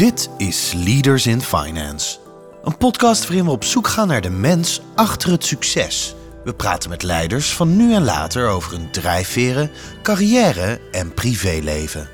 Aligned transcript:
Dit 0.00 0.30
is 0.36 0.72
Leaders 0.76 1.26
in 1.26 1.40
Finance. 1.40 2.18
Een 2.64 2.76
podcast 2.76 3.26
waarin 3.26 3.44
we 3.44 3.50
op 3.50 3.64
zoek 3.64 3.88
gaan 3.88 4.08
naar 4.08 4.20
de 4.20 4.30
mens 4.30 4.80
achter 4.94 5.30
het 5.30 5.44
succes. 5.44 6.14
We 6.44 6.54
praten 6.54 6.90
met 6.90 7.02
leiders 7.02 7.54
van 7.54 7.76
nu 7.76 7.94
en 7.94 8.04
later 8.04 8.48
over 8.48 8.72
hun 8.72 8.90
drijfveren, 8.90 9.70
carrière 10.02 10.80
en 10.90 11.14
privéleven. 11.14 12.08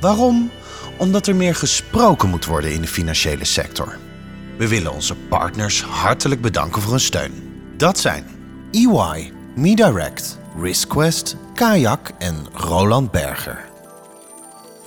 Waarom? 0.00 0.50
Omdat 0.98 1.26
er 1.26 1.36
meer 1.36 1.54
gesproken 1.54 2.28
moet 2.28 2.44
worden 2.44 2.72
in 2.72 2.80
de 2.80 2.88
financiële 2.88 3.44
sector. 3.44 3.98
We 4.58 4.68
willen 4.68 4.92
onze 4.92 5.14
partners 5.14 5.82
hartelijk 5.82 6.40
bedanken 6.40 6.82
voor 6.82 6.90
hun 6.90 7.00
steun. 7.00 7.64
Dat 7.76 7.98
zijn 7.98 8.26
EY, 8.70 9.32
MeDirect, 9.54 10.38
RiskQuest, 10.60 11.36
Kayak 11.54 12.10
en 12.18 12.46
Roland 12.52 13.10
Berger. 13.10 13.71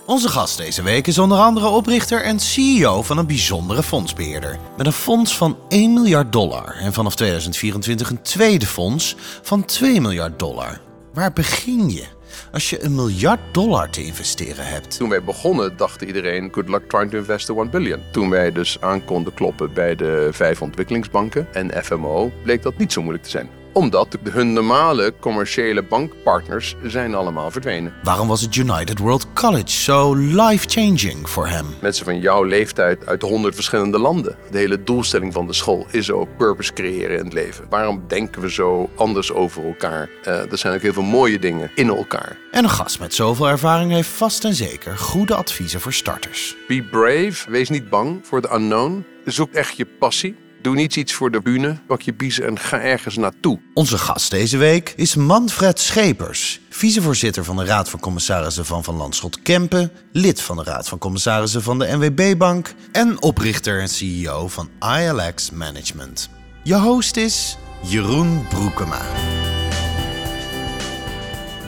Onze 0.06 0.28
gast 0.28 0.56
deze 0.56 0.82
week 0.82 1.06
is 1.06 1.18
onder 1.18 1.38
andere 1.38 1.68
oprichter 1.68 2.22
en 2.22 2.40
CEO 2.40 3.02
van 3.02 3.18
een 3.18 3.26
bijzondere 3.26 3.82
fondsbeheerder. 3.82 4.58
Met 4.76 4.86
een 4.86 4.92
fonds 4.92 5.36
van 5.36 5.58
1 5.68 5.92
miljard 5.92 6.32
dollar 6.32 6.76
en 6.76 6.92
vanaf 6.92 7.14
2024 7.14 8.10
een 8.10 8.22
tweede 8.22 8.66
fonds 8.66 9.16
van 9.42 9.64
2 9.64 10.00
miljard 10.00 10.38
dollar. 10.38 10.80
Waar 11.12 11.32
begin 11.32 11.90
je 11.90 12.04
als 12.52 12.70
je 12.70 12.84
een 12.84 12.94
miljard 12.94 13.40
dollar 13.52 13.90
te 13.90 14.04
investeren 14.04 14.66
hebt? 14.66 14.96
Toen 14.96 15.08
wij 15.08 15.24
begonnen 15.24 15.76
dacht 15.76 16.02
iedereen, 16.02 16.52
good 16.52 16.68
luck 16.68 16.88
trying 16.88 17.10
to 17.10 17.18
invest 17.18 17.46
the 17.46 17.54
1 17.54 17.70
billion. 17.70 18.00
Toen 18.12 18.30
wij 18.30 18.52
dus 18.52 18.80
aan 18.80 19.04
konden 19.04 19.34
kloppen 19.34 19.72
bij 19.72 19.94
de 19.94 20.28
vijf 20.32 20.62
ontwikkelingsbanken 20.62 21.48
en 21.52 21.84
FMO, 21.84 22.32
bleek 22.42 22.62
dat 22.62 22.78
niet 22.78 22.92
zo 22.92 23.00
moeilijk 23.00 23.24
te 23.24 23.30
zijn 23.30 23.48
omdat 23.76 24.16
hun 24.30 24.52
normale 24.52 25.14
commerciële 25.20 25.82
bankpartners 25.82 26.74
zijn 26.82 27.14
allemaal 27.14 27.50
verdwenen. 27.50 27.92
Waarom 28.02 28.28
was 28.28 28.40
het 28.40 28.56
United 28.56 28.98
World 28.98 29.32
College 29.32 29.68
zo 29.68 30.14
life-changing 30.14 31.30
voor 31.30 31.46
hem? 31.46 31.66
Mensen 31.80 32.04
van 32.04 32.20
jouw 32.20 32.44
leeftijd 32.44 33.06
uit 33.06 33.22
honderd 33.22 33.54
verschillende 33.54 33.98
landen. 33.98 34.36
De 34.50 34.58
hele 34.58 34.82
doelstelling 34.82 35.32
van 35.32 35.46
de 35.46 35.52
school 35.52 35.86
is 35.90 36.10
ook 36.10 36.36
purpose 36.36 36.72
creëren 36.72 37.18
in 37.18 37.24
het 37.24 37.32
leven. 37.32 37.66
Waarom 37.68 38.02
denken 38.08 38.42
we 38.42 38.50
zo 38.50 38.90
anders 38.94 39.32
over 39.32 39.64
elkaar? 39.64 40.08
Uh, 40.24 40.52
er 40.52 40.58
zijn 40.58 40.74
ook 40.74 40.82
heel 40.82 40.92
veel 40.92 41.02
mooie 41.02 41.38
dingen 41.38 41.70
in 41.74 41.88
elkaar. 41.88 42.36
En 42.50 42.64
een 42.64 42.70
gast 42.70 43.00
met 43.00 43.14
zoveel 43.14 43.48
ervaring 43.48 43.92
heeft 43.92 44.08
vast 44.08 44.44
en 44.44 44.54
zeker 44.54 44.98
goede 44.98 45.34
adviezen 45.34 45.80
voor 45.80 45.92
starters. 45.92 46.56
Be 46.68 46.82
brave, 46.90 47.50
wees 47.50 47.68
niet 47.68 47.90
bang 47.90 48.20
voor 48.22 48.40
de 48.40 48.54
unknown. 48.54 49.04
Zoek 49.24 49.52
echt 49.52 49.76
je 49.76 49.86
passie. 49.86 50.36
Doe 50.66 50.74
niet 50.74 50.96
iets 50.96 51.12
voor 51.12 51.30
de 51.30 51.40
bühne, 51.40 51.78
pak 51.86 52.00
je 52.02 52.14
biezen 52.14 52.46
en 52.46 52.58
ga 52.58 52.80
ergens 52.80 53.16
naartoe. 53.16 53.60
Onze 53.74 53.98
gast 53.98 54.30
deze 54.30 54.56
week 54.56 54.92
is 54.96 55.14
Manfred 55.14 55.80
Schepers, 55.80 56.60
vicevoorzitter 56.70 57.44
van 57.44 57.56
de 57.56 57.64
Raad 57.64 57.90
van 57.90 58.00
Commissarissen 58.00 58.64
van 58.64 58.84
Van 58.84 58.96
Landschot 58.96 59.42
Kempen, 59.42 59.92
lid 60.12 60.40
van 60.40 60.56
de 60.56 60.62
Raad 60.62 60.88
van 60.88 60.98
Commissarissen 60.98 61.62
van 61.62 61.78
de 61.78 61.86
NWB-bank 61.96 62.74
en 62.92 63.22
oprichter 63.22 63.80
en 63.80 63.88
CEO 63.88 64.48
van 64.48 64.70
ILX 64.98 65.50
Management. 65.50 66.30
Je 66.62 66.76
host 66.76 67.16
is 67.16 67.56
Jeroen 67.82 68.46
Broekema. 68.48 69.02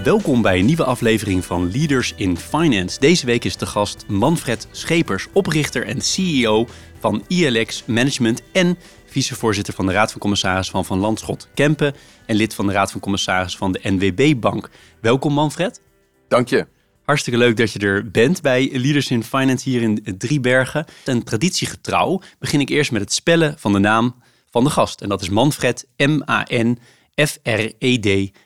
Welkom 0.09 0.43
bij 0.43 0.59
een 0.59 0.65
nieuwe 0.65 0.85
aflevering 0.85 1.45
van 1.45 1.71
Leaders 1.71 2.13
in 2.17 2.37
Finance. 2.37 3.01
Deze 3.01 3.27
week 3.27 3.45
is 3.45 3.57
de 3.57 3.67
gast 3.67 4.05
Manfred 4.07 4.69
Schepers, 4.71 5.27
oprichter 5.33 5.87
en 5.87 6.01
CEO 6.01 6.69
van 7.01 7.25
ILX 7.29 7.85
Management 7.87 8.43
en 8.53 8.79
vicevoorzitter 9.07 9.75
van 9.75 9.87
de 9.87 9.93
Raad 9.93 10.11
van 10.11 10.21
Commissarissen 10.21 10.75
van 10.75 10.85
Van 10.85 10.99
Landschot 10.99 11.49
Kempen 11.55 11.95
en 12.27 12.37
lid 12.37 12.55
van 12.55 12.67
de 12.67 12.73
Raad 12.73 12.91
van 12.91 13.01
Commissarissen 13.01 13.59
van 13.59 13.73
de 13.73 13.81
NWB 13.83 14.41
Bank. 14.41 14.71
Welkom 15.01 15.33
Manfred. 15.33 15.81
Dank 16.29 16.49
je. 16.49 16.67
Hartstikke 17.05 17.39
leuk 17.39 17.57
dat 17.57 17.73
je 17.73 17.79
er 17.79 18.11
bent 18.11 18.43
bij 18.43 18.71
Leaders 18.73 19.11
in 19.11 19.25
Finance 19.25 19.69
hier 19.69 19.83
in 19.83 20.17
Driebergen. 20.19 20.85
En 21.05 21.23
traditiegetrouw 21.23 22.21
begin 22.39 22.61
ik 22.61 22.69
eerst 22.69 22.93
met 22.93 23.01
het 23.01 23.13
spellen 23.13 23.55
van 23.59 23.73
de 23.73 23.79
naam 23.79 24.23
van 24.51 24.65
de 24.65 24.71
gast. 24.71 25.01
En 25.01 25.09
dat 25.09 25.23
is 25.23 25.29
Manfred, 25.29 25.87
M-A-N-F-R-E-D. 25.97 26.47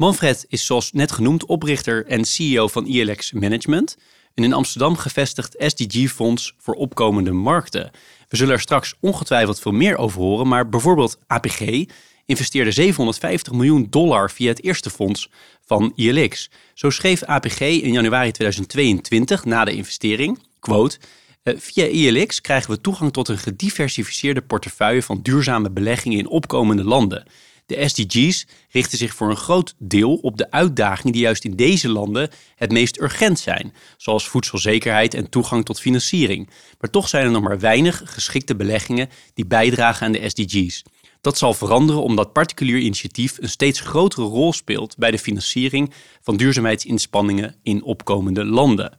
Manfred 0.00 0.44
is 0.48 0.66
zoals 0.66 0.92
net 0.92 1.12
genoemd 1.12 1.44
oprichter 1.44 2.06
en 2.06 2.24
CEO 2.24 2.68
van 2.68 2.86
ILX 2.86 3.32
Management, 3.32 3.96
een 4.34 4.44
in 4.44 4.52
Amsterdam 4.52 4.96
gevestigd 4.96 5.54
SDG-fonds 5.58 6.54
voor 6.58 6.74
opkomende 6.74 7.32
markten. 7.32 7.90
We 8.28 8.36
zullen 8.36 8.54
er 8.54 8.60
straks 8.60 8.94
ongetwijfeld 9.00 9.60
veel 9.60 9.72
meer 9.72 9.96
over 9.96 10.20
horen, 10.20 10.48
maar 10.48 10.68
bijvoorbeeld 10.68 11.18
APG 11.26 11.84
investeerde 12.26 12.70
750 12.70 13.52
miljoen 13.52 13.86
dollar 13.90 14.30
via 14.30 14.48
het 14.48 14.64
eerste 14.64 14.90
fonds 14.90 15.30
van 15.64 15.92
ILX. 15.94 16.50
Zo 16.74 16.90
schreef 16.90 17.22
APG 17.22 17.60
in 17.60 17.92
januari 17.92 18.30
2022 18.30 19.44
na 19.44 19.64
de 19.64 19.74
investering, 19.74 20.38
quote, 20.60 20.98
eh, 21.42 21.54
Via 21.58 21.84
ILX 21.84 22.40
krijgen 22.40 22.70
we 22.70 22.80
toegang 22.80 23.12
tot 23.12 23.28
een 23.28 23.38
gediversifieerde 23.38 24.42
portefeuille 24.42 25.02
van 25.02 25.20
duurzame 25.22 25.70
beleggingen 25.70 26.18
in 26.18 26.28
opkomende 26.28 26.84
landen. 26.84 27.24
De 27.70 27.88
SDG's 27.88 28.46
richten 28.70 28.98
zich 28.98 29.14
voor 29.14 29.30
een 29.30 29.36
groot 29.36 29.74
deel 29.78 30.14
op 30.14 30.36
de 30.36 30.50
uitdagingen 30.50 31.12
die 31.12 31.22
juist 31.22 31.44
in 31.44 31.56
deze 31.56 31.88
landen 31.88 32.30
het 32.54 32.72
meest 32.72 33.00
urgent 33.00 33.38
zijn, 33.38 33.74
zoals 33.96 34.28
voedselzekerheid 34.28 35.14
en 35.14 35.28
toegang 35.28 35.64
tot 35.64 35.80
financiering. 35.80 36.50
Maar 36.80 36.90
toch 36.90 37.08
zijn 37.08 37.24
er 37.24 37.30
nog 37.30 37.42
maar 37.42 37.58
weinig 37.58 38.02
geschikte 38.04 38.56
beleggingen 38.56 39.08
die 39.34 39.46
bijdragen 39.46 40.06
aan 40.06 40.12
de 40.12 40.28
SDG's. 40.28 40.82
Dat 41.20 41.38
zal 41.38 41.54
veranderen 41.54 42.02
omdat 42.02 42.32
particulier 42.32 42.78
initiatief 42.78 43.38
een 43.40 43.48
steeds 43.48 43.80
grotere 43.80 44.26
rol 44.26 44.52
speelt 44.52 44.96
bij 44.96 45.10
de 45.10 45.18
financiering 45.18 45.92
van 46.20 46.36
duurzaamheidsinspanningen 46.36 47.56
in 47.62 47.82
opkomende 47.82 48.44
landen. 48.44 48.98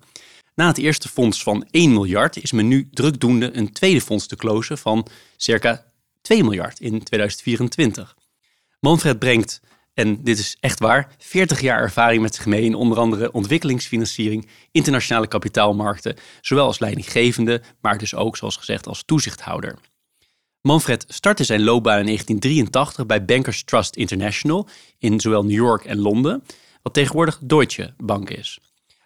Na 0.56 0.68
het 0.68 0.78
eerste 0.78 1.10
fonds 1.10 1.44
van 1.44 1.68
1 1.72 1.94
miljard 1.94 2.44
is 2.44 2.52
men 2.52 2.68
nu 2.68 2.90
drukdoende 2.92 3.58
een 3.58 3.72
tweede 3.72 4.02
fonds 4.02 4.28
te 4.28 4.36
closen 4.36 4.78
van 4.78 5.08
circa 5.38 5.86
2 6.22 6.44
miljard 6.44 6.80
in 6.80 7.04
2024. 7.04 8.16
Manfred 8.82 9.20
brengt, 9.20 9.62
en 9.94 10.24
dit 10.24 10.40
is 10.40 10.58
echt 10.60 10.80
waar, 10.80 11.16
40 11.18 11.62
jaar 11.62 11.80
ervaring 11.80 12.22
met 12.22 12.36
zich 12.36 12.46
mee 12.46 12.64
in 12.64 12.76
onder 12.76 12.98
andere 12.98 13.32
ontwikkelingsfinanciering, 13.32 14.48
internationale 14.72 15.28
kapitaalmarkten, 15.28 16.16
zowel 16.42 16.66
als 16.66 16.80
leidinggevende, 16.80 17.62
maar 17.82 17.98
dus 17.98 18.16
ook, 18.16 18.38
zoals 18.38 18.56
gezegd, 18.56 18.88
als 18.88 19.04
toezichthouder. 19.06 19.78
Manfred 20.62 21.06
startte 21.08 21.44
zijn 21.44 21.64
loopbaan 21.64 22.00
in 22.00 22.06
1983 22.06 23.06
bij 23.06 23.26
Bankers 23.26 23.64
Trust 23.64 23.96
International 23.96 24.68
in 24.98 25.20
zowel 25.20 25.44
New 25.44 25.52
York 25.52 25.86
en 25.86 26.00
Londen, 26.00 26.44
wat 26.82 26.94
tegenwoordig 26.94 27.40
Deutsche 27.42 27.94
Bank 27.98 28.30
is. 28.30 28.60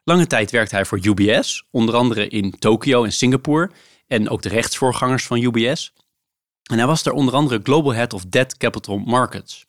Lange 0.04 0.28
tijd 0.28 0.52
werkte 0.52 0.76
hij 0.76 0.86
voor 0.86 1.00
UBS, 1.02 1.64
onder 1.72 1.96
andere 1.96 2.28
in 2.28 2.52
Tokio 2.60 3.04
en 3.04 3.12
Singapore 3.12 3.72
en 4.08 4.30
ook 4.30 4.42
de 4.42 4.50
rechtsvoorgangers 4.50 5.26
van 5.26 5.42
UBS. 5.42 5.94
En 6.64 6.78
hij 6.78 6.88
was 6.88 7.04
daar 7.04 7.14
onder 7.14 7.34
andere 7.34 7.60
Global 7.64 7.94
Head 7.94 8.14
of 8.14 8.26
Debt 8.26 8.58
Capital 8.58 8.98
Markets. 8.98 9.65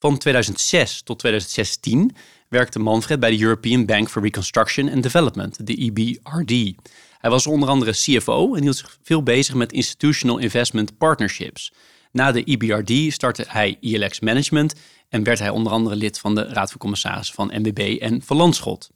Van 0.00 0.18
2006 0.18 1.02
tot 1.02 1.18
2016 1.18 2.16
werkte 2.48 2.78
Manfred 2.78 3.20
bij 3.20 3.30
de 3.30 3.42
European 3.42 3.86
Bank 3.86 4.08
for 4.08 4.22
Reconstruction 4.22 4.90
and 4.90 5.02
Development, 5.02 5.66
de 5.66 5.74
EBRD. 5.74 6.74
Hij 7.18 7.30
was 7.30 7.46
onder 7.46 7.68
andere 7.68 7.90
CFO 7.90 8.54
en 8.54 8.62
hield 8.62 8.76
zich 8.76 8.98
veel 9.02 9.22
bezig 9.22 9.54
met 9.54 9.72
institutional 9.72 10.38
investment 10.38 10.98
partnerships. 10.98 11.72
Na 12.12 12.32
de 12.32 12.44
EBRD 12.44 13.12
startte 13.12 13.44
hij 13.48 13.76
ILX 13.80 14.20
Management 14.20 14.74
en 15.08 15.22
werd 15.22 15.38
hij 15.38 15.50
onder 15.50 15.72
andere 15.72 15.96
lid 15.96 16.18
van 16.18 16.34
de 16.34 16.42
Raad 16.42 16.70
van 16.70 16.80
Commissarissen 16.80 17.34
van 17.34 17.50
MBB 17.54 17.96
en 18.00 18.22
Van 18.22 18.36
Landschot. 18.36 18.90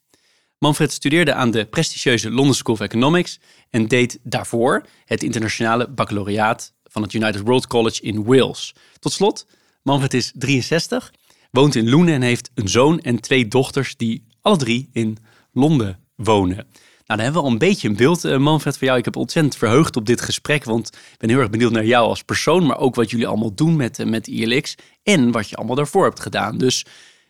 Manfred 0.58 0.92
studeerde 0.92 1.34
aan 1.34 1.50
de 1.50 1.64
prestigieuze 1.64 2.30
London 2.30 2.54
School 2.54 2.74
of 2.74 2.80
Economics 2.80 3.40
en 3.70 3.88
deed 3.88 4.18
daarvoor 4.22 4.86
het 5.04 5.22
internationale 5.22 5.88
baccalaureaat 5.88 6.72
van 6.84 7.02
het 7.02 7.12
United 7.12 7.40
World 7.40 7.66
College 7.66 8.02
in 8.02 8.24
Wales. 8.24 8.74
Tot 8.98 9.12
slot, 9.12 9.46
Manfred 9.82 10.14
is 10.14 10.32
63, 10.34 11.12
woont 11.50 11.74
in 11.74 11.90
Loenen 11.90 12.14
en 12.14 12.22
heeft 12.22 12.50
een 12.54 12.68
zoon 12.68 13.00
en 13.00 13.20
twee 13.20 13.48
dochters 13.48 13.96
die 13.96 14.24
alle 14.40 14.56
drie 14.56 14.88
in 14.92 15.18
Londen 15.52 15.98
wonen. 16.14 16.56
Nou, 16.56 16.66
dan 17.06 17.18
hebben 17.18 17.40
we 17.40 17.46
al 17.46 17.52
een 17.52 17.58
beetje 17.58 17.88
een 17.88 17.96
beeld, 17.96 18.24
uh, 18.24 18.38
Manfred, 18.38 18.78
van 18.78 18.86
jou. 18.86 18.98
Ik 18.98 19.04
heb 19.04 19.16
ontzettend 19.16 19.56
verheugd 19.56 19.96
op 19.96 20.06
dit 20.06 20.20
gesprek, 20.20 20.64
want 20.64 20.88
ik 20.88 21.18
ben 21.18 21.28
heel 21.28 21.38
erg 21.38 21.50
benieuwd 21.50 21.72
naar 21.72 21.84
jou 21.84 22.08
als 22.08 22.22
persoon, 22.22 22.66
maar 22.66 22.78
ook 22.78 22.94
wat 22.94 23.10
jullie 23.10 23.26
allemaal 23.26 23.54
doen 23.54 23.76
met, 23.76 23.98
uh, 23.98 24.06
met 24.06 24.26
ILX 24.26 24.74
en 25.02 25.30
wat 25.30 25.48
je 25.48 25.56
allemaal 25.56 25.76
daarvoor 25.76 26.04
hebt 26.04 26.20
gedaan. 26.20 26.58
Dus 26.58 26.84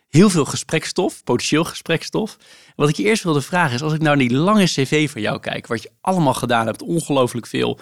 heel 0.07 0.29
veel 0.29 0.45
gesprekstof, 0.45 1.23
potentieel 1.23 1.63
gesprekstof. 1.63 2.37
Wat 2.75 2.89
ik 2.89 2.95
je 2.95 3.03
eerst 3.03 3.23
wilde 3.23 3.41
vragen 3.41 3.75
is, 3.75 3.81
als 3.81 3.93
ik 3.93 4.01
nou 4.01 4.17
naar 4.17 4.27
die 4.27 4.37
lange 4.37 4.65
cv 4.65 5.11
van 5.11 5.21
jou 5.21 5.39
kijk, 5.39 5.67
wat 5.67 5.81
je 5.83 5.91
allemaal 6.01 6.33
gedaan 6.33 6.65
hebt, 6.65 6.81
ongelooflijk 6.81 7.47
veel. 7.47 7.79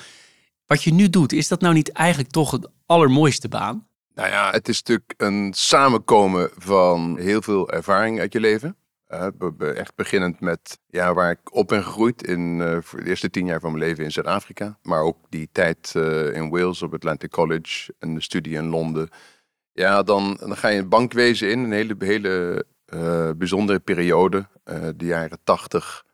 Wat 0.66 0.84
je 0.84 0.94
nu 0.94 1.10
doet, 1.10 1.34
is 1.34 1.48
dat 1.48 1.62
nou 1.62 1.74
niet 1.74 1.92
eigenlijk 1.92 2.32
toch 2.32 2.52
het 2.52 2.68
allermooiste 2.86 3.48
baan? 3.48 3.88
Nou 4.14 4.30
ja, 4.30 4.52
het 4.52 4.68
is 4.68 4.78
natuurlijk 4.78 5.14
een 5.18 5.54
samenkomen 5.54 6.50
van 6.58 7.18
heel 7.18 7.42
veel 7.42 7.70
ervaring 7.70 8.20
uit 8.20 8.34
je 8.34 8.40
leven. 8.40 8.76
Uh, 9.10 9.76
echt 9.76 9.96
beginnend 9.96 10.40
met 10.40 10.80
ja, 10.88 11.14
waar 11.14 11.32
ik 11.32 11.56
op 11.56 11.68
ben 11.68 11.84
gegroeid 11.84 12.24
in 12.24 12.60
uh, 12.60 12.78
de 12.92 13.06
eerste 13.06 13.30
tien 13.30 13.46
jaar 13.46 13.60
van 13.60 13.72
mijn 13.72 13.84
leven 13.84 14.04
in 14.04 14.12
Zuid-Afrika. 14.12 14.78
Maar 14.82 15.02
ook 15.02 15.18
die 15.30 15.50
tijd 15.52 15.94
uh, 15.98 16.36
in 16.36 16.50
Wales 16.50 16.82
op 16.82 16.94
Atlantic 16.94 17.32
College 17.32 17.94
en 18.00 18.14
de 18.14 18.22
studie 18.22 18.54
in 18.54 18.68
Londen. 18.68 19.10
Ja, 19.74 20.04
dan, 20.04 20.38
dan 20.40 20.58
ga 20.58 20.68
je 20.68 20.80
een 20.80 20.90
bankwezen 20.90 21.52
in, 21.52 21.60
een 21.60 21.72
hele, 21.72 21.96
hele 22.00 22.66
bijzondere 23.38 23.80
periode, 23.80 24.48
de 24.96 25.06
jaren 25.06 25.40
tachtig, 25.44 26.06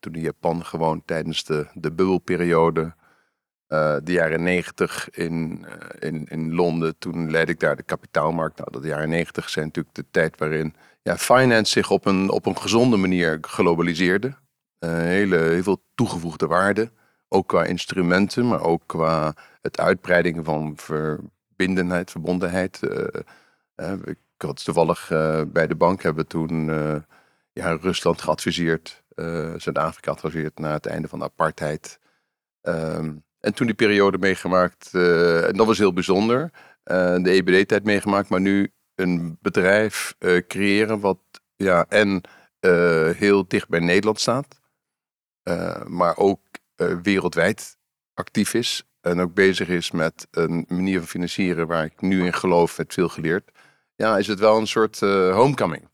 toen 0.00 0.14
in 0.14 0.20
Japan 0.20 0.64
gewoon 0.64 1.02
tijdens 1.04 1.44
de, 1.44 1.66
de 1.74 1.92
bubbelperiode 1.92 2.94
uh, 3.72 3.96
de 4.02 4.12
jaren 4.12 4.42
negentig 4.42 5.10
in, 5.10 5.66
in, 5.98 6.26
in 6.28 6.54
Londen. 6.54 6.98
Toen 6.98 7.30
leidde 7.30 7.52
ik 7.52 7.60
daar 7.60 7.76
de 7.76 7.82
kapitaalmarkt. 7.82 8.58
Nou, 8.58 8.82
de 8.82 8.88
jaren 8.88 9.08
negentig 9.08 9.48
zijn 9.48 9.64
natuurlijk 9.64 9.94
de 9.94 10.04
tijd 10.10 10.38
waarin 10.38 10.74
ja, 11.02 11.16
finance 11.16 11.72
zich 11.72 11.90
op 11.90 12.06
een, 12.06 12.30
op 12.30 12.46
een 12.46 12.56
gezonde 12.56 12.96
manier 12.96 13.38
globaliseerde. 13.40 14.34
hele, 14.78 15.36
heel 15.36 15.62
veel 15.62 15.82
toegevoegde 15.94 16.46
waarde. 16.46 16.90
Ook 17.28 17.48
qua 17.48 17.64
instrumenten, 17.64 18.48
maar 18.48 18.60
ook 18.60 18.82
qua 18.86 19.34
het 19.60 19.80
uitbreiding 19.80 20.44
van 20.44 20.72
verbindenheid, 20.76 22.10
verbondenheid. 22.10 22.80
ik 24.04 24.18
had 24.36 24.64
toevallig 24.64 25.08
bij 25.46 25.66
de 25.66 25.74
bank 25.76 26.02
hebben 26.02 26.26
toen 26.26 26.64
ja, 27.52 27.72
Rusland 27.80 28.22
geadviseerd, 28.22 29.02
Zuid-Afrika 29.56 30.12
geadviseerd 30.12 30.58
na 30.58 30.72
het 30.72 30.86
einde 30.86 31.08
van 31.08 31.18
de 31.18 31.24
apartheid. 31.24 31.98
Um, 32.62 33.24
en 33.40 33.54
toen 33.54 33.66
die 33.66 33.76
periode 33.76 34.18
meegemaakt, 34.18 34.90
uh, 34.92 35.48
en 35.48 35.56
dat 35.56 35.66
was 35.66 35.78
heel 35.78 35.92
bijzonder. 35.92 36.50
Uh, 36.84 37.22
de 37.22 37.30
EBD-tijd 37.30 37.84
meegemaakt, 37.84 38.28
maar 38.28 38.40
nu 38.40 38.72
een 38.94 39.38
bedrijf 39.40 40.14
uh, 40.18 40.46
creëren 40.46 41.00
wat 41.00 41.18
ja, 41.56 41.86
en 41.88 42.22
heel 43.16 43.48
dicht 43.48 43.68
bij 43.68 43.80
Nederland 43.80 44.20
staat, 44.20 44.60
maar 45.86 46.16
ook 46.16 46.40
wereldwijd 47.02 47.78
actief 48.14 48.54
is. 48.54 48.84
En 49.00 49.20
ook 49.20 49.34
bezig 49.34 49.68
is 49.68 49.90
met 49.90 50.26
een 50.30 50.64
manier 50.68 50.98
van 50.98 51.08
financieren 51.08 51.66
waar 51.66 51.84
ik 51.84 52.00
nu 52.00 52.24
in 52.24 52.32
geloof, 52.32 52.78
met 52.78 52.94
veel 52.94 53.08
geleerd. 53.08 53.50
Ja, 53.96 54.18
is 54.18 54.26
het 54.26 54.38
wel 54.38 54.56
een 54.58 54.66
soort 54.66 55.00
homecoming. 55.00 55.89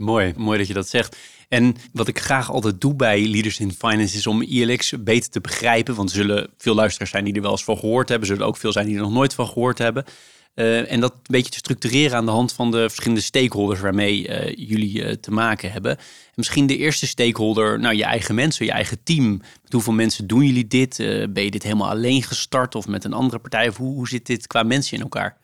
Mooi, 0.00 0.32
mooi 0.36 0.58
dat 0.58 0.66
je 0.66 0.74
dat 0.74 0.88
zegt. 0.88 1.16
En 1.48 1.76
wat 1.92 2.08
ik 2.08 2.18
graag 2.18 2.50
altijd 2.50 2.80
doe 2.80 2.94
bij 2.94 3.26
Leaders 3.26 3.60
in 3.60 3.72
Finance 3.72 4.16
is 4.16 4.26
om 4.26 4.42
ILX 4.42 4.94
beter 4.98 5.30
te 5.30 5.40
begrijpen. 5.40 5.94
Want 5.94 6.08
er 6.08 6.16
zullen 6.16 6.50
veel 6.58 6.74
luisteraars 6.74 7.10
zijn 7.10 7.24
die 7.24 7.34
er 7.34 7.42
wel 7.42 7.50
eens 7.50 7.64
van 7.64 7.78
gehoord 7.78 8.08
hebben. 8.08 8.28
Zullen 8.28 8.46
ook 8.46 8.56
veel 8.56 8.72
zijn 8.72 8.86
die 8.86 8.94
er 8.94 9.02
nog 9.02 9.12
nooit 9.12 9.34
van 9.34 9.46
gehoord 9.46 9.78
hebben. 9.78 10.04
Uh, 10.54 10.92
en 10.92 11.00
dat 11.00 11.12
een 11.12 11.18
beetje 11.22 11.50
te 11.50 11.58
structureren 11.58 12.16
aan 12.16 12.24
de 12.24 12.30
hand 12.30 12.52
van 12.52 12.70
de 12.70 12.80
verschillende 12.80 13.20
stakeholders 13.20 13.80
waarmee 13.80 14.28
uh, 14.28 14.68
jullie 14.68 15.02
uh, 15.02 15.12
te 15.12 15.30
maken 15.30 15.72
hebben. 15.72 15.96
En 15.96 16.04
misschien 16.34 16.66
de 16.66 16.76
eerste 16.76 17.06
stakeholder, 17.06 17.80
nou 17.80 17.94
je 17.94 18.04
eigen 18.04 18.34
mensen, 18.34 18.66
je 18.66 18.72
eigen 18.72 19.02
team. 19.02 19.30
Met 19.62 19.72
hoeveel 19.72 19.92
mensen 19.92 20.26
doen 20.26 20.44
jullie 20.44 20.66
dit? 20.66 20.96
ben 21.30 21.44
je 21.44 21.50
dit 21.50 21.62
helemaal 21.62 21.88
alleen 21.88 22.22
gestart 22.22 22.74
of 22.74 22.86
met 22.86 23.04
een 23.04 23.12
andere 23.12 23.38
partij? 23.38 23.68
Of 23.68 23.76
hoe, 23.76 23.94
hoe 23.94 24.08
zit 24.08 24.26
dit 24.26 24.46
qua 24.46 24.62
mensen 24.62 24.96
in 24.96 25.02
elkaar? 25.02 25.36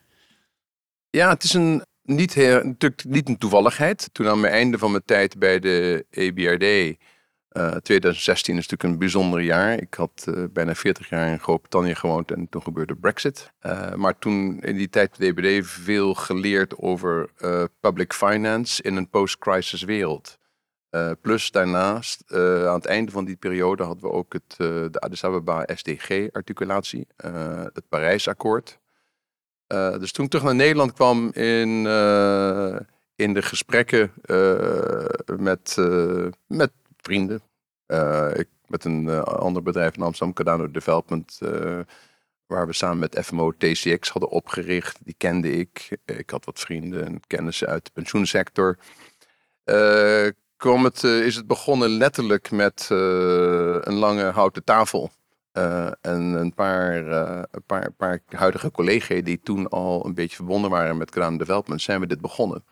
Ja, 1.10 1.28
het 1.28 1.44
is 1.44 1.52
een 1.52 1.82
niet 2.06 2.36
natuurlijk 2.36 3.04
niet 3.04 3.28
een 3.28 3.38
toevalligheid. 3.38 4.08
Toen 4.12 4.28
aan 4.28 4.42
het 4.42 4.52
einde 4.52 4.78
van 4.78 4.90
mijn 4.90 5.04
tijd 5.04 5.38
bij 5.38 5.58
de 5.58 6.06
EBRD, 6.10 6.96
uh, 7.56 7.70
2016 7.70 8.56
is 8.56 8.68
natuurlijk 8.68 8.82
een 8.92 8.98
bijzonder 8.98 9.40
jaar. 9.40 9.80
Ik 9.80 9.94
had 9.94 10.26
uh, 10.28 10.44
bijna 10.52 10.74
40 10.74 11.08
jaar 11.08 11.28
in 11.28 11.40
Groot-Brittannië 11.40 11.94
gewoond 11.94 12.30
en 12.30 12.48
toen 12.48 12.62
gebeurde 12.62 12.96
Brexit. 12.96 13.52
Uh, 13.62 13.94
maar 13.94 14.18
toen 14.18 14.60
in 14.60 14.76
die 14.76 14.88
tijd 14.88 15.18
bij 15.18 15.32
de 15.32 15.48
EBRD 15.48 15.66
veel 15.66 16.14
geleerd 16.14 16.78
over 16.78 17.30
public 17.80 18.12
finance 18.12 18.82
in 18.82 18.96
een 18.96 19.10
post-crisis 19.10 19.82
wereld. 19.82 20.38
plus 21.20 21.50
daarnaast, 21.50 22.24
aan 22.66 22.74
het 22.74 22.86
einde 22.86 23.10
van 23.10 23.24
die 23.24 23.36
periode 23.36 23.82
hadden 23.82 24.04
we 24.04 24.10
ook 24.10 24.32
het, 24.32 24.54
de 24.92 25.00
Addis 25.00 25.24
Ababa 25.24 25.68
SDG-articulatie, 25.74 27.06
het 27.72 27.88
Parijsakkoord. 27.88 28.78
Uh, 29.68 29.98
dus 29.98 30.12
toen 30.12 30.24
ik 30.24 30.30
terug 30.30 30.46
naar 30.46 30.54
Nederland 30.54 30.92
kwam 30.92 31.30
in, 31.32 31.84
uh, 31.84 32.76
in 33.14 33.34
de 33.34 33.42
gesprekken 33.42 34.12
uh, 34.26 35.36
met, 35.36 35.76
met 36.46 36.72
vrienden. 36.96 37.42
ik, 38.34 38.48
met 38.66 38.84
een 38.84 39.08
ander 39.24 39.62
bedrijf 39.62 39.96
in 39.96 40.02
Amsterdam, 40.02 40.34
Cardano 40.34 40.70
Development, 40.70 41.38
waar 42.46 42.66
we 42.66 42.72
samen 42.72 42.98
met 42.98 43.18
FMO 43.24 43.52
TCX 43.58 44.08
hadden 44.08 44.30
opgericht. 44.30 44.98
Die 45.04 45.14
kende 45.18 45.50
ik. 45.50 45.98
Ik 46.04 46.30
had 46.30 46.44
wat 46.44 46.60
vrienden 46.60 47.04
en 47.04 47.20
kennissen 47.26 47.68
uit 47.68 47.84
de 47.84 47.90
pensioensector. 47.94 48.78
kwam 50.56 50.84
het, 50.84 51.02
is 51.02 51.36
het 51.36 51.46
begonnen 51.46 51.88
letterlijk 51.88 52.50
met 52.50 52.86
een 52.90 53.94
lange 53.94 54.24
houten 54.24 54.64
tafel. 54.64 55.10
Uh, 55.56 55.86
en 56.00 56.22
een 56.22 56.54
paar, 56.54 56.96
een 57.50 57.64
paar, 57.66 57.92
paar 57.92 58.20
huidige 58.26 58.70
collega's 58.70 59.22
die 59.22 59.40
toen 59.40 59.68
al 59.68 60.06
een 60.06 60.14
beetje 60.14 60.36
verbonden 60.36 60.70
waren 60.70 60.96
met 60.96 61.10
Crown 61.10 61.36
Development, 61.36 61.82
zijn 61.82 62.00
we 62.00 62.06
dit 62.06 62.20
begonnen. 62.20 62.64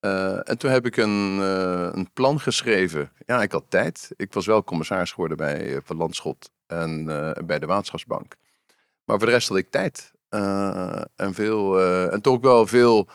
Uh, 0.00 0.48
en 0.48 0.58
toen 0.58 0.70
heb 0.70 0.86
ik 0.86 0.96
een, 0.96 1.38
een 1.98 2.12
plan 2.12 2.40
geschreven. 2.40 3.12
Ja, 3.26 3.42
ik 3.42 3.52
had 3.52 3.64
tijd. 3.68 4.10
Ik 4.16 4.32
was 4.32 4.46
wel 4.46 4.64
commissaris 4.64 5.10
geworden 5.10 5.36
bij 5.36 5.80
Van 5.84 5.96
Landschot 5.96 6.50
en 6.66 7.04
bij 7.46 7.58
de 7.58 7.66
Waterschapsbank. 7.66 8.34
Maar 9.04 9.18
voor 9.18 9.26
de 9.26 9.32
rest 9.32 9.48
had 9.48 9.58
ik 9.58 9.70
tijd. 9.70 10.12
en, 10.28 11.34
veel, 11.34 11.82
en 12.10 12.20
toch 12.20 12.40
wel 12.40 12.66
veel, 12.66 13.08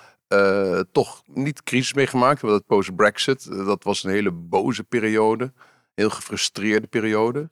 toch 0.92 1.21
niet 1.25 1.63
crisis 1.63 1.94
meegemaakt. 1.94 2.42
Want 2.42 2.53
het 2.53 2.65
post-Brexit, 2.65 3.65
dat 3.65 3.83
was 3.83 4.03
een 4.03 4.12
hele 4.12 4.31
boze 4.31 4.83
periode. 4.83 5.53
Heel 5.94 6.09
gefrustreerde 6.09 6.88
periode. 6.88 7.50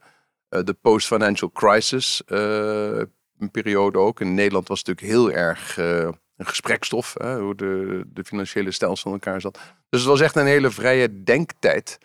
Eh, 0.50 0.64
de 0.64 0.74
post-financial 0.74 1.52
crisis 1.52 2.22
een 2.26 3.52
periode 3.52 3.98
ook. 3.98 4.20
In 4.20 4.34
Nederland 4.34 4.68
was 4.68 4.80
het 4.80 4.88
natuurlijk 4.88 5.16
heel 5.18 5.32
erg 5.32 5.78
uh, 5.78 6.10
een 6.38 6.46
gesprekstof, 6.46 7.14
hoe 7.14 7.56
de, 7.56 8.04
de 8.08 8.24
financiële 8.24 8.72
stelsel 8.72 9.12
elkaar 9.12 9.42
zat. 9.42 9.60
Dus 9.90 10.00
het 10.00 10.10
was 10.10 10.22
echt 10.22 10.36
een 10.36 10.46
hele 10.46 10.72
vrije 10.72 11.24
denktijd 11.24 11.98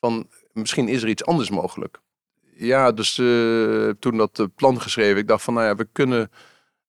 van 0.00 0.28
misschien 0.52 0.88
is 0.88 1.02
er 1.02 1.08
iets 1.08 1.24
anders 1.24 1.50
mogelijk. 1.50 2.00
Ja, 2.54 2.92
dus 2.92 3.14
toen 3.98 4.16
dat 4.16 4.48
plan 4.54 4.80
geschreven, 4.80 5.18
ik 5.18 5.28
dacht 5.28 5.42
van 5.42 5.54
nou 5.54 5.66
ja, 5.66 5.74
we 5.74 5.88
kunnen 5.92 6.30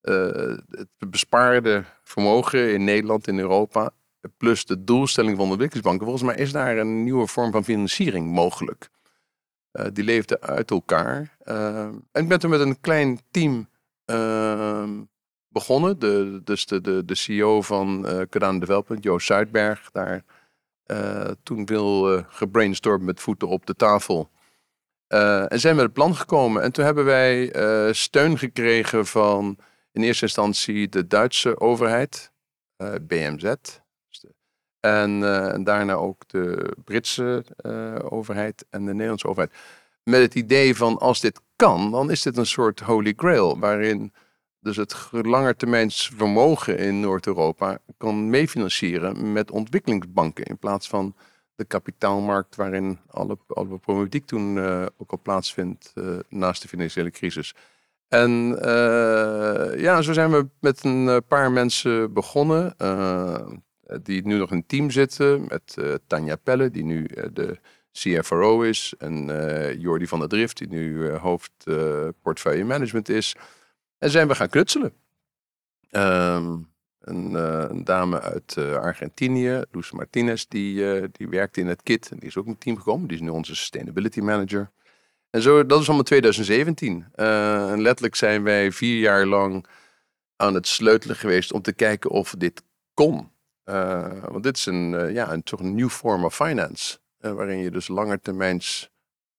het 0.01 1.09
bespaarde 1.09 1.83
vermogen 2.03 2.73
in 2.73 2.83
Nederland, 2.83 3.27
in 3.27 3.39
Europa, 3.39 3.91
plus 4.37 4.65
de 4.65 4.83
doelstelling 4.83 5.37
van 5.37 5.45
de 5.45 5.51
ontwikkelingsbanken, 5.51 6.07
volgens 6.07 6.25
mij 6.25 6.43
is 6.43 6.51
daar 6.51 6.77
een 6.77 7.03
nieuwe 7.03 7.27
vorm 7.27 7.51
van 7.51 7.63
financiering 7.63 8.27
mogelijk. 8.27 8.89
Uh, 9.73 9.85
die 9.93 10.03
leefden 10.03 10.41
uit 10.41 10.71
elkaar. 10.71 11.37
Uh, 11.45 11.79
en 11.85 12.05
ik 12.11 12.27
ben 12.27 12.39
toen 12.39 12.49
met 12.49 12.59
een 12.59 12.79
klein 12.79 13.19
team 13.31 13.69
uh, 14.05 14.89
begonnen. 15.47 15.99
De, 15.99 16.41
dus 16.43 16.65
de, 16.65 16.81
de, 16.81 17.05
de 17.05 17.15
CEO 17.15 17.61
van 17.61 18.05
uh, 18.05 18.21
Cardano 18.29 18.59
Development, 18.59 19.03
Joost 19.03 19.27
Zuidberg, 19.27 19.91
daar 19.91 20.23
toen 21.43 21.65
wil 21.65 22.23
gebrainstormd 22.27 23.03
met 23.03 23.19
voeten 23.19 23.47
op 23.47 23.65
de 23.65 23.75
tafel. 23.75 24.29
en 25.07 25.59
zijn 25.59 25.75
met 25.75 25.85
het 25.85 25.93
plan 25.93 26.15
gekomen. 26.15 26.61
En 26.61 26.71
toen 26.71 26.85
hebben 26.85 27.05
wij 27.05 27.53
steun 27.93 28.37
gekregen 28.37 29.05
van 29.05 29.57
in 29.91 30.01
eerste 30.01 30.25
instantie 30.25 30.89
de 30.89 31.07
Duitse 31.07 31.59
overheid, 31.59 32.31
BMZ. 33.01 33.53
En, 34.81 35.19
uh, 35.19 35.53
en, 35.53 35.63
daarna 35.63 35.93
ook 35.93 36.27
de 36.27 36.73
Britse 36.85 37.45
uh, 37.65 37.95
overheid 38.09 38.65
en 38.69 38.85
de 38.85 38.91
Nederlandse 38.91 39.27
overheid. 39.27 39.53
Met 40.03 40.21
het 40.21 40.35
idee 40.35 40.75
van 40.75 40.97
als 40.97 41.19
dit 41.19 41.41
kan, 41.55 41.91
dan 41.91 42.11
is 42.11 42.21
dit 42.21 42.37
een 42.37 42.45
soort 42.45 42.79
holy 42.79 43.13
grail. 43.15 43.59
Waarin 43.59 44.13
dus 44.59 44.77
het 44.77 44.95
langetermijns 45.11 46.11
vermogen 46.15 46.77
in 46.77 46.99
Noord-Europa 46.99 47.77
kan 47.97 48.29
meefinancieren 48.29 49.31
met 49.31 49.51
ontwikkelingsbanken. 49.51 50.45
In 50.45 50.57
plaats 50.57 50.89
van 50.89 51.15
de 51.55 51.65
kapitaalmarkt 51.65 52.55
waarin 52.55 52.99
alle, 53.07 53.37
alle 53.47 53.77
problematiek 53.77 54.25
toen 54.25 54.55
uh, 54.55 54.85
ook 54.97 55.11
al 55.11 55.19
plaatsvindt 55.21 55.93
naast 56.29 56.61
de 56.61 56.67
financiële 56.67 57.11
crisis. 57.11 57.53
En 58.07 58.31
ja, 59.77 60.01
zo 60.01 60.13
zijn 60.13 60.31
we 60.31 60.47
met 60.59 60.83
een 60.83 61.23
paar 61.27 61.51
mensen 61.51 62.13
begonnen. 62.13 62.75
Eh, 63.91 63.97
die 64.03 64.25
nu 64.25 64.37
nog 64.37 64.51
in 64.51 64.57
een 64.57 64.65
team 64.65 64.89
zitten 64.89 65.45
met 65.47 65.75
uh, 65.79 65.93
Tanja 66.07 66.35
Pelle, 66.35 66.71
die 66.71 66.83
nu 66.83 67.07
uh, 67.15 67.23
de 67.33 67.59
CFRO 67.91 68.61
is, 68.61 68.93
en 68.97 69.25
Jordi 69.79 70.07
van 70.07 70.19
der 70.19 70.29
Drift, 70.29 70.57
die 70.57 70.67
nu 70.67 71.09
hoofd 71.09 71.51
portfolio 72.21 72.65
management 72.65 73.09
is. 73.09 73.35
En 73.97 74.09
zijn 74.09 74.27
we 74.27 74.35
gaan 74.35 74.49
knutselen. 74.49 74.93
Een, 75.89 76.67
een, 76.99 77.83
dame 77.83 78.21
uit 78.21 78.57
Argentinië, 78.57 79.63
Luz 79.71 79.91
Martinez, 79.91 80.45
die, 80.47 81.09
die 81.11 81.29
werkte 81.29 81.59
in 81.59 81.67
het 81.67 81.83
KIT. 81.83 82.09
En 82.11 82.17
die 82.19 82.27
is 82.27 82.37
ook 82.37 82.45
in 82.45 82.51
het 82.51 82.59
team 82.61 82.77
gekomen. 82.77 83.07
Die 83.07 83.17
is 83.17 83.23
nu 83.23 83.29
onze 83.29 83.55
sustainability 83.55 84.19
manager. 84.19 84.71
En 85.29 85.41
zo, 85.41 85.65
dat 85.65 85.79
is 85.79 85.85
allemaal 85.85 86.05
2017. 86.05 87.05
en 87.15 87.81
letterlijk 87.81 88.15
zijn 88.15 88.43
wij 88.43 88.71
vier 88.71 88.99
jaar 88.99 89.25
lang 89.25 89.65
aan 90.35 90.53
het 90.53 90.67
sleutelen 90.67 91.15
geweest 91.15 91.51
om 91.51 91.61
te 91.61 91.73
kijken 91.73 92.09
of 92.09 92.35
dit 92.37 92.63
kon. 92.93 93.31
Uh, 93.71 94.23
want 94.23 94.43
dit 94.43 94.57
is 94.57 94.65
een, 94.65 94.91
uh, 94.91 95.13
ja, 95.13 95.31
een, 95.31 95.43
toch 95.43 95.59
een 95.59 95.75
nieuw 95.75 95.89
vorm 95.89 96.25
of 96.25 96.35
finance. 96.35 96.99
Uh, 97.19 97.31
waarin 97.31 97.57
je 97.57 97.71
dus 97.71 97.87
langetermijns 97.87 98.89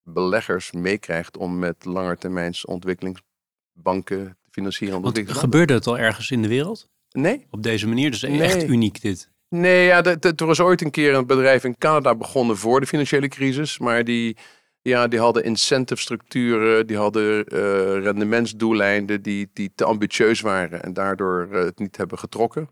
beleggers 0.03 0.73
meekrijgt 0.73 1.37
om 1.37 1.59
met 1.59 1.85
langetermijns 1.85 2.65
ontwikkelingsbanken 2.65 4.37
te 4.43 4.51
financieren. 4.51 5.01
Want 5.01 5.21
gebeurde 5.25 5.75
het 5.75 5.87
al 5.87 5.99
ergens 5.99 6.31
in 6.31 6.43
de 6.43 6.49
wereld? 6.49 6.89
Nee. 7.11 7.47
Op 7.51 7.63
deze 7.63 7.89
manier? 7.89 8.11
Dus 8.11 8.23
nee. 8.23 8.43
echt 8.43 8.69
uniek 8.69 9.01
dit? 9.01 9.31
Nee, 9.49 9.85
ja, 9.85 10.05
er 10.05 10.47
was 10.47 10.61
ooit 10.61 10.81
een 10.81 10.91
keer 10.91 11.15
een 11.15 11.27
bedrijf 11.27 11.65
in 11.65 11.79
Canada 11.79 12.15
begonnen 12.15 12.57
voor 12.57 12.81
de 12.81 12.87
financiële 12.87 13.29
crisis. 13.29 13.79
Maar 13.79 14.05
die, 14.05 14.37
ja, 14.83 15.09
die 15.09 15.19
hadden 15.19 15.45
incentive 15.45 16.01
structuren, 16.01 16.87
die 16.87 16.97
hadden 16.97 17.47
eh, 17.47 17.59
rendementsdoeleinden 18.03 19.23
die, 19.23 19.51
die 19.53 19.73
te 19.75 19.85
ambitieus 19.85 20.41
waren 20.41 20.83
en 20.83 20.93
daardoor 20.93 21.49
eh, 21.53 21.65
het 21.65 21.79
niet 21.79 21.97
hebben 21.97 22.19
getrokken. 22.19 22.69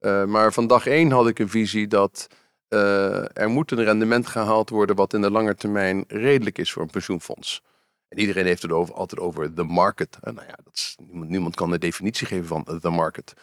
Eh, 0.00 0.24
maar 0.24 0.52
van 0.52 0.66
dag 0.66 0.86
één 0.86 1.10
had 1.10 1.28
ik 1.28 1.38
een 1.38 1.48
visie 1.48 1.86
dat 1.86 2.26
eh, 2.68 3.36
er 3.36 3.48
moet 3.48 3.70
een 3.70 3.84
rendement 3.84 4.26
gehaald 4.26 4.70
worden 4.70 4.96
wat 4.96 5.14
in 5.14 5.20
de 5.20 5.30
lange 5.30 5.54
termijn 5.54 6.04
redelijk 6.08 6.58
is 6.58 6.72
voor 6.72 6.82
een 6.82 6.90
pensioenfonds. 6.90 7.62
En 8.08 8.18
iedereen 8.18 8.46
heeft 8.46 8.62
het 8.62 8.72
over, 8.72 8.94
altijd 8.94 9.20
over 9.20 9.54
the 9.54 9.62
market. 9.62 10.18
En 10.20 10.34
nou 10.34 10.46
ja, 10.46 10.58
dat 10.64 10.96
niemand, 10.98 11.30
niemand 11.30 11.54
kan 11.54 11.70
de 11.70 11.78
definitie 11.78 12.26
geven 12.26 12.46
van 12.46 12.80
the 12.80 12.90
market. 12.90 13.34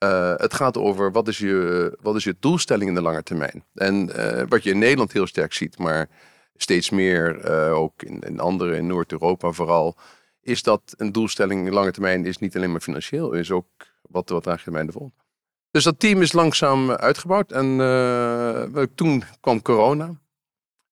Eh, 0.00 0.34
het 0.36 0.54
gaat 0.54 0.76
over 0.76 1.12
wat 1.12 1.28
is, 1.28 1.38
je, 1.38 1.96
wat 2.00 2.16
is 2.16 2.24
je 2.24 2.36
doelstelling 2.40 2.88
in 2.88 2.94
de 2.94 3.02
lange 3.02 3.22
termijn. 3.22 3.64
En 3.74 4.14
eh, 4.14 4.46
wat 4.48 4.62
je 4.62 4.70
in 4.70 4.78
Nederland 4.78 5.12
heel 5.12 5.26
sterk 5.26 5.52
ziet, 5.52 5.78
maar 5.78 6.08
steeds 6.54 6.90
meer 6.90 7.40
eh, 7.40 7.72
ook 7.72 8.02
in, 8.02 8.20
in 8.20 8.40
andere, 8.40 8.76
in 8.76 8.86
Noord-Europa 8.86 9.50
vooral, 9.50 9.96
is 10.40 10.62
dat 10.62 10.94
een 10.96 11.12
doelstelling 11.12 11.66
in 11.66 11.72
lange 11.72 11.90
termijn 11.90 12.26
is 12.26 12.38
niet 12.38 12.56
alleen 12.56 12.70
maar 12.70 12.80
financieel, 12.80 13.32
is 13.32 13.50
ook 13.50 13.66
wat, 14.02 14.28
wat 14.28 14.42
draag 14.42 14.64
je 14.64 14.70
de 14.70 14.92
volgende. 14.92 15.24
Dus 15.70 15.84
dat 15.84 15.98
team 16.00 16.22
is 16.22 16.32
langzaam 16.32 16.90
uitgebouwd 16.90 17.52
en 17.52 17.80
eh, 17.80 18.82
toen 18.94 19.22
kwam 19.40 19.62
corona. 19.62 20.20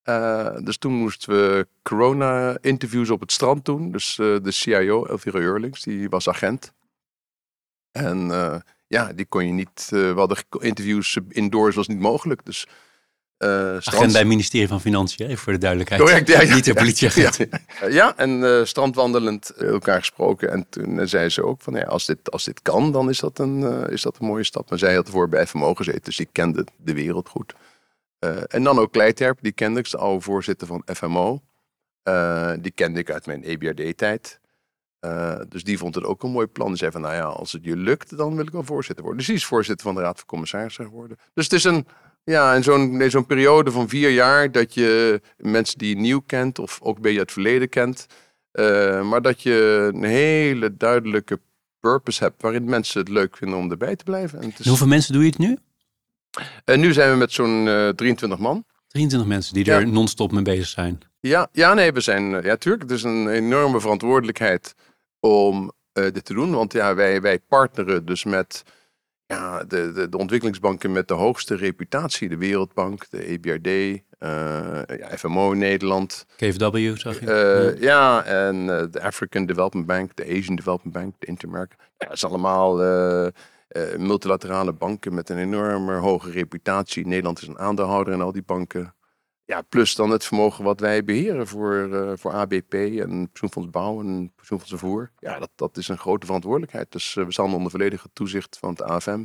Eh, 0.03 0.57
dus 0.63 0.77
toen 0.77 0.93
moesten 0.93 1.31
we 1.33 1.67
corona-interviews 1.83 3.11
op 3.11 3.21
het 3.21 3.33
strand 3.33 3.65
doen. 3.65 3.93
Dus 3.93 4.19
eh, 4.19 4.37
de 4.43 4.51
CIO, 4.51 5.05
Elvira 5.07 5.39
Eurlings, 5.39 5.83
die 5.83 6.09
was 6.09 6.29
agent. 6.29 6.73
En 7.91 8.31
eh, 8.31 8.57
ja, 8.87 9.13
die 9.13 9.27
kon 9.27 9.47
je 9.47 9.53
niet. 9.53 9.89
eh, 9.93 10.13
we 10.13 10.15
hadden 10.15 10.39
interviews 10.61 11.19
indoors 11.29 11.75
was 11.77 11.89
niet 11.89 12.01
mogelijk. 12.01 12.45
Dus 12.45 12.67
eh 13.39 13.77
Agent 13.77 14.13
bij 14.13 14.21
het 14.21 14.29
ministerie 14.29 14.69
van 14.69 14.81
Financiën, 14.81 15.27
even 15.27 15.39
voor 15.39 15.53
de 15.53 15.59
duidelijkheid. 15.59 16.03
Correct, 16.03 16.29
ja, 16.29 16.41
ja, 16.41 16.55
Niet 16.55 16.65
de 16.65 16.75
politieagent. 16.75 17.37
Ja, 17.81 17.87
ja 17.89 18.17
en 18.17 18.45
eh, 18.45 18.65
strandwandelend 18.65 19.51
eh, 19.51 19.69
elkaar 19.69 19.99
gesproken. 19.99 20.51
En 20.51 20.67
toen 20.69 21.09
zei 21.09 21.29
ze 21.29 21.45
ook 21.45 21.61
van 21.61 21.75
ja, 21.75 21.85
als 21.85 22.07
dit, 22.07 22.31
als 22.31 22.45
dit 22.45 22.63
kan, 22.63 22.93
dan 22.93 23.09
is 23.09 23.19
dat, 23.19 23.39
een, 23.39 23.89
is 23.91 24.03
dat 24.03 24.17
een 24.19 24.27
mooie 24.27 24.45
stap. 24.45 24.71
Maar 24.71 24.79
zij 24.79 24.95
had 24.95 25.07
ervoor 25.07 25.29
bij 25.29 25.47
FMO 25.47 25.75
gezeten, 25.75 26.03
dus 26.03 26.17
die 26.17 26.29
kende 26.33 26.67
de 26.77 26.95
wereld 26.95 27.29
goed. 27.29 27.55
En 28.49 28.63
dan 28.63 28.79
ook 28.79 28.93
Kleiterp, 28.93 29.39
die 29.41 29.53
kende 29.53 29.81
ik, 29.81 29.91
de 29.91 29.97
oude 29.97 30.21
voorzitter 30.21 30.67
van 30.67 30.83
FMO. 30.95 31.43
Die 32.61 32.73
kende 32.75 32.99
ik 32.99 33.11
uit 33.11 33.27
mijn 33.27 33.43
EBRD-tijd. 33.43 34.41
Dus 35.49 35.65
die 35.65 35.79
vond 35.79 35.95
het 35.95 36.05
ook 36.05 36.23
een 36.23 36.31
mooi 36.31 36.47
plan. 36.47 36.69
Die 36.69 36.77
zei 36.77 36.91
van, 36.91 37.01
nou 37.01 37.15
ja, 37.15 37.25
als 37.25 37.53
het 37.53 37.65
je 37.65 37.77
lukt, 37.77 38.17
dan 38.17 38.37
wil 38.37 38.47
ik 38.47 38.53
wel 38.53 38.65
voorzitter 38.65 39.05
worden. 39.05 39.19
Dus 39.19 39.29
die 39.29 39.37
is 39.37 39.45
voorzitter 39.45 39.87
van 39.87 39.95
de 39.95 40.01
Raad 40.01 40.17
van 40.17 40.27
Commissarissen 40.27 40.85
geworden. 40.85 41.19
Dus 41.35 41.45
het 41.45 41.53
is 41.53 41.65
een, 41.65 41.87
ja, 42.29 42.55
in 42.55 42.63
zo'n 42.63 43.03
zo'n 43.11 43.27
periode 43.27 43.71
van 43.71 43.89
vier 43.89 44.11
jaar 44.11 44.53
dat 44.53 44.75
je 44.75 45.21
mensen 45.37 45.79
die 45.79 45.89
je 45.89 46.01
nieuw 46.01 46.21
kent 46.27 46.59
of 46.59 46.79
ook 46.83 46.97
een 46.97 47.03
beetje 47.03 47.19
uit 47.19 47.31
het 47.35 47.43
verleden 47.43 47.69
kent, 47.69 48.07
eh, 48.51 49.03
maar 49.09 49.23
dat 49.23 49.43
je 49.43 49.91
een 49.95 50.05
hele 50.05 50.77
duidelijke 50.77 51.41
purpose 51.81 52.23
hebt 52.25 52.43
waarin 52.43 52.65
mensen 52.65 53.01
het 53.01 53.09
leuk 53.09 53.37
vinden 53.37 53.59
om 53.59 53.71
erbij 53.71 53.97
te 53.97 54.05
blijven. 54.05 54.41
En, 54.41 54.49
het 54.49 54.59
is- 54.59 54.65
En 54.65 54.69
hoeveel 54.71 54.87
mensen 54.87 55.13
doe 55.13 55.23
je 55.23 55.29
het 55.29 55.39
nu? 55.39 55.59
en 56.65 56.81
nu 56.81 56.93
zijn 56.93 57.11
we 57.11 57.17
met 57.17 57.33
zo'n 57.33 57.69
eh 57.69 57.89
23 57.89 58.39
man. 58.39 58.65
23 58.89 59.29
mensen 59.29 59.55
die 59.55 59.65
Ja. 59.65 59.75
er 59.79 59.89
non-stop 59.89 60.33
mee 60.33 60.43
bezig 60.43 60.67
zijn. 60.67 60.99
Ja, 61.21 61.49
ja, 61.53 61.75
nee, 61.75 61.93
we 61.93 62.01
zijn, 62.01 62.35
eh, 62.35 62.45
ja, 62.45 62.57
tuurlijk, 62.57 62.83
het 62.83 62.91
is 62.93 63.03
een 63.03 63.29
enorme 63.29 63.81
verantwoordelijkheid 63.81 64.75
om 65.21 65.73
eh, 65.93 66.05
dit 66.05 66.25
te 66.25 66.35
doen. 66.35 66.51
Want 66.51 66.73
ja, 66.73 66.95
wij, 66.95 67.21
wij 67.21 67.39
partneren 67.39 68.05
dus 68.05 68.25
met 68.25 68.63
ja, 69.29 69.65
de, 69.65 69.93
de, 69.93 70.09
de 70.09 70.19
ontwikkelingsbanken 70.19 70.93
met 70.93 71.09
de 71.09 71.15
hoogste 71.15 71.55
reputatie. 71.55 72.29
De 72.29 72.37
Wereldbank, 72.37 73.11
de 73.11 73.25
EBRD, 73.25 73.67
eh, 73.67 74.99
ja, 74.99 75.17
FMO 75.17 75.53
in 75.53 75.59
Nederland. 75.59 76.27
KFW, 76.37 76.97
zag 76.97 77.21
je? 77.21 77.33
Eh, 77.33 77.81
ja, 77.81 78.25
en 78.25 78.79
eh, 78.79 78.85
de 78.91 79.03
African 79.03 79.47
Development 79.47 79.87
Bank, 79.87 80.17
de 80.17 80.25
Asian 80.25 80.57
Development 80.57 80.95
Bank, 80.95 81.15
de 81.19 81.27
Intermark. 81.27 81.75
Ja, 81.99 82.09
dat 82.09 82.19
zijn 82.19 82.33
allemaal 82.33 82.77
multilaterale 83.97 84.73
banken 84.73 85.15
met 85.15 85.29
een 85.29 85.39
enorme 85.39 85.95
hoge 85.95 86.31
reputatie. 86.31 87.07
Nederland 87.07 87.43
is 87.43 87.49
een 87.49 87.59
aandeelhouder 87.59 88.13
in 88.13 88.21
al 88.21 88.33
die 88.33 88.43
banken. 88.43 88.95
Ja, 89.49 89.63
plus 89.63 89.95
dan 89.95 90.11
het 90.11 90.25
vermogen 90.25 90.65
wat 90.65 90.81
wij 90.81 91.05
beheren 91.05 91.47
voor, 91.47 91.89
eh, 91.93 92.13
voor 92.17 92.33
ABP 92.33 92.75
en 92.75 93.29
Pensioenfonds 93.29 93.71
Bouw 93.71 94.01
en 94.01 94.33
Pensioenfonds 94.37 94.69
Vervoer. 94.69 95.11
Ja, 95.19 95.39
dat, 95.39 95.51
dat 95.55 95.77
is 95.77 95.89
een 95.89 95.99
grote 95.99 96.27
verantwoordelijkheid. 96.27 96.93
Dus 96.93 97.17
eh, 97.17 97.25
we 97.25 97.33
staan 97.33 97.55
onder 97.55 97.71
volledige 97.71 98.09
toezicht 98.13 98.59
van 98.59 98.71
het 98.71 98.83
AFM. 98.83 99.25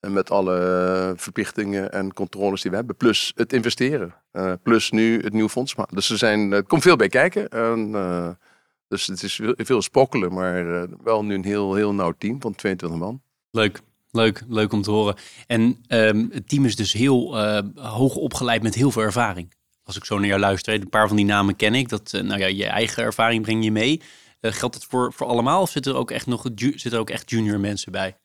En 0.00 0.12
met 0.12 0.30
alle 0.30 1.14
verplichtingen 1.16 1.92
en 1.92 2.12
controles 2.12 2.62
die 2.62 2.70
we 2.70 2.76
hebben. 2.76 2.96
Plus 2.96 3.32
het 3.36 3.52
investeren. 3.52 4.14
Eh, 4.30 4.52
plus 4.62 4.90
nu 4.90 5.22
het 5.22 5.32
nieuwe 5.32 5.48
fonds. 5.48 5.74
Dus 5.90 6.10
er 6.10 6.18
zijn, 6.18 6.52
er 6.52 6.62
komt 6.62 6.82
veel 6.82 6.96
bij 6.96 7.08
kijken. 7.08 7.48
En, 7.48 7.92
dus 8.88 9.06
het 9.06 9.22
is 9.22 9.40
veel, 9.56 9.82
spokkelen. 9.82 10.32
Maar 10.32 10.86
wel 11.02 11.24
nu 11.24 11.34
een 11.34 11.44
heel, 11.44 11.74
heel 11.74 11.94
nauw 11.94 12.12
team 12.18 12.40
van 12.40 12.54
22 12.54 12.98
man. 12.98 13.22
Leuk, 13.50 13.80
leuk, 14.12 14.42
leuk 14.48 14.72
om 14.72 14.82
te 14.82 14.90
horen. 14.90 15.16
En 15.46 15.84
ehm, 15.86 16.26
het 16.30 16.48
team 16.48 16.64
is 16.64 16.76
dus 16.76 16.92
heel 16.92 17.38
eh, 17.38 17.62
hoog 17.74 18.14
opgeleid 18.14 18.62
met 18.62 18.74
heel 18.74 18.90
veel 18.90 19.02
ervaring. 19.02 19.52
Als 19.82 19.96
ik 19.96 20.04
zo 20.04 20.18
naar 20.18 20.26
jou 20.26 20.40
luister, 20.40 20.74
een 20.74 20.88
paar 20.88 21.08
van 21.08 21.16
die 21.16 21.24
namen 21.24 21.56
ken 21.56 21.74
ik. 21.74 21.88
Dat, 21.88 22.12
eh, 22.12 22.22
nou 22.22 22.40
ja, 22.40 22.46
je 22.46 22.66
eigen 22.66 23.02
ervaring 23.02 23.42
breng 23.42 23.64
je 23.64 23.72
mee. 23.72 24.02
Eh, 24.40 24.52
geldt 24.52 24.74
het 24.74 24.84
voor, 24.84 25.12
voor 25.12 25.26
allemaal 25.26 25.60
of 25.60 25.70
zitten 25.70 25.92
er 25.92 25.98
ook 25.98 26.10
echt 26.10 26.26
nog 26.26 26.42
zitten 26.56 26.92
er 26.92 26.98
ook 26.98 27.10
echt 27.10 27.30
junior 27.30 27.60
mensen 27.60 27.92
bij? 27.92 28.16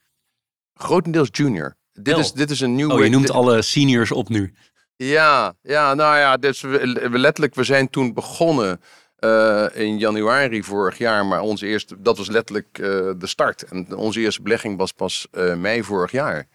Grotendeels 0.74 1.30
junior. 1.32 1.78
Dit 1.94 2.08
Wel. 2.08 2.20
is, 2.20 2.32
dit 2.32 2.52
is 2.52 2.60
een 2.60 2.76
nieuw... 2.76 2.90
Oh, 2.90 3.04
je 3.04 3.10
noemt 3.10 3.32
alle 3.32 3.62
seniors 3.62 4.12
op 4.12 4.30
nu. 4.30 4.54
Ja, 4.96 5.56
ja, 5.62 5.94
nou 5.94 6.18
ja, 6.18 6.38
dus 6.38 6.62
we, 6.62 7.08
we 7.12 7.20
letterlijk, 7.20 7.56
we 7.56 7.64
zijn 7.64 7.90
toen 7.90 8.14
begonnen 8.14 8.82
eh, 9.26 9.66
in 9.74 9.98
januari 9.98 10.64
vorig 10.64 10.98
jaar, 10.98 11.26
maar 11.26 11.42
onze 11.42 11.68
eerste, 11.68 12.02
dat 12.02 12.18
was 12.18 12.28
letterlijk 12.28 12.68
eh, 12.72 12.88
de 13.18 13.28
start. 13.28 13.64
En 13.64 13.96
onze 13.96 14.20
eerste 14.20 14.42
belegging 14.42 14.78
was 14.78 14.92
pas 14.92 15.28
eh, 15.32 15.56
mei 15.56 15.84
vorig 15.84 16.12
jaar. 16.12 16.48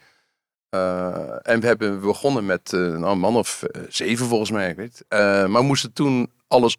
En 1.43 1.61
we 1.61 1.67
hebben 1.67 2.01
begonnen 2.01 2.47
met 2.47 2.73
nou, 2.73 3.05
een 3.05 3.19
man 3.19 3.37
of 3.37 3.63
zeven 3.89 4.27
volgens 4.27 4.51
mij, 4.51 4.71
ik 4.71 4.77
weet. 4.77 5.05
maar 5.49 5.63
moesten 5.63 5.93
toen 5.93 6.31
alles 6.49 6.77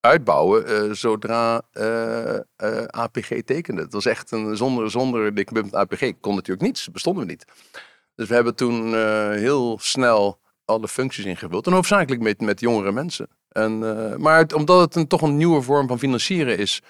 uitbouwen 0.00 0.96
zodra 0.96 1.62
APG 2.86 3.42
tekende. 3.44 3.82
Het 3.82 3.92
was 3.92 4.06
echt 4.06 4.30
een 4.30 4.56
zonder, 4.56 4.90
zonder 4.90 5.34
de 5.34 5.44
commitment 5.44 5.74
APG 5.74 6.12
kon 6.20 6.34
natuurlijk 6.34 6.66
niets, 6.66 6.90
bestonden 6.90 7.24
we 7.24 7.30
niet. 7.30 7.44
Dus 8.14 8.28
we 8.28 8.34
hebben 8.34 8.54
toen 8.54 8.94
heel 9.32 9.78
snel 9.80 10.38
alle 10.64 10.88
functies 10.88 11.24
ingevuld. 11.24 11.66
En 11.66 11.72
hoofdzakelijk 11.72 12.22
met, 12.22 12.40
met 12.40 12.60
jongere 12.60 12.92
mensen. 12.92 13.28
En, 13.48 13.82
eh, 13.82 14.16
maar 14.16 14.46
omdat 14.54 14.80
het 14.80 14.94
een, 14.94 15.06
toch 15.06 15.22
een 15.22 15.36
nieuwe 15.36 15.62
vorm 15.62 15.88
van 15.88 15.98
financieren 15.98 16.58
is. 16.58 16.82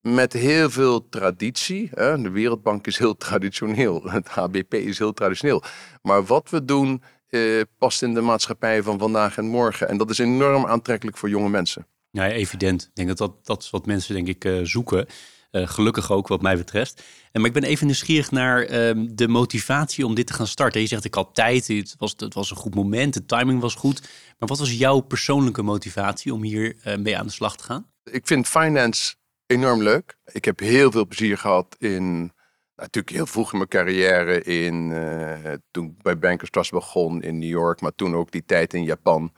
Met 0.00 0.32
heel 0.32 0.70
veel 0.70 1.08
traditie. 1.08 1.90
Hè? 1.94 2.22
De 2.22 2.30
Wereldbank 2.30 2.86
is 2.86 2.98
heel 2.98 3.16
traditioneel. 3.26 4.02
Het 4.10 4.28
HBP 4.28 4.74
is 4.74 4.98
heel 4.98 5.12
traditioneel. 5.12 5.62
Maar 6.02 6.24
wat 6.24 6.50
we 6.50 6.64
doen 6.64 7.02
eh, 7.28 7.60
past 7.78 8.02
in 8.02 8.14
de 8.14 8.20
maatschappij 8.20 8.82
van 8.82 8.98
vandaag 8.98 9.36
en 9.36 9.46
morgen. 9.46 9.88
En 9.88 9.96
dat 9.96 10.10
is 10.10 10.18
enorm 10.18 10.66
aantrekkelijk 10.66 11.16
voor 11.16 11.28
jonge 11.28 11.48
mensen. 11.48 11.86
Ja, 12.10 12.28
evident. 12.28 12.82
Ik 12.82 12.94
denk 12.94 13.08
dat 13.08 13.18
dat, 13.18 13.46
dat 13.46 13.62
is 13.62 13.70
wat 13.70 13.86
mensen 13.86 14.14
denk 14.14 14.28
ik 14.28 14.44
eh, 14.44 14.60
zoeken. 14.62 15.06
Gelukkig 15.52 16.12
ook 16.12 16.28
wat 16.28 16.42
mij 16.42 16.56
betreft. 16.56 17.02
Maar 17.32 17.44
ik 17.44 17.52
ben 17.52 17.62
even 17.62 17.86
nieuwsgierig 17.86 18.30
naar 18.30 18.62
ehm, 18.62 19.06
de 19.10 19.28
motivatie 19.28 20.06
om 20.06 20.14
dit 20.14 20.26
te 20.26 20.32
gaan 20.32 20.46
starten. 20.46 20.80
Je 20.80 20.86
zegt 20.86 21.04
ik 21.04 21.14
had 21.14 21.34
tijd, 21.34 21.68
het 21.68 21.94
was, 21.98 22.14
het 22.16 22.34
was 22.34 22.50
een 22.50 22.56
goed 22.56 22.74
moment, 22.74 23.14
de 23.14 23.26
timing 23.26 23.60
was 23.60 23.74
goed. 23.74 24.00
Maar 24.38 24.48
wat 24.48 24.58
was 24.58 24.72
jouw 24.72 25.00
persoonlijke 25.00 25.62
motivatie 25.62 26.34
om 26.34 26.42
hier 26.42 26.76
eh, 26.82 26.96
mee 26.96 27.18
aan 27.18 27.26
de 27.26 27.32
slag 27.32 27.56
te 27.56 27.64
gaan? 27.64 27.86
Ik 28.04 28.26
vind 28.26 28.48
finance 28.48 29.14
enorm 29.46 29.82
leuk. 29.82 30.16
Ik 30.32 30.44
heb 30.44 30.58
heel 30.58 30.90
veel 30.90 31.06
plezier 31.06 31.38
gehad 31.38 31.76
in, 31.78 32.32
natuurlijk 32.76 33.16
heel 33.16 33.26
vroeg 33.26 33.52
in 33.52 33.58
mijn 33.58 33.70
carrière, 33.70 34.42
in, 34.42 34.92
eh, 34.92 35.52
toen 35.70 35.86
ik 35.86 36.02
bij 36.02 36.18
Bankers 36.18 36.50
Trust 36.50 36.70
begon 36.70 37.22
in 37.22 37.38
New 37.38 37.48
York, 37.48 37.80
maar 37.80 37.94
toen 37.94 38.14
ook 38.14 38.30
die 38.30 38.44
tijd 38.44 38.74
in 38.74 38.84
Japan 38.84 39.32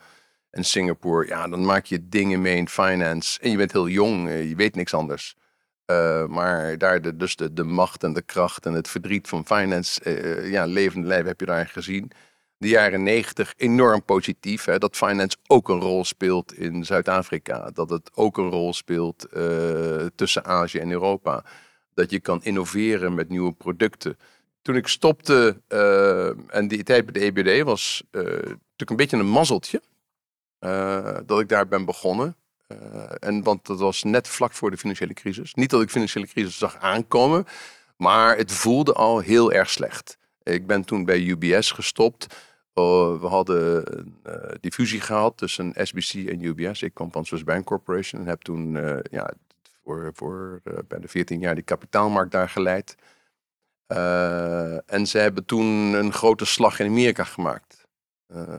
en 0.49 0.63
Singapore. 0.63 1.27
Ja, 1.27 1.47
dan 1.47 1.65
maak 1.65 1.85
je 1.85 2.07
dingen 2.09 2.41
mee 2.41 2.55
in 2.55 2.69
finance 2.69 3.39
en 3.39 3.51
je 3.51 3.57
bent 3.57 3.71
heel 3.71 3.87
jong, 3.87 4.27
eh, 4.27 4.49
je 4.49 4.55
weet 4.55 4.75
niks 4.75 4.93
anders. 4.93 5.35
Eh, 5.85 6.25
maar 6.25 6.77
daar 6.77 7.01
de, 7.01 7.15
dus 7.15 7.35
de, 7.35 7.63
macht 7.63 8.03
en 8.03 8.13
de 8.13 8.21
kracht 8.21 8.65
en 8.65 8.73
het 8.73 8.87
verdriet 8.87 9.27
van 9.27 9.45
finance, 9.45 10.01
eh, 10.01 10.51
ja, 10.51 10.65
levende 10.65 11.07
lijf 11.07 11.25
heb 11.25 11.39
je 11.39 11.45
daar 11.45 11.67
gezien. 11.67 12.11
De 12.57 12.67
jaren 12.67 13.03
negentig 13.03 13.53
enorm 13.57 14.03
positief. 14.03 14.65
Hè, 14.65 14.77
dat 14.77 14.95
finance 14.95 15.37
ook 15.47 15.69
een 15.69 15.79
rol 15.79 16.05
speelt 16.05 16.53
in 16.53 16.85
Zuid-Afrika. 16.85 17.69
Dat 17.71 17.89
het 17.89 18.09
ook 18.13 18.37
een 18.37 18.49
rol 18.49 18.73
speelt 18.73 19.27
tussen 20.15 20.45
Azië 20.45 20.79
en 20.79 20.91
Europa. 20.91 21.45
Dat 21.93 22.11
je 22.11 22.19
kan 22.19 22.43
innoveren 22.43 23.13
met 23.15 23.29
nieuwe 23.29 23.53
producten. 23.53 24.17
Toen 24.61 24.75
ik 24.75 24.87
stopte 24.87 25.61
en 26.47 26.67
die 26.67 26.83
tijd 26.83 27.05
bij 27.05 27.13
de 27.13 27.41
EBD 27.41 27.63
was 27.63 28.03
natuurlijk 28.11 28.89
een 28.89 28.95
beetje 28.95 29.17
een 29.17 29.25
mazzeltje. 29.29 29.81
dat 31.25 31.39
ik 31.39 31.49
daar 31.49 31.67
ben 31.67 31.85
begonnen. 31.85 32.35
Eh, 32.81 33.29
en, 33.29 33.43
want 33.43 33.65
dat 33.65 33.79
was 33.79 34.03
net 34.03 34.27
vlak 34.27 34.53
voor 34.53 34.71
de 34.71 34.77
financiële 34.77 35.13
crisis. 35.13 35.53
Niet 35.53 35.69
dat 35.69 35.81
ik 35.81 35.89
financiële 35.89 36.27
crisis 36.27 36.57
zag 36.57 36.77
aankomen, 36.77 37.45
maar 37.97 38.37
het 38.37 38.51
voelde 38.51 38.93
al 38.93 39.19
heel 39.19 39.51
erg 39.51 39.69
slecht. 39.69 40.17
Ik 40.43 40.67
ben 40.67 40.83
toen 40.83 41.05
bij 41.05 41.21
UBS 41.21 41.71
gestopt. 41.71 42.35
Oh, 42.73 43.21
we 43.21 43.27
hadden 43.27 43.97
een 43.97 44.19
uh, 44.27 44.33
diffusie 44.59 45.01
gehad 45.01 45.37
tussen 45.37 45.73
SBC 45.75 46.13
en 46.13 46.43
UBS. 46.43 46.81
Ik 46.81 46.93
kwam 46.93 47.11
van 47.11 47.25
Swiss 47.25 47.43
Bank 47.43 47.65
Corporation 47.65 48.21
en 48.21 48.27
heb 48.27 48.41
toen 48.41 48.75
uh, 48.75 48.97
ja, 49.11 49.33
voor, 49.83 50.11
voor 50.13 50.61
bijna 50.87 51.07
14 51.07 51.39
jaar 51.39 51.55
die 51.55 51.63
kapitaalmarkt 51.63 52.31
daar 52.31 52.49
geleid. 52.49 52.95
en 54.85 55.07
ze 55.07 55.17
hebben 55.17 55.45
toen 55.45 55.93
een 55.93 56.13
grote 56.13 56.45
slag 56.45 56.79
in 56.79 56.85
Amerika 56.85 57.23
gemaakt. 57.23 57.85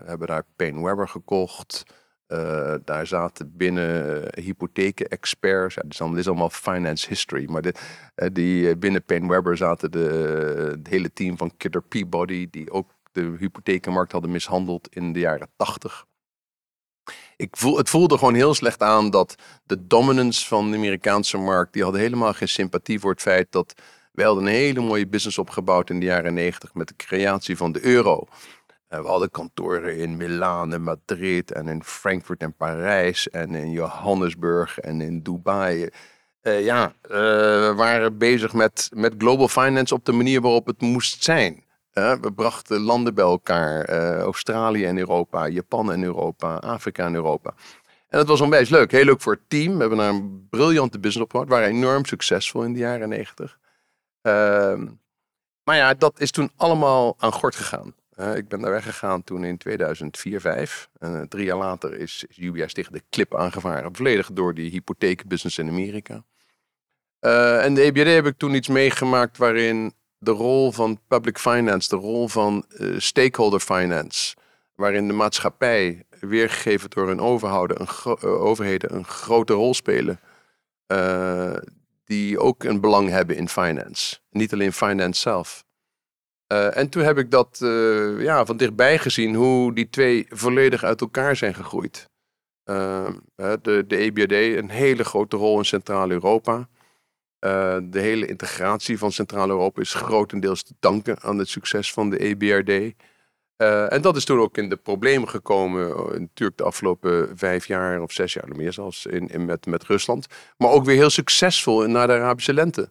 hebben 0.04 0.26
daar 0.26 0.44
Payne 0.56 0.84
Webber 0.84 1.08
gekocht. 1.08 1.84
Uh, 2.28 2.74
daar 2.84 3.06
zaten 3.06 3.56
binnen 3.56 4.24
hypotheken-experts. 4.40 5.74
Ja, 5.74 5.82
dit, 5.82 6.18
is 6.18 6.28
allemaal, 6.28 6.50
finance 6.50 7.08
history. 7.08 7.50
Maar 7.50 7.62
de, 7.62 7.74
uh, 8.16 8.28
die, 8.32 8.76
binnen 8.76 9.04
Payne 9.04 9.28
Webber 9.28 9.56
zaten 9.56 9.90
de, 9.90 10.68
het 10.70 10.88
hele 10.88 11.12
team 11.12 11.36
van 11.36 11.56
Kidder 11.56 11.82
Peabody, 11.82 12.48
die 12.50 12.70
ook 12.70 12.90
de 13.12 13.34
hypothekenmarkt 13.38 14.12
hadden 14.12 14.30
mishandeld 14.30 14.88
in 14.94 15.12
de 15.12 15.18
jaren 15.18 15.48
tachtig. 15.56 16.06
Ik 17.36 17.56
voel, 17.56 17.76
het 17.76 17.90
voelde 17.90 18.18
gewoon 18.18 18.34
heel 18.34 18.54
slecht 18.54 18.82
aan 18.82 19.10
dat 19.10 19.34
de 19.64 19.86
dominance 19.86 20.46
van 20.46 20.70
de 20.70 20.76
Amerikaanse 20.76 21.36
markt, 21.38 21.72
die 21.72 21.82
hadden 21.82 22.00
helemaal 22.00 22.32
geen 22.32 22.48
sympathie 22.48 23.00
voor 23.00 23.10
het 23.10 23.20
feit 23.20 23.52
dat 23.52 23.74
wij 24.12 24.24
hadden 24.24 24.44
een 24.44 24.52
hele 24.52 24.80
mooie 24.80 25.06
business 25.06 25.38
opgebouwd 25.38 25.90
in 25.90 26.00
de 26.00 26.06
jaren 26.06 26.34
negentig 26.34 26.74
met 26.74 26.88
de 26.88 26.96
creatie 26.96 27.56
van 27.56 27.72
de 27.72 27.84
euro. 27.84 28.26
We 29.02 29.08
hadden 29.08 29.30
kantoren 29.30 29.96
in 29.96 30.16
Milaan 30.16 30.72
en 30.72 30.82
Madrid 30.82 31.52
en 31.52 31.68
in 31.68 31.84
Frankfurt 31.84 32.40
en 32.40 32.54
Parijs 32.54 33.30
en 33.30 33.54
in 33.54 33.70
Johannesburg 33.70 34.78
en 34.78 35.00
in 35.00 35.22
Dubai. 35.22 35.88
Uh, 36.42 36.64
ja, 36.64 36.92
uh, 37.02 37.10
we 37.10 37.72
waren 37.76 38.18
bezig 38.18 38.52
met, 38.52 38.90
met 38.94 39.14
global 39.18 39.48
finance 39.48 39.94
op 39.94 40.04
de 40.04 40.12
manier 40.12 40.40
waarop 40.40 40.66
het 40.66 40.80
moest 40.80 41.24
zijn. 41.24 41.62
We 41.92 42.32
brachten 42.34 42.80
landen 42.80 43.14
bij 43.14 43.24
elkaar. 43.24 43.88
Australië 44.18 44.84
en 44.84 44.98
Europa, 44.98 45.48
Japan 45.48 45.92
en 45.92 46.02
Europa, 46.02 46.56
Afrika 46.56 47.06
en 47.06 47.14
Europa. 47.14 47.54
En 48.14 48.20
dat 48.20 48.28
was 48.28 48.40
onwijs 48.40 48.68
leuk. 48.68 48.90
Heel 48.90 49.04
leuk 49.04 49.20
voor 49.20 49.32
het 49.32 49.48
team. 49.48 49.72
We 49.74 49.80
hebben 49.80 49.98
daar 49.98 50.08
een 50.08 50.46
briljante 50.50 50.98
business 50.98 51.24
opgebouwd. 51.24 51.48
We 51.48 51.54
waren 51.54 51.68
enorm 51.68 52.04
succesvol 52.04 52.62
in 52.62 52.72
de 52.72 52.78
jaren 52.78 53.08
negentig. 53.08 53.58
Ehm, 54.22 54.86
maar 55.64 55.76
ja, 55.76 55.94
dat 55.94 56.20
is 56.20 56.30
toen 56.30 56.50
allemaal 56.56 57.14
aan 57.18 57.32
gort 57.32 57.56
gegaan. 57.56 57.94
Uh, 58.16 58.36
ik 58.36 58.48
ben 58.48 58.60
daar 58.60 58.70
weggegaan 58.70 59.24
toen 59.24 59.44
in 59.44 59.58
2004, 59.58 60.40
5. 60.40 60.88
En 60.98 61.12
uh, 61.12 61.20
drie 61.20 61.44
jaar 61.44 61.56
later 61.56 61.98
is, 61.98 62.24
is 62.28 62.38
UBS 62.38 62.72
tegen 62.72 62.92
de 62.92 63.02
klip 63.08 63.34
aangevaren. 63.34 63.96
Volledig 63.96 64.32
door 64.32 64.54
die 64.54 64.70
hypotheekbusiness 64.70 65.58
in 65.58 65.68
Amerika. 65.68 66.24
Uh, 67.20 67.64
en 67.64 67.74
de 67.74 67.82
EBRD 67.82 68.06
heb 68.06 68.26
ik 68.26 68.38
toen 68.38 68.54
iets 68.54 68.68
meegemaakt 68.68 69.36
waarin 69.36 69.94
de 70.18 70.30
rol 70.30 70.72
van 70.72 71.00
public 71.08 71.38
finance, 71.38 71.88
de 71.88 71.96
rol 71.96 72.28
van 72.28 72.64
stakeholder 72.96 73.60
finance, 73.60 74.36
waarin 74.74 75.06
de 75.06 75.12
maatschappij, 75.12 76.04
weergegeven 76.20 76.90
door 76.90 77.06
hun 77.06 77.20
overheden, 77.20 77.80
een, 77.80 78.18
overheden, 78.22 78.94
een 78.94 79.04
grote 79.04 79.52
rol 79.52 79.74
spelen. 79.74 80.20
die 82.04 82.38
ook 82.38 82.64
een 82.64 82.80
belang 82.80 83.08
hebben 83.08 83.36
in 83.36 83.48
finance. 83.48 84.18
Niet 84.30 84.52
alleen 84.52 84.72
finance 84.72 85.20
zelf. 85.20 85.64
Uh, 86.52 86.76
en 86.76 86.88
toen 86.88 87.02
heb 87.02 87.18
ik 87.18 87.30
dat 87.30 87.60
uh, 87.62 88.22
ja, 88.22 88.44
van 88.46 88.56
dichtbij 88.56 88.98
gezien, 88.98 89.34
hoe 89.34 89.74
die 89.74 89.88
twee 89.88 90.26
volledig 90.28 90.84
uit 90.84 91.00
elkaar 91.00 91.36
zijn 91.36 91.54
gegroeid. 91.54 92.10
Uh, 92.70 93.10
de, 93.36 93.84
de 93.86 93.96
EBRD, 93.96 94.32
een 94.32 94.70
hele 94.70 95.04
grote 95.04 95.36
rol 95.36 95.58
in 95.58 95.64
Centraal-Europa. 95.64 96.68
de 97.82 98.00
hele 98.00 98.26
integratie 98.26 98.98
van 98.98 99.12
Centraal-Europa 99.12 99.80
is 99.80 99.94
grotendeels 99.94 100.62
te 100.62 100.74
danken 100.80 101.20
aan 101.20 101.38
het 101.38 101.48
succes 101.48 101.92
van 101.92 102.10
de 102.10 102.18
EBRD. 102.18 102.94
en 103.92 104.02
dat 104.02 104.16
is 104.16 104.24
toen 104.24 104.40
ook 104.40 104.56
in 104.56 104.68
de 104.68 104.76
problemen 104.76 105.28
gekomen, 105.28 105.88
natuurlijk 106.20 106.58
de 106.58 106.64
afgelopen 106.64 107.38
vijf 107.38 107.66
jaar 107.66 108.02
of 108.02 108.12
zes 108.12 108.32
jaar, 108.32 108.56
meer 108.56 108.72
zelfs, 108.72 109.06
in 109.06 109.44
met, 109.44 109.66
met 109.66 109.84
Rusland. 109.84 110.26
Maar 110.56 110.70
ook 110.70 110.84
weer 110.84 110.96
heel 110.96 111.10
succesvol 111.10 111.86
na 111.86 112.06
de 112.06 112.12
Arabische 112.12 112.54
lente. 112.54 112.88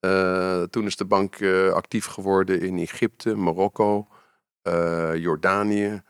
Uh, 0.00 0.62
toen 0.62 0.86
is 0.86 0.96
de 0.96 1.04
bank 1.04 1.38
uh, 1.38 1.72
actief 1.72 2.06
geworden 2.06 2.60
in 2.60 2.78
Egypte, 2.78 3.34
Marokko, 3.34 4.08
uh, 4.62 5.16
Jordanië. 5.16 6.02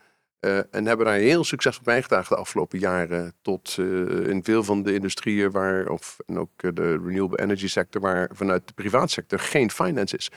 en 0.71 0.85
hebben 0.85 1.05
daar 1.05 1.15
heel 1.15 1.43
succesvol 1.43 1.83
bijgedragen 1.83 2.35
de 2.35 2.41
afgelopen 2.41 2.79
jaren. 2.79 3.33
Tot 3.41 3.77
in 4.25 4.43
veel 4.43 4.63
van 4.63 4.83
de 4.83 4.93
industrieën 4.93 5.51
waar, 5.51 5.87
of 5.87 6.17
en 6.25 6.39
ook 6.39 6.75
de 6.75 6.91
renewable 6.91 7.39
energy 7.39 7.67
sector, 7.67 8.01
waar 8.01 8.29
vanuit 8.33 8.67
de 8.67 8.73
privaatsector 8.73 9.39
geen 9.39 9.71
finance 9.71 10.17
is. 10.17 10.31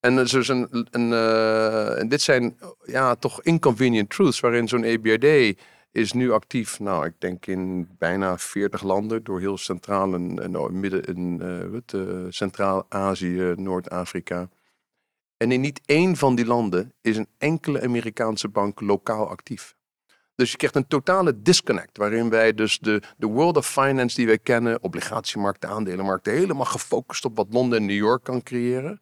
En, 0.00 0.16
dus 0.16 0.48
een, 0.48 0.86
een, 0.90 1.12
en 1.96 2.08
dit 2.08 2.20
zijn 2.20 2.58
ja, 2.84 3.14
toch 3.14 3.42
inconvenient 3.42 4.10
truths 4.10 4.40
waarin 4.40 4.68
zo'n 4.68 4.84
EBRD 4.84 5.58
is 5.92 6.12
nu 6.12 6.32
actief, 6.32 6.80
nou, 6.80 7.06
ik 7.06 7.14
denk 7.18 7.46
in 7.46 7.88
bijna 7.98 8.38
40 8.38 8.82
landen 8.82 9.24
door 9.24 9.40
heel 9.40 9.58
Centraal 9.58 10.14
en, 10.14 10.42
en 10.42 10.80
midden 10.80 11.18
uh, 11.42 11.80
uh, 11.94 12.26
Centraal-Azië, 12.28 13.54
Noord-Afrika. 13.56 14.48
En 15.36 15.52
in 15.52 15.60
niet 15.60 15.80
één 15.84 16.16
van 16.16 16.34
die 16.34 16.46
landen 16.46 16.92
is 17.00 17.16
een 17.16 17.28
enkele 17.38 17.82
Amerikaanse 17.82 18.48
bank 18.48 18.80
lokaal 18.80 19.28
actief. 19.28 19.74
Dus 20.34 20.50
je 20.50 20.56
krijgt 20.56 20.76
een 20.76 20.86
totale 20.86 21.42
disconnect, 21.42 21.96
waarin 21.96 22.30
wij 22.30 22.54
dus 22.54 22.78
de, 22.78 23.02
de 23.16 23.26
world 23.26 23.56
of 23.56 23.66
finance 23.70 24.16
die 24.16 24.26
wij 24.26 24.38
kennen, 24.38 24.82
obligatiemarkten, 24.82 25.68
aandelenmarkten, 25.68 26.32
helemaal 26.32 26.64
gefocust 26.64 27.24
op 27.24 27.36
wat 27.36 27.46
Londen 27.50 27.78
en 27.78 27.86
New 27.86 27.96
York 27.96 28.24
kan 28.24 28.42
creëren. 28.42 29.00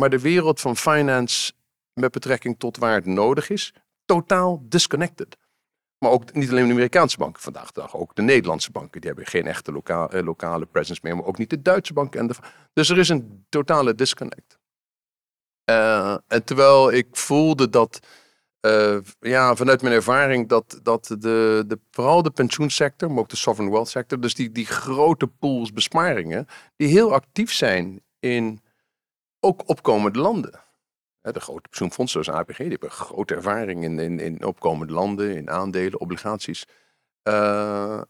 Maar 0.00 0.10
de 0.10 0.20
wereld 0.20 0.60
van 0.60 0.76
finance 0.76 1.52
met 1.92 2.12
betrekking 2.12 2.58
tot 2.58 2.76
waar 2.76 2.94
het 2.94 3.06
nodig 3.06 3.50
is, 3.50 3.74
totaal 4.04 4.62
disconnected. 4.68 5.36
Maar 6.04 6.12
ook 6.12 6.32
niet 6.32 6.50
alleen 6.50 6.66
de 6.66 6.72
Amerikaanse 6.72 7.18
banken 7.18 7.42
vandaag 7.42 7.72
de 7.72 7.80
dag, 7.80 7.96
ook 7.96 8.14
de 8.14 8.22
Nederlandse 8.22 8.70
banken. 8.70 9.00
Die 9.00 9.10
hebben 9.10 9.26
geen 9.26 9.46
echte 9.46 9.82
eh, 9.84 10.22
lokale 10.24 10.66
presence 10.66 11.00
meer, 11.04 11.16
maar 11.16 11.24
ook 11.24 11.38
niet 11.38 11.50
de 11.50 11.62
Duitse 11.62 11.92
banken. 11.92 12.20
En 12.20 12.30
dus 12.72 12.88
er 12.88 12.98
is 12.98 13.08
een 13.08 13.44
totale 13.48 13.94
disconnect. 13.94 14.58
Uh, 15.70 16.16
en 16.26 16.44
terwijl 16.44 16.92
ik 16.92 17.06
voelde 17.10 17.68
dat, 17.68 17.98
uh, 18.66 18.98
ja, 19.20 19.54
vanuit 19.54 19.82
mijn 19.82 19.94
ervaring, 19.94 20.48
dat, 20.48 20.80
dat 20.82 21.06
de, 21.06 21.64
de, 21.66 21.78
vooral 21.90 22.22
de 22.22 22.30
pensioensector, 22.30 23.10
maar 23.10 23.18
ook 23.18 23.28
de 23.28 23.36
sovereign 23.36 23.74
wealth 23.74 23.88
sector, 23.88 24.20
dus 24.20 24.34
die, 24.34 24.52
die 24.52 24.66
grote 24.66 25.26
pools 25.26 25.72
besparingen, 25.72 26.46
die 26.76 26.88
heel 26.88 27.12
actief 27.12 27.52
zijn 27.52 28.00
in 28.20 28.60
ook 29.40 29.68
opkomende 29.68 30.18
landen. 30.18 30.63
De 31.32 31.40
grote 31.40 31.68
pensioenfondsen 31.68 32.24
zoals 32.24 32.40
APG, 32.40 32.56
die 32.56 32.68
hebben 32.68 32.90
grote 32.90 33.34
ervaring 33.34 33.84
in, 33.84 33.98
in, 33.98 34.20
in 34.20 34.44
opkomende 34.44 34.92
landen, 34.92 35.36
in 35.36 35.50
aandelen, 35.50 36.00
obligaties. 36.00 36.64
Uh, 37.28 38.00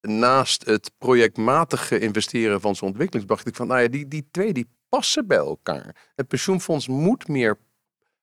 naast 0.00 0.64
het 0.64 0.92
projectmatige 0.98 1.98
investeren 1.98 2.60
van 2.60 2.76
zo'n 2.76 2.88
ontwikkelingsbank, 2.88 3.40
ik 3.44 3.56
van, 3.56 3.66
nou 3.66 3.80
ja, 3.80 3.88
die, 3.88 4.08
die 4.08 4.28
twee 4.30 4.52
die 4.52 4.68
passen 4.88 5.26
bij 5.26 5.36
elkaar. 5.36 6.10
Het 6.14 6.28
pensioenfonds 6.28 6.88
moet 6.88 7.28
meer 7.28 7.58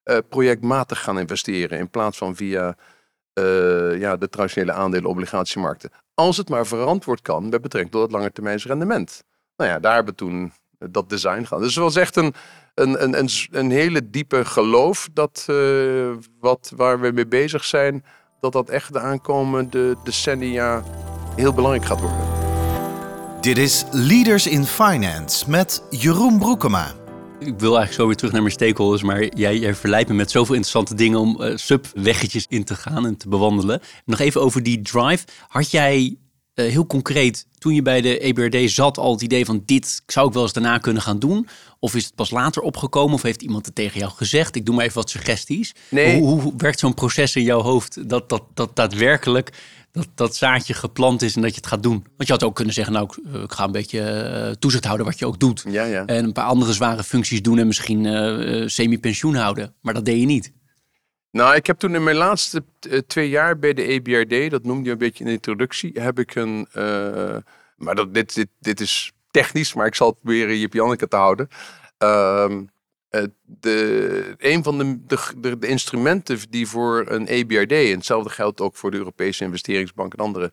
uh, 0.03 0.17
projectmatig 0.29 1.03
gaan 1.03 1.19
investeren 1.19 1.79
in 1.79 1.89
plaats 1.89 2.17
van 2.17 2.35
via 2.35 2.77
uh, 3.33 3.99
ja, 3.99 4.17
de 4.17 4.29
traditionele 4.29 4.73
aandelen 4.73 5.09
obligatiemarkten. 5.09 5.91
Als 6.13 6.37
het 6.37 6.49
maar 6.49 6.65
verantwoord 6.65 7.21
kan 7.21 7.49
met 7.49 7.61
betrekking 7.61 7.91
tot 7.91 8.01
het 8.01 8.11
langetermijnsrendement. 8.11 9.23
Nou 9.57 9.69
ja, 9.69 9.79
daar 9.79 9.95
hebben 9.95 10.13
we 10.13 10.19
toen 10.19 10.53
dat 10.89 11.09
design 11.09 11.43
gehad. 11.43 11.63
Dus 11.63 11.75
het 11.75 11.83
was 11.83 11.95
echt 11.95 12.15
een, 12.15 12.33
een, 12.75 13.03
een, 13.03 13.19
een, 13.19 13.29
een 13.51 13.71
hele 13.71 14.09
diepe 14.09 14.45
geloof 14.45 15.09
dat 15.13 15.45
uh, 15.49 16.09
wat, 16.39 16.71
waar 16.75 16.99
we 16.99 17.11
mee 17.11 17.27
bezig 17.27 17.63
zijn, 17.63 18.03
dat 18.39 18.51
dat 18.51 18.69
echt 18.69 18.93
de 18.93 18.99
aankomende 18.99 19.95
decennia 20.03 20.83
heel 21.35 21.53
belangrijk 21.53 21.85
gaat 21.85 22.01
worden. 22.01 22.27
Dit 23.41 23.57
is 23.57 23.85
Leaders 23.91 24.47
in 24.47 24.65
Finance 24.65 25.49
met 25.49 25.83
Jeroen 25.89 26.39
Broekema. 26.39 26.93
Ik 27.39 27.59
wil 27.59 27.77
eigenlijk 27.77 27.93
zo 27.93 28.05
weer 28.05 28.15
terug 28.15 28.31
naar 28.31 28.41
mijn 28.41 28.53
stakeholders, 28.53 29.03
maar 29.03 29.35
jij, 29.35 29.57
jij 29.57 29.75
verleidt 29.75 30.09
me 30.09 30.15
met 30.15 30.31
zoveel 30.31 30.55
interessante 30.55 30.95
dingen 30.95 31.19
om 31.19 31.41
uh, 31.41 31.57
subweggetjes 31.57 32.45
in 32.49 32.63
te 32.63 32.75
gaan 32.75 33.05
en 33.05 33.17
te 33.17 33.29
bewandelen. 33.29 33.81
Nog 34.05 34.19
even 34.19 34.41
over 34.41 34.63
die 34.63 34.81
drive. 34.81 35.25
Had 35.47 35.71
jij 35.71 36.17
uh, 36.55 36.69
heel 36.69 36.87
concreet, 36.87 37.47
toen 37.57 37.73
je 37.73 37.81
bij 37.81 38.01
de 38.01 38.19
EBRD 38.19 38.71
zat, 38.71 38.97
al 38.97 39.11
het 39.11 39.21
idee 39.21 39.45
van 39.45 39.63
dit 39.65 40.01
zou 40.07 40.27
ik 40.27 40.33
wel 40.33 40.43
eens 40.43 40.53
daarna 40.53 40.77
kunnen 40.77 41.01
gaan 41.01 41.19
doen? 41.19 41.47
Of 41.79 41.95
is 41.95 42.05
het 42.05 42.15
pas 42.15 42.31
later 42.31 42.61
opgekomen? 42.61 43.13
Of 43.13 43.21
heeft 43.21 43.41
iemand 43.41 43.65
het 43.65 43.75
tegen 43.75 43.99
jou 43.99 44.11
gezegd? 44.11 44.55
Ik 44.55 44.65
doe 44.65 44.75
maar 44.75 44.83
even 44.83 44.97
wat 44.97 45.09
suggesties. 45.09 45.75
Nee. 45.89 46.19
Hoe, 46.19 46.41
hoe 46.41 46.53
werkt 46.57 46.79
zo'n 46.79 46.93
proces 46.93 47.35
in 47.35 47.43
jouw 47.43 47.61
hoofd 47.61 48.09
dat, 48.09 48.29
dat, 48.29 48.43
dat 48.53 48.75
daadwerkelijk 48.75 49.51
dat, 49.91 50.07
dat 50.15 50.35
zaadje 50.35 50.73
geplant 50.73 51.21
is 51.21 51.35
en 51.35 51.41
dat 51.41 51.49
je 51.49 51.57
het 51.57 51.67
gaat 51.67 51.83
doen? 51.83 52.05
Want 52.17 52.27
je 52.27 52.33
had 52.33 52.43
ook 52.43 52.55
kunnen 52.55 52.73
zeggen, 52.73 52.93
nou, 52.93 53.05
ik, 53.05 53.41
ik 53.43 53.51
ga 53.51 53.63
een 53.63 53.71
beetje 53.71 53.99
uh, 54.47 54.51
toezicht 54.51 54.85
houden 54.85 55.05
wat 55.05 55.19
je 55.19 55.25
ook 55.25 55.39
doet. 55.39 55.63
Ja, 55.69 55.83
ja. 55.83 56.05
En 56.05 56.23
een 56.23 56.33
paar 56.33 56.45
andere 56.45 56.73
zware 56.73 57.03
functies 57.03 57.41
doen 57.41 57.59
en 57.59 57.67
misschien 57.67 58.03
uh, 58.03 58.67
semi-pensioen 58.67 59.35
houden. 59.35 59.73
Maar 59.81 59.93
dat 59.93 60.05
deed 60.05 60.19
je 60.19 60.25
niet. 60.25 60.51
Nou, 61.35 61.55
ik 61.55 61.67
heb 61.67 61.77
toen 61.77 61.95
in 61.95 62.03
mijn 62.03 62.15
laatste 62.15 62.63
twee 63.07 63.29
jaar 63.29 63.59
bij 63.59 63.73
de 63.73 63.83
EBRD, 63.83 64.51
dat 64.51 64.63
noemde 64.63 64.85
je 64.85 64.91
een 64.91 64.97
beetje 64.97 65.19
in 65.19 65.25
de 65.25 65.35
introductie, 65.35 65.91
heb 65.93 66.19
ik 66.19 66.35
een. 66.35 66.67
Uh, 66.77 67.37
maar 67.75 67.95
dat, 67.95 68.13
dit, 68.13 68.35
dit, 68.35 68.47
dit 68.59 68.79
is 68.79 69.11
technisch, 69.31 69.73
maar 69.73 69.85
ik 69.85 69.95
zal 69.95 70.11
proberen 70.11 70.59
Jip 70.59 70.73
Janneke 70.73 71.07
te 71.07 71.15
houden. 71.15 71.47
Uh, 72.03 72.59
Uh, 73.09 73.23
de, 73.41 74.35
een 74.37 74.63
van 74.63 74.77
de, 74.77 75.05
de, 75.37 75.57
de, 75.59 75.67
instrumenten 75.67 76.39
die 76.49 76.67
voor 76.67 77.05
een 77.07 77.27
EBRD, 77.27 77.71
en 77.71 77.95
hetzelfde 77.95 78.29
geldt 78.29 78.61
ook 78.61 78.75
voor 78.75 78.91
de 78.91 78.97
Europese 78.97 79.43
investeringsbank 79.43 80.13
en 80.13 80.19
andere, 80.19 80.51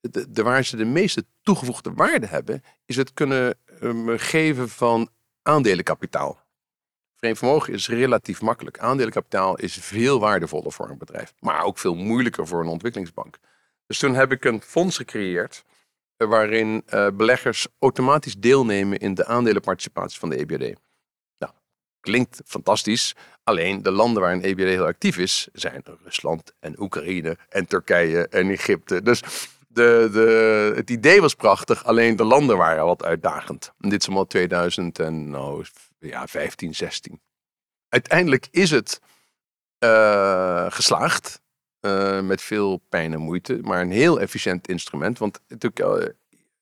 de, 0.00 0.42
waar 0.42 0.64
ze 0.64 0.76
de 0.76 0.84
meeste 0.84 1.24
toegevoegde 1.42 1.92
waarde 1.92 2.26
hebben, 2.26 2.62
is 2.84 2.96
het 2.96 3.12
kunnen 3.14 3.58
um, 3.82 4.18
geven 4.18 4.68
van 4.68 5.08
aandelenkapitaal. 5.42 6.45
Vreemd 7.16 7.38
vermogen 7.38 7.72
is 7.72 7.88
relatief 7.88 8.40
makkelijk. 8.40 8.78
Aandelenkapitaal 8.78 9.56
is 9.56 9.74
veel 9.74 10.20
waardevoller 10.20 10.72
voor 10.72 10.90
een 10.90 10.98
bedrijf, 10.98 11.34
maar 11.40 11.62
ook 11.62 11.78
veel 11.78 11.94
moeilijker 11.94 12.46
voor 12.46 12.60
een 12.60 12.68
ontwikkelingsbank. 12.68 13.38
Dus 13.86 13.98
toen 13.98 14.14
heb 14.14 14.32
ik 14.32 14.44
een 14.44 14.62
fonds 14.62 14.96
gecreëerd 14.96 15.64
eh, 16.16 16.28
waarin 16.28 16.82
uh, 16.94 17.06
beleggers 17.14 17.66
automatisch 17.78 18.36
deelnemen 18.38 18.98
in 18.98 19.14
de 19.14 19.26
aandelenparticipatie 19.26 20.18
van 20.18 20.28
de 20.28 20.36
EBRD. 20.36 20.78
Nou, 21.38 21.52
klinkt 22.00 22.40
fantastisch. 22.44 23.14
Alleen 23.44 23.82
de 23.82 23.90
landen 23.90 24.22
waar 24.22 24.32
een 24.32 24.42
EBRD 24.42 24.68
heel 24.68 24.86
actief 24.86 25.18
is, 25.18 25.48
zijn 25.52 25.82
Rusland 26.04 26.52
en 26.60 26.80
Oekraïne 26.80 27.38
en 27.48 27.66
Turkije 27.66 28.28
en 28.28 28.50
Egypte. 28.50 29.02
Dus 29.02 29.22
de, 29.68 30.08
de, 30.12 30.72
het 30.76 30.90
idee 30.90 31.20
was 31.20 31.34
prachtig, 31.34 31.84
alleen 31.84 32.16
de 32.16 32.24
landen 32.24 32.56
waren 32.56 32.84
wat 32.84 33.04
uitdagend. 33.04 33.72
En 33.80 33.88
dit 33.88 34.00
is 34.00 34.06
allemaal 34.06 34.26
2015, 34.26 35.30
nou, 35.30 35.64
ja, 35.98 36.26
16. 36.70 37.20
Uiteindelijk 37.88 38.48
is 38.50 38.70
het 38.70 39.00
uh, 39.78 40.66
geslaagd. 40.70 41.44
Uh, 41.80 42.20
met 42.20 42.42
veel 42.42 42.76
pijn 42.88 43.12
en 43.12 43.20
moeite, 43.20 43.58
maar 43.62 43.80
een 43.80 43.90
heel 43.90 44.20
efficiënt 44.20 44.68
instrument. 44.68 45.18
Want 45.18 45.40
natuurlijk 45.48 46.12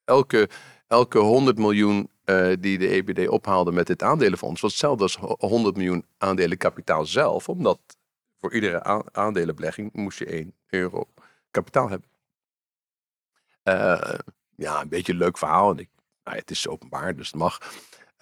elke, 0.05 0.49
elke 0.87 1.18
100 1.18 1.59
miljoen 1.59 2.11
uh, 2.25 2.53
die 2.61 2.79
de 2.79 2.88
EBD 2.88 3.29
ophaalde 3.29 3.73
met 3.73 3.87
dit 3.87 4.03
aandelenfonds 4.03 4.61
was 4.61 4.70
hetzelfde 4.70 5.03
als 5.03 5.16
100 5.38 5.77
miljoen 5.77 6.05
aandelenkapitaal 6.18 7.07
zelf. 7.07 7.49
Omdat 7.49 7.81
voor 8.40 8.55
iedere 8.55 9.11
aandelenbelegging 9.12 9.92
moest 9.92 10.18
je 10.18 10.27
1 10.27 10.55
euro 10.66 11.09
kapitaal 11.51 11.88
hebben. 11.88 12.09
Ja, 14.57 14.81
een 14.81 14.88
beetje 14.88 15.12
een 15.12 15.18
leuk 15.18 15.38
verhaal. 15.38 15.70
En 15.70 15.79
ik, 15.79 15.88
nou, 16.25 16.37
het 16.37 16.51
is 16.51 16.68
openbaar, 16.68 17.16
dus 17.16 17.27
het 17.27 17.37
mag. 17.37 17.61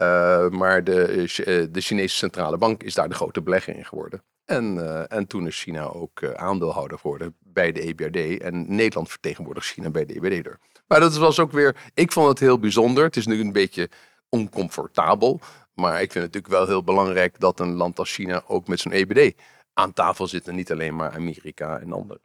Uh, 0.03 0.49
maar 0.49 0.85
de, 0.85 1.29
de 1.71 1.81
Chinese 1.81 2.17
centrale 2.17 2.59
bank 2.59 2.83
is 2.83 2.95
daar 2.95 3.09
de 3.09 3.15
grote 3.15 3.43
belegger 3.43 3.77
in 3.77 3.85
geworden. 3.85 4.23
En, 4.45 5.09
en 5.09 5.27
toen 5.27 5.47
is 5.47 5.63
China 5.63 5.85
ook 5.85 6.35
aandeelhouder 6.35 6.99
geworden 6.99 7.37
bij 7.39 7.73
de 7.73 7.81
EBRD. 7.81 8.41
En 8.41 8.75
Nederland 8.75 9.09
vertegenwoordigt 9.11 9.67
China 9.67 9.91
bij 9.91 10.07
de 10.07 10.15
EBRD. 10.15 10.45
door. 10.45 10.59
Maar 10.87 11.01
dat 11.01 11.17
was 11.17 11.39
ook 11.39 11.53
weer, 11.53 11.77
ik 11.95 12.13
vond 12.13 12.29
het 12.29 12.39
heel 12.39 12.59
bijzonder. 12.59 13.05
Het 13.05 13.17
is 13.17 13.27
nu 13.27 13.41
een 13.41 13.53
beetje 13.53 13.91
oncomfortabel. 14.29 15.41
Maar 15.75 15.93
ik 15.93 16.13
vind 16.13 16.25
het 16.25 16.35
natuurlijk 16.35 16.53
wel 16.53 16.67
heel 16.67 16.85
belangrijk 16.85 17.41
dat 17.41 17.61
een 17.61 17.73
land 17.73 17.99
als 17.99 18.13
China 18.13 18.43
ook 18.47 18.69
met 18.69 18.81
zo'n 18.81 18.93
EBD 18.93 19.41
aan 19.73 19.93
tafel 19.93 20.27
zit. 20.27 20.49
En 20.49 20.55
niet 20.55 20.73
alleen 20.73 20.97
maar 20.97 21.11
Amerika 21.11 21.79
en 21.81 21.93
anderen. 21.93 22.23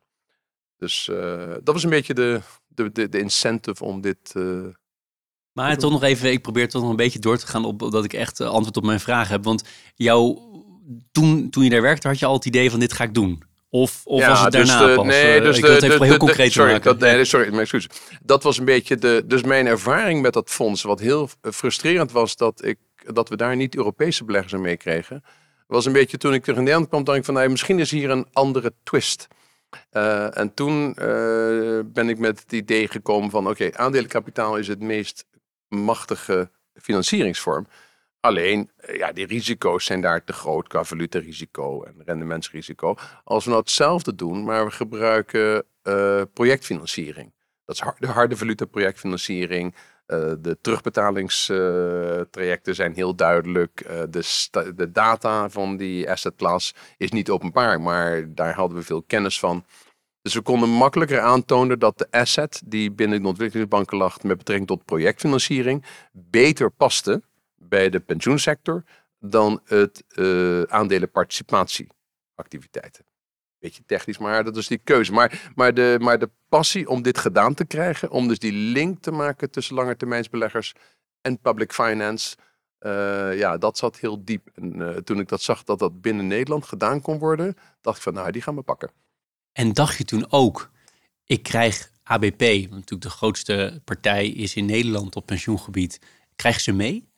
Dus 0.77 1.05
dat 1.63 1.73
was 1.73 1.83
een 1.83 1.89
beetje 1.89 2.13
de, 2.13 2.41
de, 2.67 2.91
de, 2.91 3.09
de 3.09 3.19
incentive 3.19 3.83
om 3.83 4.01
dit. 4.01 4.33
Maar 5.57 5.77
toch 5.77 5.91
nog 5.91 6.03
even, 6.03 6.31
ik 6.31 6.41
probeer 6.41 6.69
toch 6.69 6.81
nog 6.81 6.91
een 6.91 6.97
beetje 6.97 7.19
door 7.19 7.37
te 7.37 7.47
gaan 7.47 7.65
op 7.65 7.91
dat 7.91 8.03
ik 8.03 8.13
echt 8.13 8.39
eh, 8.39 8.47
antwoord 8.47 8.77
op 8.77 8.85
mijn 8.85 8.99
vraag 8.99 9.29
heb. 9.29 9.43
Want 9.43 9.63
jou, 9.95 10.37
toen, 11.11 11.49
toen 11.49 11.63
je 11.63 11.69
daar 11.69 11.81
werkte, 11.81 12.07
had 12.07 12.19
je 12.19 12.25
al 12.25 12.33
het 12.33 12.45
idee 12.45 12.69
van 12.69 12.79
dit 12.79 12.93
ga 12.93 13.03
ik 13.03 13.13
doen. 13.13 13.43
Of, 13.69 14.01
of 14.03 14.19
ja, 14.19 14.29
was 14.29 14.41
het 14.41 14.51
dus 14.51 14.67
daarna 14.67 14.85
dus 14.85 14.95
de, 14.95 15.01
pas? 15.01 15.05
Nee, 15.05 15.41
dus 15.41 15.55
ik 15.55 15.61
de, 15.61 15.67
wil 15.67 15.75
het 15.75 15.85
even 15.85 15.99
de, 15.99 16.05
heel 16.05 16.17
concreet 16.17 16.51
sorry, 16.51 16.71
maken. 16.71 16.97
Dat, 16.97 16.99
nee, 16.99 17.25
sorry, 17.25 17.47
mijn 17.47 17.61
excuus. 17.61 17.87
Dat 18.21 18.43
was 18.43 18.57
een 18.57 18.65
beetje 18.65 18.95
de... 18.95 19.23
Dus 19.25 19.43
mijn 19.43 19.67
ervaring 19.67 20.21
met 20.21 20.33
dat 20.33 20.49
fonds, 20.49 20.81
wat 20.81 20.99
heel 20.99 21.29
frustrerend 21.41 22.11
was... 22.11 22.35
dat, 22.35 22.65
ik, 22.65 22.77
dat 23.13 23.29
we 23.29 23.35
daar 23.35 23.55
niet 23.55 23.75
Europese 23.75 24.25
beleggers 24.25 24.53
aan 24.53 24.61
mee 24.61 24.77
kregen... 24.77 25.23
was 25.67 25.85
een 25.85 25.93
beetje 25.93 26.17
toen 26.17 26.33
ik 26.33 26.41
terug 26.41 26.57
in 26.57 26.63
Nederland 26.63 26.89
kwam... 26.89 27.03
dacht 27.03 27.17
ik 27.17 27.25
van, 27.25 27.33
nou, 27.33 27.49
misschien 27.49 27.79
is 27.79 27.91
hier 27.91 28.09
een 28.09 28.27
andere 28.31 28.73
twist... 28.83 29.27
Uh, 29.93 30.37
en 30.37 30.53
toen 30.53 30.95
uh, 31.01 31.79
ben 31.85 32.09
ik 32.09 32.17
met 32.17 32.39
het 32.39 32.51
idee 32.51 32.87
gekomen 32.87 33.29
van 33.29 33.47
oké, 33.47 33.63
okay, 33.63 33.85
aandelenkapitaal 33.85 34.57
is 34.57 34.67
het 34.67 34.79
meest 34.79 35.25
machtige 35.69 36.49
financieringsvorm. 36.73 37.67
Alleen, 38.19 38.71
eh, 38.77 38.97
ja, 38.97 39.11
die 39.11 39.25
risico's 39.25 39.85
zijn 39.85 40.01
daar 40.01 40.23
te 40.23 40.33
groot 40.33 40.67
qua 40.67 40.83
valutarisico 40.83 41.83
en 41.83 41.93
rendementsrisico. 42.05 42.95
Als 43.23 43.43
we 43.43 43.49
nou 43.49 43.61
hetzelfde 43.61 44.15
doen, 44.15 44.43
maar 44.43 44.65
we 44.65 44.71
gebruiken 44.71 45.65
uh, 45.83 46.21
projectfinanciering. 46.33 47.33
Dat 47.65 47.75
is 47.75 47.83
de 47.99 48.07
harde 48.07 48.37
valuta 48.37 48.65
projectfinanciering. 48.65 49.75
Uh, 50.07 50.31
de 50.39 50.57
terugbetalingstrajecten 50.61 52.75
zijn 52.75 52.93
heel 52.93 53.15
duidelijk. 53.15 53.85
de, 54.09 54.73
de, 54.75 54.91
data 54.91 55.49
van 55.49 55.77
die 55.77 56.11
asset 56.11 56.35
class 56.35 56.75
is 56.97 57.11
niet 57.11 57.29
openbaar, 57.29 57.81
maar 57.81 58.33
daar 58.33 58.53
hadden 58.53 58.77
we 58.77 58.83
veel 58.83 59.01
kennis 59.01 59.39
van. 59.39 59.65
Dus 60.27 60.35
we 60.35 60.41
konden 60.41 60.69
makkelijker 60.69 61.19
aantonen 61.19 61.79
dat 61.79 61.97
de 61.97 62.07
asset 62.11 62.61
die 62.65 62.91
binnen 62.91 63.21
de 63.21 63.27
ontwikkelingsbanken 63.27 63.97
lag 63.97 64.23
met 64.23 64.37
betrekking 64.37 64.67
tot 64.67 64.85
projectfinanciering 64.85 65.85
beter 66.11 66.71
paste 66.71 67.21
bij 67.55 67.89
de 67.89 67.99
pensioensector 67.99 68.83
dan 69.19 69.61
het 69.63 70.03
uh, 70.15 70.61
aandelenparticipatieactiviteiten. 70.61 73.05
Beetje 73.59 73.83
technisch, 73.85 74.17
maar 74.17 74.43
dat 74.43 74.57
is 74.57 74.67
die 74.67 74.81
keuze. 74.83 75.11
Maar, 75.11 75.51
maar, 75.55 75.73
de, 75.73 75.97
maar 76.01 76.19
de 76.19 76.29
passie 76.49 76.89
om 76.89 77.01
dit 77.01 77.17
gedaan 77.17 77.53
te 77.53 77.65
krijgen, 77.65 78.11
om 78.11 78.27
dus 78.27 78.39
die 78.39 78.53
link 78.53 79.01
te 79.01 79.11
maken 79.11 79.51
tussen 79.51 79.75
langetermijnsbeleggers 79.75 80.73
en 81.21 81.39
public 81.39 81.73
finance, 81.73 82.35
uh, 82.79 83.37
ja, 83.37 83.57
dat 83.57 83.77
zat 83.77 83.97
heel 83.97 84.25
diep. 84.25 84.49
En 84.53 84.79
uh, 84.79 84.89
toen 84.89 85.19
ik 85.19 85.27
dat 85.27 85.41
zag 85.41 85.63
dat 85.63 85.79
dat 85.79 86.01
binnen 86.01 86.27
Nederland 86.27 86.65
gedaan 86.65 87.01
kon 87.01 87.19
worden, 87.19 87.55
dacht 87.81 87.97
ik 87.97 88.03
van, 88.03 88.13
nou, 88.13 88.31
die 88.31 88.41
gaan 88.41 88.55
we 88.55 88.61
pakken. 88.61 88.91
En 89.57 89.73
dacht 89.73 89.97
je 89.97 90.03
toen 90.03 90.25
ook, 90.29 90.69
ik 91.25 91.43
krijg 91.43 91.91
ABP, 92.03 92.39
want 92.39 92.69
natuurlijk 92.69 93.01
de 93.01 93.09
grootste 93.09 93.81
partij 93.83 94.27
is 94.27 94.55
in 94.55 94.65
Nederland 94.65 95.15
op 95.15 95.25
pensioengebied, 95.25 95.99
krijg 96.35 96.59
ze 96.59 96.71
mee? 96.71 97.09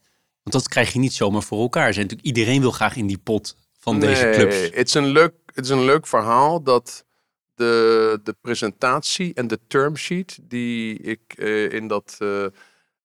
Want 0.43 0.56
dat 0.56 0.67
krijg 0.67 0.93
je 0.93 0.99
niet 0.99 1.13
zomaar 1.13 1.43
voor 1.43 1.62
elkaar. 1.62 1.93
Zijn 1.93 2.06
natuurlijk, 2.06 2.38
iedereen 2.38 2.62
wil 2.62 2.71
graag 2.71 2.95
in 2.95 3.08
die 3.08 3.17
pot 3.17 3.58
van 3.80 3.99
deze 3.99 4.30
clubs. 4.34 4.56
Het 4.56 4.88
is 4.88 4.93
een 4.93 5.08
leuk, 5.08 5.34
het 5.54 5.65
is 5.65 5.71
een 5.71 5.86
leuk 5.86 6.08
verhaal 6.08 6.63
dat 6.63 7.06
de, 7.56 8.19
de 8.23 8.36
presentatie 8.41 9.34
en 9.34 9.47
de 9.47 9.60
termsheet 9.67 10.39
die 10.41 10.97
ik 10.97 11.21
uh, 11.38 11.71
in 11.71 11.88
dat, 11.88 12.17
uh, 12.21 12.45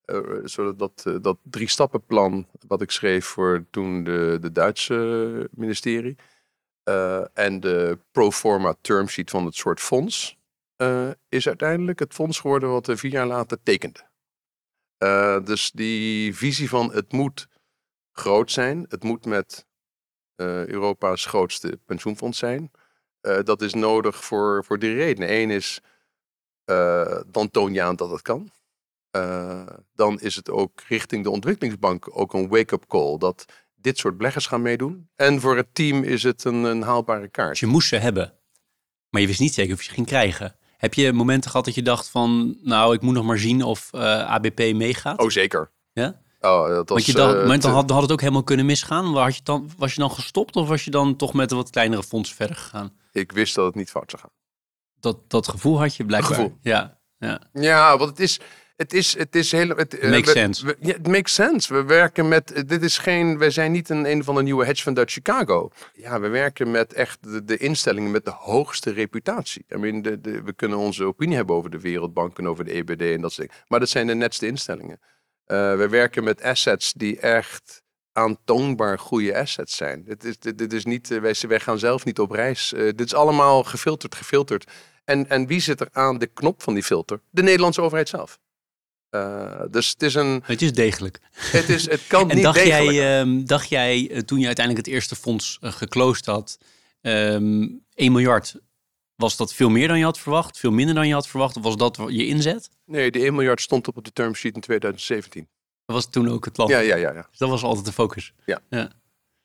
uh, 0.07 0.71
dat, 0.77 1.05
dat 1.23 1.39
drie 1.43 1.69
stappenplan 1.69 2.47
wat 2.67 2.83
ik 2.83 2.91
schreef 2.91 3.25
voor 3.25 3.65
toen 3.71 4.05
de, 4.05 4.39
de 4.41 4.53
Duitse 4.53 5.49
ministerie 5.51 6.17
en 7.33 7.61
de 7.61 7.99
pro 8.11 8.31
forma 8.31 8.75
termsheet 8.81 9.31
van 9.31 9.45
het 9.45 9.55
soort 9.55 9.81
fonds 9.81 10.39
is 11.29 11.47
uiteindelijk 11.47 11.99
het 11.99 12.15
fonds 12.15 12.41
geworden 12.41 12.71
wat 12.71 12.87
we 12.87 12.97
vier 12.97 13.11
jaar 13.11 13.27
later 13.27 13.63
tekende. 13.63 14.01
Uh, 14.99 15.45
dus 15.45 15.71
die 15.71 16.37
visie 16.37 16.69
van 16.69 16.93
het 16.93 17.13
moet 17.13 17.49
groot 18.13 18.51
zijn, 18.51 18.87
het 18.89 19.03
moet 19.03 19.27
met 19.27 19.67
Europa's 20.37 21.27
grootste 21.27 21.81
pensioenfonds 21.85 22.39
zijn. 22.39 22.71
Dat 23.21 23.63
is 23.63 23.75
nodig 23.75 24.25
voor, 24.25 24.65
voor 24.65 24.79
drie 24.79 24.95
redenen. 24.95 25.33
Eén 25.33 25.51
is, 25.51 25.81
dan 27.27 27.51
toon 27.51 27.73
je 27.73 27.83
aan 27.83 27.97
dat 27.97 28.11
het 28.11 28.23
kan. 28.23 28.51
dan 29.95 30.21
is 30.21 30.37
het 30.37 30.51
ook 30.51 30.81
richting 30.81 31.25
de 31.25 31.31
ontwikkelingsbank 31.31 32.19
ook 32.19 32.35
een 32.35 32.49
wake-up 32.49 32.87
call 32.87 33.19
dat 33.19 33.45
dit 33.85 33.99
soort 33.99 34.17
beleggers 34.17 34.47
gaan 34.47 34.63
meedoen. 34.63 35.09
En 35.17 35.41
voor 35.41 35.57
het 35.57 35.75
team 35.75 36.03
is 36.03 36.23
het 36.23 36.45
een, 36.45 36.65
een 36.65 36.83
haalbare 36.83 37.29
kaart. 37.29 37.51
Dus 37.51 37.61
je 37.61 37.67
moest 37.67 37.89
ze 37.89 37.97
hebben, 37.97 38.33
maar 39.11 39.21
je 39.21 39.27
wist 39.27 39.41
niet 39.41 39.55
zeker 39.55 39.73
of 39.73 39.79
je 39.79 39.89
ze 39.89 39.95
ging 39.95 40.07
krijgen. 40.07 40.57
Heb 40.77 40.95
je 40.95 41.13
momenten 41.13 41.51
gehad 41.51 41.65
dat 41.65 41.75
je 41.75 41.83
dacht 41.83 42.09
van, 42.09 42.59
nou, 42.63 42.95
ik 42.95 43.01
moet 43.01 43.15
nog 43.15 43.25
maar 43.25 43.39
zien 43.39 43.63
of 43.63 43.91
uh, 43.93 44.01
ABP 44.31 44.59
meegaat? 44.59 45.21
Oh, 45.21 45.31
zeker. 45.31 45.71
Ja? 45.93 46.21
Oh, 46.41 46.69
dat 46.69 46.77
was, 46.77 46.89
Want 46.89 47.07
je 47.07 47.13
dacht, 47.13 47.35
uh, 47.35 47.61
dan, 47.61 47.73
had, 47.73 47.89
dan 47.89 47.97
had 47.97 48.03
het 48.03 48.13
ook 48.13 48.21
helemaal 48.21 48.43
kunnen 48.43 48.67
misgaan. 48.67 49.13
Waar 49.13 49.25
had 49.25 49.37
je 49.37 49.43
dan, 49.43 49.71
was 49.77 49.95
je 49.95 50.01
dan 50.01 50.11
gestopt 50.11 50.57
of 50.57 50.69
was 50.69 50.85
je 50.85 50.91
dan 50.91 51.17
toch 51.17 51.33
met 51.33 51.51
een 51.51 51.57
wat 51.57 51.71
kleinere 51.71 52.03
fonds 52.03 52.35
verder 52.35 52.57
gegaan? 52.57 52.93
Ik 53.13 53.33
wist 53.33 53.55
dat 53.55 53.67
het 53.67 53.75
niet 53.75 53.91
fout 53.91 54.11
zou 54.11 54.23
gaan. 54.23 54.33
Dat, 55.01 55.31
dat 55.31 55.49
gevoel 55.49 55.79
had 55.79 55.97
je 55.97 56.05
blijkbaar? 56.05 56.35
Gevoel. 56.35 56.59
Ja, 56.61 56.99
ja. 57.19 57.41
ja, 57.53 57.99
want 57.99 58.11
het 58.11 58.21
is, 58.21 58.41
het 58.77 58.93
is, 58.93 59.19
het 59.19 59.37
is 59.37 59.53
heel. 59.53 59.69
Het 59.69 60.03
uh, 60.03 60.11
makes 60.11 60.33
sense. 60.33 60.67
We, 60.67 60.77
ja, 60.81 60.93
het 60.93 61.07
makes 61.07 61.35
sense. 61.35 61.75
We 61.75 61.85
werken 61.85 62.29
met. 62.29 62.69
Dit 62.69 62.83
is 62.83 62.99
geen. 62.99 63.39
Wij 63.39 63.51
zijn 63.51 63.73
niet 63.73 63.89
een, 63.89 64.11
een 64.11 64.25
van 64.25 64.35
de 64.35 64.43
nieuwe 64.43 64.65
hedge 64.65 64.83
fund 64.83 64.99
uit 64.99 65.11
Chicago. 65.11 65.71
Ja, 65.95 66.21
we 66.21 66.29
werken 66.29 66.71
met 66.71 66.93
echt 66.93 67.19
de, 67.23 67.45
de 67.45 67.57
instellingen 67.57 68.11
met 68.11 68.25
de 68.25 68.31
hoogste 68.31 68.91
reputatie. 68.91 69.65
I 69.71 69.77
mean, 69.77 70.03
de, 70.03 70.21
de, 70.21 70.43
we 70.43 70.53
kunnen 70.53 70.79
onze 70.79 71.05
opinie 71.05 71.37
hebben 71.37 71.57
over 71.57 71.71
de 71.71 71.81
Wereldbank 71.81 72.39
en 72.39 72.49
over 72.49 72.65
de 72.65 72.73
EBD 72.73 73.01
en 73.01 73.21
dat 73.21 73.33
soort 73.33 73.49
dingen. 73.49 73.65
Maar 73.69 73.81
dat 73.81 73.89
zijn 73.89 74.07
de 74.07 74.15
netste 74.15 74.47
instellingen. 74.47 75.01
Uh, 75.47 75.77
we 75.77 75.89
werken 75.89 76.25
met 76.25 76.43
assets 76.43 76.93
die 76.93 77.21
echt 77.21 77.83
aantoonbaar 78.13 78.99
goede 78.99 79.37
assets 79.37 79.77
zijn. 79.77 80.05
Dit 80.05 80.25
is, 80.25 80.39
dit, 80.39 80.59
dit 80.59 80.73
is 80.73 80.85
niet, 80.85 81.11
uh, 81.11 81.21
wij, 81.21 81.35
wij 81.49 81.61
gaan 81.61 81.79
zelf 81.79 82.05
niet 82.05 82.19
op 82.19 82.31
reis. 82.31 82.73
Uh, 82.73 82.81
dit 82.81 83.01
is 83.01 83.15
allemaal 83.15 83.65
gefilterd, 83.65 84.15
gefilterd. 84.15 84.71
En, 85.05 85.29
en 85.29 85.47
wie 85.47 85.61
zit 85.61 85.81
er 85.81 85.89
aan 85.93 86.19
de 86.19 86.27
knop 86.27 86.63
van 86.63 86.75
die 86.75 86.83
filter? 86.83 87.21
De 87.31 87.43
Nederlandse 87.43 87.83
overheid 87.83 88.09
zelf. 88.09 88.39
Uh, 89.15 89.61
dus 89.71 89.89
het 89.89 90.03
is 90.03 90.15
een. 90.15 90.43
Het 90.45 90.63
is 90.63 90.73
degelijk. 90.73 91.21
Het, 91.33 91.69
is, 91.69 91.89
het 91.89 92.07
kan 92.07 92.29
en 92.31 92.35
niet 92.35 92.45
dacht 92.45 92.65
degelijk. 92.65 92.91
Jij, 92.91 93.25
uh, 93.27 93.41
dacht 93.47 93.69
jij, 93.69 94.11
uh, 94.11 94.19
toen 94.19 94.39
je 94.39 94.47
uiteindelijk 94.47 94.87
het 94.87 94.95
eerste 94.95 95.17
fonds 95.17 95.59
uh, 95.61 95.73
geclosed 95.73 96.27
had, 96.27 96.59
um, 97.01 97.85
1 97.95 98.13
miljard, 98.13 98.55
was 99.17 99.37
dat 99.37 99.55
veel 99.55 99.69
meer 99.69 99.89
dan 99.89 99.99
je 99.99 100.05
had 100.05 100.19
verwacht? 100.19 100.59
Veel 100.59 100.71
minder 100.71 100.95
dan 100.95 101.09
je 101.09 101.15
had 101.15 101.29
verwacht? 101.29 101.57
Of 101.57 101.63
was 101.63 101.77
dat 101.77 101.99
je 102.09 102.27
inzet? 102.27 102.71
Nee, 102.85 103.11
de 103.11 103.19
1 103.19 103.35
miljard 103.35 103.61
stond 103.61 103.89
op 103.89 104.05
de 104.05 104.13
term 104.13 104.35
sheet 104.35 104.55
in 104.55 104.61
2017. 104.61 105.49
Dat 105.87 105.97
was 105.97 106.11
toen 106.11 106.29
ook 106.29 106.45
het 106.45 106.55
plan. 106.55 106.69
Ja, 106.69 106.79
ja, 106.79 106.97
ja. 106.97 107.13
ja. 107.13 107.27
Dus 107.31 107.39
dat 107.39 107.49
was 107.49 107.63
altijd 107.63 107.87
de 107.87 107.93
focus. 107.93 108.33
Ja. 108.47 108.61
ja. 108.71 108.91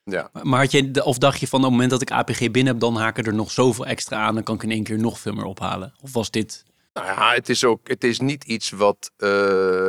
ja. 0.04 0.30
Maar 0.44 0.60
had 0.60 0.72
je, 0.72 1.06
of 1.06 1.18
dacht 1.18 1.40
je 1.40 1.48
van 1.48 1.60
op 1.60 1.66
het 1.66 1.74
moment 1.74 1.92
dat 1.92 2.02
ik 2.02 2.12
APG 2.12 2.40
binnen 2.40 2.66
heb, 2.66 2.80
dan 2.80 2.96
haken 2.96 3.24
er 3.24 3.34
nog 3.34 3.52
zoveel 3.52 3.86
extra 3.86 4.18
aan, 4.18 4.34
dan 4.34 4.44
kan 4.44 4.56
ik 4.56 4.64
in 4.64 4.72
één 4.72 4.84
keer 4.84 5.00
nog 5.00 5.20
veel 5.20 5.34
meer 5.34 5.46
ophalen? 5.46 5.94
Of 6.02 6.14
was 6.14 6.32
dit 6.32 6.66
nou 6.94 7.08
ja, 7.08 7.34
het 7.34 7.50
is 7.50 7.64
ook, 7.64 7.88
het 7.88 8.04
is 8.04 8.20
niet 8.20 8.44
iets 8.44 8.70
wat. 8.70 9.12
Uh, 9.18 9.30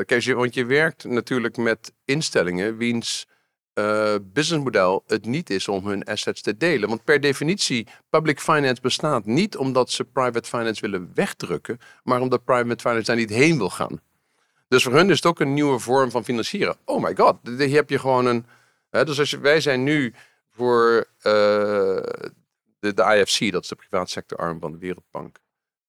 kijk, 0.04 0.24
want 0.24 0.54
je 0.54 0.64
werkt 0.64 1.04
natuurlijk 1.04 1.56
met 1.56 1.92
instellingen 2.04 2.76
wiens 2.76 3.26
uh, 3.74 4.14
businessmodel 4.22 5.02
het 5.06 5.24
niet 5.24 5.50
is 5.50 5.68
om 5.68 5.86
hun 5.86 6.04
assets 6.04 6.42
te 6.42 6.56
delen. 6.56 6.88
Want 6.88 7.04
per 7.04 7.20
definitie, 7.20 7.86
public 8.08 8.40
finance 8.40 8.82
bestaat 8.82 9.24
niet 9.24 9.56
omdat 9.56 9.90
ze 9.90 10.04
private 10.04 10.48
finance 10.48 10.80
willen 10.80 11.10
wegdrukken, 11.14 11.78
maar 12.02 12.20
omdat 12.20 12.44
private 12.44 12.80
finance 12.80 13.06
daar 13.06 13.16
niet 13.16 13.30
heen 13.30 13.56
wil 13.56 13.70
gaan. 13.70 14.00
Dus 14.68 14.82
voor 14.82 14.92
hun 14.92 15.10
is 15.10 15.16
het 15.16 15.26
ook 15.26 15.40
een 15.40 15.54
nieuwe 15.54 15.78
vorm 15.78 16.10
van 16.10 16.24
financieren. 16.24 16.76
Oh 16.84 17.02
my 17.02 17.16
god, 17.16 17.36
hier 17.42 17.74
heb 17.74 17.90
je 17.90 17.98
gewoon 17.98 18.26
een. 18.26 18.46
Hè, 18.90 19.04
dus 19.04 19.18
als 19.18 19.30
je, 19.30 19.38
wij 19.38 19.60
zijn 19.60 19.82
nu 19.82 20.14
voor 20.50 21.06
uh, 21.18 21.32
de, 22.78 22.94
de 22.94 23.02
IFC, 23.02 23.52
dat 23.52 23.62
is 23.62 23.68
de 23.68 23.74
private 23.74 24.10
sector 24.10 24.38
arm 24.38 24.60
van 24.60 24.72
de 24.72 24.78
Wereldbank. 24.78 25.38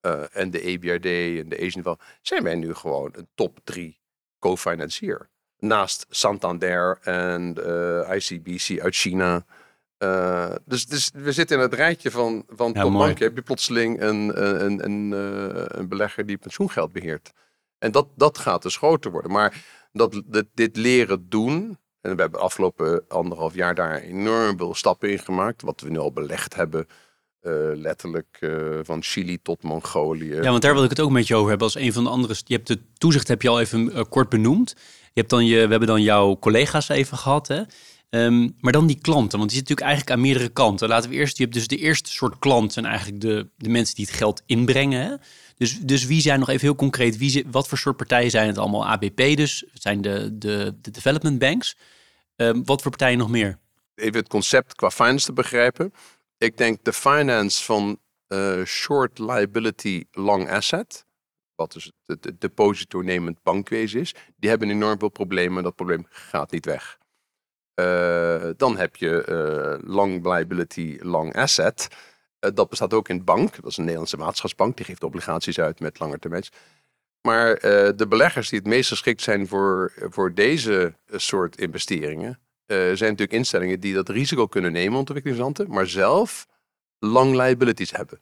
Uh, 0.02 0.24
en 0.32 0.52
de 0.52 0.62
EBRD 0.62 1.06
en 1.40 1.50
de 1.50 1.60
Asian 1.62 1.98
zijn 2.22 2.44
wij 2.44 2.56
nu 2.56 2.74
gewoon 2.74 3.10
een 3.12 3.28
top 3.36 3.60
drie 3.64 4.00
co-financier. 4.40 5.30
Naast 5.58 6.06
Santander 6.10 6.98
en 7.02 7.56
uh, 7.60 8.16
ICBC 8.16 8.82
uit 8.82 8.96
China. 8.96 9.46
Uh, 10.00 10.56
dus, 10.66 10.86
dus 10.86 11.12
we 11.14 11.32
zitten 11.32 11.58
in 11.58 11.62
het 11.62 11.74
rijtje 11.74 12.12
van, 12.12 12.46
van 12.48 12.72
Ja. 12.74 13.08
Heb 13.08 13.36
je 13.36 13.42
plotseling 13.42 14.02
een, 14.02 14.44
een, 14.66 14.84
een, 14.84 15.12
een 15.80 15.88
belegger 15.88 16.26
die 16.26 16.38
pensioengeld 16.38 16.92
beheert. 16.92 17.32
En 17.78 17.92
dat, 17.92 18.08
dat 18.16 18.38
gaat 18.38 18.62
dus 18.62 18.78
groter 18.78 19.12
worden. 19.12 19.32
Maar 19.32 19.66
dat, 19.92 20.22
dat, 20.26 20.46
dit 20.54 20.78
leren 20.78 21.30
doen. 21.30 21.78
En 22.02 22.16
we 22.16 22.22
hebben 22.22 22.40
afgelopen 22.40 23.06
anderhalf 23.08 23.54
jaar 23.54 23.76
daar 23.76 23.96
enorm 23.96 24.58
veel 24.58 24.76
stappen 24.76 25.12
in 25.12 25.20
gemaakt. 25.20 25.62
Wat 25.62 25.82
we 25.82 25.90
nu 25.90 25.98
al 25.98 26.12
belegd 26.12 26.56
hebben. 26.56 26.88
Uh, 27.44 27.54
letterlijk 27.74 28.38
uh, 28.40 28.80
van 28.84 29.04
Chili 29.04 29.42
tot 29.42 29.64
Mongolië. 29.64 30.36
Ja, 30.36 30.50
want 30.50 30.62
daar 30.62 30.74
wil 30.74 30.84
ik 30.84 30.90
het 30.90 31.00
ook 31.00 31.12
met 31.12 31.28
je 31.28 31.36
over 31.36 31.50
hebben. 31.50 31.68
Als 31.68 31.76
een 31.76 31.94
van 31.94 32.04
de 32.04 32.10
andere. 32.10 32.36
Je 32.46 32.54
hebt 32.54 32.68
de 32.68 32.80
toezicht 32.98 33.28
heb 33.28 33.42
je 33.42 33.50
al 33.50 33.60
even 33.60 33.92
uh, 33.92 34.02
kort 34.10 34.30
benoemd. 34.30 34.74
Je 35.14 35.20
hebt 35.20 35.30
dan 35.30 35.46
je, 35.46 35.56
we 35.56 35.70
hebben 35.70 35.88
dan 35.88 36.02
jouw 36.02 36.40
collega's 36.40 36.90
even 36.90 37.18
gehad. 37.18 37.48
Hè? 37.48 37.62
Um, 38.10 38.56
maar 38.60 38.72
dan 38.72 38.88
die 38.88 39.00
klanten, 39.02 39.38
want 39.38 39.50
die 39.50 39.58
zitten 39.58 39.76
natuurlijk 39.76 39.88
eigenlijk 39.88 40.12
aan 40.12 40.22
meerdere 40.22 40.50
kanten. 40.50 40.88
Laten 40.88 41.10
we 41.10 41.16
eerst, 41.16 41.38
je 41.38 41.44
hebt 41.44 41.56
dus 41.56 41.68
de 41.68 41.78
eerste 41.78 42.12
soort 42.12 42.40
klant 42.40 42.74
zijn 42.74 42.86
eigenlijk 42.86 43.22
de, 43.22 43.48
de 43.58 43.70
mensen 43.70 43.96
die 43.96 44.06
het 44.06 44.14
geld 44.14 44.42
inbrengen. 44.46 45.02
Hè? 45.02 45.16
Dus, 45.56 45.80
dus 45.80 46.06
wie 46.06 46.22
zijn 46.22 46.40
nog 46.40 46.50
even 46.50 46.62
heel 46.62 46.76
concreet, 46.76 47.18
wie, 47.18 47.46
wat 47.52 47.68
voor 47.68 47.78
soort 47.78 47.98
partijen 47.98 48.32
zijn 48.32 48.48
het 48.48 48.58
allemaal? 48.58 48.88
ABP 48.88 49.18
dus, 49.36 49.64
het 49.74 49.82
zijn 49.82 50.02
de, 50.02 50.38
de, 50.38 50.76
de 50.82 50.92
development 50.92 51.40
banks. 51.40 51.78
Um, 52.36 52.66
wat 52.66 52.82
voor 52.82 52.92
partijen 52.92 53.18
nog 53.18 53.30
meer? 53.30 53.58
Even 53.96 54.20
het 54.20 54.28
concept 54.28 54.76
qua 54.76 54.92
finance 54.92 55.26
te 55.26 55.34
begrijpen. 55.34 55.94
Ik 56.42 56.58
denk 56.58 56.84
de 56.84 56.94
finance 56.94 57.64
van 57.64 58.00
uh, 58.28 58.64
short 58.66 59.20
liability 59.20 60.06
long 60.12 60.50
asset, 60.50 61.06
wat 61.56 61.72
dus 61.72 61.92
het, 62.06 62.24
het 62.24 62.42
depositonemend 62.42 63.44
bankwezen 63.44 64.00
is, 64.00 64.16
die 64.36 64.50
hebben 64.50 64.70
enorm 64.70 65.00
veel 65.00 65.10
problemen 65.10 65.58
en 65.58 65.64
dat 65.64 65.76
probleem 65.76 66.06
gaat 66.10 66.52
niet 66.52 66.66
weg. 66.66 66.98
Uh, 67.76 68.50
dan 68.58 68.78
heb 68.78 68.96
je 68.96 69.26
uh, 69.30 69.90
long 69.90 70.26
liability 70.26 70.98
long 71.02 71.36
asset. 71.36 71.88
dat 72.40 72.70
bestaat 72.70 72.94
ook 72.94 73.10
in 73.10 73.18
de 73.18 73.24
bank. 73.24 73.56
Dat 73.56 73.72
is 73.72 73.78
een 73.78 73.84
Nederlandse 73.84 74.18
maatschapsbank. 74.18 74.78
Die 74.78 74.86
geeft 74.86 75.04
obligaties 75.04 75.60
uit 75.60 75.80
met 75.80 76.00
lange 76.00 76.20
termijns. 76.20 76.52
Maar 77.22 77.60
de 77.96 78.06
beleggers 78.10 78.50
die 78.50 78.60
het 78.60 78.68
meest 78.68 78.90
geschikt 78.90 79.22
zijn 79.22 79.48
voor, 79.48 79.94
voor 79.96 80.34
deze 80.34 80.94
soort 81.08 81.58
investeringen, 81.58 82.40
zijn 82.72 83.10
natuurlijk 83.10 83.32
instellingen 83.32 83.80
die 83.80 83.94
dat 83.94 84.10
risico 84.10 84.48
kunnen 84.48 84.72
nemen, 84.72 85.00
ontwikkelingslanden, 85.00 85.70
maar 85.70 85.88
zelf 85.88 86.48
long 87.00 87.36
liabilities 87.36 87.92
hebben. 87.92 88.22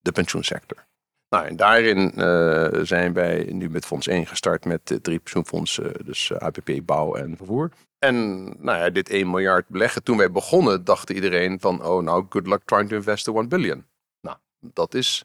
De 0.00 0.12
pensioensector. 0.12 0.86
Nou, 1.28 1.46
en 1.46 1.56
daarin 1.56 2.12
uh, 2.16 2.84
zijn 2.84 3.12
wij 3.12 3.48
nu 3.52 3.70
met 3.70 3.86
Fonds 3.86 4.06
1 4.06 4.26
gestart 4.26 4.64
met 4.64 4.90
uh, 4.90 4.98
drie 4.98 5.18
pensioenfondsen, 5.18 6.04
dus 6.04 6.32
APP, 6.32 6.70
bouw 6.82 7.14
en 7.14 7.36
vervoer. 7.36 7.70
En 7.98 8.44
nou 8.44 8.78
ja, 8.78 8.90
dit 8.90 9.08
1 9.08 9.30
miljard 9.30 9.68
beleggen. 9.68 10.02
Toen 10.02 10.16
wij 10.16 10.30
begonnen, 10.30 10.84
dacht 10.84 11.10
iedereen 11.10 11.60
van, 11.60 11.84
oh 11.84 12.02
nou, 12.02 12.26
good 12.28 12.46
luck 12.46 12.62
trying 12.64 12.88
to 12.88 12.96
invest 12.96 13.24
the 13.24 13.32
1 13.32 13.48
billion. 13.48 13.86
Nou, 14.20 14.36
dat 14.60 14.94
is 14.94 15.24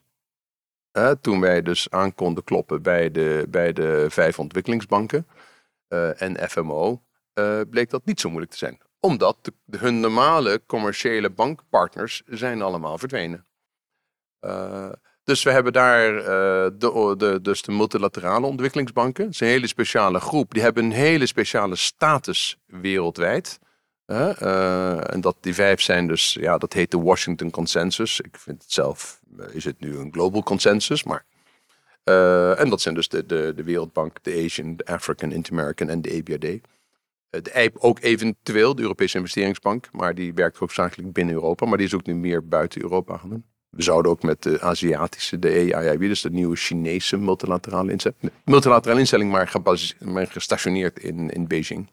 toen 1.22 1.40
wij 1.40 1.62
dus 1.62 1.90
aan 1.90 2.16
konden 2.16 2.44
kloppen 2.44 2.82
bij 2.82 3.12
de, 3.12 3.46
bij 3.50 3.74
de 3.74 4.06
vijf 4.10 4.40
ontwikkelingsbanken 4.40 5.28
en 6.16 6.50
FMO, 6.50 7.02
uh, 7.34 7.62
bleek 7.70 7.90
dat 7.90 8.06
niet 8.06 8.20
zo 8.20 8.30
moeilijk 8.30 8.52
te 8.52 8.58
zijn. 8.58 8.82
Omdat 9.00 9.38
de, 9.42 9.78
hun 9.78 10.00
normale 10.00 10.62
commerciële 10.66 11.30
bankpartners 11.30 12.22
zijn 12.26 12.62
allemaal 12.62 12.98
verdwenen. 12.98 13.46
Uh, 14.42 14.90
dus 15.24 15.44
we 15.44 15.52
hebben 15.52 15.74
daar 15.74 16.16
uh, 16.16 16.24
de, 16.78 17.14
de, 17.18 17.40
dus 17.42 17.62
de 17.62 17.72
multilaterale 17.72 18.46
ontwikkelingsbanken. 18.46 19.24
Dat 19.24 19.34
is 19.34 19.40
een 19.40 19.48
hele 19.48 19.68
speciale 19.68 20.20
groep. 20.20 20.54
Die 20.54 20.62
hebben 20.62 20.84
een 20.84 20.92
hele 20.92 21.26
speciale 21.26 21.76
status 21.76 22.58
wereldwijd. 22.66 23.60
en 24.06 25.22
dat, 25.22 25.38
die 25.40 25.54
vijf 25.54 25.82
zijn 25.82 26.08
dus, 26.08 26.34
ja, 26.34 26.58
dat 26.58 26.74
heet 26.74 26.92
de 26.92 27.00
Washington 27.00 27.50
Consensus. 27.50 28.20
Ik 28.20 28.38
vind 28.38 28.62
het 28.62 28.72
zelf, 28.72 29.20
is 29.52 29.64
het 29.64 29.80
nu 29.80 29.98
een 29.98 30.14
global 30.14 30.44
consensus, 30.44 31.04
maar 31.04 31.26
en 32.58 32.70
dat 32.70 32.82
zijn 32.82 32.96
dus 32.96 33.08
de, 33.08 33.26
de, 33.26 33.54
de 33.56 33.64
Wereldbank, 33.64 34.24
de 34.24 34.44
Asian, 34.46 34.76
de 34.76 34.86
African, 34.86 35.32
Inter-American 35.32 35.90
en 35.90 36.02
de 36.02 36.10
EBRD. 36.10 36.62
De 37.32 37.52
EIB 37.52 37.78
ook 37.78 38.00
eventueel, 38.02 38.76
de 38.76 38.82
Europese 38.82 39.18
Investeringsbank, 39.18 39.90
maar 39.92 40.16
die 40.16 40.34
werkt 40.34 40.58
hoofdzakelijk 40.58 41.14
binnen 41.14 41.34
Europa, 41.34 41.66
maar 41.66 41.78
die 41.78 41.88
is 41.88 41.94
ook 41.94 42.06
nu 42.06 42.16
meer 42.16 42.48
buiten 42.48 42.82
Europa 42.82 43.18
gaan 43.18 43.30
doen. 43.30 43.46
We 43.70 43.84
zouden 43.84 44.12
ook 44.12 44.24
met 44.24 44.44
de 44.44 44.62
Aziatische, 44.62 45.40
de 45.40 45.50
EIIB, 45.50 46.00
dus 46.00 46.22
de 46.22 46.30
nieuwe 46.30 46.56
Chinese 46.56 47.18
multilaterale 47.18 47.92
instelling, 47.92 48.32
multilaterale 48.46 49.00
instelling 49.00 49.32
maar, 49.32 49.54
maar 50.00 50.28
gestationeerd 50.28 51.00
in, 51.00 51.30
in 51.30 51.48
Beijing. 51.48 51.90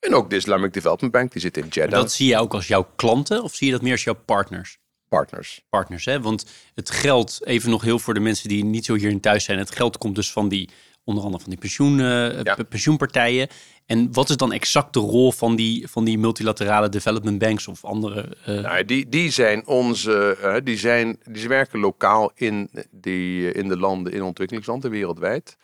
En 0.00 0.14
ook 0.14 0.30
de 0.30 0.36
Islamic 0.36 0.72
Development 0.72 1.12
Bank, 1.12 1.32
die 1.32 1.40
zit 1.40 1.56
in 1.56 1.66
Jeddah. 1.68 2.00
Dat 2.00 2.12
zie 2.12 2.28
je 2.28 2.38
ook 2.38 2.54
als 2.54 2.66
jouw 2.66 2.88
klanten 2.96 3.42
of 3.42 3.54
zie 3.54 3.66
je 3.66 3.72
dat 3.72 3.82
meer 3.82 3.92
als 3.92 4.04
jouw 4.04 4.20
partners? 4.24 4.78
Partners. 5.08 5.64
Partners, 5.68 6.04
hè? 6.04 6.20
Want 6.20 6.46
het 6.74 6.90
geld, 6.90 7.44
even 7.44 7.70
nog 7.70 7.82
heel 7.82 7.98
voor 7.98 8.14
de 8.14 8.20
mensen 8.20 8.48
die 8.48 8.64
niet 8.64 8.84
zo 8.84 8.94
hierin 8.94 9.20
thuis 9.20 9.44
zijn, 9.44 9.58
het 9.58 9.70
geld 9.70 9.98
komt 9.98 10.14
dus 10.14 10.32
van 10.32 10.48
die, 10.48 10.70
onder 11.06 11.24
andere 11.24 11.42
van 11.42 11.50
die 11.50 11.60
pensioen, 11.60 11.98
uh, 11.98 12.42
ja. 12.42 12.56
pensioenpartijen. 12.68 13.48
En 13.86 14.12
wat 14.12 14.28
is 14.28 14.36
dan 14.36 14.52
exact 14.52 14.92
de 14.92 15.00
rol 15.00 15.32
van 15.32 15.56
die, 15.56 15.88
van 15.88 16.04
die 16.04 16.18
multilaterale 16.18 16.88
development 16.88 17.38
banks 17.38 17.68
of 17.68 17.84
andere? 17.84 18.36
Uh... 18.48 18.60
Nou, 18.60 18.84
die, 18.84 19.08
die 19.08 19.30
zijn 19.30 19.66
onze, 19.66 20.38
uh, 20.42 20.56
die, 20.64 20.78
zijn, 20.78 21.18
die 21.22 21.48
werken 21.48 21.78
lokaal 21.78 22.30
in, 22.34 22.70
die, 22.90 23.52
in 23.52 23.68
de 23.68 23.78
landen, 23.78 24.12
in 24.12 24.22
ontwikkelingslanden 24.22 24.90
wereldwijd. 24.90 25.56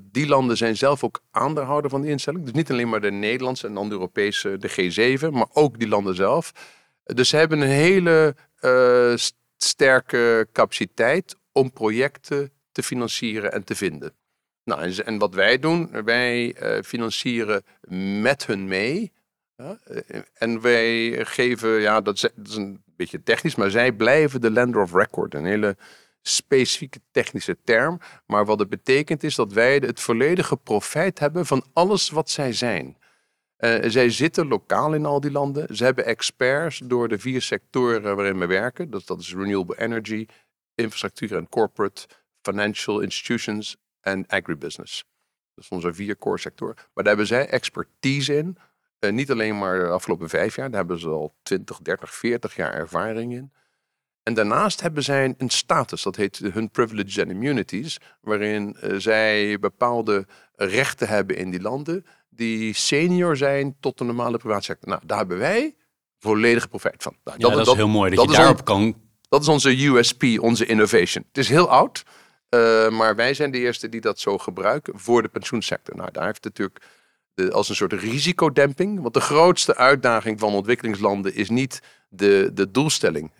Die 0.00 0.26
landen 0.26 0.56
zijn 0.56 0.76
zelf 0.76 1.04
ook 1.04 1.22
aandeelhouder 1.30 1.90
van 1.90 2.00
die 2.00 2.10
instelling. 2.10 2.44
Dus 2.44 2.52
niet 2.52 2.70
alleen 2.70 2.88
maar 2.88 3.00
de 3.00 3.10
Nederlandse 3.10 3.66
en 3.66 3.74
dan 3.74 3.88
de 3.88 3.94
Europese, 3.94 4.56
de 4.58 5.18
G7, 5.18 5.30
maar 5.30 5.48
ook 5.52 5.78
die 5.78 5.88
landen 5.88 6.14
zelf. 6.14 6.52
Dus 7.04 7.28
ze 7.28 7.36
hebben 7.36 7.60
een 7.60 7.68
hele 7.68 8.34
sterke 9.56 10.48
capaciteit 10.52 11.36
om 11.52 11.72
projecten 11.72 12.52
te 12.74 12.82
financieren 12.82 13.52
en 13.52 13.64
te 13.64 13.74
vinden. 13.74 14.14
Nou, 14.64 14.92
en, 14.92 15.18
wat 15.18 15.34
wij 15.34 15.58
doen, 15.58 16.04
wij 16.04 16.62
uh, 16.62 16.82
financieren 16.82 17.62
met 18.20 18.46
hun 18.46 18.68
mee. 18.68 19.12
Uh, 19.56 19.70
en 20.34 20.60
wij 20.60 21.24
geven, 21.24 21.80
ja, 21.80 22.00
dat 22.00 22.30
is, 22.44 22.54
een 22.56 22.82
beetje 22.96 23.22
technisch, 23.22 23.54
maar 23.54 23.70
zij 23.70 23.92
blijven 23.92 24.40
de 24.40 24.50
lender 24.50 24.82
of 24.82 24.92
record. 24.92 25.34
Een 25.34 25.44
hele 25.44 25.76
specifieke 26.22 27.00
technische 27.10 27.56
term. 27.64 28.00
Maar 28.26 28.44
wat 28.44 28.58
het 28.58 28.68
betekent 28.68 29.22
is 29.22 29.34
dat 29.34 29.52
wij 29.52 29.76
het 29.76 30.00
volledige 30.00 30.56
profijt 30.56 31.18
hebben 31.18 31.46
van 31.46 31.64
alles 31.72 32.10
wat 32.10 32.30
zij 32.30 32.52
zijn. 32.52 32.96
Uh, 33.58 33.78
zij 33.86 34.10
zitten 34.10 34.48
lokaal 34.48 34.94
in 34.94 35.06
al 35.06 35.20
die 35.20 35.30
landen. 35.30 35.76
Ze 35.76 35.84
hebben 35.84 36.04
experts 36.04 36.78
door 36.84 37.08
de 37.08 37.18
vier 37.18 37.42
sectoren 37.42 38.16
waarin 38.16 38.38
we 38.38 38.46
werken. 38.46 38.90
Dat, 38.90 39.06
dat 39.06 39.20
is 39.20 39.34
renewable 39.34 39.78
energy, 39.78 40.26
infrastructuur 40.74 41.36
en 41.36 41.48
corporate, 41.48 42.06
financial 42.44 43.00
institutions 43.00 43.76
en 44.00 44.26
agribusiness. 44.26 45.04
Dat 45.54 45.64
zijn 45.64 45.80
onze 45.80 45.94
vier 45.94 46.18
core 46.18 46.38
sectoren. 46.38 46.74
Maar 46.76 47.04
daar 47.04 47.06
hebben 47.06 47.26
zij 47.26 47.48
expertise 47.48 48.36
in. 48.36 48.56
Uh, 49.00 49.12
niet 49.12 49.30
alleen 49.30 49.58
maar 49.58 49.78
de 49.78 49.88
afgelopen 49.88 50.28
vijf 50.28 50.56
jaar, 50.56 50.68
daar 50.70 50.78
hebben 50.78 51.00
ze 51.00 51.08
al 51.08 51.34
20, 51.42 51.78
30, 51.78 52.14
40 52.14 52.56
jaar 52.56 52.74
ervaring 52.74 53.32
in. 53.32 53.52
En 54.22 54.34
daarnaast 54.34 54.80
hebben 54.80 55.02
zij 55.02 55.34
een 55.38 55.50
status, 55.50 56.02
dat 56.02 56.16
heet 56.16 56.38
hun 56.38 56.70
privileges 56.70 57.18
and 57.18 57.30
immunities, 57.30 57.98
waarin 58.20 58.76
eh, 58.76 58.94
zij 58.96 59.58
bepaalde 59.58 60.26
rechten 60.56 61.08
hebben 61.08 61.36
in 61.36 61.50
die 61.50 61.60
landen 61.60 62.04
die 62.36 62.74
senior 62.74 63.36
zijn 63.36 63.76
tot 63.80 63.98
de 63.98 64.04
normale 64.04 64.38
private 64.38 64.64
sector. 64.64 64.88
Nou, 64.88 65.00
daar 65.06 65.18
hebben 65.18 65.38
wij 65.38 65.74
volledige 66.18 66.68
profijt 66.68 67.02
van. 67.02 67.16
Nou, 67.24 67.38
Ja, 67.40 67.48
dat, 67.48 67.66
is 67.66 67.72
heel 67.72 67.88
mooi 67.88 68.14
dat, 68.14 68.30
je 68.30 68.36
daarop 68.36 68.64
kan... 68.64 68.96
dat 69.28 69.40
is 69.40 69.48
onze 69.48 69.84
USP, 69.84 70.22
onze 70.40 70.66
innovation. 70.66 71.24
Het 71.28 71.38
is 71.38 71.48
heel 71.48 71.68
oud, 71.68 72.04
eh, 72.54 72.90
maar 72.90 73.16
wij 73.16 73.34
zijn 73.34 73.50
de 73.50 73.58
eerste 73.58 73.88
die 73.88 74.00
dat 74.00 74.18
zo 74.18 74.38
gebruiken 74.38 74.98
voor 74.98 75.22
de 75.22 75.28
pensioensector. 75.28 75.96
Nou, 75.96 76.10
daar 76.12 76.24
heeft 76.24 76.44
het 76.44 76.58
natuurlijk 76.58 76.84
de, 77.34 77.52
als 77.52 77.68
een 77.68 77.74
soort 77.74 77.92
risicodemping. 77.92 79.00
Want 79.00 79.14
de 79.14 79.20
grootste 79.20 79.76
uitdaging 79.76 80.40
van 80.40 80.54
ontwikkelingslanden 80.54 81.34
is 81.34 81.48
niet 81.48 81.82
de, 82.08 82.50
de 82.54 82.70
doelstelling. 82.70 83.30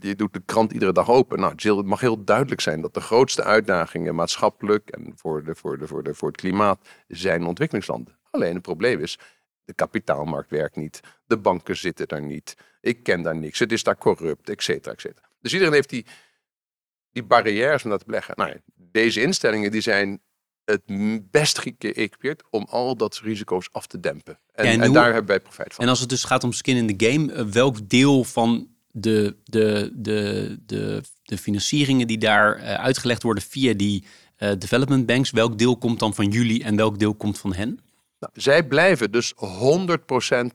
Je 0.00 0.14
doet 0.16 0.32
de 0.32 0.42
krant 0.44 0.72
iedere 0.72 0.92
dag 0.92 1.10
open. 1.10 1.38
Nou, 1.38 1.52
het 1.56 1.86
mag 1.86 2.00
heel 2.00 2.24
duidelijk 2.24 2.60
zijn 2.60 2.80
dat 2.80 2.94
de 2.94 3.00
grootste 3.00 3.42
uitdagingen 3.42 4.14
maatschappelijk 4.14 4.88
en 4.90 5.12
voor, 5.16 5.44
de, 5.44 5.54
voor, 5.54 5.78
de, 5.78 5.86
voor, 5.86 6.02
de, 6.02 6.14
voor 6.14 6.28
het 6.28 6.40
klimaat 6.40 6.88
zijn 7.08 7.44
ontwikkelingslanden. 7.46 8.18
Alleen 8.30 8.54
het 8.54 8.62
probleem 8.62 9.00
is, 9.00 9.18
de 9.64 9.74
kapitaalmarkt 9.74 10.50
werkt 10.50 10.76
niet. 10.76 11.00
De 11.26 11.36
banken 11.38 11.76
zitten 11.76 12.08
daar 12.08 12.22
niet. 12.22 12.56
Ik 12.80 13.02
ken 13.02 13.22
daar 13.22 13.36
niks. 13.36 13.58
Het 13.58 13.72
is 13.72 13.82
daar 13.82 13.98
corrupt, 13.98 14.48
et 14.48 14.62
cetera, 14.62 14.94
et 14.94 15.00
cetera. 15.00 15.28
Dus 15.40 15.52
iedereen 15.52 15.74
heeft 15.74 15.90
die, 15.90 16.06
die 17.12 17.22
barrières 17.22 17.84
om 17.84 17.90
dat 17.90 17.98
te 17.98 18.06
beleggen. 18.06 18.34
Nou, 18.36 18.60
deze 18.76 19.20
instellingen 19.22 19.70
die 19.70 19.80
zijn 19.80 20.20
het 20.64 20.82
best 21.30 21.58
geëquipeerd 21.58 22.42
om 22.50 22.66
al 22.68 22.96
dat 22.96 23.18
risico's 23.22 23.68
af 23.72 23.86
te 23.86 24.00
dempen. 24.00 24.38
En, 24.52 24.64
Ja, 24.64 24.70
en 24.72 24.80
en, 24.80 24.86
hoe- 24.86 24.94
daar 24.94 25.04
hebben 25.12 25.26
wij 25.26 25.40
profijt 25.40 25.74
van. 25.74 25.84
En 25.84 25.90
als 25.90 26.00
het 26.00 26.08
dus 26.08 26.24
gaat 26.24 26.44
om 26.44 26.52
skin 26.52 26.76
in 26.76 26.96
the 26.96 27.06
game, 27.10 27.32
eh, 27.32 27.44
welk 27.44 27.88
deel 27.88 28.24
van 28.24 28.68
de, 28.92 29.36
de, 29.44 29.90
de, 29.94 30.56
de, 30.66 31.02
de 31.22 31.38
financieringen 31.38 32.06
die 32.06 32.18
daar 32.18 32.56
eh, 32.56 32.74
uitgelegd 32.74 33.22
worden 33.22 33.42
via 33.42 33.72
die 33.74 34.04
eh, 34.36 34.50
development 34.58 35.06
banks, 35.06 35.30
welk 35.30 35.58
deel 35.58 35.76
komt 35.78 35.98
dan 35.98 36.14
van 36.14 36.28
jullie 36.28 36.64
en 36.64 36.76
welk 36.76 36.98
deel 36.98 37.14
komt 37.14 37.38
van 37.38 37.54
hen? 37.54 37.78
Nou, 38.18 38.32
zij 38.36 38.66
blijven 38.66 39.10
dus 39.12 39.34
100% 39.34 39.38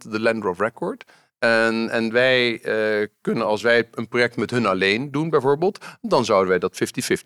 de 0.09 0.19
lender 0.19 0.49
of 0.49 0.59
record. 0.59 1.03
En, 1.39 1.89
en 1.89 2.11
wij 2.11 2.61
eh, 2.61 3.07
kunnen, 3.21 3.45
als 3.45 3.61
wij 3.61 3.87
een 3.91 4.07
project 4.07 4.37
met 4.37 4.51
hun 4.51 4.65
alleen 4.65 5.11
doen 5.11 5.29
bijvoorbeeld, 5.29 5.85
dan 6.01 6.25
zouden 6.25 6.49
wij 6.49 6.59
dat 6.59 6.79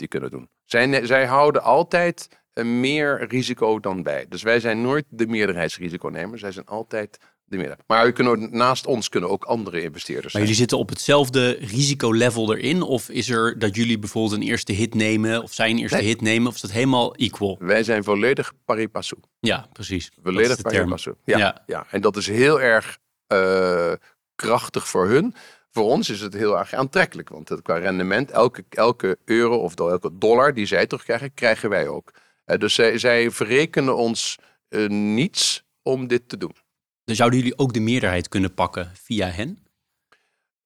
50-50 0.03 0.07
kunnen 0.07 0.29
doen. 0.29 0.49
Zij, 0.65 1.05
zij 1.05 1.25
houden 1.25 1.63
altijd 1.63 2.27
eh, 2.53 2.65
meer 2.65 3.25
risico 3.27 3.79
dan 3.79 4.03
wij. 4.03 4.25
Dus 4.29 4.41
wij 4.43 4.59
zijn 4.59 4.81
nooit 4.81 5.05
de 5.09 5.27
meerderheidsrisiconemer. 5.27 6.39
Zij 6.39 6.51
zijn 6.51 6.65
altijd 6.65 7.17
de 7.45 7.55
meerderheid. 7.57 7.87
Maar 7.87 8.11
kunnen, 8.11 8.49
naast 8.51 8.85
ons 8.85 9.09
kunnen 9.09 9.29
ook 9.29 9.43
andere 9.43 9.81
investeerders 9.81 10.23
Maar 10.23 10.31
zijn. 10.31 10.43
jullie 10.43 10.59
zitten 10.59 10.77
op 10.77 10.89
hetzelfde 10.89 11.51
risicolevel 11.51 12.55
erin? 12.55 12.81
Of 12.81 13.09
is 13.09 13.29
er 13.29 13.59
dat 13.59 13.75
jullie 13.75 13.99
bijvoorbeeld 13.99 14.41
een 14.41 14.47
eerste 14.47 14.73
hit 14.73 14.93
nemen, 14.95 15.43
of 15.43 15.53
zij 15.53 15.69
een 15.69 15.77
eerste 15.77 15.97
Nee. 15.97 16.05
hit 16.05 16.21
nemen, 16.21 16.47
of 16.47 16.55
is 16.55 16.61
dat 16.61 16.71
helemaal 16.71 17.15
equal? 17.15 17.55
Wij 17.59 17.83
zijn 17.83 18.03
volledig 18.03 18.53
pari 18.65 18.87
passu. 18.89 19.15
Ja, 19.39 19.67
precies. 19.73 20.11
Volledig 20.23 20.61
pari 20.61 20.85
passu. 20.85 21.13
Ja, 21.25 21.37
Ja. 21.37 21.63
ja. 21.67 21.85
en 21.91 22.01
dat 22.01 22.17
is 22.17 22.27
heel 22.27 22.61
erg 22.61 22.97
eh, 23.29 23.91
krachtig 24.35 24.87
voor 24.87 25.07
hun. 25.07 25.35
Voor 25.71 25.83
ons 25.83 26.09
is 26.09 26.21
het 26.21 26.33
heel 26.33 26.57
erg 26.57 26.73
aantrekkelijk. 26.73 27.29
Want 27.29 27.49
het, 27.49 27.61
qua 27.61 27.77
rendement, 27.77 28.31
elke, 28.31 28.63
elke 28.69 29.17
euro 29.25 29.57
of 29.57 29.75
elke 29.75 30.17
dollar 30.17 30.53
die 30.53 30.65
zij 30.65 30.87
terugkrijgen, 30.87 31.33
krijgen 31.33 31.69
wij 31.69 31.87
ook. 31.87 32.11
Dus 32.57 32.73
zij, 32.73 32.97
zij 32.97 33.31
verrekenen 33.31 33.95
ons 33.95 34.37
eh, 34.67 34.87
niets 34.87 35.63
om 35.83 36.07
dit 36.07 36.29
te 36.29 36.37
doen. 36.37 36.55
Dan 37.03 37.15
zouden 37.15 37.39
jullie 37.39 37.57
ook 37.57 37.73
de 37.73 37.79
meerderheid 37.79 38.27
kunnen 38.27 38.53
pakken 38.53 38.91
via 38.95 39.27
hen? 39.27 39.63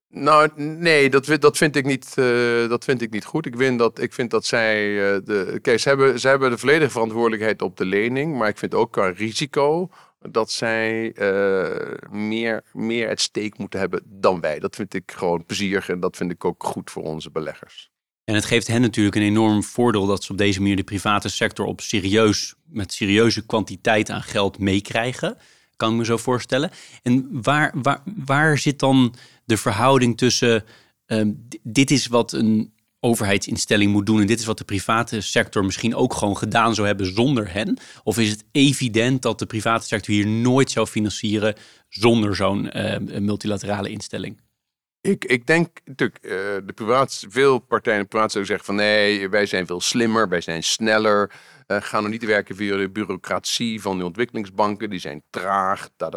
Nou, 0.07 0.49
nee, 0.55 1.09
dat, 1.09 1.25
vind- 1.25 1.41
dat, 1.41 1.57
vind 1.57 1.75
ik 1.75 1.85
niet, 1.85 2.17
eh, 2.17 2.69
dat 2.69 2.83
vind 2.83 3.01
ik 3.01 3.11
niet 3.11 3.25
goed. 3.25 3.45
Ik 3.45 3.57
vind 3.57 3.79
dat, 3.79 3.99
ik 3.99 4.13
vind 4.13 4.31
dat 4.31 4.45
zij. 4.45 4.75
de, 5.23 5.59
kijk, 5.61 5.79
ze 5.79 5.87
hebben, 5.89 6.19
ze 6.19 6.27
hebben 6.27 6.49
de 6.49 6.57
volledige 6.57 6.91
verantwoordelijkheid 6.91 7.61
op 7.61 7.77
de 7.77 7.85
lening. 7.85 8.37
Maar 8.37 8.47
ik 8.47 8.57
vind 8.57 8.73
ook 8.73 8.91
qua 8.91 9.07
risico 9.09 9.89
dat 10.31 10.51
zij 10.51 11.11
eh, 11.13 12.11
meer, 12.11 12.63
meer 12.73 13.09
het 13.09 13.21
steek 13.21 13.57
moeten 13.57 13.79
hebben 13.79 14.01
dan 14.05 14.39
wij. 14.39 14.59
Dat 14.59 14.75
vind 14.75 14.93
ik 14.93 15.11
gewoon 15.15 15.45
plezierig 15.45 15.89
en 15.89 15.99
dat 15.99 16.17
vind 16.17 16.31
ik 16.31 16.45
ook 16.45 16.63
goed 16.63 16.91
voor 16.91 17.03
onze 17.03 17.31
beleggers. 17.31 17.91
En 18.23 18.35
het 18.35 18.45
geeft 18.45 18.67
hen 18.67 18.81
natuurlijk 18.81 19.15
een 19.15 19.21
enorm 19.21 19.63
voordeel 19.63 20.05
dat 20.05 20.23
ze 20.23 20.31
op 20.31 20.37
deze 20.37 20.59
manier 20.59 20.75
de 20.75 20.83
private 20.83 21.29
sector 21.29 21.65
op 21.65 21.81
serieus, 21.81 22.55
met 22.65 22.93
serieuze 22.93 23.45
kwantiteit 23.45 24.09
aan 24.09 24.23
geld 24.23 24.59
meekrijgen. 24.59 25.37
Kan 25.75 25.91
ik 25.91 25.97
me 25.97 26.05
zo 26.05 26.17
voorstellen. 26.17 26.71
En 27.01 27.41
waar, 27.41 27.73
waar, 27.81 28.01
waar 28.25 28.57
zit 28.57 28.79
dan 28.79 29.15
de 29.45 29.57
verhouding 29.57 30.17
tussen 30.17 30.63
ehm, 31.05 31.31
dit 31.63 31.91
is 31.91 32.07
wat 32.07 32.31
een 32.31 32.73
overheidsinstelling 33.03 33.91
moet 33.91 34.05
doen 34.05 34.19
en 34.21 34.27
dit 34.27 34.39
is 34.39 34.45
wat 34.45 34.57
de 34.57 34.63
private 34.63 35.21
sector 35.21 35.65
misschien 35.65 35.95
ook 35.95 36.13
gewoon 36.13 36.37
gedaan 36.37 36.75
zou 36.75 36.87
hebben 36.87 37.05
zonder 37.05 37.53
hen? 37.53 37.77
Of 38.03 38.17
is 38.17 38.29
het 38.29 38.43
evident 38.51 39.21
dat 39.21 39.39
de 39.39 39.45
private 39.45 39.85
sector 39.85 40.13
hier 40.13 40.27
nooit 40.27 40.71
zou 40.71 40.87
financieren 40.87 41.55
zonder 41.89 42.35
zo'n 42.35 42.71
ehm, 42.71 43.25
multilaterale 43.25 43.89
instelling? 43.89 44.41
Ik, 45.01 45.25
ik 45.25 45.47
denk 45.47 45.79
natuurlijk, 45.85 46.23
eh, 46.23 46.31
de 46.65 46.73
privaat, 46.75 47.25
veel 47.29 47.59
partijen 47.59 47.99
in 47.99 48.05
de 48.09 48.29
zullen 48.29 48.47
zeggen 48.47 48.65
van 48.65 48.75
nee, 48.75 49.29
wij 49.29 49.45
zijn 49.45 49.65
veel 49.65 49.81
slimmer, 49.81 50.29
wij 50.29 50.41
zijn 50.41 50.63
sneller. 50.63 51.31
Eh 51.67 51.81
gaan 51.81 52.01
nog 52.01 52.11
niet 52.11 52.25
werken 52.25 52.55
via 52.55 52.77
de 52.77 52.89
bureaucratie 52.89 53.81
van 53.81 53.97
de 53.97 54.05
ontwikkelingsbanken, 54.05 54.89
die 54.89 54.99
zijn 54.99 55.23
traag. 55.29 55.89
Da, 55.95 56.09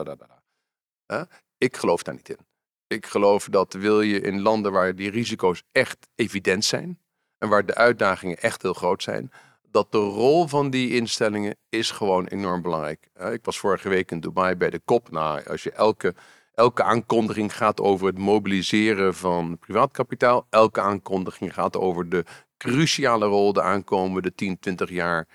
ik 1.59 1.77
geloof 1.77 2.03
daar 2.03 2.14
niet 2.14 2.29
in. 2.29 2.46
Ik 2.87 3.07
geloof 3.07 3.49
dat 3.51 3.72
wil 3.72 4.01
je 4.01 4.20
in 4.20 4.40
landen 4.40 4.72
waar 4.72 4.94
die 4.94 5.11
risico's 5.11 5.62
echt 5.72 6.09
evident 6.14 6.64
zijn 6.64 6.99
en 7.38 7.49
waar 7.49 7.66
de 7.66 7.75
uitdagingen 7.75 8.38
echt 8.38 8.62
heel 8.62 8.75
groot 8.75 9.03
zijn, 9.03 9.33
dat 9.70 9.92
de 9.92 9.99
rol 9.99 10.46
van 10.46 10.70
die 10.70 10.94
instellingen 10.94 11.57
is 11.68 11.90
gewoon 11.90 12.27
enorm 12.27 12.62
belangrijk. 12.62 13.09
Eh, 13.12 13.33
ik 13.33 13.44
was 13.44 13.59
vorige 13.59 13.88
week 13.88 14.11
in 14.11 14.20
Dubai 14.20 14.55
bij 14.55 14.70
de 14.70 14.81
COP. 14.85 15.11
Nou, 15.11 15.44
als 15.46 15.62
je 15.62 15.70
elke 15.70 16.14
Elke 16.57 16.83
aankondiging 16.83 17.57
gaat 17.57 17.81
over 17.81 18.07
het 18.07 18.18
mobiliseren 18.18 19.14
van 19.14 19.59
privaat 19.59 19.92
kapitaal. 19.92 20.46
Elke 20.51 20.81
aankondiging 20.81 21.55
gaat 21.55 21.77
over 21.77 22.09
de 22.09 22.25
cruciale 22.57 23.27
rol 23.27 23.53
de 23.53 23.62
aankomende 23.62 24.35
10, 24.35 24.59
20 24.59 24.90
jaar 24.90 25.29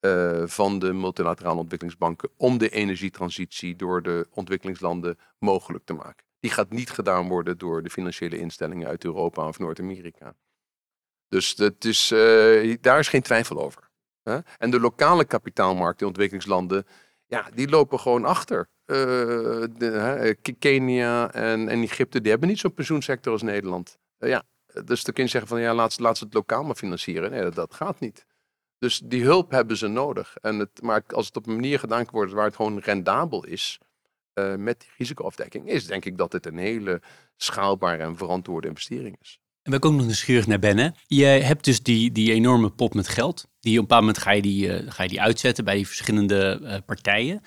eh, 0.00 0.42
van 0.46 0.78
de 0.78 0.92
multilaterale 0.92 1.58
ontwikkelingsbanken 1.58 2.30
om 2.36 2.58
de 2.58 2.68
energietransitie 2.68 3.76
door 3.76 4.02
de 4.02 4.26
ontwikkelingslanden 4.30 5.18
mogelijk 5.38 5.84
te 5.84 5.92
maken. 5.92 6.27
Die 6.40 6.50
gaat 6.50 6.70
niet 6.70 6.90
gedaan 6.90 7.28
worden 7.28 7.58
door 7.58 7.82
de 7.82 7.90
financiële 7.90 8.38
instellingen 8.38 8.88
uit 8.88 9.04
Europa 9.04 9.48
of 9.48 9.58
Noord-Amerika. 9.58 10.34
Dus 11.28 11.54
dat 11.56 11.84
is, 11.84 12.10
eh, 12.10 12.76
daar 12.80 12.98
is 12.98 13.08
geen 13.08 13.22
twijfel 13.22 13.62
over. 13.62 13.90
Hè? 14.22 14.38
En 14.58 14.70
de 14.70 14.80
lokale 14.80 15.24
kapitaalmarkten 15.24 16.00
in 16.00 16.06
ontwikkelingslanden, 16.06 16.86
ja, 17.26 17.50
die 17.54 17.68
lopen 17.68 18.00
gewoon 18.00 18.24
achter. 18.24 18.68
Eh, 18.84 20.34
Kenia 20.58 21.32
en, 21.32 21.68
en 21.68 21.82
Egypte, 21.82 22.20
die 22.20 22.30
hebben 22.30 22.48
niet 22.48 22.58
zo'n 22.58 22.74
pensioensector 22.74 23.32
als 23.32 23.42
Nederland. 23.42 23.98
Eh, 24.18 24.28
ja, 24.28 24.42
dus 24.84 25.04
dan 25.04 25.14
kun 25.14 25.24
je 25.24 25.30
zeggen 25.30 25.50
van 25.50 25.60
ja, 25.60 25.74
laat, 25.74 25.92
ze- 25.92 26.24
het 26.24 26.34
lokaal 26.34 26.62
maar 26.64 26.74
financieren. 26.74 27.30
Nee, 27.30 27.50
dat, 27.50 27.74
gaat 27.74 28.00
niet. 28.00 28.26
Dus 28.78 28.98
die 29.04 29.24
hulp 29.24 29.50
hebben 29.50 29.76
ze 29.76 29.86
nodig. 29.86 30.36
En 30.40 30.58
het, 30.58 30.82
maar 30.82 31.02
als 31.08 31.26
het 31.26 31.36
op 31.36 31.46
een 31.46 31.54
manier 31.54 31.78
gedaan 31.78 32.06
worden 32.10 32.34
waar 32.34 32.44
het 32.44 32.56
gewoon 32.56 32.78
rendabel 32.78 33.44
is, 33.44 33.78
eh, 34.38 34.54
met 34.56 34.80
die 34.80 34.88
risicoafdekking, 34.96 35.68
is 35.68 35.86
denk 35.86 36.04
ik 36.04 36.16
dat 36.16 36.32
het 36.32 36.46
een 36.46 36.58
hele 36.58 37.02
schaalbare 37.36 38.02
en 38.02 38.16
verantwoorde 38.16 38.68
investering 38.68 39.16
is. 39.20 39.38
En 39.62 39.70
ben 39.70 39.80
ik 39.80 39.84
ook 39.84 39.92
nog 39.92 40.04
nieuwsgierig 40.06 40.46
naar 40.46 40.58
Ben. 40.58 40.78
Hè? 40.78 40.88
Je 41.06 41.24
hebt 41.24 41.64
dus 41.64 41.82
die, 41.82 42.12
die 42.12 42.32
enorme 42.32 42.70
pot 42.70 42.94
met 42.94 43.08
geld. 43.08 43.46
Die 43.60 43.72
op 43.72 43.78
een 43.78 43.82
bepaald 43.82 44.00
moment 44.00 44.18
ga 44.18 44.30
je 44.30 44.42
die, 44.42 44.72
eh, 44.72 44.92
ga 44.92 45.02
je 45.02 45.08
die 45.08 45.20
uitzetten 45.20 45.64
bij 45.64 45.74
die 45.74 45.86
verschillende 45.86 46.60
eh, 46.64 46.76
partijen. 46.86 47.40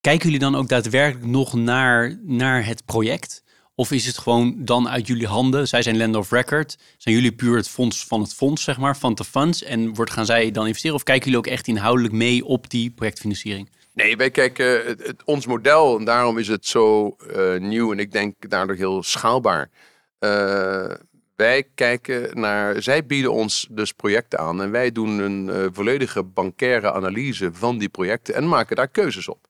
Kijken 0.00 0.24
jullie 0.24 0.40
dan 0.40 0.54
ook 0.54 0.68
daadwerkelijk 0.68 1.26
nog 1.26 1.54
naar, 1.54 2.18
naar 2.22 2.66
het 2.66 2.84
project? 2.84 3.42
Of 3.74 3.90
is 3.90 4.06
het 4.06 4.18
gewoon 4.18 4.64
dan 4.64 4.88
uit 4.88 5.06
jullie 5.06 5.26
handen? 5.26 5.68
Zij 5.68 5.82
zijn 5.82 5.96
land 5.96 6.16
of 6.16 6.30
record. 6.30 6.78
Zijn 6.96 7.14
jullie 7.14 7.32
puur 7.32 7.56
het 7.56 7.68
fonds 7.68 8.06
van 8.06 8.20
het 8.20 8.34
fonds, 8.34 8.62
zeg 8.62 8.78
maar, 8.78 8.96
van 8.96 9.14
de 9.14 9.24
funds? 9.24 9.62
En 9.62 9.94
wordt, 9.94 10.10
gaan 10.10 10.26
zij 10.26 10.50
dan 10.50 10.66
investeren? 10.66 10.96
Of 10.96 11.02
kijken 11.02 11.24
jullie 11.24 11.38
ook 11.38 11.52
echt 11.52 11.66
inhoudelijk 11.66 12.14
mee 12.14 12.44
op 12.44 12.70
die 12.70 12.90
projectfinanciering? 12.90 13.70
Nee, 13.92 14.16
wij 14.16 14.30
kijken, 14.30 14.84
het, 14.86 15.06
het- 15.06 15.24
ons 15.24 15.46
model, 15.46 15.98
en 15.98 16.04
daarom 16.04 16.38
is 16.38 16.48
het 16.48 16.66
zo 16.66 17.16
eh, 17.34 17.56
nieuw 17.56 17.92
en 17.92 17.98
ik 17.98 18.12
denk 18.12 18.50
daardoor 18.50 18.76
heel 18.76 19.02
schaalbaar. 19.02 19.70
Eh, 20.18 20.90
wij 21.36 21.62
kijken 21.74 22.40
naar, 22.40 22.82
zij 22.82 23.06
bieden 23.06 23.32
ons 23.32 23.66
dus 23.70 23.92
projecten 23.92 24.38
aan 24.38 24.62
en 24.62 24.70
wij 24.70 24.92
doen 24.92 25.18
een 25.18 25.50
eh, 25.50 25.66
volledige 25.72 26.22
bankaire 26.22 26.92
analyse 26.92 27.50
van 27.52 27.78
die 27.78 27.88
projecten 27.88 28.34
en 28.34 28.48
maken 28.48 28.76
daar 28.76 28.88
keuzes 28.88 29.28
op. 29.28 29.46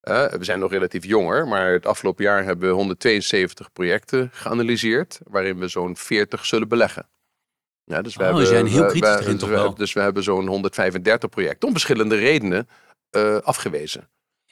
Eh, 0.00 0.24
we 0.26 0.44
zijn 0.44 0.58
nog 0.58 0.70
relatief 0.70 1.04
jonger, 1.04 1.48
maar 1.48 1.72
het 1.72 1.86
afgelopen 1.86 2.24
jaar 2.24 2.44
hebben 2.44 2.68
we 2.68 2.74
172 2.74 3.72
projecten 3.72 4.30
geanalyseerd, 4.32 5.20
waarin 5.24 5.58
we 5.58 5.68
zo'n 5.68 5.96
40 5.96 6.46
zullen 6.46 6.68
beleggen. 6.68 7.08
Ja, 7.84 8.02
dus 8.02 8.14
we 8.16 8.20
Oh, 8.22 8.26
hebben, 8.28 8.46
zijn 8.46 8.66
heel 8.66 8.86
kritisch 8.86 9.10
we- 9.10 9.16
erin 9.20 9.30
dus 9.30 9.40
toch 9.40 9.48
we- 9.48 9.54
wel? 9.54 9.74
Dus 9.74 9.92
we 9.92 10.00
hebben 10.00 10.22
zo'n 10.22 10.46
135 10.46 11.28
projecten 11.30 11.66
om 11.68 11.74
verschillende 11.74 12.16
redenen 12.16 12.68
eh, 13.12 13.36
afgewezen. 13.36 14.08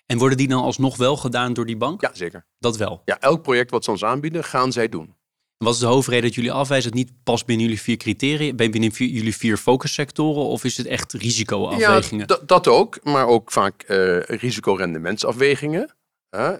En 0.06 0.18
worden 0.18 0.38
die 0.38 0.48
dan 0.48 0.62
alsnog 0.62 0.96
wel 0.96 1.16
gedaan 1.16 1.52
door 1.52 1.66
die 1.66 1.76
bank? 1.76 2.00
Ja, 2.00 2.10
zeker. 2.12 2.46
Dat 2.58 2.76
wel. 2.76 3.02
Ja, 3.04 3.20
elk 3.20 3.42
project 3.42 3.70
wat 3.70 3.84
ze 3.84 3.90
ons 3.90 4.04
aanbieden, 4.04 4.44
gaan 4.44 4.72
zij 4.72 4.88
doen. 4.88 5.14
Wat 5.56 5.74
is 5.74 5.80
de 5.80 5.86
hoofdreden 5.86 6.24
dat 6.24 6.34
jullie 6.34 6.52
afwijzen? 6.52 6.90
Het 6.90 6.98
niet 6.98 7.12
past 7.22 7.46
binnen 7.46 7.66
jullie 7.66 7.80
vier 7.80 7.96
criteria, 7.96 8.52
binnen 8.52 8.90
jullie 8.90 9.36
vier 9.36 9.56
focussectoren? 9.56 10.42
Of 10.42 10.64
is 10.64 10.76
het 10.76 10.86
echt 10.86 11.12
risicoafwegingen? 11.12 12.26
Ja, 12.28 12.38
dat 12.46 12.68
ook, 12.68 13.04
maar 13.04 13.26
ook 13.26 13.50
vaak 13.50 13.84
uh, 13.88 14.20
risicorendementsafwegingen. 14.20 15.94
Uh, 16.30 16.52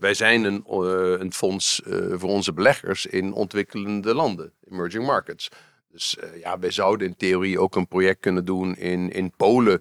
wij 0.00 0.14
zijn 0.14 0.44
een, 0.44 0.62
een 1.20 1.32
fonds 1.32 1.82
voor 2.10 2.30
onze 2.30 2.52
beleggers 2.52 3.06
in 3.06 3.32
ontwikkelende 3.32 4.14
landen, 4.14 4.52
emerging 4.70 5.06
markets. 5.06 5.48
Dus 5.92 6.16
ja, 6.42 6.58
wij 6.58 6.70
zouden 6.70 7.06
in 7.06 7.16
theorie 7.16 7.60
ook 7.60 7.76
een 7.76 7.88
project 7.88 8.20
kunnen 8.20 8.44
doen 8.44 8.76
in, 8.76 9.12
in 9.12 9.32
Polen. 9.36 9.80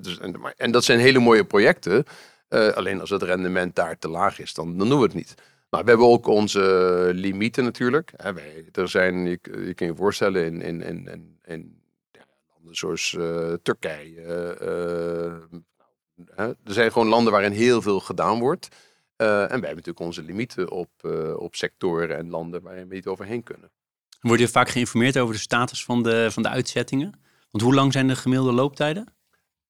Dus, 0.00 0.18
en, 0.56 0.70
dat 0.70 0.84
zijn 0.84 0.98
hele 0.98 1.18
mooie 1.18 1.44
projecten. 1.44 2.04
alleen 2.48 3.00
als 3.00 3.10
het 3.10 3.22
rendement 3.22 3.74
daar 3.74 3.98
te 3.98 4.08
laag 4.08 4.38
is, 4.38 4.54
dan, 4.54 4.78
dan 4.78 4.88
doen 4.88 4.98
we 4.98 5.04
het 5.04 5.14
niet. 5.14 5.34
Nou, 5.70 5.84
we 5.84 5.90
hebben 5.90 6.08
ook 6.08 6.26
onze 6.26 7.10
limieten 7.14 7.64
natuurlijk. 7.64 8.12
Wij, 8.16 8.68
er 8.72 8.88
zijn, 8.88 9.26
je, 9.26 9.38
je 9.66 9.74
kan 9.74 9.86
je 9.86 9.94
voorstellen, 9.94 10.44
in, 10.44 10.62
in, 10.62 10.82
in, 10.82 11.38
in, 11.44 11.82
landen 12.52 12.76
zoals 12.76 13.12
uh, 13.12 13.52
Turkije. 13.62 14.56
Uh, 14.62 16.44
er 16.44 16.72
zijn 16.72 16.92
gewoon 16.92 17.08
landen 17.08 17.32
waarin 17.32 17.52
heel 17.52 17.82
veel 17.82 18.00
gedaan 18.00 18.38
wordt. 18.38 18.68
En 19.16 19.26
wij 19.26 19.48
hebben 19.48 19.60
natuurlijk 19.60 20.00
onze 20.00 20.22
limieten 20.22 20.70
op, 20.70 20.90
op 21.36 21.54
sectoren 21.54 22.16
en 22.16 22.30
landen 22.30 22.62
waarin 22.62 22.88
we 22.88 22.94
niet 22.94 23.06
overheen 23.06 23.42
kunnen. 23.42 23.70
Word 24.26 24.40
je 24.40 24.48
vaak 24.48 24.68
geïnformeerd 24.68 25.18
over 25.18 25.34
de 25.34 25.40
status 25.40 25.84
van 25.84 26.02
de, 26.02 26.28
van 26.30 26.42
de 26.42 26.48
uitzettingen? 26.48 27.20
Want 27.50 27.64
hoe 27.64 27.74
lang 27.74 27.92
zijn 27.92 28.08
de 28.08 28.16
gemiddelde 28.16 28.52
looptijden? 28.52 29.14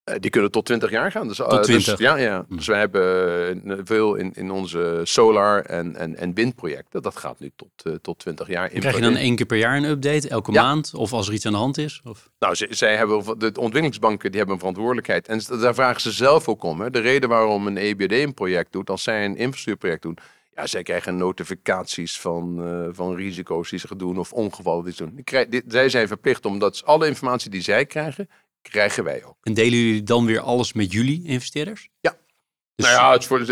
Eh, 0.05 0.15
die 0.21 0.31
kunnen 0.31 0.51
tot 0.51 0.65
20 0.65 0.91
jaar 0.91 1.11
gaan. 1.11 1.29
Dus, 1.29 1.37
tot 1.37 1.63
20? 1.63 1.85
Dus, 1.85 1.99
ja, 1.99 2.17
ja. 2.17 2.45
Hm. 2.49 2.57
Dus 2.57 2.67
wij 2.67 2.79
hebben 2.79 3.71
eh, 3.71 3.79
veel 3.85 4.15
in, 4.15 4.33
in 4.35 4.51
onze 4.51 5.01
solar- 5.05 5.65
en, 5.65 5.97
en, 5.97 6.17
en 6.17 6.35
windprojecten. 6.35 7.03
Dat 7.03 7.17
gaat 7.17 7.41
nu 7.41 7.51
tot, 7.57 7.69
uh, 7.85 7.95
tot 8.03 8.19
20 8.19 8.49
jaar. 8.49 8.69
Krijg 8.69 8.95
je 8.95 9.01
dan 9.01 9.17
één 9.17 9.37
keer 9.37 9.47
per 9.47 9.59
jaar 9.59 9.77
een 9.77 9.85
update, 9.85 10.29
elke 10.29 10.53
maand? 10.53 10.95
Of 10.95 11.13
als 11.13 11.29
er 11.29 11.35
iets 11.35 11.47
aan 11.47 11.53
de 11.53 11.59
hand 11.59 11.79
is? 11.79 12.01
Of? 12.05 12.31
Nou, 12.39 12.55
zij, 12.55 12.69
zij 12.71 12.97
hebben, 12.97 13.39
de 13.39 13.47
ontwikkelingsbanken 13.47 14.29
die 14.29 14.37
hebben 14.37 14.55
een 14.55 14.61
verantwoordelijkheid. 14.61 15.29
En 15.29 15.61
daar 15.61 15.75
vragen 15.75 16.01
ze 16.01 16.13
zelf 16.13 16.49
ook 16.49 16.63
om. 16.63 16.81
Hè. 16.81 16.91
De 16.91 17.01
reden 17.01 17.29
waarom 17.29 17.67
een 17.67 17.77
EBD 17.77 18.13
een 18.13 18.35
project 18.35 18.73
doet, 18.73 18.91
als 18.91 19.03
zij 19.03 19.25
een 19.25 19.37
infrastructuurproject 19.37 20.03
doen... 20.03 20.19
Ja, 20.57 20.67
zij 20.67 20.83
krijgen 20.83 21.17
notificaties 21.17 22.21
van, 22.21 22.69
uh, 22.69 22.89
van 22.93 23.15
risico's 23.15 23.71
die 23.71 23.79
ze 23.79 23.89
gaan 23.89 23.99
doen 23.99 24.19
of 24.19 24.33
ongevallen 24.33 24.85
die 24.85 24.95
ze 24.95 25.05
doen. 25.05 25.25
Krijg, 25.25 25.47
zij 25.69 25.89
zijn 25.89 26.09
verplicht 26.09 26.45
omdat 26.45 26.85
alle 26.85 27.07
informatie 27.07 27.51
die 27.51 27.61
zij 27.61 27.87
krijgen, 27.87 28.29
krijgen 28.63 29.05
wij 29.05 29.25
ook. 29.25 29.37
En 29.43 29.55
delen 29.55 29.79
jullie 29.79 30.03
dan 30.03 30.27
weer 30.27 30.41
alles 30.41 30.73
met 30.73 30.93
jullie 30.93 31.25
investeerders? 31.25 31.89
Ja. 32.01 32.17
Dus... 32.75 32.87
Nou 32.87 32.99
ja, 32.99 33.13
het 33.13 33.21
is 33.21 33.27
voor, 33.27 33.45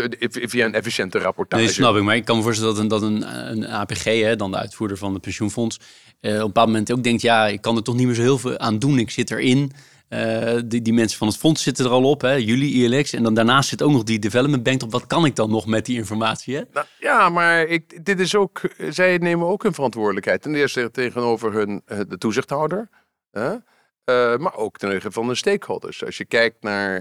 via 0.49 0.65
een 0.65 0.73
efficiënte 0.73 1.19
rapportage. 1.19 1.63
Nee, 1.63 1.71
snap 1.71 1.95
ik. 1.95 2.03
Maar 2.03 2.15
ik 2.15 2.25
kan 2.25 2.37
me 2.37 2.43
voorstellen 2.43 2.73
dat 2.73 2.83
een, 2.83 2.87
dat 2.87 3.01
een, 3.01 3.51
een 3.51 3.67
APG, 3.67 4.03
hè, 4.03 4.35
dan 4.35 4.51
de 4.51 4.57
uitvoerder 4.57 4.97
van 4.97 5.13
het 5.13 5.21
pensioenfonds, 5.21 5.79
eh, 6.19 6.31
op 6.31 6.39
een 6.39 6.45
bepaald 6.45 6.67
moment 6.67 6.91
ook 6.91 7.03
denkt, 7.03 7.21
ja, 7.21 7.47
ik 7.47 7.61
kan 7.61 7.75
er 7.75 7.83
toch 7.83 7.95
niet 7.95 8.05
meer 8.05 8.15
zo 8.15 8.21
heel 8.21 8.37
veel 8.37 8.57
aan 8.57 8.79
doen. 8.79 8.99
Ik 8.99 9.11
zit 9.11 9.31
erin. 9.31 9.71
Uh, 10.15 10.61
die, 10.65 10.81
die 10.81 10.93
mensen 10.93 11.17
van 11.17 11.27
het 11.27 11.37
fonds 11.37 11.63
zitten 11.63 11.85
er 11.85 11.91
al 11.91 12.09
op, 12.09 12.21
hè? 12.21 12.33
jullie, 12.33 12.73
ILX. 12.73 13.13
En 13.13 13.23
dan 13.23 13.33
daarnaast 13.33 13.69
zit 13.69 13.81
ook 13.81 13.91
nog 13.91 14.03
die 14.03 14.19
development 14.19 14.63
bank 14.63 14.83
op. 14.83 14.91
Wat 14.91 15.07
kan 15.07 15.25
ik 15.25 15.35
dan 15.35 15.49
nog 15.49 15.65
met 15.65 15.85
die 15.85 15.97
informatie? 15.97 16.55
Hè? 16.55 16.61
Nou, 16.73 16.85
ja, 16.99 17.29
maar 17.29 17.61
ik, 17.61 18.05
dit 18.05 18.19
is 18.19 18.35
ook, 18.35 18.61
zij 18.89 19.17
nemen 19.17 19.47
ook 19.47 19.63
hun 19.63 19.73
verantwoordelijkheid. 19.73 20.41
Ten 20.41 20.55
eerste 20.55 20.91
tegenover 20.91 21.53
hun, 21.53 21.81
eh, 21.85 21.99
de 22.07 22.17
toezichthouder. 22.17 22.89
Hè? 23.31 23.51
Uh, 23.51 24.37
maar 24.37 24.55
ook 24.55 24.77
ten 24.77 25.01
van 25.01 25.27
de 25.27 25.35
stakeholders. 25.35 26.05
Als 26.05 26.17
je 26.17 26.25
kijkt 26.25 26.63
naar. 26.63 26.99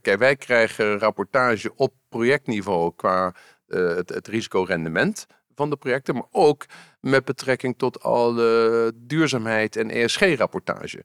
Kijk, 0.00 0.18
wij 0.18 0.36
krijgen 0.36 0.98
rapportage 0.98 1.72
op 1.76 1.92
projectniveau 2.08 2.92
qua 2.96 3.34
het, 3.66 4.08
het 4.08 4.28
risicorendement 4.28 5.26
van 5.54 5.70
de 5.70 5.76
projecten, 5.76 6.14
maar 6.14 6.28
ook 6.30 6.64
met 7.00 7.24
betrekking 7.24 7.78
tot 7.78 8.02
alle 8.02 8.92
duurzaamheid 8.96 9.76
en 9.76 9.90
ESG-rapportage. 9.90 11.04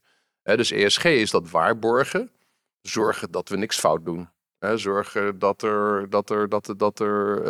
Dus 0.54 0.70
ESG 0.70 1.04
is 1.04 1.30
dat 1.30 1.50
waarborgen, 1.50 2.30
zorgen 2.82 3.30
dat 3.30 3.48
we 3.48 3.56
niks 3.56 3.78
fout 3.78 4.04
doen. 4.04 4.28
zorgen 4.74 5.38
dat 5.38 5.62
er, 5.62 6.10
dat 6.10 6.30
er, 6.30 6.48
dat 6.48 6.74
dat 6.76 7.00
er 7.00 7.44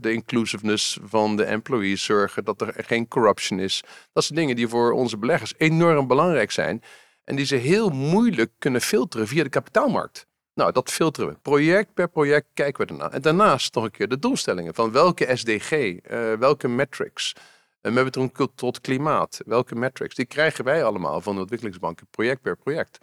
de 0.00 0.12
inclusiveness 0.12 0.98
van 1.02 1.36
de 1.36 1.44
employees 1.44 2.04
zorgen, 2.04 2.44
dat 2.44 2.60
er 2.60 2.74
geen 2.76 3.08
corruption 3.08 3.58
is. 3.58 3.82
Dat 4.12 4.24
zijn 4.24 4.38
dingen 4.38 4.56
die 4.56 4.68
voor 4.68 4.92
onze 4.92 5.16
beleggers 5.16 5.54
enorm 5.56 6.06
belangrijk 6.06 6.50
zijn. 6.50 6.82
En 7.24 7.36
die 7.36 7.44
ze 7.44 7.56
heel 7.56 7.88
moeilijk 7.88 8.50
kunnen 8.58 8.80
filteren 8.80 9.26
via 9.26 9.42
de 9.42 9.48
kapitaalmarkt. 9.48 10.26
Nou, 10.54 10.72
dat 10.72 10.90
filteren 10.90 11.30
we. 11.30 11.36
Project 11.42 11.94
per 11.94 12.08
project 12.08 12.46
kijken 12.54 12.86
we 12.86 12.92
ernaar. 12.92 13.12
En 13.12 13.22
daarnaast 13.22 13.74
nog 13.74 13.84
een 13.84 13.90
keer 13.90 14.08
de 14.08 14.18
doelstellingen 14.18 14.74
van 14.74 14.92
welke 14.92 15.36
SDG, 15.36 15.72
uh, 15.72 15.98
welke 16.32 16.68
metrics. 16.68 17.34
En 17.80 17.92
met 17.92 18.04
betrekking 18.04 18.50
tot 18.54 18.80
klimaat, 18.80 19.40
welke 19.46 19.74
metrics. 19.74 20.14
Die 20.14 20.26
krijgen 20.26 20.64
wij 20.64 20.84
allemaal 20.84 21.20
van 21.20 21.34
de 21.34 21.40
ontwikkelingsbanken 21.40 22.06
project 22.06 22.40
per 22.40 22.56
project. 22.56 22.98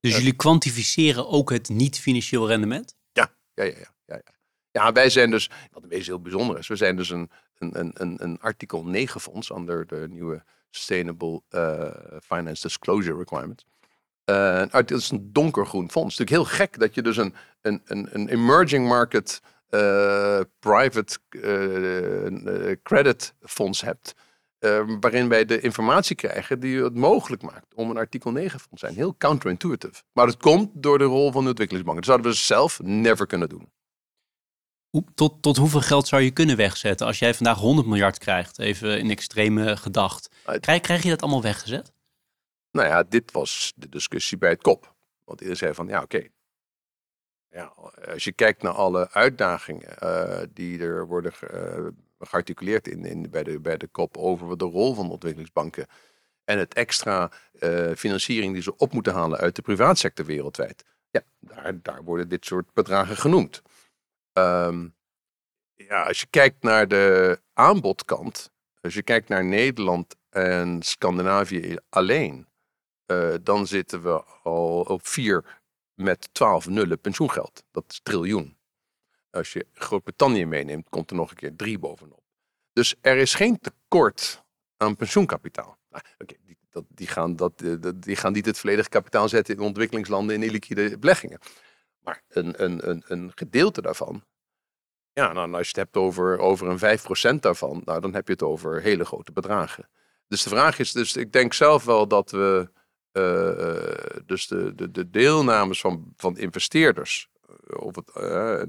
Dus 0.00 0.16
jullie 0.16 0.36
kwantificeren 0.36 1.28
ook 1.28 1.50
het 1.50 1.68
niet-financieel 1.68 2.48
rendement? 2.48 2.96
Ja, 3.12 3.34
ja, 3.54 3.64
ja, 3.64 3.74
ja, 4.06 4.14
ja. 4.14 4.40
Ja, 4.70 4.92
wij 4.92 5.10
zijn 5.10 5.30
dus, 5.30 5.50
wat 5.70 5.82
een 5.82 5.88
beetje 5.88 6.12
heel 6.12 6.20
bijzonder 6.20 6.58
is, 6.58 6.68
we 6.68 6.76
zijn 6.76 6.96
dus 6.96 7.10
een, 7.10 7.30
een, 7.58 7.90
een, 7.94 8.22
een 8.22 8.40
artikel 8.40 8.84
9 8.84 9.20
fonds 9.20 9.50
onder 9.50 9.86
de 9.86 10.06
nieuwe 10.10 10.44
Sustainable 10.70 11.42
uh, 11.50 12.18
Finance 12.22 12.62
Disclosure 12.62 13.18
Requirements. 13.18 13.64
Uh, 14.24 14.64
het 14.70 14.90
is 14.90 15.10
een 15.10 15.32
donkergroen 15.32 15.90
fonds. 15.90 16.18
Het 16.18 16.30
is 16.30 16.34
natuurlijk 16.34 16.56
heel 16.58 16.66
gek 16.66 16.78
dat 16.78 16.94
je 16.94 17.02
dus 17.02 17.16
een, 17.16 17.34
een, 17.60 17.80
een, 17.84 18.08
een 18.12 18.28
emerging 18.28 18.88
market 18.88 19.40
uh, 19.74 20.40
private 20.58 21.18
credit 22.82 23.34
fonds 23.40 23.80
hebt. 23.80 24.14
waarin 25.00 25.28
wij 25.28 25.44
de 25.44 25.60
informatie 25.60 26.16
krijgen 26.16 26.60
die 26.60 26.82
het 26.82 26.94
mogelijk 26.94 27.42
maakt 27.42 27.74
om 27.74 27.90
een 27.90 27.96
artikel 27.96 28.30
9 28.30 28.60
fonds 28.60 28.80
te 28.80 28.86
zijn. 28.86 28.98
Heel 28.98 29.16
counterintuitive. 29.18 30.02
Maar 30.12 30.26
dat 30.26 30.36
komt 30.36 30.70
door 30.74 30.98
de 30.98 31.04
rol 31.04 31.32
van 31.32 31.42
de 31.42 31.48
ontwikkelingsbanken. 31.48 32.06
Dat 32.06 32.12
zouden 32.14 32.30
we 32.30 32.36
zelf 32.36 32.80
never 32.82 33.26
kunnen 33.26 33.48
doen. 33.48 33.70
Tot, 35.14 35.42
tot 35.42 35.56
hoeveel 35.56 35.80
geld 35.80 36.08
zou 36.08 36.22
je 36.22 36.30
kunnen 36.30 36.56
wegzetten 36.56 37.06
als 37.06 37.18
jij 37.18 37.34
vandaag 37.34 37.58
100 37.58 37.86
miljard 37.86 38.18
krijgt? 38.18 38.58
Even 38.58 38.98
in 38.98 39.10
extreme 39.10 39.76
gedacht. 39.76 40.28
Krijg, 40.60 40.80
krijg 40.80 41.02
je 41.02 41.08
dat 41.08 41.22
allemaal 41.22 41.42
weggezet? 41.42 41.92
Nou 42.70 42.88
ja, 42.88 43.02
dit 43.02 43.32
was 43.32 43.72
de 43.76 43.88
discussie 43.88 44.38
bij 44.38 44.50
het 44.50 44.62
kop. 44.62 44.94
Want 45.24 45.40
iedereen 45.40 45.56
zei 45.56 45.74
van, 45.74 45.86
ja 45.86 46.02
oké. 46.02 46.28
Ja, 47.52 47.72
als 48.08 48.24
je 48.24 48.32
kijkt 48.32 48.62
naar 48.62 48.72
alle 48.72 49.10
uitdagingen 49.10 49.96
uh, 50.02 50.40
die 50.50 50.80
er 50.80 51.06
worden 51.06 51.32
uh, 51.54 51.86
gearticuleerd 52.18 52.88
in, 52.88 53.04
in, 53.04 53.30
bij, 53.30 53.42
de, 53.42 53.60
bij 53.60 53.76
de 53.76 53.86
kop 53.86 54.16
over 54.16 54.58
de 54.58 54.64
rol 54.64 54.94
van 54.94 55.10
ontwikkelingsbanken. 55.10 55.86
En 56.44 56.58
het 56.58 56.74
extra 56.74 57.30
uh, 57.52 57.92
financiering 57.94 58.52
die 58.52 58.62
ze 58.62 58.76
op 58.76 58.92
moeten 58.92 59.12
halen 59.12 59.38
uit 59.38 59.56
de 59.56 59.62
privaatsector 59.62 60.26
wereldwijd. 60.26 60.84
Ja, 61.10 61.22
daar, 61.38 61.82
daar 61.82 62.02
worden 62.02 62.28
dit 62.28 62.44
soort 62.44 62.72
bedragen 62.72 63.16
genoemd. 63.16 63.62
Um, 64.32 64.94
ja, 65.74 66.02
als 66.02 66.20
je 66.20 66.26
kijkt 66.30 66.62
naar 66.62 66.88
de 66.88 67.40
aanbodkant, 67.52 68.52
als 68.80 68.94
je 68.94 69.02
kijkt 69.02 69.28
naar 69.28 69.44
Nederland 69.44 70.16
en 70.30 70.82
Scandinavië 70.82 71.76
alleen, 71.88 72.46
dan 73.42 73.66
zitten 73.66 74.02
we 74.02 74.24
al 74.42 74.80
op 74.80 75.06
vier 75.06 75.61
met 76.02 76.28
12 76.32 76.68
nullen 76.68 77.00
pensioengeld. 77.00 77.64
Dat 77.70 77.84
is 77.88 78.00
triljoen. 78.02 78.56
Als 79.30 79.52
je 79.52 79.66
Groot-Brittannië 79.72 80.46
meeneemt, 80.46 80.88
komt 80.88 81.10
er 81.10 81.16
nog 81.16 81.30
een 81.30 81.36
keer 81.36 81.56
drie 81.56 81.78
bovenop. 81.78 82.22
Dus 82.72 82.94
er 83.00 83.16
is 83.16 83.34
geen 83.34 83.58
tekort 83.58 84.42
aan 84.76 84.96
pensioenkapitaal. 84.96 85.78
Nou, 85.90 86.04
die, 86.26 86.58
dat, 86.70 86.84
die, 86.88 87.06
gaan 87.06 87.36
dat, 87.36 87.64
die 87.96 88.16
gaan 88.16 88.32
niet 88.32 88.46
het 88.46 88.58
volledige 88.58 88.88
kapitaal 88.88 89.28
zetten 89.28 89.54
in 89.54 89.60
ontwikkelingslanden 89.60 90.34
in 90.34 90.42
illiquide 90.42 90.98
beleggingen. 90.98 91.38
Maar 91.98 92.22
een, 92.28 92.62
een, 92.64 92.88
een, 92.88 93.02
een 93.06 93.32
gedeelte 93.34 93.82
daarvan. 93.82 94.24
Ja, 95.12 95.32
nou, 95.32 95.52
als 95.52 95.60
je 95.60 95.68
het 95.68 95.76
hebt 95.76 95.96
over, 95.96 96.38
over 96.38 96.68
een 96.68 97.36
5% 97.36 97.40
daarvan, 97.40 97.82
nou, 97.84 98.00
dan 98.00 98.14
heb 98.14 98.26
je 98.26 98.32
het 98.32 98.42
over 98.42 98.80
hele 98.80 99.04
grote 99.04 99.32
bedragen. 99.32 99.88
Dus 100.28 100.42
de 100.42 100.48
vraag 100.48 100.78
is, 100.78 100.92
dus 100.92 101.16
ik 101.16 101.32
denk 101.32 101.52
zelf 101.52 101.84
wel 101.84 102.08
dat 102.08 102.30
we 102.30 102.70
dus 104.26 104.46
de, 104.46 104.74
de, 104.74 104.90
de 104.90 105.10
deelnames 105.10 105.80
van, 105.80 106.12
van 106.16 106.38
investeerders, 106.38 107.28
eh, 107.48 107.76
of 107.80 107.94
het, 107.94 108.16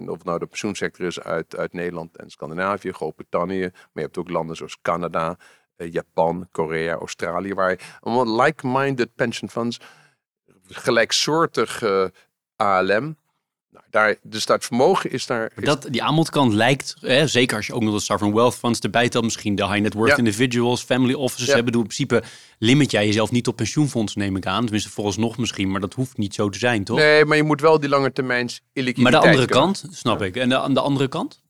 of 0.09 0.23
nou 0.23 0.39
de 0.39 0.45
pensioensector 0.45 1.05
is 1.05 1.19
uit, 1.19 1.57
uit 1.57 1.73
Nederland 1.73 2.17
en 2.17 2.29
Scandinavië, 2.29 2.91
Groot-Brittannië, 2.91 3.69
maar 3.71 3.89
je 3.93 4.01
hebt 4.01 4.17
ook 4.17 4.29
landen 4.29 4.55
zoals 4.55 4.77
Canada, 4.81 5.37
Japan, 5.75 6.47
Korea, 6.51 6.95
Australië, 6.95 7.53
waar 7.53 7.97
allemaal 7.99 8.41
like-minded 8.41 9.15
pension 9.15 9.49
funds, 9.49 9.79
gelijksoortig 10.67 11.83
ALM, 12.55 13.17
nou, 13.73 13.85
daar, 13.89 14.15
dus 14.21 14.45
dat 14.45 14.65
vermogen 14.65 15.11
is 15.11 15.25
daar... 15.25 15.51
Is... 15.55 15.65
Dat, 15.65 15.87
die 15.89 16.03
aanbodkant 16.03 16.53
lijkt, 16.53 16.95
hè, 16.99 17.27
zeker 17.27 17.57
als 17.57 17.67
je 17.67 17.73
ook 17.73 17.81
nog 17.81 17.93
de 17.93 17.99
sovereign 17.99 18.37
wealth 18.37 18.55
funds 18.55 18.79
erbij 18.79 19.09
telt, 19.09 19.23
misschien 19.23 19.55
de 19.55 19.67
high 19.67 19.81
net 19.81 19.93
worth 19.93 20.17
individuals, 20.17 20.83
family 20.83 21.13
offices 21.13 21.47
ja. 21.47 21.53
hebben. 21.53 21.73
In 21.73 21.79
principe 21.79 22.23
limit 22.57 22.91
jij 22.91 23.05
jezelf 23.05 23.31
niet 23.31 23.47
op 23.47 23.55
pensioenfonds, 23.55 24.15
neem 24.15 24.35
ik 24.35 24.45
aan. 24.45 24.63
Tenminste, 24.63 24.89
vooralsnog 24.89 25.37
misschien, 25.37 25.71
maar 25.71 25.81
dat 25.81 25.93
hoeft 25.93 26.17
niet 26.17 26.33
zo 26.33 26.49
te 26.49 26.57
zijn, 26.57 26.83
toch? 26.83 26.97
Nee, 26.97 27.25
maar 27.25 27.37
je 27.37 27.43
moet 27.43 27.61
wel 27.61 27.79
die 27.79 27.89
lange 27.89 28.11
illiquiditeit 28.13 28.97
Maar 28.97 29.11
de 29.11 29.17
andere 29.17 29.45
kant, 29.45 29.85
snap 29.91 30.21
ik. 30.21 30.35
En 30.35 30.49
de, 30.49 30.59
aan 30.59 30.73
de 30.73 30.81
andere 30.81 31.07
kant? 31.07 31.41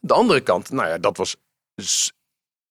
De 0.00 0.14
andere 0.14 0.40
kant, 0.40 0.70
nou 0.70 0.88
ja, 0.88 0.98
dat 0.98 1.16
was 1.16 1.36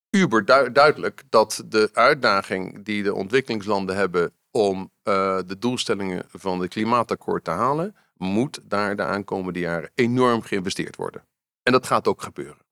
uber 0.09 0.45
du- 0.45 0.71
duidelijk 0.71 1.23
dat 1.29 1.63
de 1.65 1.89
uitdaging 1.93 2.85
die 2.85 3.03
de 3.03 3.13
ontwikkelingslanden 3.13 3.95
hebben 3.95 4.33
om 4.51 4.91
eh, 5.03 5.39
de 5.45 5.57
doelstellingen 5.57 6.25
van 6.29 6.59
het 6.59 6.69
klimaatakkoord 6.69 7.43
te 7.43 7.51
halen, 7.51 7.95
moet 8.17 8.59
daar 8.63 8.95
de 8.95 9.03
aankomende 9.03 9.59
jaren 9.59 9.91
enorm 9.95 10.41
geïnvesteerd 10.41 10.95
worden. 10.95 11.25
En 11.63 11.71
dat 11.71 11.87
gaat 11.87 12.07
ook 12.07 12.21
gebeuren. 12.21 12.63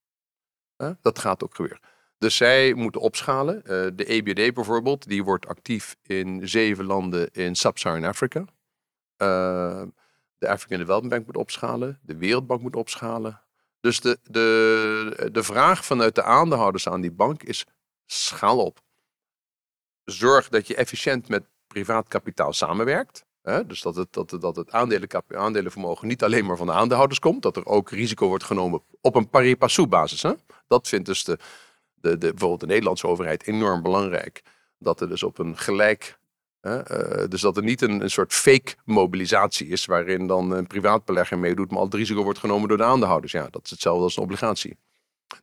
Dat 1.01 1.19
gaat 1.19 1.43
ook 1.43 1.55
gebeuren. 1.55 1.79
Dus 2.17 2.35
zij 2.35 2.73
moeten 2.73 3.01
opschalen. 3.01 3.63
Eh, 3.63 3.87
de 3.93 4.05
EBD 4.05 4.53
bijvoorbeeld, 4.53 5.07
die 5.07 5.23
wordt 5.23 5.47
actief 5.47 5.95
in 6.01 6.47
zeven 6.47 6.85
landen 6.85 7.31
in 7.31 7.55
Sub-Saharan 7.55 8.03
Afrika. 8.03 8.45
Eh, 9.15 9.83
de 10.37 10.47
African 10.49 10.77
Development 10.77 11.13
Bank 11.13 11.25
moet 11.25 11.37
opschalen. 11.37 11.99
De 12.01 12.17
Wereldbank 12.17 12.61
moet 12.61 12.75
opschalen. 12.75 13.41
Dus 13.79 13.99
de, 13.99 14.19
de, 14.23 15.29
de 15.31 15.43
vraag 15.43 15.85
vanuit 15.85 16.15
de 16.15 16.23
aandeelhouders 16.23 16.89
aan 16.89 17.01
die 17.01 17.11
bank 17.11 17.43
is: 17.43 17.65
schaal 18.05 18.65
op. 18.65 18.81
Zorg 20.03 20.49
dat 20.49 20.67
je 20.67 20.75
efficiënt 20.75 21.27
met 21.27 21.43
privaat 21.67 22.07
kapitaal 22.07 22.53
samenwerkt. 22.53 23.25
Hè? 23.43 23.65
Dus 23.65 23.81
dat 23.81 23.95
het, 23.95 24.13
dat, 24.13 24.37
dat 24.39 24.55
het 24.55 24.71
aandelenkap- 24.71 25.33
aandelenvermogen 25.33 26.07
niet 26.07 26.23
alleen 26.23 26.45
maar 26.45 26.57
van 26.57 26.67
de 26.67 26.73
aandeelhouders 26.73 27.19
komt. 27.19 27.41
Dat 27.41 27.57
er 27.57 27.65
ook 27.65 27.89
risico 27.89 28.27
wordt 28.27 28.43
genomen 28.43 28.81
op 29.01 29.15
een 29.15 29.29
pari 29.29 29.57
passu 29.57 29.87
basis. 29.87 30.21
Hè? 30.21 30.33
Dat 30.67 30.87
vindt 30.87 31.05
dus 31.05 31.23
de, 31.23 31.37
de, 31.93 32.17
de, 32.17 32.29
bijvoorbeeld 32.29 32.59
de 32.59 32.65
Nederlandse 32.65 33.07
overheid 33.07 33.47
enorm 33.47 33.81
belangrijk. 33.81 34.41
Dat 34.77 35.01
er 35.01 35.09
dus 35.09 35.23
op 35.23 35.37
een 35.37 35.57
gelijk. 35.57 36.19
Hè, 36.59 36.83
eh, 36.83 37.29
dus 37.29 37.41
dat 37.41 37.57
er 37.57 37.63
niet 37.63 37.81
een, 37.81 38.01
een 38.01 38.09
soort 38.09 38.33
fake 38.33 38.75
mobilisatie 38.85 39.67
is. 39.67 39.85
waarin 39.85 40.27
dan 40.27 40.51
een 40.51 40.67
privaat 40.67 41.05
belegger 41.05 41.39
meedoet. 41.39 41.69
maar 41.69 41.79
al 41.79 41.85
het 41.85 41.93
risico 41.93 42.23
wordt 42.23 42.39
genomen 42.39 42.67
door 42.67 42.77
de 42.77 42.83
aandeelhouders. 42.83 43.31
Ja, 43.31 43.47
dat 43.49 43.63
is 43.63 43.69
hetzelfde 43.69 44.03
als 44.03 44.17
een 44.17 44.23
obligatie. 44.23 44.77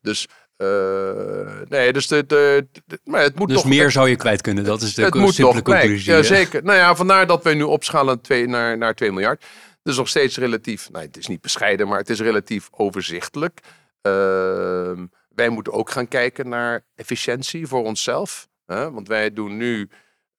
Dus. 0.01 0.29
Eh, 0.61 1.61
nee, 1.69 1.93
dus 1.93 2.07
de, 2.07 2.27
de, 2.27 2.67
de- 2.87 3.01
maar 3.05 3.23
het 3.23 3.39
moet 3.39 3.49
Dus 3.49 3.57
toch 3.57 3.67
meer 3.67 3.91
zou 3.91 4.09
je 4.09 4.17
kwijt 4.17 4.41
kunnen. 4.41 4.65
Dat 4.65 4.83
is 4.83 4.95
de 4.95 5.03
het 5.03 5.15
moet 5.15 5.35
simpele 5.35 5.55
nog 5.55 5.65
conclusie. 5.65 6.13
Ja, 6.13 6.23
zeker. 6.23 6.63
Nou 6.65 6.79
ja, 6.79 6.95
vandaar 6.95 7.27
dat 7.27 7.43
we 7.45 7.55
nu 7.55 7.63
opschalen 7.63 8.21
twee, 8.21 8.47
naar, 8.47 8.79
naar 8.79 8.95
2 8.95 9.13
miljard. 9.13 9.41
Dat 9.83 9.93
is 9.93 9.97
nog 9.99 10.09
steeds 10.09 10.37
relatief, 10.39 10.91
nou, 10.91 11.05
het 11.05 11.17
is 11.17 11.27
niet 11.27 11.41
bescheiden, 11.41 11.89
maar 11.89 11.99
het 11.99 12.11
is 12.11 12.21
relatief 12.21 12.69
overzichtelijk. 12.71 13.61
Ehm, 14.03 15.07
wij 15.29 15.49
moeten 15.49 15.73
ook 15.73 15.91
gaan 15.91 16.09
kijken 16.09 16.49
naar 16.49 16.85
efficiëntie 16.95 17.67
voor 17.67 17.85
onszelf. 17.85 18.49
Hè? 18.67 18.91
Want 18.93 19.09
wij 19.09 19.33
doen 19.33 19.57
nu 19.57 19.89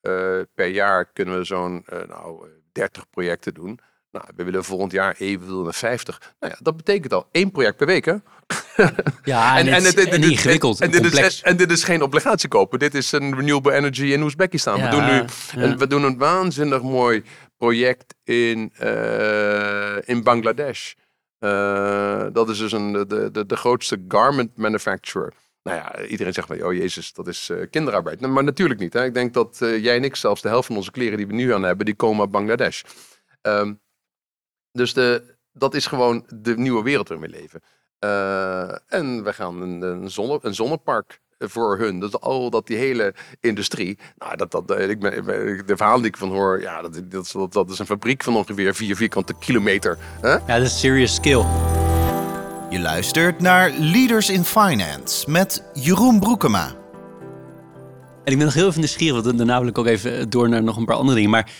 eh, 0.02 0.40
per 0.56 0.68
jaar 0.68 1.06
kunnen 1.14 1.38
we 1.38 1.44
zo'n 1.44 1.84
eh, 1.86 2.00
nou, 2.08 2.48
30 2.72 3.10
projecten 3.10 3.54
doen. 3.54 3.80
Nou, 4.12 4.26
we 4.36 4.43
willen 4.43 4.64
volgend 4.64 4.91
jaar 4.91 5.16
evenveel 5.18 5.64
naar 5.64 5.74
50. 5.74 6.34
Nou 6.39 6.53
ja, 6.53 6.59
dat 6.64 6.78
betekent 6.78 7.14
al 7.14 7.28
één 7.32 7.51
project 7.51 7.78
per 7.78 7.88
week, 7.88 8.05
hè? 8.05 8.16
Ja, 9.24 9.57
en, 9.57 9.68
en 9.68 9.84
dit- 9.84 9.97
ingewikkeld 9.97 10.80
En, 10.80 10.86
en 10.86 10.91
dit 10.91 11.01
complex. 11.01 11.28
is, 11.28 11.41
en 11.41 11.57
dit 11.57 11.72
is 11.72 11.84
geen 11.84 12.01
obligatie 12.01 12.49
kopen. 12.49 12.80
Dit 12.80 12.95
is 12.95 13.12
een 13.12 13.36
renewable 13.36 13.74
energy 13.74 14.03
in 14.03 14.22
Oezbekistan. 14.22 14.78
Ja, 14.78 14.89
we, 14.89 14.95
doen 14.95 15.05
nu, 15.05 15.12
ja. 15.12 15.28
en 15.70 15.78
we 15.78 15.88
doen 15.88 16.03
een 16.03 16.18
waanzinnig 16.18 16.82
mooi 16.82 17.24
project 17.57 18.16
in, 18.24 18.72
eh, 18.78 19.95
in 20.05 20.24
Bangladesh. 20.24 20.93
Eh, 21.39 22.26
dat 22.34 22.49
is 22.49 22.57
dus 22.57 22.72
een, 22.72 22.91
de, 22.91 23.30
de, 23.32 23.45
de 23.45 23.55
grootste 23.55 24.05
garment 24.07 24.57
manufacturer. 24.57 25.34
Nou 25.64 25.78
ja, 25.78 26.05
iedereen 26.05 26.34
zegt 26.34 26.47
van, 26.47 26.64
oh 26.64 26.74
jezus, 26.74 27.14
dat 27.14 27.28
is 27.28 27.49
eh, 27.49 27.57
kinderarbeid. 27.70 28.20
Nou, 28.20 28.34
maar 28.34 28.43
natuurlijk 28.43 28.80
niet. 28.80 28.93
Hè. 28.93 29.03
Ik 29.05 29.14
denk 29.14 29.34
dat 29.34 29.57
jij 29.59 29.95
en 29.95 30.03
ik 30.03 30.16
zelfs 30.16 30.41
de 30.41 30.47
helft 30.47 30.68
van 30.68 30.76
onze 30.76 30.91
kleren 30.91 31.18
die 31.18 31.28
we 31.28 31.34
nu 31.34 31.53
aan 31.53 31.64
hebben, 31.64 31.86
die 31.86 31.95
komen 31.95 32.22
uit 32.22 32.32
Bangladesh. 32.32 32.82
Ehm, 33.41 33.74
dus 34.72 34.94
de, 34.94 35.36
dat 35.54 35.74
is 35.76 35.86
gewoon 35.86 36.26
de 36.36 36.58
nieuwe 36.58 36.84
wereld 36.84 37.08
waarin 37.10 37.32
we 37.32 37.38
leven. 37.40 37.62
Eh, 38.00 39.00
en 39.00 39.24
we 39.24 39.34
gaan 39.34 39.62
een, 39.62 39.82
een, 39.82 40.12
zonne, 40.12 40.40
een 40.42 40.56
zonnepark 40.56 41.20
voor 41.38 41.78
hun. 41.78 42.00
Dat 42.00 42.22
al 42.22 42.50
dat 42.50 42.68
die 42.68 42.78
hele 42.78 43.14
industrie. 43.40 44.00
Nou, 44.18 44.36
dat, 44.36 44.52
dat, 44.52 44.72
eh, 44.72 44.90
ik 44.90 45.00
ben, 45.00 45.26
de 45.66 45.76
verhalen 45.78 46.02
die 46.02 46.12
ik 46.12 46.18
van 46.18 46.30
hoor, 46.30 46.62
ja, 46.62 46.82
dat, 46.82 47.02
dat, 47.12 47.26
is- 47.26 47.32
dat, 47.32 47.54
dat 47.54 47.70
is 47.70 47.80
een 47.80 47.86
fabriek 47.86 48.24
van 48.24 48.36
ongeveer 48.36 48.76
4 48.76 48.96
vierkante 48.96 49.34
kilometer. 49.40 49.98
Hè? 50.22 50.30
Ja, 50.32 50.46
dat 50.58 50.62
is 50.62 50.80
serious 50.80 51.16
skill. 51.16 51.44
Je 52.70 52.80
luistert 52.80 53.40
naar 53.40 53.72
Leaders 53.72 54.30
in 54.30 54.44
Finance 54.44 55.30
met 55.32 55.64
Jeroen 55.74 56.20
Broekema. 56.20 56.68
En 58.24 58.32
ik 58.32 58.38
ben 58.38 58.46
nog 58.46 58.54
heel 58.54 58.68
even 58.68 58.80
nieuwsgierig, 58.80 59.24
want 59.24 59.38
daarna 59.38 59.60
wil 59.60 59.68
ik 59.68 59.78
ook 59.78 59.86
even 59.86 60.30
door 60.30 60.50
naar 60.50 60.64
nog 60.64 60.78
een 60.78 60.86
paar 60.86 60.96
andere 60.96 61.16
dingen. 61.16 61.30
Maar 61.32 61.52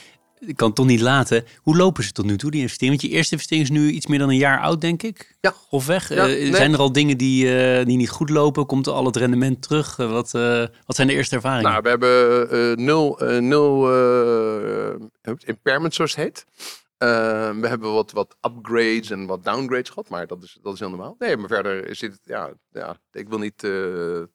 ik 0.46 0.56
kan 0.56 0.68
het 0.68 0.76
toch 0.76 0.86
niet 0.86 1.02
laten. 1.02 1.46
Hoe 1.62 1.78
lopen 1.78 2.04
ze 2.04 2.12
tot 2.12 2.26
nu 2.26 2.38
toe, 2.38 2.52
die 2.52 2.62
investering? 2.62 3.00
Want 3.00 3.12
je 3.12 3.18
eerste 3.18 3.34
investering 3.34 3.70
is 3.70 3.76
nu 3.78 3.90
iets 3.90 4.08
meer 4.08 4.20
dan 4.20 4.30
een 4.30 4.36
jaar 4.38 4.60
oud, 4.60 4.82
denk 4.82 5.04
ik. 5.04 5.36
Ja. 5.42 5.54
Grofweg. 5.68 6.10
Ja, 6.10 6.16
Eh, 6.16 6.26
nee. 6.28 6.56
Zijn 6.56 6.74
er 6.74 6.80
al 6.80 6.92
dingen 6.92 7.18
die, 7.18 7.56
eh, 7.60 7.86
die 7.86 7.98
niet 7.98 8.10
goed 8.10 8.30
lopen? 8.30 8.66
Komt 8.66 8.88
al 8.88 9.06
het 9.06 9.16
rendement 9.16 9.62
terug? 9.62 10.00
Eh, 10.00 10.12
wat, 10.12 10.32
wat 10.86 10.96
zijn 10.96 11.08
de 11.08 11.14
eerste 11.14 11.36
ervaringen? 11.36 11.72
Nou, 11.72 11.82
we 11.84 11.90
hebben 11.90 12.86
nul, 12.86 13.20
nul 13.40 13.88
impairment, 15.46 15.94
zoals 15.94 16.16
het 16.16 16.24
heet. 16.24 16.46
Eh, 17.02 17.08
we 17.60 17.68
hebben 17.68 17.94
wat, 17.94 18.12
wat 18.12 18.36
upgrades 18.42 19.10
en 19.10 19.26
wat 19.26 19.44
downgrades 19.44 19.90
gehad, 19.90 20.10
maar 20.10 20.28
dat 20.28 20.44
is, 20.44 20.58
dat 20.62 20.74
is 20.74 20.80
heel 20.80 20.90
normaal. 20.90 21.16
Nee, 21.20 21.38
maar 21.38 21.48
verder 21.48 21.88
is 21.88 22.00
dit, 22.00 22.20
ja, 22.24 22.52
ja 22.72 22.98
ik 23.12 23.30
wil 23.30 23.38
niet... 23.38 23.64
eh, 23.64 23.72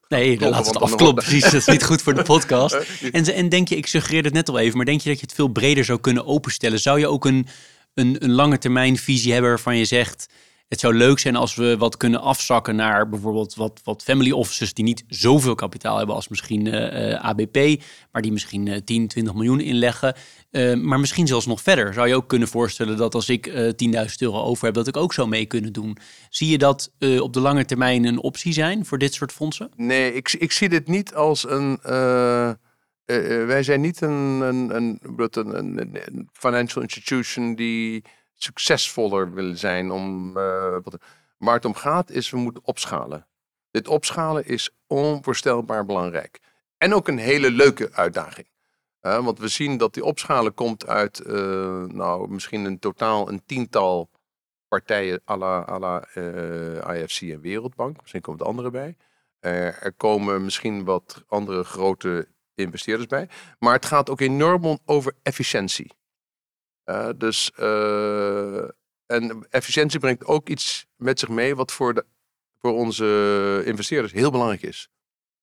nee, 0.07 0.37
kloppen, 0.37 0.49
laat 0.49 0.65
het 0.65 0.65
want 0.65 0.73
dan 0.73 0.81
afkloppen. 0.81 0.97
wordt- 0.97 1.15
Precies, 1.15 1.43
dat 1.43 1.53
is 1.53 1.65
niet 1.65 1.83
goed 1.83 2.01
voor 2.01 2.13
de 2.13 2.21
podcast. 2.33 2.73
En, 3.11 3.25
en 3.33 3.49
denk 3.49 3.67
je, 3.67 3.75
ik 3.75 3.87
suggereerde 3.87 4.27
het 4.27 4.37
net 4.37 4.49
al 4.49 4.59
even, 4.59 4.77
maar 4.77 4.85
denk 4.85 5.01
je 5.01 5.09
dat 5.09 5.19
je 5.19 5.25
het 5.25 5.35
veel 5.35 5.47
breder 5.47 5.85
zou 5.85 5.99
kunnen 5.99 6.25
openstellen? 6.25 6.79
Zou 6.79 6.99
je 6.99 7.07
ook 7.07 7.25
een, 7.25 7.47
een, 7.93 8.15
een 8.23 8.31
lange 8.33 8.57
termijn 8.57 8.97
visie 8.97 9.31
hebben 9.31 9.49
waarvan 9.49 9.77
je 9.77 9.85
zegt, 9.85 10.25
het 10.67 10.79
zou 10.79 10.93
leuk 10.93 11.19
zijn 11.19 11.35
als 11.35 11.55
we 11.55 11.77
wat 11.77 11.97
kunnen 11.97 12.21
afzakken 12.21 12.75
naar 12.75 13.09
bijvoorbeeld 13.09 13.55
wat, 13.55 13.81
wat 13.83 14.03
family 14.03 14.31
offices 14.31 14.73
die 14.73 14.83
niet 14.85 15.03
zoveel 15.07 15.55
kapitaal 15.55 15.97
hebben 15.97 16.15
als 16.15 16.27
misschien 16.27 16.67
eh, 16.67 17.13
eh, 17.13 17.23
ABP, 17.25 17.81
maar 18.11 18.21
die 18.21 18.31
misschien 18.31 18.67
eh 18.67 18.81
10, 18.81 19.07
20 19.07 19.33
miljoen 19.33 19.59
inleggen. 19.59 20.15
Eh, 20.51 20.73
maar 20.73 20.99
misschien 20.99 21.27
zelfs 21.27 21.45
nog 21.45 21.61
verder. 21.61 21.93
Zou 21.93 22.07
je 22.07 22.15
ook 22.15 22.27
kunnen 22.29 22.47
voorstellen 22.47 22.97
dat 22.97 23.15
als 23.15 23.29
ik 23.29 23.47
eh 23.47 23.71
10.000 24.05 24.15
euro 24.19 24.41
over 24.41 24.65
heb, 24.65 24.73
dat 24.73 24.87
ik 24.87 24.97
ook 24.97 25.13
zou 25.13 25.27
mee 25.27 25.45
kunnen 25.45 25.73
doen? 25.73 25.97
Zie 26.29 26.49
je 26.49 26.57
dat 26.57 26.91
eh, 26.99 27.21
op 27.21 27.33
de 27.33 27.39
lange 27.39 27.65
termijn 27.65 28.05
een 28.05 28.19
optie 28.21 28.53
zijn 28.53 28.85
voor 28.85 28.97
dit 28.97 29.13
soort 29.13 29.31
fondsen? 29.31 29.69
Nee, 29.75 30.13
ik, 30.13 30.33
ik 30.39 30.51
zie 30.51 30.69
dit 30.69 30.87
niet 30.87 31.13
als 31.13 31.49
een. 31.49 31.79
eh, 31.81 32.49
eh, 32.49 32.55
eh, 33.05 33.47
wij 33.47 33.63
zijn 33.63 33.81
niet 33.81 34.01
een, 34.01 34.11
een, 34.41 34.75
een- 34.75 34.99
een 35.01 36.29
financial 36.33 36.81
institution 36.83 37.55
die 37.55 38.03
succesvoller 38.37 39.33
willen 39.33 39.57
zijn. 39.57 39.91
Om, 39.91 40.37
eh, 40.37 40.77
wat, 40.83 40.97
waar 41.37 41.55
het 41.55 41.65
om 41.65 41.73
gaat 41.73 42.09
is, 42.09 42.29
we 42.29 42.37
moeten 42.37 42.65
opschalen. 42.65 43.27
Dit 43.71 43.87
opschalen 43.87 44.45
is 44.45 44.69
onvoorstelbaar 44.87 45.85
belangrijk. 45.85 46.39
En 46.77 46.93
ook 46.93 47.07
een 47.07 47.17
hele 47.17 47.51
leuke 47.51 47.89
uitdaging. 47.91 48.47
Eh, 48.99 49.25
want 49.25 49.39
we 49.39 49.47
zien 49.47 49.77
dat 49.77 49.93
die 49.93 50.03
opschalen 50.03 50.53
komt 50.53 50.87
uit, 50.87 51.19
eh, 51.19 51.83
nou, 51.83 52.29
misschien 52.29 52.65
een 52.65 52.79
totaal 52.79 53.29
een 53.29 53.45
tiental 53.45 54.09
partijen 54.67 55.21
à 55.29 55.37
la, 55.37 56.07
IFC 56.93 57.21
en 57.21 57.41
Wereldbank. 57.41 58.01
Misschien 58.01 58.21
komt 58.21 58.39
de 58.39 58.45
andere 58.45 58.71
bij. 58.71 58.97
Er 59.39 59.93
komen 59.97 60.43
misschien 60.43 60.83
wat 60.83 61.23
andere 61.27 61.63
grote 61.63 62.27
investeerders 62.55 63.07
bij. 63.07 63.29
Maar 63.59 63.73
het 63.73 63.85
gaat 63.85 64.09
ook 64.09 64.19
enorm 64.19 64.65
om 64.65 64.79
over 64.85 65.13
efficiëntie. 65.23 65.96
Eh, 66.87 67.09
dus, 67.15 67.51
eh, 67.55 68.63
en 69.05 69.47
efficiëntie 69.49 69.99
brengt 69.99 70.25
ook 70.25 70.49
iets 70.49 70.85
met 70.95 71.19
zich 71.19 71.29
mee 71.29 71.55
wat 71.55 71.71
voor, 71.71 71.93
de, 71.93 72.05
voor 72.59 72.73
onze 72.73 73.61
investeerders 73.65 74.13
heel 74.13 74.31
belangrijk 74.31 74.61
is. 74.61 74.89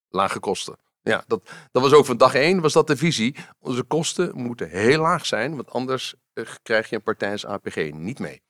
Lage 0.09 0.39
kosten. 0.39 0.77
Ja, 1.03 1.25
dat, 1.27 1.51
dat 1.73 1.83
was 1.83 1.93
ook 1.93 2.05
van 2.05 2.17
dag 2.17 2.35
één, 2.35 2.61
was 2.61 2.73
dat 2.73 2.87
de 2.87 2.97
visie. 2.97 3.37
Onze 3.59 3.83
kosten 3.83 4.31
moeten 4.35 4.69
heel 4.69 5.01
laag 5.01 5.27
zijn, 5.27 5.57
want 5.57 5.71
anders 5.71 6.15
eh, 6.33 6.45
krijg 6.63 6.91
je 6.91 6.97
een 6.97 7.03
partij 7.03 7.33
als 7.33 7.47
APG 7.47 7.93
niet 7.93 8.19
mee. 8.19 8.43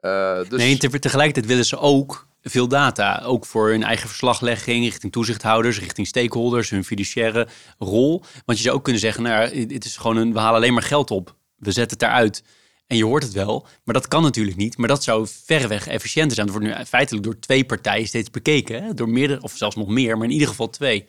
Dus, 0.00 0.48
Nee, 0.48 0.76
tegelijkertijd 0.76 1.46
willen 1.46 1.66
ze 1.66 1.78
ook 1.78 2.26
veel 2.42 2.68
data. 2.68 3.22
Ook 3.24 3.46
voor 3.46 3.68
hun 3.68 3.82
eigen 3.82 4.08
verslaglegging, 4.08 4.84
richting 4.84 5.12
toezichthouders, 5.12 5.78
richting 5.78 6.06
stakeholders, 6.06 6.70
hun 6.70 6.84
fiduciaire 6.84 7.48
rol. 7.78 8.22
Want 8.44 8.58
je 8.58 8.64
zou 8.64 8.76
ook 8.76 8.84
kunnen 8.84 9.00
zeggen, 9.00 9.22
nou, 9.22 9.66
het 9.72 9.84
is 9.84 9.96
gewoon 9.96 10.16
een, 10.16 10.32
we 10.32 10.38
halen 10.38 10.56
alleen 10.56 10.72
maar 10.74 10.82
geld 10.82 11.10
op. 11.10 11.36
We 11.58 11.72
zetten 11.72 11.98
het 11.98 12.08
daaruit. 12.08 12.42
En 12.86 12.96
je 12.96 13.04
hoort 13.04 13.22
het 13.22 13.32
wel, 13.32 13.66
maar 13.84 13.94
dat 13.94 14.08
kan 14.08 14.22
natuurlijk 14.22 14.56
niet. 14.56 14.76
Maar 14.76 14.88
dat 14.88 15.02
zou 15.02 15.26
verreweg 15.44 15.86
efficiënter 15.86 16.34
zijn. 16.34 16.46
Het 16.46 16.56
wordt 16.56 16.78
nu 16.78 16.84
feitelijk 16.84 17.24
door 17.24 17.38
twee 17.38 17.64
partijen 17.64 18.06
steeds 18.06 18.30
bekeken. 18.30 18.96
Door 18.96 19.08
meerdere, 19.08 19.42
of 19.42 19.52
zelfs 19.56 19.76
nog 19.76 19.88
meer, 19.88 20.16
maar 20.16 20.26
in 20.26 20.32
ieder 20.32 20.48
geval 20.48 20.70
twee. 20.70 21.04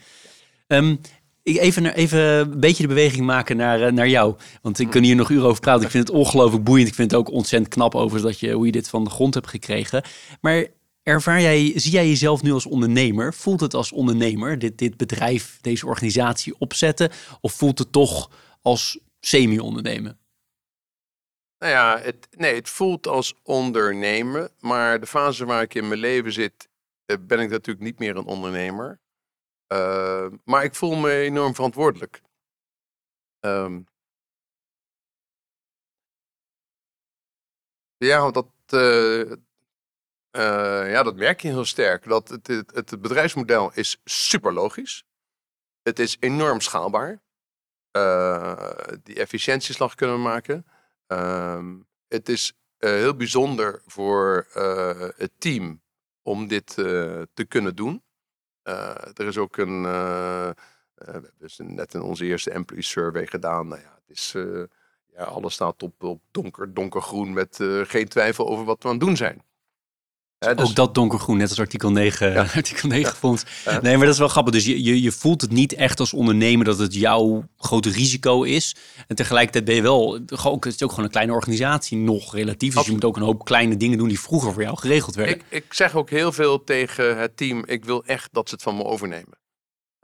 Ik 1.43 1.57
even, 1.57 1.85
even 1.85 2.19
een 2.19 2.59
beetje 2.59 2.81
de 2.81 2.87
beweging 2.87 3.25
maken 3.25 3.57
naar, 3.57 3.81
eh, 3.81 3.91
naar 3.91 4.09
jou. 4.09 4.35
Want 4.61 4.79
ik 4.79 4.89
kan 4.89 5.03
hier 5.03 5.15
nog 5.15 5.29
uren 5.29 5.47
over 5.47 5.61
praten. 5.61 5.83
Ik 5.83 5.91
vind 5.91 6.07
het 6.07 6.15
ongelooflijk 6.17 6.63
boeiend. 6.63 6.87
Ik 6.87 6.95
vind 6.95 7.11
het 7.11 7.19
ook 7.19 7.31
ontzettend 7.31 7.73
knap 7.73 7.95
over 7.95 8.21
dat 8.21 8.39
je, 8.39 8.51
hoe 8.51 8.65
je 8.65 8.71
dit 8.71 8.89
van 8.89 9.03
de 9.03 9.09
grond 9.09 9.33
hebt 9.33 9.47
gekregen. 9.47 10.03
Maar 10.41 10.67
ervaar 11.03 11.41
jij, 11.41 11.71
zie 11.75 11.91
jij 11.91 12.07
jezelf 12.07 12.41
nu 12.41 12.51
als 12.51 12.65
ondernemer? 12.65 13.33
Voelt 13.33 13.59
het 13.59 13.73
als 13.73 13.91
ondernemer, 13.91 14.59
dit, 14.59 14.77
dit 14.77 14.97
bedrijf, 14.97 15.57
deze 15.61 15.85
organisatie 15.85 16.55
opzetten? 16.57 17.09
Of 17.41 17.53
voelt 17.53 17.79
het 17.79 17.91
toch 17.91 18.29
als 18.61 18.99
semi-ondernemen? 19.19 20.18
Nou 21.59 21.71
ja, 21.71 21.99
het, 21.99 22.27
nee, 22.37 22.55
het 22.55 22.69
voelt 22.69 23.07
als 23.07 23.35
ondernemen. 23.43 24.51
Maar 24.59 24.99
de 24.99 25.07
fase 25.07 25.45
waar 25.45 25.61
ik 25.61 25.73
in 25.73 25.87
mijn 25.87 25.99
leven 25.99 26.31
zit, 26.31 26.69
eh, 27.05 27.17
ben 27.19 27.39
ik 27.39 27.49
natuurlijk 27.49 27.85
niet 27.85 27.99
meer 27.99 28.15
een 28.17 28.25
ondernemer. 28.25 28.99
Uh, 29.73 30.27
maar 30.43 30.63
ik 30.63 30.75
voel 30.75 30.95
me 30.95 31.11
enorm 31.11 31.55
verantwoordelijk. 31.55 32.21
Um, 33.39 33.87
ja, 37.97 38.31
dat, 38.31 38.47
uh, 38.73 39.31
ja, 40.91 41.03
dat 41.03 41.15
merk 41.15 41.41
je 41.41 41.47
heel 41.47 41.65
sterk. 41.65 42.03
Dat 42.03 42.29
het, 42.29 42.47
het, 42.47 42.75
het 42.75 43.01
bedrijfsmodel 43.01 43.71
is 43.73 44.01
super 44.03 44.53
logisch. 44.53 45.03
Het 45.81 45.99
is 45.99 46.17
enorm 46.19 46.61
schaalbaar. 46.61 47.21
die 49.03 49.15
efficiëntieslag 49.15 49.95
kunnen 49.95 50.15
we 50.15 50.21
maken. 50.21 50.65
Um, 51.11 51.87
het 52.07 52.29
is 52.29 52.53
heel 52.77 53.15
bijzonder 53.15 53.81
voor 53.85 54.47
het 55.17 55.31
team 55.37 55.81
om 56.21 56.47
dit 56.47 56.65
te 57.33 57.45
kunnen 57.47 57.75
doen. 57.75 58.03
er 59.13 59.27
is 59.27 59.37
ook 59.37 59.57
een 59.57 59.81
we 60.99 61.11
hebben 61.11 61.31
dus 61.37 61.59
net 61.63 61.93
in 61.93 62.01
onze 62.01 62.25
eerste 62.25 62.51
employee 62.51 62.83
survey 62.83 63.27
gedaan. 63.27 63.67
Nou 63.67 63.81
ja, 63.81 63.99
het 64.05 64.17
is, 64.17 64.31
ja, 65.13 65.23
alles 65.23 65.53
staat 65.53 65.83
op, 65.83 66.03
op 66.03 66.21
donker, 66.31 66.73
donkergroen 66.73 67.33
met 67.33 67.57
geen 67.83 68.07
twijfel 68.07 68.47
over 68.47 68.65
wat 68.65 68.83
we 68.83 68.89
aan 68.89 68.95
het 68.95 69.03
doen 69.05 69.17
zijn. 69.17 69.43
Dus... 70.39 70.67
Ook 70.67 70.75
dat 70.75 70.95
donkergroen, 70.95 71.37
net 71.37 71.49
als 71.49 71.59
artikel 71.59 71.91
9, 71.91 72.31
ja. 72.31 72.45
artikel 72.55 72.89
9 72.89 73.15
vond. 73.15 73.45
Nee, 73.81 73.97
maar 73.97 74.05
dat 74.05 74.13
is 74.13 74.19
wel 74.19 74.27
grappig. 74.27 74.53
Dus 74.53 74.65
je, 74.65 74.83
je, 74.83 75.01
je 75.01 75.11
voelt 75.11 75.41
het 75.41 75.51
niet 75.51 75.73
echt 75.73 75.99
als 75.99 76.13
ondernemer 76.13 76.65
dat 76.65 76.77
het 76.77 76.93
jouw 76.93 77.49
grote 77.57 77.89
risico 77.89 78.43
is. 78.43 78.75
En 79.07 79.15
tegelijkertijd 79.15 79.65
ben 79.65 79.75
je 79.75 79.81
wel, 79.81 80.13
het 80.13 80.65
is 80.65 80.83
ook 80.83 80.89
gewoon 80.89 81.05
een 81.05 81.11
kleine 81.11 81.33
organisatie 81.33 81.97
nog 81.97 82.33
relatief. 82.33 82.73
Dus 82.73 82.85
je 82.85 82.91
moet 82.91 83.03
ook 83.03 83.15
een 83.15 83.23
hoop 83.23 83.45
kleine 83.45 83.77
dingen 83.77 83.97
doen 83.97 84.07
die 84.07 84.19
vroeger 84.19 84.53
voor 84.53 84.61
jou 84.61 84.77
geregeld 84.77 85.15
werden. 85.15 85.35
Ik, 85.35 85.43
ik 85.49 85.73
zeg 85.73 85.95
ook 85.95 86.09
heel 86.09 86.31
veel 86.31 86.63
tegen 86.63 87.17
het 87.17 87.37
team, 87.37 87.63
ik 87.65 87.85
wil 87.85 88.05
echt 88.05 88.29
dat 88.31 88.49
ze 88.49 88.53
het 88.53 88.63
van 88.63 88.75
me 88.75 88.83
overnemen. 88.83 89.37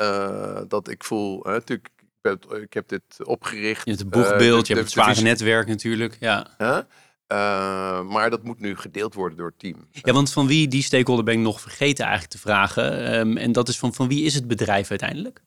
Uh, 0.02 0.62
dat 0.68 0.90
ik 0.90 1.04
voel, 1.04 1.44
hè, 1.44 1.52
natuurlijk, 1.52 1.90
ik, 1.98 2.08
ben, 2.22 2.62
ik, 2.62 2.74
heb 2.74 2.88
dit 2.88 3.04
opgericht. 3.24 3.84
Je 3.84 3.90
hebt 3.90 4.04
het 4.04 4.10
boegbeeld, 4.10 4.62
uh, 4.62 4.68
je 4.68 4.74
hebt 4.74 4.86
het 4.86 4.92
zware 4.92 5.22
netwerk 5.22 5.68
natuurlijk. 5.68 6.18
Ja. 6.20 6.48
Uh, 7.32 8.02
maar 8.02 8.30
dat 8.30 8.44
moet 8.44 8.60
nu 8.60 8.76
gedeeld 8.76 9.14
worden 9.14 9.38
door 9.38 9.48
het 9.48 9.60
team. 9.60 9.88
Ja, 9.92 10.14
want 10.14 10.34
van 10.34 10.48
wie, 10.48 10.68
die 10.68 10.84
stakeholder 10.84 11.26
ben 11.26 11.34
ik 11.34 11.40
nog 11.40 11.62
vergeten 11.62 12.04
eigenlijk 12.04 12.34
te 12.34 12.40
vragen. 12.40 13.16
Um, 13.20 13.38
en 13.38 13.52
dat 13.52 13.68
is 13.68 13.78
van, 13.78 13.94
van 13.94 14.08
wie 14.08 14.26
is 14.26 14.34
het 14.34 14.48
bedrijf 14.48 14.90
uiteindelijk? 14.90 15.44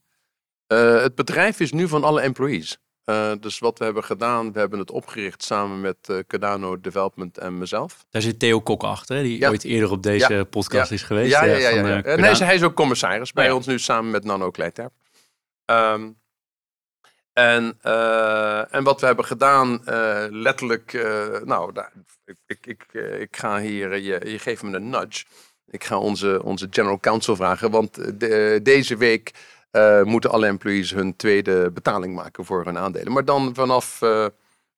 het 0.77 1.15
bedrijf 1.15 1.61
is 1.61 1.73
nu 1.73 1.89
van 1.89 2.05
alle 2.05 2.21
employees. 2.21 2.79
Uh, 3.11 3.33
dus 3.41 3.59
wat 3.59 3.79
we 3.79 3.85
hebben 3.85 4.05
gedaan, 4.05 4.53
we 4.53 4.59
hebben 4.59 4.79
het 4.79 4.91
opgericht 4.91 5.43
samen 5.43 5.81
met 5.81 5.97
uh, 6.11 6.19
Cardano 6.27 6.81
Development 6.81 7.39
en 7.39 7.59
mezelf. 7.59 8.07
Daar 8.11 8.23
zit 8.23 8.39
Theo 8.39 8.61
Kok 8.61 8.83
achter, 8.83 9.23
die 9.23 9.39
ja. 9.39 9.49
ooit 9.49 9.65
eerder 9.65 9.91
op 9.91 10.03
deze 10.03 10.35
ja. 10.35 10.45
podcast 10.45 10.89
ja. 10.89 10.95
is 10.95 11.03
geweest. 11.03 11.31
Ja, 11.31 11.45
ja, 11.45 11.57
ja. 11.57 11.69
ja, 11.69 12.03
ja. 12.05 12.17
nee, 12.17 12.35
hij 12.35 12.55
is 12.55 12.63
ook 12.63 12.75
commissaris 12.75 13.33
bij 13.33 13.51
ons 13.51 13.67
nu 13.67 13.79
samen 13.79 14.11
met 14.11 14.25
Nano 14.25 14.51
Kleiterp. 14.51 14.93
Um, 15.67 16.19
en, 17.39 17.79
uh, 17.85 18.75
en 18.75 18.85
wat 18.85 19.01
we 19.01 19.07
hebben 19.07 19.25
gedaan, 19.25 19.81
letterlijk, 20.31 20.93
nou, 21.45 21.73
daar, 21.73 21.93
ik, 22.25 22.37
ik, 22.47 22.67
ik, 22.67 22.93
ik 23.21 23.37
ga 23.37 23.61
hier, 23.61 23.97
je, 23.97 24.21
je 24.25 24.39
geeft 24.39 24.63
me 24.63 24.77
een 24.77 24.91
nudge. 24.91 25.25
Ik 25.67 25.85
ga 25.85 25.99
onze, 25.99 26.43
onze 26.43 26.67
general 26.71 27.01
counsel 27.01 27.37
vragen, 27.37 27.71
want 27.71 28.21
de, 28.21 28.61
deze 28.63 28.97
week 28.97 29.33
moeten 30.03 30.31
alle 30.31 30.47
employees 30.47 30.91
hun 30.91 31.17
tweede 31.17 31.71
betaling 31.71 32.15
maken 32.15 32.45
voor 32.45 32.65
hun 32.65 32.79
aandelen. 32.79 33.13
Maar 33.13 33.25
dan 33.25 33.55
vanaf 33.55 34.03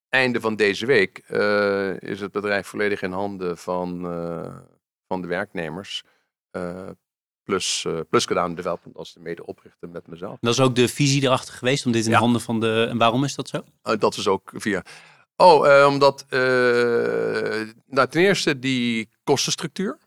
einde 0.08 0.40
van 0.40 0.56
deze 0.56 0.86
week 0.86 1.18
is 1.98 2.20
het 2.20 2.32
bedrijf 2.32 2.66
volledig 2.66 3.02
in 3.02 3.12
handen 3.12 3.58
van, 3.58 4.00
van 5.06 5.20
de 5.20 5.26
werknemers. 5.26 6.04
Plus, 7.50 7.86
plus 8.08 8.24
gedaan 8.24 8.54
development 8.54 8.96
als 8.96 9.12
de 9.12 9.20
medeoprichter 9.20 9.88
met 9.88 10.06
mezelf. 10.06 10.38
dat 10.40 10.52
is 10.52 10.60
ook 10.60 10.74
de 10.74 10.88
visie 10.88 11.22
erachter 11.22 11.54
geweest 11.54 11.86
om 11.86 11.92
dit 11.92 12.04
in 12.04 12.10
ja. 12.10 12.18
handen 12.18 12.40
van 12.40 12.60
de. 12.60 12.86
En 12.90 12.98
waarom 12.98 13.24
is 13.24 13.34
dat 13.34 13.48
zo? 13.48 13.64
dat 13.98 14.16
is 14.16 14.28
ook 14.28 14.52
via. 14.54 14.84
Oh, 15.36 15.86
omdat 15.86 16.26
nou, 17.86 18.08
ten 18.08 18.22
eerste 18.22 18.58
die 18.58 19.08
kostenstructuur. 19.24 19.98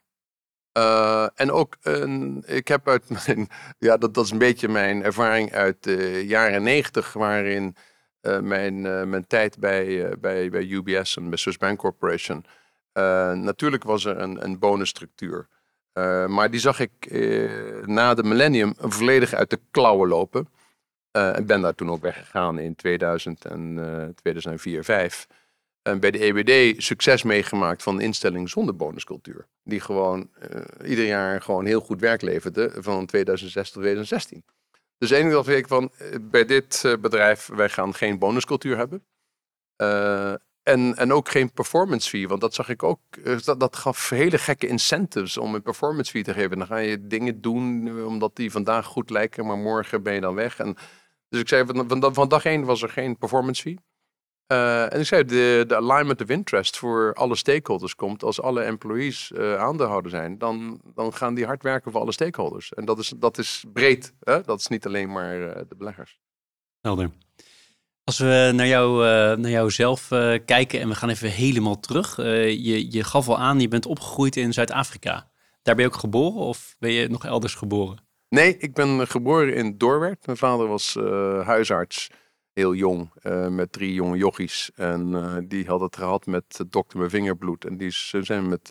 Uh, 0.78 1.28
en 1.36 1.52
ook, 1.52 1.78
een, 1.82 2.44
ik 2.46 2.68
heb 2.68 2.88
uit 2.88 3.10
mijn, 3.10 3.48
ja, 3.80 3.98
dat, 3.98 4.14
dat 4.14 4.26
is 4.26 4.32
een 4.32 4.38
beetje 4.38 4.68
mijn 4.68 5.04
ervaring 5.04 5.54
uit 5.54 5.84
de 5.84 6.24
jaren 6.28 6.64
negentig, 6.64 7.14
waarin 7.14 7.76
uh, 8.22 8.40
mijn, 8.40 8.86
uh, 8.86 9.04
mijn 9.04 9.28
tijd 9.28 9.60
bij, 9.60 10.16
bij, 10.20 10.50
bij 10.50 10.64
UBS 10.64 11.18
en 11.18 11.30
bij 11.30 11.38
Swiss 11.38 11.58
Bank 11.58 11.80
Corporation, 11.80 12.46
natuurlijk 13.44 13.84
was 13.84 14.06
er 14.06 14.18
een, 14.18 14.44
een 14.44 14.60
bonusstructuur. 14.60 15.48
Maar 16.28 16.52
die 16.52 16.60
zag 16.60 16.80
ik 16.80 16.92
na 17.86 18.14
de 18.14 18.24
millennium 18.24 18.74
volledig 18.78 19.34
uit 19.34 19.50
de 19.50 19.60
klauwen 19.72 20.10
lopen. 20.10 20.48
Ik 21.12 21.46
ben 21.46 21.62
daar 21.62 21.76
toen 21.76 21.90
ook 21.90 22.02
weggegaan 22.02 22.60
in 22.60 22.76
2000 22.76 23.46
en 23.46 23.76
2004, 24.16 24.82
2005 24.82 25.28
en 25.84 26.00
bij 26.00 26.12
de 26.12 26.20
EBD 26.20 26.84
succes 26.84 27.24
meegemaakt 27.24 27.84
van 27.84 27.96
een 27.96 28.02
instelling 28.02 28.50
zonder 28.50 28.76
bonuscultuur. 28.76 29.48
Die 29.64 29.80
gewoon 29.80 30.30
uh, 30.52 30.90
ieder 30.90 31.06
jaar 31.06 31.42
gewoon 31.42 31.66
heel 31.66 31.82
goed 31.82 32.00
werk 32.00 32.22
leverde 32.22 32.72
van 32.76 33.06
2006 33.06 33.72
tot 33.72 33.82
2016. 33.82 34.44
Dus 34.98 35.12
één 35.12 35.22
ding 35.22 35.34
dat 35.34 35.48
ik 35.48 35.68
van, 35.68 35.92
uh, 36.02 36.16
bij 36.22 36.46
dit 36.46 36.84
uh, 36.86 36.98
bedrijf, 36.98 37.48
wij 37.48 37.70
gaan 37.70 37.94
geen 37.94 38.20
bonuscultuur 38.20 38.78
hebben. 38.78 39.06
En, 40.64 40.96
en 40.96 41.14
ook 41.14 41.30
geen 41.30 41.52
performance 41.52 42.10
fee, 42.10 42.28
want 42.28 42.42
dat 42.42 42.54
zag 42.54 42.70
ik 42.70 42.84
ook, 42.84 43.00
dat, 43.46 43.60
dat 43.60 43.76
gaf 43.76 44.10
hele 44.10 44.38
gekke 44.38 44.68
incentives 44.68 45.38
om 45.38 45.56
een 45.56 45.62
performance 45.62 46.12
fee 46.12 46.24
te 46.24 46.34
geven. 46.34 46.58
Dan 46.58 46.68
ga 46.68 46.78
je 46.78 47.08
dingen 47.08 47.42
doen 47.42 47.90
omdat 48.06 48.36
die 48.36 48.52
vandaag 48.52 48.86
goed 48.86 49.10
lijken, 49.10 49.46
maar 49.46 49.58
morgen 49.58 50.04
ben 50.04 50.14
je 50.14 50.22
dan 50.22 50.36
weg. 50.36 50.60
En, 50.60 50.76
dus 51.30 51.42
ik 51.42 51.48
zei, 51.48 51.66
van, 51.66 52.14
van, 52.14 52.28
dag 52.28 52.46
één 52.46 52.64
was 52.64 52.82
er 52.82 52.90
geen 52.90 53.18
performance 53.18 53.62
fee. 53.62 53.80
Uh, 54.48 54.94
en 54.94 55.00
ik 55.00 55.06
zei, 55.06 55.24
de, 55.24 55.64
de 55.68 55.76
alignment 55.76 56.22
of 56.22 56.30
interest 56.30 56.78
voor 56.78 57.14
alle 57.14 57.36
stakeholders 57.36 57.96
komt 57.96 58.24
als 58.24 58.42
alle 58.42 58.62
employees 58.62 59.32
uh, 59.36 59.56
aandeelhouder 59.56 60.12
zijn. 60.12 60.38
Dan, 60.38 60.82
dan 60.94 61.14
gaan 61.14 61.34
die 61.34 61.46
hard 61.46 61.64
werken 61.64 61.92
voor 61.92 62.02
alle 62.02 62.12
stakeholders. 62.12 62.74
En 62.74 62.86
dat 62.86 63.00
is, 63.00 63.14
dat 63.18 63.38
is 63.38 63.66
breed. 63.74 64.14
Hè? 64.20 64.42
Dat 64.42 64.60
is 64.60 64.68
niet 64.68 64.86
alleen 64.86 65.12
maar 65.12 65.38
de 65.68 65.76
beleggers. 65.78 66.20
Helder. 66.82 67.12
Als 68.04 68.18
we 68.18 68.52
naar 68.56 68.68
jou, 68.68 68.98
naar 69.38 69.52
jou 69.52 69.72
zelf 69.72 70.08
kijken 70.46 70.80
en 70.80 70.88
we 70.88 70.96
gaan 70.96 71.10
even 71.10 71.30
helemaal 71.30 71.80
terug. 71.80 72.16
je, 72.16 72.92
je 72.92 73.04
gaf 73.04 73.30
al 73.30 73.40
aan, 73.40 73.60
je 73.60 73.68
bent 73.68 73.86
opgegroeid 73.86 74.36
in 74.36 74.54
Zuid-Afrika. 74.54 75.32
Daar 75.62 75.76
ben 75.76 75.84
je 75.86 75.92
ook 75.92 76.00
geboren 76.00 76.42
of 76.42 76.76
ben 76.80 76.92
je 76.92 77.10
nog 77.10 77.26
elders 77.26 77.56
geboren? 77.56 77.98
Nee, 78.30 78.58
ik 78.58 78.74
ben 78.74 79.08
geboren 79.08 79.56
in 79.56 79.78
Doorwerth. 79.78 80.26
Mijn 80.26 80.38
vader 80.38 80.68
was 80.68 80.94
huisarts 81.46 82.10
heel 82.54 82.74
jong, 82.74 83.12
uh, 83.24 83.48
met 83.48 83.72
drie 83.72 83.94
jonge 83.94 84.18
jochies. 84.18 84.72
En 84.76 85.08
uh, 85.08 85.38
die 85.48 85.66
had 85.66 85.80
het 85.80 85.96
gehad 85.96 86.26
met 86.26 86.64
dokter 86.70 86.98
mijn 86.98 87.10
vingerbloed. 87.10 87.66
En 87.66 87.78
die 87.78 87.92
zijn 88.22 88.50
met, 88.50 88.70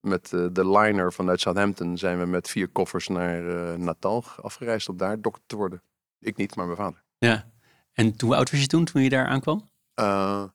met 0.00 0.28
de 0.30 0.70
liner 0.70 1.12
vanuit 1.12 1.40
Southampton 1.40 1.98
zijn 1.98 2.18
we 2.18 2.26
met 2.26 2.50
vier 2.50 2.68
koffers 2.68 3.08
naar 3.08 3.42
Natal 3.78 4.24
afgereisd 4.36 4.88
om 4.88 4.96
daar 4.96 5.20
dokter 5.20 5.42
te 5.46 5.56
worden. 5.56 5.82
Ik 6.20 6.36
niet, 6.36 6.56
maar 6.56 6.66
mijn 6.66 6.78
vader. 6.78 7.02
Ja. 7.18 7.52
En 7.94 8.14
hoe 8.18 8.36
oud 8.36 8.50
was 8.50 8.60
je 8.60 8.66
toen, 8.66 8.84
toen 8.84 9.02
je 9.02 9.08
daar 9.08 9.26
aankwam? 9.26 9.70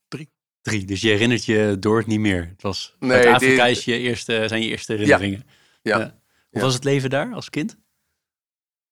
drie. 0.08 0.30
Drie, 0.62 0.86
dus 0.86 1.02
je 1.02 1.08
herinnert 1.08 1.46
je 1.46 1.78
door 1.80 1.98
het 1.98 2.08
niet 2.08 2.20
meer. 2.20 2.48
Het 2.48 2.62
was 2.62 2.96
nee, 3.00 3.30
Afrika 3.30 3.66
is 3.66 3.86
je 3.86 3.98
eerste, 3.98 4.48
zijn 4.48 4.62
je 4.62 4.68
eerste 4.68 4.94
herinneringen. 4.94 5.44
Ja. 5.82 6.00
ja. 6.00 6.20
Hoe 6.50 6.62
was 6.62 6.74
het 6.74 6.84
leven 6.84 7.10
daar 7.10 7.34
als 7.34 7.50
kind? 7.50 7.78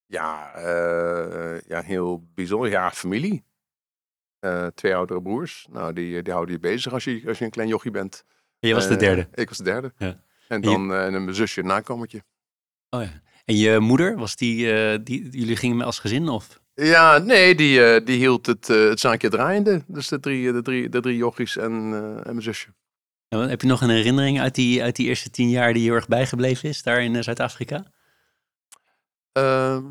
Ja, 0.06 0.52
uh, 0.58 1.62
ja 1.68 1.82
heel 1.82 2.28
bijzonder. 2.34 2.70
Ja, 2.70 2.92
familie. 2.92 3.44
Uh, 4.40 4.68
twee 4.68 4.96
oudere 4.96 5.22
broers. 5.22 5.68
Nou, 5.70 5.94
die, 5.94 6.22
die 6.22 6.34
houden 6.34 6.56
je 6.56 6.62
bezig 6.62 6.94
als 6.94 7.04
je, 7.04 7.24
als 7.28 7.38
je 7.38 7.46
een 7.46 7.52
klein 7.52 7.68
jochie 7.68 7.92
bent. 7.92 8.24
En 8.60 8.68
je 8.68 8.74
was 8.74 8.88
de 8.88 8.94
eh, 8.94 9.00
derde? 9.00 9.28
ik 9.34 9.48
was 9.48 9.58
de 9.58 9.64
derde. 9.64 9.94
Ja. 9.98 10.24
En 10.48 10.62
dan 10.62 10.94
en 10.94 11.14
een 11.14 11.36
zusje, 11.36 11.60
een 11.60 11.68
nakomertje. 11.68 12.24
Oh 12.90 13.04
ja. 13.04 13.22
En 13.46 13.56
je 13.56 13.80
moeder, 13.80 14.18
was 14.18 14.36
die, 14.36 15.04
die 15.04 15.30
jullie 15.30 15.56
gingen 15.56 15.86
als 15.86 16.00
gezin 16.00 16.30
of? 16.30 16.62
Ja, 16.82 17.18
nee, 17.18 17.56
die, 17.56 18.04
die 18.04 18.18
hield 18.18 18.46
het, 18.46 18.68
het 18.68 19.00
zaakje 19.00 19.30
draaiende. 19.30 19.84
Dus 19.88 20.08
de 20.08 20.20
drie, 20.20 20.52
de 20.52 20.62
drie, 20.62 20.90
de 20.90 21.00
drie 21.00 21.18
jochies 21.18 21.58
en, 21.58 21.72
en 21.72 22.22
mijn 22.24 22.42
zusje. 22.42 22.74
heb 23.30 23.62
je 23.62 23.68
nog 23.68 23.82
een 23.82 23.90
herinnering 23.90 24.40
uit 24.40 24.56
die, 24.56 24.84
uit 24.84 24.96
die 24.96 25.08
eerste 25.08 25.30
tien 25.30 25.50
jaar 25.50 25.74
die 25.74 25.84
heel 25.84 25.94
erg 25.94 26.08
bijgebleven 26.08 26.70
is, 26.70 26.84
daar 26.84 27.04
in 27.04 27.24
Zuid-Afrika? 27.24 27.86
Uh, 29.38 29.84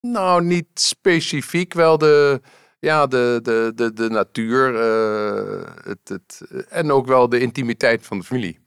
nou, 0.00 0.44
niet 0.44 0.68
specifiek. 0.74 1.72
Wel 1.72 1.98
de, 1.98 2.40
ja, 2.78 3.06
de, 3.06 3.40
de, 3.42 3.72
de, 3.74 3.92
de 3.92 4.08
natuur 4.08 4.74
uh, 4.74 5.70
het, 5.84 6.08
het, 6.08 6.40
en 6.68 6.90
ook 6.90 7.06
wel 7.06 7.28
de 7.28 7.40
intimiteit 7.40 8.06
van 8.06 8.18
de 8.18 8.24
familie. 8.24 8.58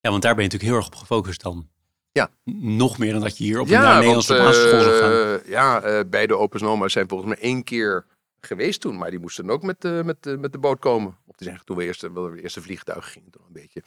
Ja, 0.00 0.10
want 0.10 0.22
daar 0.22 0.34
ben 0.34 0.44
je 0.44 0.50
natuurlijk 0.50 0.78
heel 0.78 0.86
erg 0.86 0.86
op 0.86 1.00
gefocust 1.00 1.42
dan. 1.42 1.69
Ja. 2.12 2.30
Nog 2.54 2.98
meer 2.98 3.12
dan 3.12 3.20
dat 3.20 3.38
je 3.38 3.44
hier 3.44 3.60
op 3.60 3.70
een 3.70 3.80
Nederlandse 3.80 4.36
uh, 4.36 4.44
basisschool 4.44 4.80
zou 4.80 4.98
gaan. 4.98 5.12
Eh, 5.12 5.50
ja, 5.50 5.84
uh, 5.84 6.00
beide 6.06 6.36
Opus 6.36 6.60
Noma's 6.60 6.92
zijn 6.92 7.08
volgens 7.08 7.30
mij 7.30 7.42
één 7.42 7.64
keer 7.64 8.06
geweest 8.40 8.80
toen. 8.80 8.96
Maar 8.96 9.10
die 9.10 9.18
moesten 9.18 9.50
ook 9.50 9.62
met, 9.62 9.84
uh, 9.84 10.02
met, 10.02 10.38
met 10.38 10.52
de 10.52 10.58
boot 10.58 10.78
komen. 10.78 11.18
Of 11.26 11.36
die 11.36 11.46
zeggen 11.46 11.64
toen 11.64 11.76
we 11.76 11.84
eerst, 11.84 12.00
we 12.00 12.40
eerste 12.42 12.62
vliegtuig 12.62 13.12
gingen. 13.12 13.30
Toch 13.30 13.46
een 13.46 13.52
beetje. 13.52 13.82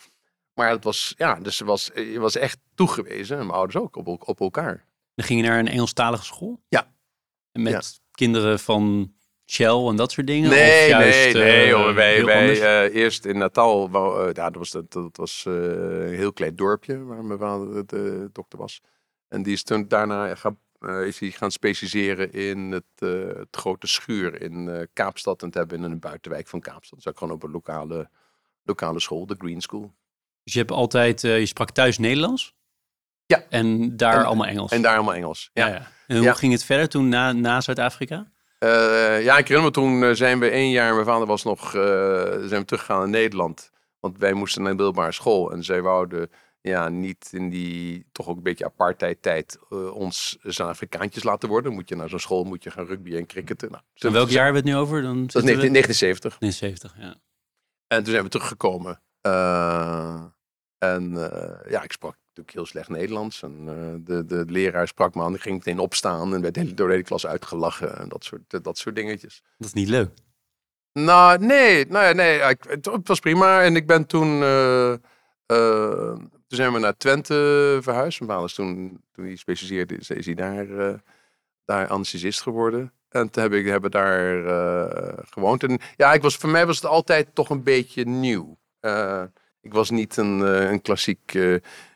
Maar 0.54 0.70
het 0.70 0.84
was, 0.84 1.14
ja, 1.18 1.36
dus 1.36 1.60
was, 1.60 1.92
je 1.94 2.20
was 2.20 2.36
echt 2.36 2.60
toegewezen, 2.76 3.38
en 3.38 3.46
mijn 3.46 3.58
ouders 3.58 3.84
ook, 3.84 3.96
op, 3.96 4.28
op 4.28 4.40
elkaar. 4.40 4.86
Dan 5.16 5.26
ging 5.26 5.42
je 5.42 5.48
naar 5.48 5.60
een 5.60 5.68
Engelstalige 5.68 6.24
school? 6.24 6.62
Ja. 6.68 6.92
Met 7.52 8.02
kinderen 8.12 8.60
van 8.60 9.14
Shell 9.54 9.88
en 9.88 9.96
dat 9.96 10.12
soort 10.12 10.28
dingen? 10.28 10.50
Nee, 10.50 10.82
of 10.84 10.88
juist, 10.90 11.34
nee, 11.34 11.44
nee. 11.44 11.74
hoor. 11.74 11.94
Wij, 11.94 12.26
wij 12.26 12.62
eh, 12.62 12.96
eerst 12.96 13.26
in 13.26 13.38
Natal, 13.38 13.90
wou, 13.90 14.22
eh, 14.28 14.34
ja, 14.34 14.50
dat 14.50 14.56
was, 14.56 14.72
dat, 14.72 14.92
dat 14.92 15.18
was 15.18 15.44
eh, 15.48 15.54
een 15.54 16.14
heel 16.14 16.34
klein 16.34 16.56
dorpje 16.56 17.04
waar 17.04 17.24
mijn 17.26 17.40
vader 17.40 17.86
de 17.86 18.30
dokter 18.32 18.60
was. 18.60 18.82
En 19.28 19.44
die 19.44 19.54
is 19.54 19.64
toen 19.64 19.88
daarna 19.88 20.36
gaan, 20.36 20.58
is 21.06 21.20
hij 21.20 21.30
gaan 21.32 21.52
specialiseren 21.52 22.32
in 22.34 22.72
het, 22.72 22.84
het 23.38 23.48
grote 23.58 23.88
schuur 23.88 24.42
in 24.42 24.88
Kaapstad. 24.94 25.44
En 25.44 25.50
te 25.52 25.58
hebben 25.58 25.78
in 25.84 25.92
een 25.92 26.00
buitenwijk 26.00 26.48
van 26.48 26.60
Kaapstad. 26.60 26.98
Dus 26.98 27.08
ook 27.08 27.18
gewoon 27.18 27.34
op 27.34 27.44
een 27.44 27.52
lokale, 27.52 28.10
lokale 28.64 29.00
school, 29.00 29.26
de 29.26 29.36
Green 29.38 29.62
School. 29.62 29.94
Dus 30.44 30.54
je 30.54 30.60
hebt 30.60 30.72
altijd, 30.72 31.22
je 31.22 31.46
sprak 31.46 31.70
thuis 31.72 31.98
Nederlands? 31.98 32.54
Ja. 33.26 33.44
En 33.50 33.98
daar 33.98 34.20
En- 34.20 34.26
allemaal 34.26 34.48
Engels? 34.48 34.72
En 34.72 34.82
daar 34.82 34.96
allemaal 34.96 35.14
Engels. 35.16 35.50
ja. 35.54 35.68
Ja, 35.68 35.74
ja. 35.74 35.92
En 36.08 36.16
hoe 36.16 36.26
Ja. 36.26 36.34
ging 36.34 36.52
het 36.52 36.64
verder 36.64 36.90
toen 36.90 37.10
na, 37.10 37.32
na 37.32 37.62
Zuid-Afrika? 37.62 38.32
Eh, 38.64 39.24
ja 39.24 39.38
ik 39.38 39.48
herinner 39.48 39.64
me 39.64 39.72
toen 39.72 40.04
eh, 40.04 40.12
zijn 40.12 40.40
we 40.40 40.50
één 40.50 40.70
jaar, 40.70 40.94
mijn 40.94 41.06
vader 41.06 41.28
was 41.28 41.44
nog, 41.44 41.76
eh, 41.76 41.82
zijn 42.24 42.62
we 42.62 42.66
teruggegaan 42.66 43.00
naar 43.00 43.10
Nederland. 43.10 43.72
Want 44.00 44.18
wij 44.18 44.34
moesten 44.34 44.62
naar 44.62 44.72
een 44.72 44.78
middelbare 44.78 45.12
school. 45.12 45.52
En 45.52 45.64
zij 45.64 45.82
wouden 45.82 46.32
ja, 46.62 46.90
niet 46.90 47.30
in 47.32 47.50
die 47.50 48.06
toch 48.12 48.28
ook 48.28 48.38
een 48.38 48.44
beetje 48.44 48.66
apartheid 48.66 49.22
tijd 49.22 49.58
eh, 49.70 49.96
ons 49.96 50.38
Zuid-Afrikaantjes 50.42 51.24
laten 51.24 51.50
worden. 51.50 51.74
Moet 51.74 51.90
je 51.90 51.96
naar 51.96 52.10
zo'n 52.10 52.20
school, 52.20 52.44
moet 52.44 52.64
je 52.64 52.72
gaan 52.72 52.86
rugby 52.86 53.16
en 53.16 53.26
cricketen. 53.26 53.72
Nou, 53.72 53.84
En 53.94 54.12
welk 54.12 54.30
jaar 54.30 54.44
hebben 54.44 54.64
we 54.64 54.70
het 54.70 54.78
nu 54.78 54.84
over? 54.84 55.02
Dan 55.02 55.26
Dat 55.26 55.36
is 55.36 55.42
19- 55.42 55.44
1970. 55.44 56.38
1970, 56.40 56.96
ja. 56.98 57.16
En 57.88 58.04
toen 58.04 58.12
zijn 58.14 58.24
we 58.24 58.30
teruggekomen. 58.30 59.02
En 60.78 61.12
ja, 61.70 61.84
ik 61.84 61.92
sprak 61.92 62.18
natuurlijk 62.36 62.56
heel 62.56 62.66
slecht 62.66 62.90
Nederlands. 62.90 63.44
En 63.44 63.64
eh, 63.68 64.06
de, 64.06 64.26
de 64.26 64.46
leraar 64.48 64.88
sprak 64.88 65.16
me 65.16 65.24
aan. 65.24 65.34
Ik 65.34 65.42
ging 65.42 65.58
meteen 65.58 65.80
opstaan 65.80 66.34
en 66.34 66.42
werd 66.42 66.56
hele- 66.56 66.74
door 66.74 66.88
de 66.88 66.94
hele 66.94 67.06
klas 67.06 67.26
uitgelachen. 67.28 67.98
En 67.98 68.10
dat 68.10 68.24
soort, 68.24 68.64
dat 68.64 68.78
soort 68.78 68.96
dingetjes. 68.96 69.44
Dat 69.58 69.68
is 69.68 69.74
niet 69.74 69.88
leuk. 69.88 70.10
Nou, 70.94 71.46
nee, 71.46 71.86
nou 71.86 72.06
ja, 72.06 72.12
nee, 72.12 72.40
ik, 72.40 72.64
het, 72.68 72.86
het 72.86 73.08
was 73.08 73.20
prima. 73.20 73.62
En 73.62 73.76
ik 73.76 73.88
ben 73.88 74.06
toen, 74.06 74.42
eh, 74.42 74.94
eh, 74.94 75.00
toen 76.16 76.58
zijn 76.58 76.74
we 76.74 76.80
naar 76.80 76.98
Twente 76.98 77.80
verhuisd. 77.82 78.20
Mijn 78.20 78.32
vader 78.32 78.48
is 78.48 78.54
toen, 78.54 79.02
toen 79.12 79.26
hij 79.26 79.36
specialiseerde, 79.36 79.96
is, 79.96 80.10
is 80.10 80.26
hij 80.26 80.36
daar, 80.36 80.68
daar 81.66 81.88
anesthesist 81.88 82.42
geworden. 82.42 82.94
En 83.10 83.30
toen 83.30 83.44
heb 83.44 83.54
ik, 83.54 83.66
hebben 83.66 83.92
daar 83.92 84.44
gewoond. 85.30 85.64
En 85.64 85.80
ja, 85.96 86.14
ik 86.14 86.22
was, 86.22 86.36
voor 86.36 86.50
mij 86.50 86.66
was 86.66 86.76
het 86.76 86.86
altijd 86.86 87.36
toch 87.36 87.50
een 87.50 87.64
beetje 87.64 88.06
nieuw. 88.06 88.58
Ik 89.62 89.74
was 89.74 89.90
niet 89.90 90.18
een, 90.18 90.40
een 90.40 90.82
klassiek 90.82 91.38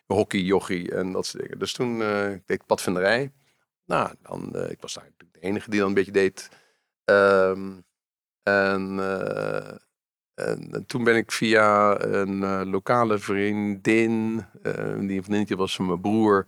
hockeyjochie 0.08 0.92
en 0.92 1.12
dat 1.12 1.26
soort 1.26 1.44
dingen. 1.44 1.60
Dus 1.60 1.74
toen 1.74 2.02
eh, 2.02 2.32
ik 2.32 2.48
deed 2.48 2.60
ik 2.60 2.66
padvinderij. 2.66 3.32
Nou, 3.86 4.14
dan, 4.22 4.56
eh, 4.56 4.72
ik 4.72 4.82
was 4.82 4.94
daar 4.94 5.04
natuurlijk 5.04 5.34
de 5.34 5.48
enige 5.48 5.70
die 5.70 5.80
dan 5.80 5.88
een 5.88 5.94
beetje 5.94 6.12
deed. 6.12 6.50
Ehm, 7.04 7.72
en, 8.44 9.00
eh, 9.00 9.72
en, 10.34 10.72
en 10.72 10.86
toen 10.86 11.04
ben 11.04 11.16
ik 11.16 11.32
via 11.32 12.02
een 12.02 12.70
lokale 12.70 13.18
vriendin, 13.18 14.46
die 14.62 14.72
een 14.92 15.08
vriendinnetje 15.08 15.56
was 15.56 15.76
van 15.76 15.86
mijn 15.86 16.02
broer, 16.02 16.46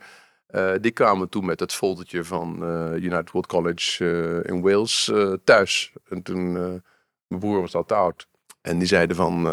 die 0.81 0.91
kwamen 0.91 1.29
toen 1.29 1.45
met 1.45 1.59
het 1.59 1.73
foldertje 1.73 2.23
van 2.23 2.63
United 2.93 3.31
World 3.31 3.47
College 3.47 4.05
in 4.45 4.61
Wales 4.61 5.11
thuis. 5.43 5.93
En 6.09 6.21
toen, 6.21 6.51
mijn 7.27 7.39
broer 7.39 7.61
was 7.61 7.75
al 7.75 7.85
te 7.85 7.93
oud. 7.93 8.27
En 8.61 8.77
die 8.77 8.87
zeiden 8.87 9.15
van, 9.15 9.43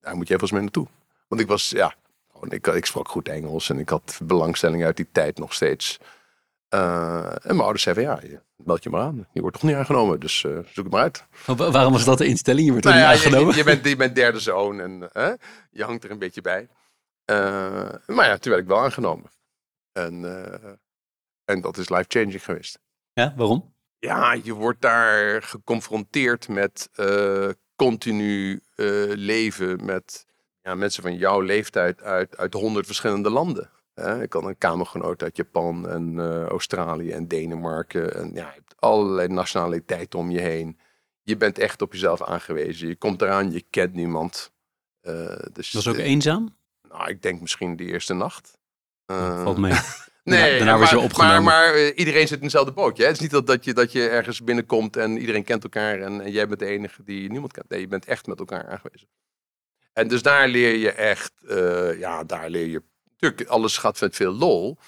daar 0.00 0.16
moet 0.16 0.28
je 0.28 0.34
even 0.34 0.40
eens 0.40 0.52
mee 0.52 0.60
naartoe. 0.60 0.86
Want 1.28 1.40
ik 1.40 1.48
was, 1.48 1.70
ja, 1.70 1.94
gewoon, 2.44 2.58
ik, 2.58 2.66
ik 2.66 2.86
sprak 2.86 3.08
goed 3.08 3.28
Engels 3.28 3.70
en 3.70 3.78
ik 3.78 3.88
had 3.88 4.20
belangstelling 4.24 4.84
uit 4.84 4.96
die 4.96 5.08
tijd 5.12 5.38
nog 5.38 5.52
steeds. 5.52 5.98
Eh, 6.68 7.26
en 7.26 7.40
mijn 7.42 7.60
ouders 7.60 7.82
zeiden, 7.82 8.04
ja, 8.04 8.18
je, 8.22 8.40
meld 8.56 8.82
je 8.82 8.90
maar 8.90 9.00
aan. 9.00 9.28
Je 9.32 9.40
wordt 9.40 9.60
toch 9.60 9.68
niet 9.68 9.76
aangenomen, 9.76 10.20
dus 10.20 10.44
eh, 10.44 10.52
zoek 10.52 10.84
het 10.84 10.90
maar 10.90 11.02
uit. 11.02 11.24
Waarom 11.72 11.92
was 11.92 12.04
dat 12.04 12.18
de 12.18 12.26
instelling? 12.26 12.66
Je 12.66 12.72
wordt 12.72 12.86
er 12.86 12.92
Nou 12.92 13.04
niet 13.06 13.16
ja, 13.16 13.24
aangenomen? 13.24 13.52
Je, 13.52 13.58
je 13.58 13.64
bent, 13.64 13.84
je 13.84 13.96
bent 13.96 14.14
derde 14.14 14.40
zoon 14.40 14.80
en 14.80 15.12
eh, 15.12 15.32
je 15.70 15.84
hangt 15.84 16.04
er 16.04 16.10
een 16.10 16.18
beetje 16.18 16.40
bij. 16.40 16.68
Eh, 17.24 17.36
maar 18.06 18.26
ja, 18.26 18.38
toen 18.38 18.52
werd 18.52 18.62
ik 18.62 18.68
wel 18.68 18.80
aangenomen. 18.80 19.30
En, 19.92 20.24
en 21.44 21.60
dat 21.60 21.76
is 21.76 21.88
life-changing 21.88 22.44
geweest. 22.44 22.78
Ja, 23.12 23.34
waarom? 23.36 23.74
Ja, 23.98 24.32
je 24.32 24.52
wordt 24.52 24.80
daar 24.80 25.42
geconfronteerd 25.42 26.48
met 26.48 26.88
continu 27.76 28.62
leven 29.14 29.84
met 29.84 30.26
ja, 30.64 30.74
mensen 30.74 31.02
van 31.02 31.16
jouw 31.16 31.40
leeftijd 31.40 32.02
uit, 32.02 32.36
uit 32.36 32.54
honderd 32.54 32.86
verschillende 32.86 33.30
landen. 33.30 33.70
Hè. 33.94 34.22
ik 34.22 34.32
had 34.32 34.44
een 34.44 34.58
kamergenoot 34.58 35.22
uit 35.22 35.36
Japan 35.36 35.88
en 35.88 36.18
eh, 36.18 36.46
Australië 36.46 37.10
en 37.10 37.28
Denemarken. 37.28 38.14
En 38.14 38.30
ja, 38.34 38.46
je 38.46 38.54
hebt 38.54 38.74
allerlei 38.78 39.28
nationaliteiten 39.28 40.18
om 40.18 40.30
je 40.30 40.40
heen. 40.40 40.78
Je 41.22 41.36
bent 41.36 41.58
echt 41.58 41.82
op 41.82 41.92
jezelf 41.92 42.22
aangewezen. 42.22 42.88
Je 42.88 42.96
komt 42.96 43.22
eraan, 43.22 43.52
je 43.52 43.64
kent 43.70 43.94
niemand. 43.94 44.52
Eh, 45.00 45.36
dus, 45.52 45.72
Was 45.72 45.88
ook 45.88 45.96
eh, 45.96 46.04
eenzaam? 46.04 46.56
nou, 46.88 47.08
ik 47.08 47.22
denk 47.22 47.40
misschien 47.40 47.76
de 47.76 47.84
eerste 47.84 48.14
nacht. 48.14 48.58
Eh, 49.06 49.42
Valt 49.42 49.58
mee. 49.58 49.72
Nee, 50.24 50.56
daarna 50.56 50.76
word 50.76 50.88
je 50.88 50.94
maar, 50.94 51.04
opgenomen. 51.04 51.42
Maar, 51.42 51.74
maar 51.74 51.92
iedereen 51.92 52.28
zit 52.28 52.38
in 52.38 52.44
dezelfde 52.44 52.72
bootje. 52.72 53.02
Hè? 53.02 53.08
Het 53.08 53.16
is 53.16 53.22
niet 53.22 53.32
dat, 53.32 53.46
dat, 53.46 53.64
je, 53.64 53.74
dat 53.74 53.92
je 53.92 54.08
ergens 54.08 54.44
binnenkomt 54.44 54.96
en 54.96 55.18
iedereen 55.18 55.44
kent 55.44 55.62
elkaar 55.62 56.00
en, 56.00 56.20
en 56.20 56.30
jij 56.30 56.48
bent 56.48 56.60
de 56.60 56.66
enige 56.66 57.02
die 57.02 57.30
niemand 57.30 57.52
kent. 57.52 57.68
Nee, 57.68 57.80
je 57.80 57.88
bent 57.88 58.04
echt 58.04 58.26
met 58.26 58.38
elkaar 58.38 58.68
aangewezen. 58.68 59.08
En 59.94 60.08
dus 60.08 60.22
daar 60.22 60.48
leer 60.48 60.76
je 60.76 60.90
echt, 60.92 61.32
eh, 61.48 61.98
ja, 61.98 62.24
daar 62.24 62.50
leer 62.50 62.66
je, 62.66 62.82
natuurlijk, 63.10 63.48
alles 63.50 63.78
gaat 63.78 64.00
met 64.00 64.16
veel 64.16 64.32
lol. 64.32 64.78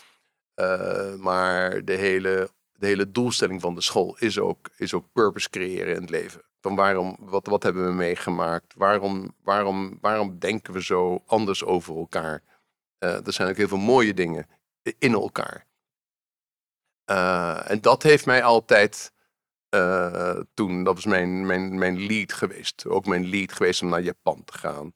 eh, 0.55 1.15
maar 1.15 1.85
de 1.85 1.93
hele, 1.93 2.51
de 2.73 2.87
hele 2.87 3.11
doelstelling 3.11 3.61
van 3.61 3.75
de 3.75 3.81
school 3.81 4.17
is 4.19 4.39
ook, 4.39 4.71
is 4.77 4.95
ook 4.95 5.13
purpose 5.13 5.51
creëren 5.51 5.95
in 5.95 6.01
het 6.01 6.11
leven. 6.11 6.43
Van 6.61 6.75
waarom, 6.75 7.17
wat, 7.21 7.47
wat 7.47 7.63
hebben 7.63 7.87
we 7.87 7.93
meegemaakt? 7.93 8.75
Waarom, 8.77 9.35
waarom, 9.43 9.99
waarom 10.01 10.39
denken 10.39 10.73
we 10.73 10.83
zo 10.83 11.23
anders 11.27 11.65
over 11.65 11.97
elkaar? 11.97 12.43
Eh, 12.99 13.27
er 13.27 13.33
zijn 13.33 13.49
ook 13.49 13.57
heel 13.57 13.69
veel 13.69 13.79
mooie 13.79 14.15
dingen 14.15 14.47
in 14.99 15.13
elkaar. 15.13 15.67
En 17.67 17.81
dat 17.81 18.03
heeft 18.03 18.27
mij 18.27 18.43
altijd 18.43 19.13
eh, 19.69 20.41
toen, 20.55 20.85
dat 20.85 20.95
was 20.95 21.05
mijn, 21.05 21.47
mijn, 21.47 21.79
mijn 21.79 22.07
lead 22.07 22.33
geweest. 22.33 22.87
Ook 22.87 23.07
mijn 23.07 23.29
lead 23.29 23.53
geweest 23.53 23.83
om 23.83 23.89
naar 23.89 24.03
Japan 24.03 24.45
te 24.45 24.59
gaan. 24.59 24.93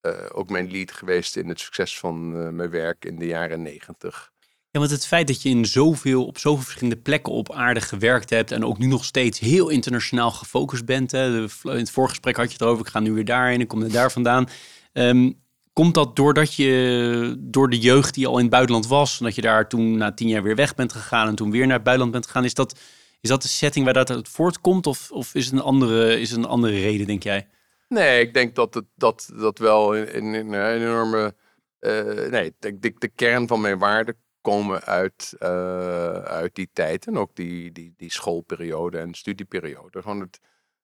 Eh, 0.00 0.12
ook 0.32 0.50
mijn 0.50 0.70
lead 0.70 0.92
geweest 0.92 1.36
in 1.36 1.48
het 1.48 1.60
succes 1.60 1.98
van 1.98 2.36
eh, 2.36 2.48
mijn 2.48 2.70
werk 2.70 3.04
in 3.04 3.18
de 3.18 3.26
jaren 3.26 3.62
negentig. 3.62 4.30
Ja, 4.70 4.78
want 4.78 4.90
het 4.90 5.06
feit 5.06 5.26
dat 5.26 5.42
je 5.42 5.48
in 5.48 5.66
zoveel, 5.66 6.26
op 6.26 6.38
zoveel 6.38 6.62
verschillende 6.62 7.00
plekken 7.00 7.32
op 7.32 7.52
aarde 7.52 7.80
gewerkt 7.80 8.30
hebt 8.30 8.52
en 8.52 8.64
ook 8.64 8.78
nu 8.78 8.86
nog 8.86 9.04
steeds 9.04 9.38
heel 9.38 9.68
internationaal 9.68 10.30
gefocust 10.30 10.84
bent. 10.84 11.10
Hè. 11.10 11.38
In 11.38 11.50
het 11.62 11.90
voorgesprek 11.90 12.36
had 12.36 12.46
je 12.46 12.52
het 12.52 12.60
erover, 12.60 12.86
ik 12.86 12.92
ga 12.92 13.00
nu 13.00 13.12
weer 13.12 13.24
daarheen, 13.24 13.60
ik 13.60 13.68
kom 13.68 13.88
daar 13.88 14.12
vandaan. 14.12 14.48
Ehm, 14.92 15.32
komt 15.72 15.94
dat 15.94 16.16
doordat 16.16 16.54
je, 16.54 17.36
door 17.38 17.70
de 17.70 17.78
jeugd 17.78 18.14
die 18.14 18.26
al 18.26 18.36
in 18.36 18.42
het 18.42 18.50
buitenland 18.50 18.86
was, 18.86 19.18
dat 19.18 19.34
je 19.34 19.42
daar 19.42 19.68
toen 19.68 19.96
na 19.96 20.12
tien 20.12 20.28
jaar 20.28 20.42
weer 20.42 20.56
weg 20.56 20.74
bent 20.74 20.92
gegaan 20.92 21.28
en 21.28 21.34
toen 21.34 21.50
weer 21.50 21.66
naar 21.66 21.74
het 21.74 21.84
buitenland 21.84 22.12
bent 22.12 22.26
gegaan, 22.26 22.44
is 22.44 22.54
dat, 22.54 22.78
is 23.20 23.28
dat 23.28 23.42
de 23.42 23.48
setting 23.48 23.84
waar 23.84 23.94
dat 23.94 24.10
uit 24.10 24.28
voortkomt 24.28 24.86
of, 24.86 25.10
of 25.10 25.34
is, 25.34 25.44
het 25.44 25.54
een 25.54 25.60
andere, 25.60 26.20
is 26.20 26.30
het 26.30 26.38
een 26.38 26.44
andere 26.44 26.80
reden, 26.80 27.06
denk 27.06 27.22
jij? 27.22 27.48
Nee, 27.88 28.20
ik 28.20 28.34
denk 28.34 28.54
dat 28.54 28.74
het, 28.74 28.84
dat, 28.94 29.30
dat 29.34 29.58
wel 29.58 29.96
een 29.96 30.54
enorme. 30.54 31.34
eh, 31.78 32.30
nee, 32.30 32.54
de, 32.58 32.78
de, 32.78 32.94
de 32.98 33.08
kern 33.08 33.46
van 33.48 33.60
mijn 33.60 33.78
waarden 33.78 34.16
komen 34.40 34.82
uit, 34.84 35.34
eh, 35.38 36.22
uit 36.22 36.54
die 36.54 36.70
tijd. 36.72 37.06
En 37.06 37.18
ook 37.18 37.36
die, 37.36 37.72
die, 37.72 37.94
die 37.96 38.10
schoolperiode 38.12 38.98
en 38.98 39.14
studieperiode. 39.14 40.02
Gewoon 40.02 40.20
het, 40.20 40.40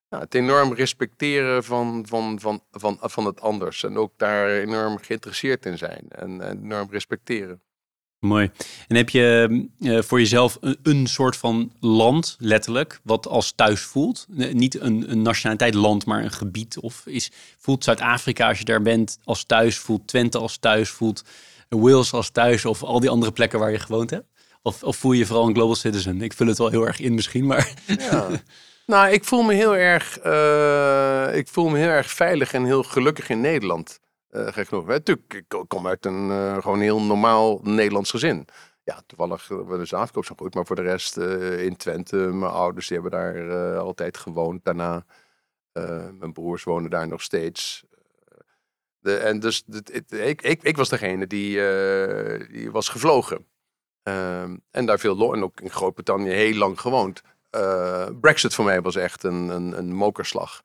ja, 0.09 0.19
het 0.19 0.33
enorm 0.35 0.73
respecteren 0.73 1.63
van, 1.63 2.05
van, 2.07 2.39
van, 2.39 2.63
van, 2.71 2.97
van 3.01 3.25
het 3.25 3.41
anders. 3.41 3.83
En 3.83 3.97
ook 3.97 4.13
daar 4.17 4.49
enorm 4.49 4.97
geïnteresseerd 4.97 5.65
in 5.65 5.77
zijn. 5.77 6.05
En 6.09 6.41
enorm 6.41 6.89
respecteren. 6.91 7.61
Mooi. 8.19 8.51
En 8.87 8.95
heb 8.95 9.09
je 9.09 9.67
eh, 9.79 10.01
voor 10.01 10.19
jezelf 10.19 10.57
een, 10.61 10.77
een 10.83 11.07
soort 11.07 11.37
van 11.37 11.71
land, 11.79 12.35
letterlijk, 12.39 12.99
wat 13.03 13.27
als 13.27 13.51
thuis 13.51 13.81
voelt? 13.81 14.25
Niet 14.51 14.79
een, 14.79 15.11
een 15.11 15.21
nationaliteit 15.21 15.73
land, 15.73 16.05
maar 16.05 16.23
een 16.23 16.31
gebied. 16.31 16.79
Of 16.79 17.05
is, 17.05 17.31
voelt 17.57 17.83
Zuid-Afrika 17.83 18.47
als 18.47 18.57
je 18.57 18.65
daar 18.65 18.81
bent 18.81 19.19
als 19.23 19.43
thuis? 19.43 19.77
Voelt 19.77 20.07
Twente 20.07 20.37
als 20.37 20.57
thuis? 20.57 20.89
Voelt 20.89 21.23
Wales 21.69 22.13
als 22.13 22.29
thuis? 22.29 22.65
Of 22.65 22.83
al 22.83 22.99
die 22.99 23.09
andere 23.09 23.31
plekken 23.31 23.59
waar 23.59 23.71
je 23.71 23.79
gewoond 23.79 24.09
hebt? 24.09 24.27
Of, 24.61 24.83
of 24.83 24.95
voel 24.95 25.11
je 25.11 25.19
je 25.19 25.25
vooral 25.25 25.47
een 25.47 25.53
global 25.53 25.75
citizen? 25.75 26.21
Ik 26.21 26.33
vul 26.33 26.47
het 26.47 26.57
wel 26.57 26.69
heel 26.69 26.87
erg 26.87 26.99
in 26.99 27.13
misschien, 27.13 27.45
maar... 27.45 27.73
Ja. 27.97 28.27
nou, 28.85 29.11
ik 29.11 29.23
voel 29.23 29.41
me 29.41 29.53
heel 29.53 29.75
erg, 29.75 30.17
eh, 30.17 31.37
ik 31.37 31.47
voel 31.47 31.69
me 31.69 31.77
heel 31.77 31.89
erg 31.89 32.11
veilig 32.11 32.53
en 32.53 32.65
heel 32.65 32.83
gelukkig 32.83 33.29
in 33.29 33.41
Nederland. 33.41 33.99
Eh 34.29 34.47
gek 34.47 34.67
genoeg. 34.67 34.85
Natuurlijk, 34.85 35.33
ik 35.33 35.63
kom 35.67 35.87
uit 35.87 36.05
een 36.05 36.31
eh, 36.31 36.57
gewoon 36.61 36.79
heel 36.79 37.01
normaal 37.01 37.59
Nederlands 37.63 38.09
gezin. 38.09 38.47
Ja, 38.83 39.01
toevallig 39.05 39.49
uh, 39.49 39.67
we 39.67 39.85
zijn 39.85 40.01
afkoop 40.01 40.25
zijn 40.25 40.37
goed, 40.37 40.53
maar 40.53 40.65
voor 40.65 40.75
de 40.75 40.81
rest 40.81 41.17
eh, 41.17 41.63
in 41.65 41.75
Twente, 41.75 42.15
mijn 42.15 42.51
ouders 42.51 42.87
die 42.87 42.99
hebben 42.99 43.19
daar 43.19 43.77
altijd 43.77 44.17
gewoond. 44.17 44.63
Daarna, 44.63 45.05
mijn 46.11 46.33
broers 46.33 46.63
wonen 46.63 46.89
daar 46.89 47.07
nog 47.07 47.21
steeds. 47.21 47.85
De, 48.99 49.17
en 49.17 49.39
dus 49.39 49.63
ik, 50.09 50.41
ik, 50.41 50.63
ik 50.63 50.77
was 50.77 50.89
degene 50.89 51.27
die, 51.27 51.61
was 52.71 52.89
gevlogen. 52.89 53.47
Ehm, 54.03 54.57
en 54.71 54.85
daar 54.85 54.99
veel 54.99 55.33
en 55.33 55.43
ook 55.43 55.61
in 55.61 55.69
Groot-Brittannië 55.69 56.29
heel 56.29 56.55
lang 56.55 56.79
gewoond. 56.79 57.21
Brexit 58.21 58.53
voor 58.53 58.65
mij 58.65 58.81
was 58.81 58.95
echt 58.95 59.23
een, 59.23 59.49
een, 59.49 59.77
een 59.77 59.93
mokerslag. 59.93 60.61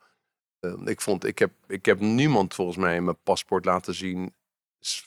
Eh, 0.63 0.73
ik, 0.85 1.01
vond, 1.01 1.25
ik, 1.25 1.39
heb, 1.39 1.53
ik 1.67 1.87
heb 1.87 2.01
niemand 2.01 2.55
volgens 2.55 2.77
mij 2.77 3.01
mijn 3.01 3.23
paspoort 3.23 3.65
laten 3.65 3.95
zien 3.95 4.35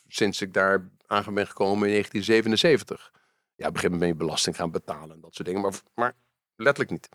sinds 0.08 0.42
ik 0.42 0.54
daar 0.54 0.90
aan 1.08 1.34
ben 1.34 1.48
gekomen 1.48 1.88
in 1.88 1.94
1977. 1.94 3.12
Ja, 3.56 3.68
op 3.68 3.74
een 3.74 3.80
gegeven 3.80 3.82
moment 3.84 4.00
ben 4.00 4.08
je 4.08 4.16
belasting 4.16 4.56
gaan 4.56 4.72
betalen 4.72 5.16
en 5.16 5.22
dat 5.22 5.36
soort 5.36 5.48
dingen, 5.48 5.62
maar, 5.62 5.74
maar 5.94 6.14
letterlijk 6.56 6.92
niet. 6.92 7.10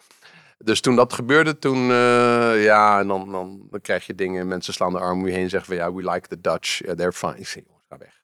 Dus 0.59 0.81
toen 0.81 0.97
dat 0.97 1.13
gebeurde, 1.13 1.59
toen, 1.59 1.91
eh, 1.91 2.65
ja, 2.65 3.01
en 3.01 3.07
dan, 3.07 3.33
dan, 3.33 3.67
dan 3.71 3.81
krijg 3.81 4.07
je 4.07 4.15
dingen, 4.15 4.49
mensen 4.49 4.73
slaan 4.73 4.93
de 4.93 4.99
arm 4.99 5.19
om 5.19 5.27
je 5.27 5.33
heen 5.33 5.43
en 5.43 5.51
zeggen 5.51 5.69
van, 5.69 5.85
ja, 5.85 5.93
we 5.93 6.11
like 6.11 6.29
the 6.29 6.41
Dutch, 6.41 6.79
yeah, 6.79 6.97
they're 6.97 7.13
fine. 7.13 7.39
Ik 7.39 7.47
zeg, 7.47 7.63
ga 7.89 7.99
weg. 7.99 8.23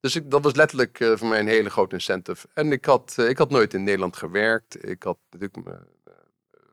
Dus 0.00 0.16
ik, 0.16 0.30
dat 0.30 0.42
was 0.42 0.54
letterlijk 0.54 1.00
eh, 1.00 1.16
voor 1.16 1.28
mij 1.28 1.40
een 1.40 1.46
hele 1.46 1.70
grote 1.70 1.94
incentive. 1.94 2.48
En 2.54 2.72
ik 2.72 2.84
had, 2.84 3.14
eh, 3.16 3.28
ik 3.28 3.38
had 3.38 3.50
nooit 3.50 3.74
in 3.74 3.84
Nederland 3.84 4.16
gewerkt. 4.16 4.88
Ik 4.88 5.02
had 5.02 5.18
natuurlijk, 5.30 5.56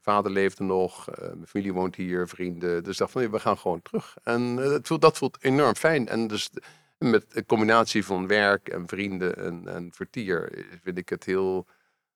vader 0.10 0.32
leefde 0.32 0.64
nog, 0.64 1.10
eh, 1.10 1.22
mijn 1.28 1.47
familie 1.47 1.74
woont 1.74 1.95
hier, 1.95 2.28
vrienden. 2.28 2.84
Dus 2.84 2.91
ik 2.93 2.97
dacht 2.99 3.12
van, 3.12 3.32
we 3.32 3.39
gaan 3.39 3.57
gewoon 3.57 3.82
terug. 3.82 4.18
En 4.24 4.60
eh, 4.64 4.72
het 4.72 4.88
voelt, 4.88 5.01
dat 5.01 5.18
voelt 5.18 5.38
enorm 5.43 5.76
fijn. 5.76 6.07
En 6.07 6.28
dus 6.28 6.49
met 6.97 7.26
een 7.30 7.45
combinatie 7.45 8.05
van 8.05 8.28
werk 8.28 8.70
en 8.70 8.88
vrienden 8.88 9.36
en, 9.38 9.68
en 9.68 9.89
vertier 9.93 10.51
eh, 10.51 10.64
vind 10.84 10.97
ik 10.97 11.10
het 11.10 11.24
heel 11.24 11.66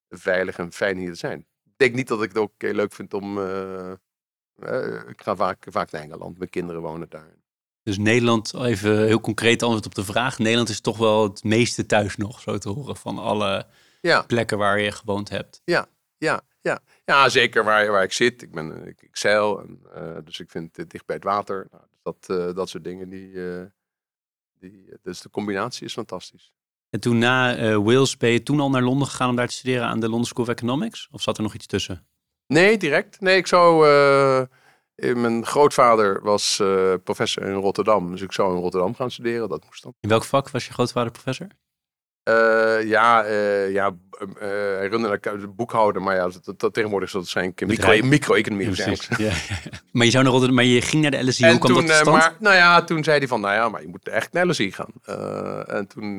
veilig 0.09 0.57
en 0.57 0.71
fijn 0.71 0.97
hier 0.97 1.11
te 1.11 1.17
zijn. 1.17 1.39
Ik 1.63 1.73
denk 1.77 1.95
niet 1.95 2.07
dat 2.07 2.21
ik 2.23 2.29
het 2.29 2.37
ook 2.37 2.53
heel 2.57 2.73
leuk 2.73 2.93
vind 2.93 3.13
om... 3.13 3.37
eh, 3.37 3.91
eh, 4.55 5.09
ik 5.09 5.21
ga 5.21 5.35
vaak, 5.35 5.65
vaak 5.69 5.91
naar 5.91 6.01
Engeland, 6.01 6.37
mijn 6.37 6.49
kinderen 6.49 6.81
wonen 6.81 7.09
daar. 7.09 7.35
Dus 7.83 7.97
Nederland, 7.97 8.53
even 8.53 9.05
heel 9.05 9.21
concreet 9.21 9.63
antwoord 9.63 9.85
op 9.85 9.95
de 9.95 10.03
vraag. 10.03 10.37
Nederland 10.37 10.69
is 10.69 10.81
toch 10.81 10.97
wel 10.97 11.23
het 11.23 11.43
meeste 11.43 11.85
thuis 11.85 12.15
nog, 12.17 12.39
zo 12.39 12.57
te 12.57 12.69
horen, 12.69 12.95
van 12.95 13.17
alle 13.17 13.65
Ja. 14.01 14.21
plekken 14.21 14.57
waar 14.57 14.79
je 14.79 14.91
gewoond 14.91 15.29
hebt. 15.29 15.61
Ja, 15.65 15.85
ja, 16.17 16.41
ja. 16.63 16.79
Ja, 17.05 17.29
zeker 17.29 17.63
waar, 17.63 17.91
waar 17.91 18.03
ik 18.03 18.13
zit. 18.13 18.41
Ik, 18.41 18.51
ben, 18.51 18.87
ik, 18.87 19.01
ik 19.01 19.17
zeil, 19.17 19.61
en, 19.61 19.81
eh, 19.93 20.17
dus 20.23 20.39
ik 20.39 20.49
vind 20.49 20.75
het 20.75 20.89
dicht 20.89 21.05
bij 21.05 21.15
het 21.15 21.25
water. 21.25 21.67
Nou, 21.71 21.83
dus 21.89 21.99
dat, 22.03 22.37
eh, 22.39 22.55
dat 22.55 22.69
soort 22.69 22.83
dingen, 22.83 23.09
die, 23.09 23.51
eh, 23.51 23.63
die, 24.59 24.97
dus 25.01 25.21
de 25.21 25.29
combinatie 25.29 25.85
is 25.85 25.93
fantastisch. 25.93 26.53
En 26.89 26.99
toen 26.99 27.17
na 27.17 27.55
eh, 27.55 27.75
Wales 27.75 28.17
ben 28.17 28.29
je 28.29 28.43
toen 28.43 28.59
al 28.59 28.69
naar 28.69 28.81
Londen 28.81 29.07
gegaan 29.07 29.29
om 29.29 29.35
daar 29.35 29.47
te 29.47 29.53
studeren 29.53 29.87
aan 29.87 29.99
de 29.99 30.07
London 30.09 30.25
School 30.25 30.43
of 30.45 30.51
Economics? 30.51 31.07
Of 31.11 31.21
zat 31.21 31.37
er 31.37 31.43
nog 31.43 31.53
iets 31.53 31.65
tussen? 31.65 32.07
Nee, 32.47 32.77
direct. 32.77 33.19
Nee, 33.19 33.37
ik 33.37 33.47
zou... 33.47 33.87
eh, 33.87 34.39
eh, 34.39 35.15
mijn 35.15 35.45
grootvader 35.45 36.21
was 36.21 36.59
eh, 36.59 36.93
professor 37.03 37.43
in 37.43 37.53
Rotterdam, 37.53 38.11
dus 38.11 38.21
ik 38.21 38.31
zou 38.31 38.55
in 38.55 38.61
Rotterdam 38.61 38.95
gaan 38.95 39.11
studeren. 39.11 39.49
Dat 39.49 39.63
moest 39.65 39.83
dan. 39.83 39.93
In 39.99 40.09
welk 40.09 40.23
vak 40.23 40.49
was 40.49 40.67
je 40.67 40.73
grootvader 40.73 41.11
professor? 41.11 41.47
Eh, 42.23 42.83
ja, 42.83 43.23
eh, 43.23 43.71
ja 43.71 43.95
hij 44.39 44.87
runde 44.87 45.07
een 45.07 45.13
account- 45.13 45.55
boekhouder, 45.55 46.01
maar 46.01 46.15
ja, 46.15 46.29
dat, 46.43 46.59
dat, 46.59 46.73
tegenwoordig 46.73 47.11
waarschijnlijk 47.11 47.59
micro, 47.59 47.75
Bedrijf. 47.75 48.03
micro-economie. 48.03 48.65
Precies. 48.65 49.07
Ja, 49.07 49.15
ja, 49.17 49.25
ja. 49.49 49.55
Maar 49.91 50.05
je 50.05 50.11
zou 50.11 50.23
naar 50.23 50.31
Rotterdam, 50.31 50.57
maar 50.57 50.65
je 50.65 50.81
ging 50.81 51.01
naar 51.01 51.11
de 51.11 51.23
LSE. 51.23 51.43
Hoe 51.43 51.53
En 51.53 51.59
kwam 51.59 51.73
toen, 51.73 51.85
dat 51.87 52.07
eh, 52.07 52.13
maar, 52.13 52.35
nou 52.39 52.55
ja, 52.55 52.83
toen 52.83 53.03
zei 53.03 53.17
hij 53.17 53.27
van, 53.27 53.41
nou 53.41 53.53
ja, 53.53 53.69
maar 53.69 53.81
je 53.81 53.87
moet 53.87 54.07
echt 54.07 54.33
naar 54.33 54.47
LSE 54.47 54.71
gaan. 54.71 54.91
Eh, 55.03 55.73
en 55.73 55.87
toen 55.87 56.15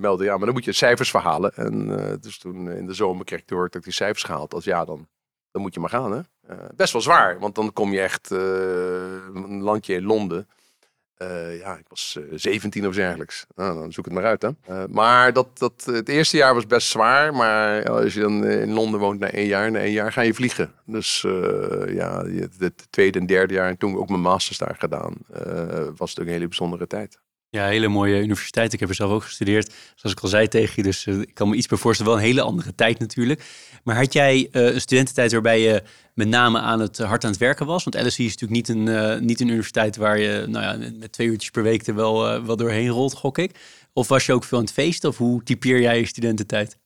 meldde 0.00 0.24
ja, 0.24 0.36
maar 0.36 0.44
dan 0.44 0.54
moet 0.54 0.64
je 0.64 0.72
cijfers 0.72 1.10
verhalen. 1.10 1.52
En 1.54 1.86
dus 2.20 2.38
toen 2.38 2.70
in 2.70 2.86
de 2.86 2.94
zomer 2.94 3.24
kreeg 3.24 3.38
ik 3.38 3.46
te 3.46 3.54
horen 3.54 3.68
dat 3.70 3.78
ik 3.78 3.84
die 3.86 3.92
cijfers 3.96 4.22
gehaald 4.22 4.52
had. 4.52 4.64
Ja, 4.64 4.84
dan, 4.84 5.08
dan 5.50 5.62
moet 5.62 5.74
je 5.74 5.80
maar 5.80 5.90
gaan, 5.90 6.12
hè. 6.12 6.20
Best 6.76 6.92
wel 6.92 7.02
zwaar, 7.02 7.38
want 7.38 7.54
dan 7.54 7.72
kom 7.72 7.92
je 7.92 8.00
echt 8.00 8.30
een 8.30 9.62
landje 9.62 9.94
in 9.94 10.04
Londen. 10.04 10.48
Eh, 11.16 11.58
ja, 11.58 11.76
ik 11.76 11.84
was 11.88 12.18
eh, 12.18 12.24
17 12.34 12.86
of 12.86 12.94
dergelijks. 12.94 13.46
Nou, 13.54 13.78
dan 13.78 13.92
zoek 13.92 14.04
het 14.04 14.14
maar 14.14 14.24
uit, 14.24 14.42
hè. 14.42 14.48
Eh, 14.66 14.84
maar 14.88 15.32
dat, 15.32 15.58
dat, 15.58 15.84
het 15.84 16.08
eerste 16.08 16.36
jaar 16.36 16.54
was 16.54 16.66
best 16.66 16.88
zwaar. 16.88 17.34
Maar 17.34 17.90
als 17.90 18.14
je 18.14 18.20
dan 18.20 18.44
eh, 18.44 18.60
in 18.60 18.72
Londen 18.72 19.00
woont 19.00 19.20
na 19.20 19.30
één 19.30 19.46
jaar, 19.46 19.70
na 19.70 19.78
één 19.78 19.92
jaar 19.92 20.12
ga 20.12 20.20
je 20.20 20.34
vliegen. 20.34 20.72
Dus 20.86 21.24
eh, 21.24 21.94
ja, 21.94 22.24
het 22.58 22.86
tweede 22.90 23.18
en 23.18 23.26
derde 23.26 23.54
jaar 23.54 23.68
en 23.68 23.76
toen 23.76 23.96
ook 23.96 24.08
mijn 24.08 24.20
masters 24.20 24.58
daar 24.58 24.76
gedaan, 24.78 25.14
eh, 25.32 25.88
was 25.96 26.10
het 26.10 26.20
ook 26.20 26.26
een 26.26 26.32
hele 26.32 26.48
bijzondere 26.48 26.86
tijd. 26.86 27.18
Ja, 27.54 27.66
hele 27.66 27.88
mooie 27.88 28.20
universiteit. 28.20 28.72
Ik 28.72 28.80
heb 28.80 28.88
er 28.88 28.94
zelf 28.94 29.10
ook 29.10 29.22
gestudeerd. 29.22 29.72
Zoals 29.94 30.16
ik 30.16 30.22
al 30.22 30.28
zei 30.28 30.48
tegen 30.48 30.72
je, 30.76 30.82
dus 30.82 31.06
eh, 31.06 31.20
ik 31.20 31.34
kan 31.34 31.48
me 31.48 31.56
iets 31.56 31.66
bij 31.66 31.78
voorstellen. 31.78 32.12
Wel 32.12 32.20
een 32.20 32.26
hele 32.26 32.42
andere 32.42 32.74
tijd 32.74 32.98
natuurlijk. 32.98 33.44
Maar 33.84 33.96
had 33.96 34.12
jij 34.12 34.48
eh, 34.52 34.74
een 34.74 34.80
studententijd 34.80 35.32
waarbij 35.32 35.60
je 35.60 35.82
met 36.14 36.28
name 36.28 36.58
aan 36.58 36.80
het 36.80 36.98
hard 36.98 37.24
aan 37.24 37.30
het 37.30 37.40
werken 37.40 37.66
was? 37.66 37.84
Want 37.84 38.06
LSE 38.06 38.22
is 38.22 38.36
natuurlijk 38.36 38.50
niet 38.50 38.68
een, 38.68 38.88
eh, 38.88 39.20
niet 39.20 39.40
een 39.40 39.48
universiteit 39.48 39.96
waar 39.96 40.18
je 40.18 40.44
nou 40.48 40.64
ja, 40.64 40.90
met 40.98 41.12
twee 41.12 41.26
uurtjes 41.26 41.50
per 41.50 41.62
week 41.62 41.86
er 41.86 41.94
wel, 41.94 42.44
wel 42.44 42.56
doorheen 42.56 42.88
rolt, 42.88 43.14
gok 43.14 43.38
ik. 43.38 43.58
Of 43.92 44.08
was 44.08 44.26
je 44.26 44.32
ook 44.32 44.44
veel 44.44 44.58
aan 44.58 44.64
het 44.64 44.72
feesten? 44.72 45.08
Of 45.08 45.16
hoe 45.16 45.42
typeer 45.42 45.80
jij 45.80 45.98
je 45.98 46.06
studententijd? 46.06 46.78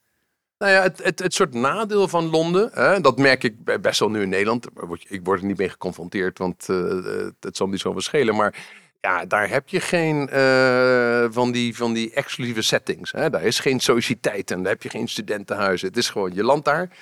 Nou 0.59 0.73
ja, 0.73 0.83
het, 0.83 1.03
het, 1.03 1.19
het 1.19 1.35
soort 1.35 1.55
nadeel 1.55 2.09
van 2.09 2.31
Londen, 2.31 2.71
hè, 2.73 3.01
dat 3.01 3.19
merk 3.19 3.45
ik 3.45 3.65
be- 3.65 3.81
best 3.81 4.01
wel 4.01 4.11
nu 4.11 4.23
in 4.23 4.29
Nederland. 4.29 4.67
Ik 5.09 5.21
word 5.25 5.41
er 5.41 5.47
niet 5.47 5.59
mee 5.59 5.69
geconfronteerd, 5.69 6.39
want 6.39 6.67
het, 6.67 7.35
het 7.41 7.57
zal 7.57 7.67
me 7.67 7.73
niet 7.73 7.81
zo 7.81 7.93
verschillen. 7.93 8.37
Maar 8.37 8.55
ja, 9.01 9.25
daar 9.25 9.49
heb 9.49 9.69
je 9.69 9.81
geen 9.81 10.29
eh, 10.29 11.27
van, 11.31 11.53
die, 11.53 11.77
van 11.77 11.93
die 11.93 12.13
exclusieve 12.13 12.63
settings. 12.63 13.13
Hè. 13.13 13.31
Daar 13.31 13.43
is 13.43 13.61
geen 13.61 13.81
sociëteit 13.81 14.51
en 14.51 14.63
daar 14.63 14.73
heb 14.73 14.83
je 14.83 14.89
geen 14.89 15.09
studentenhuizen. 15.09 15.89
Het 15.89 15.97
is 15.97 16.11
gewoon, 16.11 16.35
je 16.35 16.45
land 16.45 16.65
daar 16.65 16.97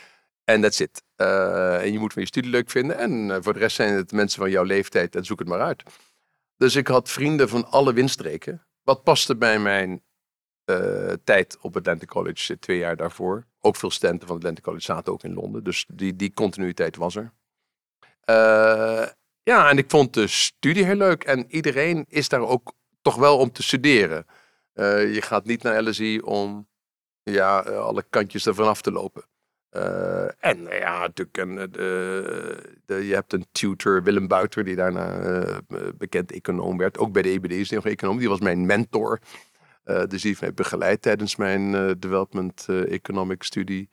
en 0.45 0.61
that's 0.61 0.81
it. 0.81 1.03
Eh, 1.17 1.83
en 1.83 1.93
je 1.93 1.99
moet 1.99 2.13
van 2.13 2.23
je 2.23 2.29
studie 2.29 2.51
leuk 2.51 2.71
vinden. 2.71 2.99
En 2.99 3.31
eh, 3.31 3.39
voor 3.41 3.53
de 3.53 3.59
rest 3.59 3.77
zijn 3.77 3.95
het 3.95 4.13
mensen 4.13 4.41
van 4.41 4.51
jouw 4.51 4.65
leeftijd 4.65 5.15
en 5.15 5.25
zoek 5.25 5.39
het 5.39 5.49
maar 5.49 5.61
uit. 5.61 5.83
Dus 6.57 6.77
ik 6.77 6.87
had 6.87 7.11
vrienden 7.11 7.49
van 7.49 7.71
alle 7.71 7.93
windstreken. 7.93 8.67
Wat 8.83 9.03
paste 9.03 9.37
bij 9.37 9.59
mijn 9.59 10.05
tijd 11.25 11.59
op 11.61 11.77
Atlantic 11.77 12.09
College, 12.09 12.59
twee 12.59 12.79
jaar 12.79 12.97
daarvoor. 12.97 13.47
Ook 13.61 13.77
veel 13.77 13.91
studenten 13.91 14.29
van 14.29 14.37
Atlantic 14.37 14.65
College 14.65 14.85
zaten 14.85 15.13
ook 15.13 15.23
in 15.23 15.35
Londen. 15.35 15.65
Dus 15.65 15.87
die, 15.93 16.17
die 16.17 16.33
continuïteit 16.33 16.97
was 16.97 17.17
er. 17.17 17.33
Ja, 19.47 19.71
en 19.71 19.79
ik 19.79 19.91
vond 19.91 20.15
de 20.15 20.27
studie 20.27 20.85
heel 20.85 20.97
leuk. 20.97 21.25
En 21.25 21.45
iedereen 21.49 22.05
is 22.09 22.29
daar 22.29 22.41
ook 22.41 22.73
toch 23.03 23.15
wel 23.15 23.39
om 23.39 23.53
te 23.53 23.63
studeren. 23.63 24.27
Eh, 24.73 25.15
je 25.15 25.23
gaat 25.23 25.45
niet 25.45 25.63
naar 25.63 25.83
LSE 25.83 26.21
om 26.25 26.69
ja, 27.23 27.65
eh, 27.65 27.79
alle 27.79 28.05
kantjes 28.11 28.47
ervan 28.47 28.69
af 28.69 28.81
te 28.81 28.93
lopen. 28.93 29.25
Eh, 29.69 30.25
en 30.39 30.63
ja, 30.63 30.99
natuurlijk, 30.99 31.39
en, 31.39 31.55
de, 31.73 33.07
je 33.07 33.15
hebt 33.15 33.33
een 33.33 33.47
tutor, 33.53 34.03
Willem 34.03 34.29
Buiter, 34.29 34.65
die 34.65 34.77
daarna 34.77 35.61
bekend 35.99 36.33
econoom 36.33 36.77
werd. 36.77 36.99
Ook 36.99 37.13
bij 37.13 37.23
de 37.23 37.29
EBD 37.29 37.53
is 37.53 37.69
hij 37.69 37.79
nog 37.79 37.87
econoom. 37.87 38.19
Die 38.19 38.29
was 38.29 38.41
mijn 38.41 38.67
mentor. 38.67 39.21
Dus 39.85 40.09
die 40.09 40.21
heeft 40.21 40.41
mij 40.41 40.55
begeleid 40.55 41.03
tijdens 41.03 41.37
mijn 41.37 41.73
development 41.99 42.67
economic 42.69 43.43
studie. 43.43 43.89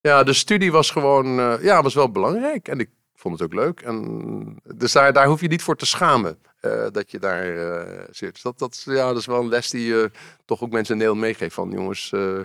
Ja, 0.00 0.22
de 0.22 0.32
studie 0.32 0.72
was 0.72 0.90
gewoon, 0.90 1.26
ja, 1.62 1.82
was 1.82 1.94
wel 1.94 2.10
belangrijk. 2.10 2.68
En 2.68 2.78
ik 2.78 2.90
vond 3.16 3.38
het 3.38 3.42
ook 3.48 3.54
leuk. 3.54 3.80
En, 3.80 4.60
dus 4.74 4.92
daar, 4.92 5.12
daar 5.12 5.26
hoef 5.26 5.40
je 5.40 5.48
niet 5.48 5.62
voor 5.62 5.76
te 5.76 5.86
schamen 5.86 6.38
eh, 6.60 6.86
dat 6.92 7.10
je 7.10 7.18
daar 7.18 7.56
eh, 7.56 8.04
zit. 8.10 8.32
Dus 8.32 8.42
dat, 8.42 8.58
dat, 8.58 8.82
ja, 8.84 9.08
dat 9.08 9.16
is 9.16 9.26
wel 9.26 9.40
een 9.40 9.48
les 9.48 9.70
die 9.70 9.86
je 9.86 10.10
toch 10.44 10.62
ook 10.62 10.70
mensen 10.70 10.92
in 10.94 10.98
Nederland 11.00 11.26
meegeeft. 11.26 11.54
Van 11.54 11.70
jongens, 11.70 12.12
eh, 12.12 12.40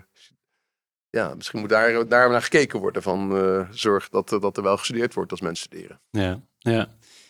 ja, 1.10 1.34
misschien 1.36 1.60
moet 1.60 1.70
daar, 1.70 2.08
daar 2.08 2.30
naar 2.30 2.42
gekeken 2.42 2.80
worden. 2.80 3.02
Van 3.02 3.38
eh, 3.38 3.68
zorg 3.72 4.10
dat, 4.10 4.32
er- 4.32 4.40
dat 4.42 4.58
er 4.58 4.64
wel 4.64 4.78
gestudeerd 4.78 5.14
wordt 5.14 5.32
als 5.32 5.42
mensen 5.42 5.66
studeren. 5.66 6.00
Ja, 6.10 6.42
ja. 6.58 6.88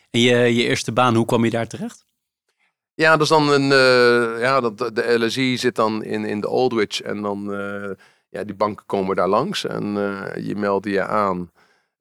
En 0.09 0.19
je, 0.19 0.35
je 0.55 0.63
eerste 0.63 0.91
baan, 0.91 1.15
hoe 1.15 1.25
kwam 1.25 1.43
je 1.45 1.49
daar 1.51 1.67
terecht? 1.67 2.05
Ja, 2.93 3.11
dat 3.11 3.21
is 3.21 3.27
dan 3.27 3.49
een. 3.51 3.71
eh, 3.71 4.41
ja, 4.41 4.59
dat, 4.61 4.77
de 4.95 5.15
LSE 5.19 5.55
zit 5.57 5.75
dan 5.75 6.03
in, 6.03 6.25
in 6.25 6.41
de 6.41 6.47
Aldwych. 6.47 7.01
En 7.01 7.21
dan. 7.21 7.53
eh, 7.53 7.89
ja, 8.29 8.43
die 8.43 8.55
banken 8.55 8.85
komen 8.85 9.15
daar 9.15 9.27
langs. 9.27 9.65
En 9.65 9.97
eh, 9.97 10.45
je 10.47 10.55
meldde 10.55 10.89
je 10.89 11.03
aan. 11.05 11.51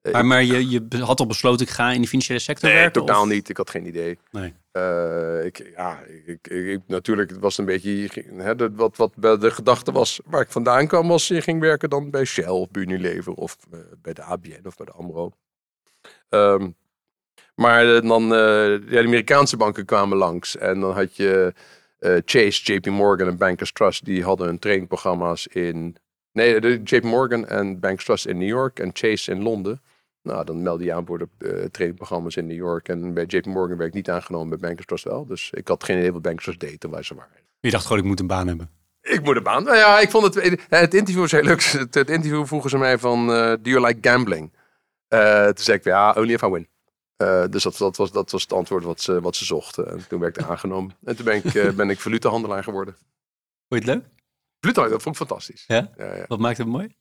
Eh, 0.01 0.13
Maar, 0.13 0.25
maar 0.25 0.43
je, 0.43 0.69
je 0.69 0.87
had 1.03 1.19
al 1.19 1.25
besloten, 1.25 1.65
ik 1.65 1.71
ga 1.71 1.91
in 1.91 2.01
de 2.01 2.07
financiële 2.07 2.39
sector 2.39 2.69
nee, 2.69 2.77
werken? 2.77 3.01
totaal 3.01 3.21
of? 3.23 3.29
niet. 3.29 3.49
Ik 3.49 3.57
had 3.57 3.69
geen 3.69 3.85
idee. 3.87 4.17
Nee. 4.31 4.53
Eh, 4.71 5.45
ik, 5.45 5.71
ja, 5.75 5.99
ik, 6.25 6.47
ik, 6.47 6.79
natuurlijk, 6.87 7.29
het 7.29 7.39
was 7.39 7.57
een 7.57 7.65
beetje. 7.65 8.09
Hè, 8.37 8.55
de- 8.55 8.71
wat, 8.75 8.97
wat 8.97 9.13
de 9.41 9.51
gedachte 9.51 9.91
was 9.91 10.19
waar 10.25 10.41
ik 10.41 10.51
vandaan 10.51 10.87
kwam, 10.87 11.07
was 11.07 11.27
je 11.27 11.41
ging 11.41 11.59
werken 11.59 11.89
dan 11.89 12.09
bij 12.09 12.25
Shell 12.25 12.45
of 12.49 12.67
Unilever 12.71 13.33
of 13.33 13.57
eh, 13.71 13.79
bij 14.01 14.13
de 14.13 14.21
ABN 14.23 14.61
of 14.67 14.75
bij 14.77 14.85
de 14.85 14.91
Amro. 14.91 15.31
Ehm, 16.29 16.69
maar 17.55 18.01
dan, 18.01 18.23
ja, 18.23 18.77
de 18.77 19.03
Amerikaanse 19.05 19.57
banken 19.57 19.85
kwamen 19.85 20.17
langs 20.17 20.57
en 20.57 20.79
dan 20.79 20.93
had 20.93 21.15
je 21.15 21.53
Chase, 22.25 22.73
JP 22.73 22.85
Morgan 22.85 23.27
en 23.27 23.37
Bankers 23.37 23.71
Trust, 23.71 24.05
die 24.05 24.23
hadden 24.23 24.47
hun 24.47 24.59
trainingprogramma's 24.59 25.47
in. 25.47 25.95
Nee, 26.31 26.59
de 26.61 26.81
JP 26.83 27.03
Morgan 27.03 27.47
en 27.47 27.79
Bankers 27.79 28.05
Trust 28.05 28.25
in 28.25 28.37
New 28.37 28.47
York 28.47 28.79
en 28.79 28.89
Chase 28.93 29.31
in 29.31 29.41
Londen. 29.41 29.81
Nou, 30.23 30.45
dan 30.45 30.61
meldde 30.61 30.85
je 30.85 30.93
aan 30.93 31.05
voor 31.05 31.17
de 31.17 31.27
eh, 31.37 31.65
trainingprogramma's 31.65 32.35
in 32.35 32.47
New 32.47 32.57
York. 32.57 32.89
En 32.89 33.13
bij 33.13 33.23
JP 33.27 33.45
Morgan 33.45 33.77
werd 33.77 33.89
ik 33.89 33.95
niet 33.95 34.09
aangenomen, 34.09 34.49
bij 34.49 34.57
Bankers 34.57 34.87
Trust 34.87 35.03
wel. 35.03 35.25
Dus 35.25 35.49
ik 35.51 35.67
had 35.67 35.83
geen 35.83 35.97
idee 35.97 36.13
wat 36.13 36.21
Bankers 36.21 36.43
Trust 36.43 36.59
deed 36.59 37.05
ze 37.05 37.15
waren. 37.15 37.31
Je 37.59 37.71
dacht 37.71 37.85
gewoon, 37.85 38.01
ik 38.01 38.07
moet 38.07 38.19
een 38.19 38.27
baan 38.27 38.47
hebben. 38.47 38.69
Ik 39.01 39.23
moet 39.23 39.35
een 39.35 39.43
baan. 39.43 39.63
Nou 39.63 39.77
ja, 39.77 39.99
ik 39.99 40.09
vond 40.09 40.35
het... 40.35 40.65
Het 40.69 40.93
interview 40.93 41.21
was 41.21 41.31
heel 41.31 41.43
leuk. 41.43 41.61
Het, 41.81 41.93
het 41.93 42.09
interview 42.09 42.45
vroegen 42.45 42.69
ze 42.69 42.77
mij 42.77 42.97
van, 42.97 43.33
eh, 43.33 43.53
do 43.61 43.69
you 43.69 43.85
like 43.85 44.09
gambling? 44.09 44.51
Eh, 45.07 45.45
toen 45.45 45.63
zei 45.63 45.77
ik, 45.77 45.83
ja, 45.83 46.13
only 46.17 46.33
if 46.33 46.41
I 46.41 46.47
win. 46.47 46.67
Dus 47.49 47.63
dat, 47.63 47.77
dat, 47.77 47.97
was, 47.97 48.11
dat 48.11 48.31
was 48.31 48.41
het 48.41 48.53
antwoord 48.53 48.83
wat 48.83 49.01
ze, 49.01 49.21
wat 49.21 49.35
ze 49.35 49.45
zochten. 49.45 49.87
En 49.91 50.07
toen 50.07 50.19
werd 50.19 50.37
ik 50.37 50.45
aangenomen. 50.45 50.95
En 51.03 51.15
toen 51.15 51.25
ben 51.25 51.35
ik, 51.43 51.75
ben 51.75 51.89
ik 51.89 51.99
valutehandelaar 51.99 52.63
geworden. 52.63 52.95
Vond 53.67 53.83
je 53.83 53.91
het 53.91 53.99
leuk? 53.99 54.05
Pluton, 54.59 54.89
dat 54.89 55.01
vond 55.01 55.19
ik 55.19 55.27
fantastisch. 55.27 55.63
Ja? 55.67 55.91
Ja, 55.97 56.15
ja. 56.15 56.25
Wat 56.27 56.39
maakt 56.39 56.57
het 56.57 56.67
mooi? 56.67 56.95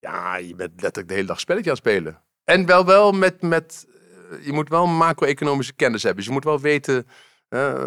Ja, 0.00 0.36
je 0.36 0.54
bent 0.54 0.72
letterlijk 0.72 1.08
de 1.08 1.14
hele 1.14 1.26
dag 1.26 1.40
spelletje 1.40 1.70
aan 1.70 1.76
het 1.76 1.86
spelen. 1.86 2.22
En 2.44 2.66
wel 2.66 2.86
wel 2.86 3.12
met, 3.12 3.42
met 3.42 3.86
eh, 4.30 4.46
je 4.46 4.52
moet 4.52 4.68
wel 4.68 4.86
macro-economische 4.86 5.74
kennis 5.74 6.02
hebben. 6.02 6.18
Dus 6.18 6.26
je 6.26 6.32
moet 6.32 6.44
wel 6.44 6.60
weten, 6.60 7.06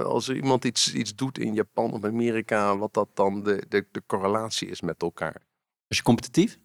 als 0.04 0.30
iemand 0.30 0.66
iets, 0.66 0.94
iets 0.94 1.16
doet 1.16 1.38
in 1.38 1.54
Japan 1.54 1.92
of 1.92 2.04
Amerika, 2.04 2.78
wat 2.78 2.94
dat 2.94 3.10
dan 3.14 3.44
de, 3.44 3.64
de, 3.70 3.88
de 3.92 4.04
correlatie 4.06 4.70
is 4.70 4.82
met 4.82 5.02
elkaar. 5.02 5.42
Was 5.88 5.98
je 5.98 6.04
competitief? 6.04 6.58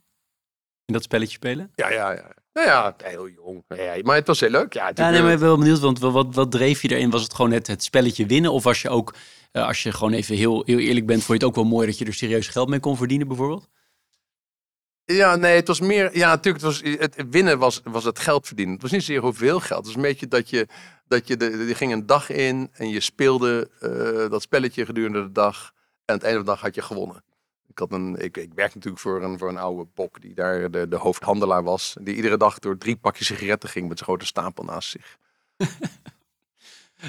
In 0.84 0.94
dat 0.94 1.02
spelletje 1.02 1.34
spelen? 1.34 1.72
Ja, 1.74 1.90
ja, 1.90 2.10
ja. 2.12 2.32
Nou 2.52 2.66
ja, 2.66 2.94
heel 3.02 3.28
jong. 3.28 3.64
Ja, 3.68 3.96
maar 4.02 4.16
het 4.16 4.26
was 4.26 4.40
heel 4.40 4.50
leuk. 4.50 4.72
Ja, 4.72 4.90
Ja, 4.94 5.10
nee, 5.10 5.22
maar 5.22 5.32
ik 5.32 5.38
ben 5.38 5.48
wel 5.48 5.58
benieuwd, 5.58 5.78
want 5.78 5.98
wat, 5.98 6.34
wat 6.34 6.50
dreef 6.50 6.82
je 6.82 6.88
erin? 6.90 7.10
Was 7.10 7.22
het 7.22 7.34
gewoon 7.34 7.50
het, 7.50 7.66
het 7.66 7.82
spelletje 7.82 8.26
winnen? 8.26 8.52
Of 8.52 8.62
was 8.62 8.82
je 8.82 8.88
ook, 8.88 9.14
eh, 9.52 9.66
als 9.66 9.82
je 9.82 9.92
gewoon 9.92 10.12
even 10.12 10.36
heel, 10.36 10.62
heel 10.66 10.78
eerlijk 10.78 11.06
bent, 11.06 11.24
vond 11.24 11.40
je 11.40 11.46
het 11.46 11.56
ook 11.56 11.62
wel 11.62 11.72
mooi 11.72 11.86
dat 11.86 11.98
je 11.98 12.04
er 12.04 12.14
serieus 12.14 12.48
geld 12.48 12.68
mee 12.68 12.80
kon 12.80 12.96
verdienen 12.96 13.28
bijvoorbeeld? 13.28 13.68
Ja, 15.12 15.36
nee, 15.36 15.56
het 15.56 15.68
was 15.68 15.80
meer. 15.80 16.16
Ja, 16.16 16.28
natuurlijk, 16.28 16.64
het, 16.64 16.82
was, 16.82 16.98
het 16.98 17.30
winnen 17.30 17.58
was, 17.58 17.80
was 17.84 18.04
het 18.04 18.18
geld 18.18 18.46
verdienen. 18.46 18.74
Het 18.74 18.82
was 18.82 18.90
niet 18.90 19.02
zozeer 19.02 19.20
hoeveel 19.20 19.60
geld. 19.60 19.78
Het 19.78 19.86
was 19.86 19.96
een 19.96 20.02
beetje 20.10 20.28
dat 20.28 20.50
je. 20.50 20.66
Dat 21.06 21.26
je, 21.26 21.36
de, 21.36 21.64
je 21.66 21.74
ging 21.74 21.92
een 21.92 22.06
dag 22.06 22.30
in 22.30 22.70
en 22.72 22.88
je 22.88 23.00
speelde 23.00 23.70
eh, 23.80 24.30
dat 24.30 24.42
spelletje 24.42 24.84
gedurende 24.84 25.22
de 25.22 25.32
dag. 25.32 25.72
En 26.04 26.14
aan 26.14 26.14
het 26.14 26.22
einde 26.24 26.38
van 26.38 26.46
de 26.46 26.52
dag 26.52 26.60
had 26.60 26.74
je 26.74 26.82
gewonnen. 26.82 27.24
Ik, 27.66 27.78
had 27.78 27.92
een, 27.92 28.16
ik, 28.16 28.36
ik 28.36 28.54
werk 28.54 28.74
natuurlijk 28.74 29.02
voor 29.02 29.22
een, 29.22 29.38
voor 29.38 29.48
een 29.48 29.58
oude 29.58 29.86
bok 29.94 30.20
die 30.20 30.34
daar 30.34 30.70
de, 30.70 30.88
de 30.88 30.96
hoofdhandelaar 30.96 31.62
was. 31.62 31.96
Die 32.00 32.14
iedere 32.14 32.36
dag 32.36 32.58
door 32.58 32.78
drie 32.78 32.96
pakjes 32.96 33.26
sigaretten 33.26 33.68
ging 33.68 33.88
met 33.88 33.98
zijn 33.98 34.10
grote 34.10 34.26
stapel 34.26 34.64
naast 34.64 34.90
zich. 34.90 35.18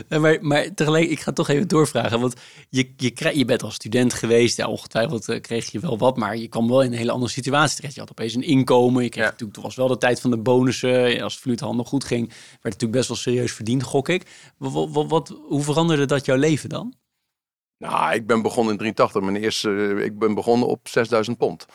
Eh, 0.08 0.20
Maar, 0.20 0.38
maar 0.42 0.74
tegelijk, 0.74 1.10
ik 1.10 1.20
ga 1.20 1.32
toch 1.32 1.48
even 1.50 1.68
doorvragen. 1.68 2.20
Want 2.20 2.34
je, 2.70 2.94
je, 2.98 3.12
krijg, 3.12 3.36
je 3.36 3.46
bent 3.46 3.64
als 3.64 3.74
student 3.74 4.14
geweest. 4.14 4.58
Ja, 4.58 4.68
ongetwijfeld 4.68 5.30
eh, 5.30 5.42
kreeg 5.42 5.72
je 5.72 5.80
wel 5.80 5.98
wat. 5.98 6.18
Maar 6.18 6.38
je 6.38 6.48
kwam 6.48 6.68
wel 6.68 6.82
in 6.84 6.92
een 6.92 6.98
hele 6.98 7.12
andere 7.12 7.32
situatie 7.32 7.76
terecht. 7.76 7.94
Je 7.94 8.00
had 8.00 8.10
opeens 8.12 8.36
een 8.36 8.42
inkomen. 8.44 9.04
Je 9.04 9.10
kreeg 9.10 9.24
Ja. 9.24 9.30
natuurlijk, 9.30 9.54
toen 9.54 9.64
was 9.68 9.76
wel 9.76 9.88
de 9.88 9.98
tijd 9.98 10.22
van 10.22 10.30
de 10.32 10.38
bonussen. 10.38 11.12
Ja, 11.16 11.24
Als 11.24 11.34
het 11.34 11.42
valutehandel 11.42 11.86
goed 11.86 12.04
ging, 12.04 12.28
werd 12.28 12.62
natuurlijk 12.64 12.92
best 12.92 13.08
wel 13.08 13.18
serieus 13.18 13.52
verdiend, 13.54 13.84
gok 13.84 14.10
ik. 14.10 14.52
Wat, 14.58 14.90
wat, 14.92 15.10
wat, 15.10 15.40
hoe 15.48 15.62
veranderde 15.64 16.06
dat 16.06 16.26
jouw 16.26 16.38
leven 16.38 16.70
dan? 16.70 16.94
Nou, 17.78 18.14
ik 18.14 18.28
ben 18.28 18.42
begonnen 18.42 18.72
in 18.72 18.78
83. 18.80 19.22
Mijn 19.22 19.36
eerste, 19.36 19.94
eh, 19.98 20.06
ik 20.06 20.20
ben 20.20 20.34
begonnen 20.34 20.68
op 20.68 20.88
6000 20.88 21.38
pond. 21.38 21.66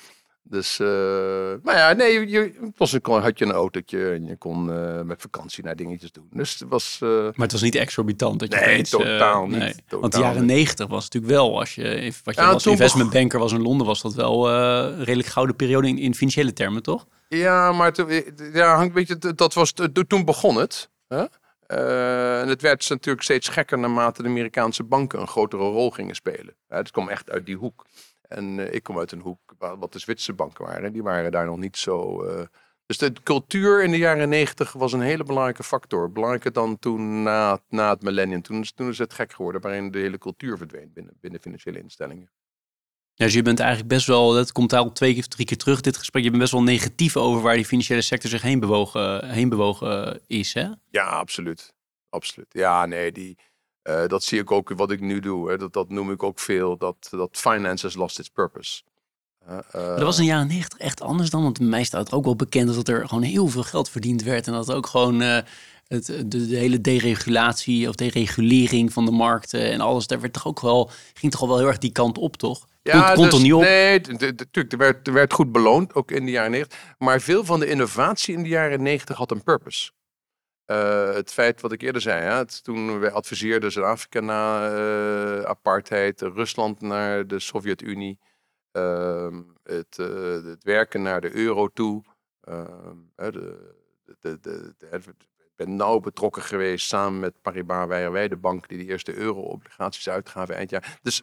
Dus, 0.47 0.79
eh 0.81 0.87
maar 1.63 1.77
ja, 1.77 1.93
nee, 1.93 2.29
je, 2.29 2.71
was, 2.77 2.93
een- 2.93 3.01
had 3.03 3.39
je 3.39 3.45
een 3.45 3.53
autootje 3.53 4.11
en 4.13 4.25
je 4.27 4.37
kon 4.37 4.73
eh, 4.73 5.01
met 5.03 5.21
vakantie 5.21 5.65
naar 5.65 5.77
dingetjes 5.77 6.13
doen. 6.13 6.27
Dus 6.33 6.59
het 6.59 6.69
was, 6.69 6.99
eh, 7.03 7.09
Maar 7.11 7.33
het 7.37 7.53
was 7.53 7.63
niet 7.63 7.75
exorbitant. 7.75 8.41
Dat 8.41 8.53
je 8.53 8.59
Nee, 8.61 8.83
totaal 8.83 9.47
niet, 9.47 9.83
totaal 9.87 10.01
Want 10.01 10.13
de 10.13 10.19
jaren 10.19 10.45
negentig 10.47 10.87
was 10.89 11.03
natuurlijk 11.03 11.33
wel, 11.33 11.59
als 11.59 11.75
je, 11.75 12.13
wat 12.25 12.35
je 12.35 12.41
Ja, 12.41 12.51
als 12.51 12.67
investmentbanker 12.67 13.39
was 13.39 13.53
in 13.53 13.63
Londen, 13.63 13.87
was 13.87 14.03
dat 14.03 14.15
wel 14.15 14.51
een 14.51 15.05
redelijk 15.05 15.29
gouden 15.29 15.57
periode 15.57 15.89
in, 15.89 15.99
in 15.99 16.15
financiële 16.15 16.53
termen, 16.53 16.83
toch? 16.83 17.07
Ja, 17.29 17.73
maar 17.73 17.93
toen- 17.93 18.23
ja, 18.53 18.75
hangt 18.77 18.97
een 18.97 19.05
beetje, 19.07 19.35
dat 19.35 19.55
was, 19.55 19.73
toen 20.09 20.25
begon 20.25 20.57
het. 20.57 20.91
Hè? 21.09 21.25
En 21.67 22.49
het 22.49 22.63
werd 22.63 22.89
natuurlijk 22.89 23.25
steeds 23.25 23.49
gekker 23.49 23.79
naarmate 23.79 24.23
de 24.23 24.29
Amerikaanse 24.29 24.83
banken 24.85 25.21
een 25.21 25.29
grotere 25.29 25.63
rol 25.63 25.91
gingen 25.91 26.15
spelen. 26.15 26.55
Het 26.69 26.91
kwam 26.91 27.09
echt 27.09 27.31
uit 27.31 27.47
die 27.47 27.57
hoek. 27.57 27.85
En 28.29 28.75
ik 28.75 28.83
kom 28.83 28.99
uit 28.99 29.13
een 29.13 29.21
hoek 29.21 29.44
wat 29.79 29.93
de 29.93 29.99
Zwitserse 29.99 30.33
banken 30.33 30.65
waren. 30.65 30.93
Die 30.93 31.03
waren 31.03 31.33
daar 31.33 31.47
nog 31.47 31.59
niet 31.59 31.77
zo... 31.77 32.23
eh, 32.25 32.47
dus 32.87 32.99
de 32.99 33.13
cultuur 33.23 33.83
in 33.85 33.91
de 33.91 33.97
jaren 33.97 34.29
negentig 34.29 34.73
was 34.73 34.93
een 34.93 35.01
hele 35.01 35.25
belangrijke 35.25 35.63
factor. 35.63 36.11
Belangrijker 36.13 36.53
dan 36.53 36.79
toen 36.79 37.23
na, 37.23 37.59
na 37.69 37.91
het 37.91 38.03
millennium. 38.03 38.43
Toen, 38.43 38.61
is- 38.61 38.73
toen 38.73 38.89
is 38.89 38.99
het 38.99 39.13
gek 39.15 39.33
geworden 39.33 39.61
waarin 39.61 39.91
de 39.91 39.99
hele 39.99 40.19
cultuur 40.19 40.57
verdween 40.59 40.91
binnen, 40.95 41.17
binnen 41.21 41.41
financiële 41.41 41.79
instellingen. 41.81 42.31
Ja, 43.15 43.25
dus 43.25 43.35
je 43.35 43.43
bent 43.43 43.59
eigenlijk 43.61 43.89
best 43.89 44.07
wel, 44.07 44.33
dat 44.33 44.53
komt 44.53 44.71
daar 44.71 44.81
al 44.81 44.93
twee 44.93 45.15
keer, 45.15 45.29
drie 45.29 45.47
keer 45.47 45.57
terug, 45.57 45.81
dit 45.81 45.97
gesprek. 45.97 46.23
Je 46.23 46.29
bent 46.29 46.41
best 46.43 46.53
wel 46.53 46.63
negatief 46.63 47.17
over 47.17 47.43
waar 47.43 47.55
die 47.55 47.65
financiële 47.65 48.01
sector 48.03 48.31
zich 48.31 48.43
heen 48.43 48.61
bewogen, 48.61 49.29
heen 49.31 49.49
bewogen 49.49 50.21
is, 50.27 50.55
hè? 50.55 50.69
Ja, 50.91 51.05
absoluut. 51.07 51.75
Absoluut. 52.09 52.47
Ja, 52.49 52.87
nee, 52.87 53.13
die, 53.13 53.39
eh, 53.83 54.07
dat 54.07 54.23
zie 54.25 54.41
ik 54.41 54.51
ook 54.51 54.69
wat 54.75 54.91
ik 54.91 55.01
nu 55.01 55.21
doe. 55.21 55.51
Hè. 55.51 55.57
Dat, 55.57 55.73
dat 55.73 55.89
noem 55.89 56.11
ik 56.11 56.23
ook 56.23 56.39
veel. 56.39 56.77
Dat, 56.77 57.09
dat 57.11 57.37
finance 57.37 57.87
has 57.87 57.95
lost 57.95 58.19
its 58.19 58.29
purpose. 58.29 58.83
Eh, 59.47 59.59
eh, 59.73 59.89
dat 59.97 60.03
was 60.03 60.17
in 60.19 60.25
de 60.25 60.31
jaren 60.31 60.47
negentig 60.47 60.79
echt 60.79 61.01
anders 61.01 61.31
dan, 61.31 61.43
want 61.43 61.61
mij 61.61 61.85
staat 61.85 62.13
ook 62.13 62.25
wel 62.25 62.37
bekend 62.37 62.75
dat 62.75 62.89
er 62.89 63.09
gewoon 63.09 63.23
heel 63.23 63.49
veel 63.49 63.63
geld 63.63 63.91
verdiend 63.91 64.23
werd. 64.23 64.47
En 64.47 64.53
dat 64.53 64.73
ook 64.73 64.87
gewoon 64.87 65.23
eh, 65.23 65.39
het, 65.87 66.07
de, 66.07 66.47
de 66.47 66.57
hele 66.57 66.81
deregulatie 66.81 67.89
of 67.89 67.95
deregulering 67.95 68.93
van 68.93 69.05
de 69.05 69.11
markten 69.11 69.71
en 69.73 69.81
alles, 69.81 70.07
daar 70.07 70.21
werd 70.21 70.33
toch 70.33 70.47
ook 70.47 70.61
wel, 70.61 70.91
ging 71.15 71.33
toch 71.33 71.41
al 71.41 71.49
wel 71.49 71.59
heel 71.59 71.67
erg 71.67 71.79
die 71.79 71.93
kant 71.93 72.19
op, 72.19 72.37
toch? 72.37 72.67
ja, 72.83 73.07
kon, 73.07 73.15
kon 73.15 73.31
dus- 73.31 73.43
niet 73.43 73.53
op? 73.53 73.61
Nee, 73.61 74.01
natuurlijk, 74.01 74.73
er 74.73 74.79
werd, 74.79 75.07
er 75.07 75.13
werd 75.13 75.33
goed 75.33 75.53
beloond, 75.53 75.95
ook 75.95 76.11
in 76.11 76.25
de 76.25 76.31
jaren 76.31 76.51
negentig. 76.51 76.79
Maar 76.99 77.21
veel 77.21 77.45
van 77.45 77.61
de 77.61 77.67
innovatie 77.69 78.35
in 78.35 78.43
de 78.43 78.49
jaren 78.49 78.83
negentig 78.83 79.17
had 79.17 79.31
een 79.31 79.43
purpose. 79.43 79.91
Eh, 80.65 81.13
het 81.15 81.33
feit 81.33 81.61
wat 81.61 81.73
ik 81.73 81.83
eerder 81.83 82.03
zei, 82.03 82.23
hè, 82.23 82.33
het- 82.37 82.65
toen 82.65 83.01
we 83.01 83.11
adviseerden 83.11 83.73
Zuid-Afrika 83.73 84.21
na 84.21 84.69
eh, 84.77 85.43
apartheid, 85.45 86.21
Rusland 86.21 86.81
naar 86.81 87.27
de 87.27 87.41
Sovjet-Unie, 87.41 88.19
het, 89.63 89.99
eh, 89.99 90.45
het 90.45 90.65
werken 90.65 91.03
naar 91.03 91.21
de 91.21 91.37
euro 91.37 91.69
toe. 91.69 92.03
ehm, 92.41 92.97
de, 93.17 93.75
de, 94.21 94.41
de, 94.41 94.75
de, 94.79 94.97
ik 95.37 95.67
ben 95.67 95.77
nauw 95.77 96.01
betrokken 96.01 96.43
geweest 96.43 96.87
samen 96.87 97.21
met 97.21 97.43
Paribas 97.43 97.87
waren 97.87 98.29
de 98.29 98.37
bank 98.37 98.69
die 98.69 98.79
de 98.79 98.85
eerste 98.85 99.15
euro-obligaties 99.15 100.09
uitgaven 100.09 100.55
eind 100.55 100.71
jaar. 100.71 100.99
Dus 101.03 101.23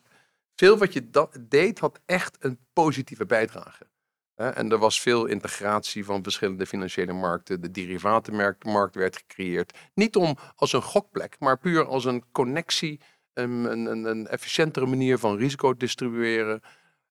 veel 0.55 0.77
wat 0.77 0.93
je 0.93 1.09
deed 1.39 1.79
had 1.79 1.99
echt 2.05 2.37
een 2.39 2.59
positieve 2.73 3.25
bijdrage. 3.25 3.89
En 4.35 4.71
er 4.71 4.77
was 4.77 5.01
veel 5.01 5.25
integratie 5.25 6.05
van 6.05 6.23
verschillende 6.23 6.65
financiële 6.65 7.13
markten. 7.13 7.61
De 7.61 7.71
derivatenmarkt 7.71 8.63
markt 8.63 8.95
werd 8.95 9.17
gecreëerd. 9.17 9.77
Niet 9.93 10.15
om 10.15 10.37
als 10.55 10.73
een 10.73 10.81
gokplek, 10.81 11.35
maar 11.39 11.57
puur 11.57 11.85
als 11.85 12.05
een 12.05 12.23
connectie. 12.31 12.99
Een, 13.33 13.65
een, 13.71 14.05
een 14.05 14.27
efficiëntere 14.27 14.85
manier 14.85 15.17
van 15.17 15.37
risico 15.37 15.75
distribueren. 15.75 16.61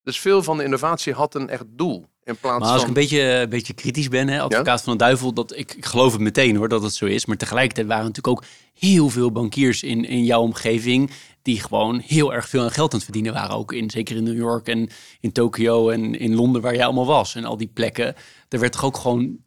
Dus 0.02 0.20
veel 0.20 0.42
van 0.42 0.56
de 0.56 0.64
innovatie 0.64 1.12
had 1.12 1.34
een 1.34 1.48
echt 1.48 1.64
doel. 1.68 2.08
In 2.24 2.36
plaats 2.36 2.64
Maar 2.64 2.72
als 2.72 2.82
ik 2.82 2.88
een 2.88 2.94
beetje, 2.94 3.22
een 3.22 3.48
beetje 3.48 3.72
kritisch 3.72 4.08
ben, 4.08 4.28
hè, 4.28 4.40
advocaat 4.40 4.82
van 4.82 4.92
de 4.92 4.98
duivel, 4.98 5.32
dat, 5.32 5.56
ik, 5.56 5.74
ik 5.74 5.84
geloof 5.84 6.12
het 6.12 6.20
meteen 6.20 6.56
hoor 6.56 6.68
dat 6.68 6.82
het 6.82 6.94
zo 6.94 7.06
is. 7.06 7.26
Maar 7.26 7.36
tegelijkertijd 7.36 7.86
waren 7.86 8.04
natuurlijk 8.04 8.38
ook 8.38 8.44
heel 8.74 9.08
veel 9.08 9.32
bankiers 9.32 9.82
in, 9.82 10.04
in 10.04 10.24
jouw 10.24 10.40
omgeving 10.40 11.10
die 11.42 11.60
gewoon 11.60 11.98
heel 11.98 12.34
erg 12.34 12.48
veel 12.48 12.62
aan 12.62 12.70
geld 12.70 12.92
aan 12.92 12.98
het 12.98 13.04
verdienen 13.04 13.32
waren. 13.32 13.56
Ook 13.56 13.72
in, 13.72 13.90
zeker 13.90 14.16
in 14.16 14.22
New 14.22 14.36
York 14.36 14.68
en 14.68 14.90
in 15.20 15.32
Tokio 15.32 15.88
en 15.88 16.18
in 16.18 16.34
Londen 16.34 16.62
waar 16.62 16.74
jij 16.74 16.84
allemaal 16.84 17.06
was. 17.06 17.34
En 17.34 17.44
al 17.44 17.56
die 17.56 17.70
plekken. 17.74 18.14
Er 18.48 18.58
werd 18.58 18.72
toch 18.72 18.84
ook 18.84 18.96
gewoon, 18.96 19.38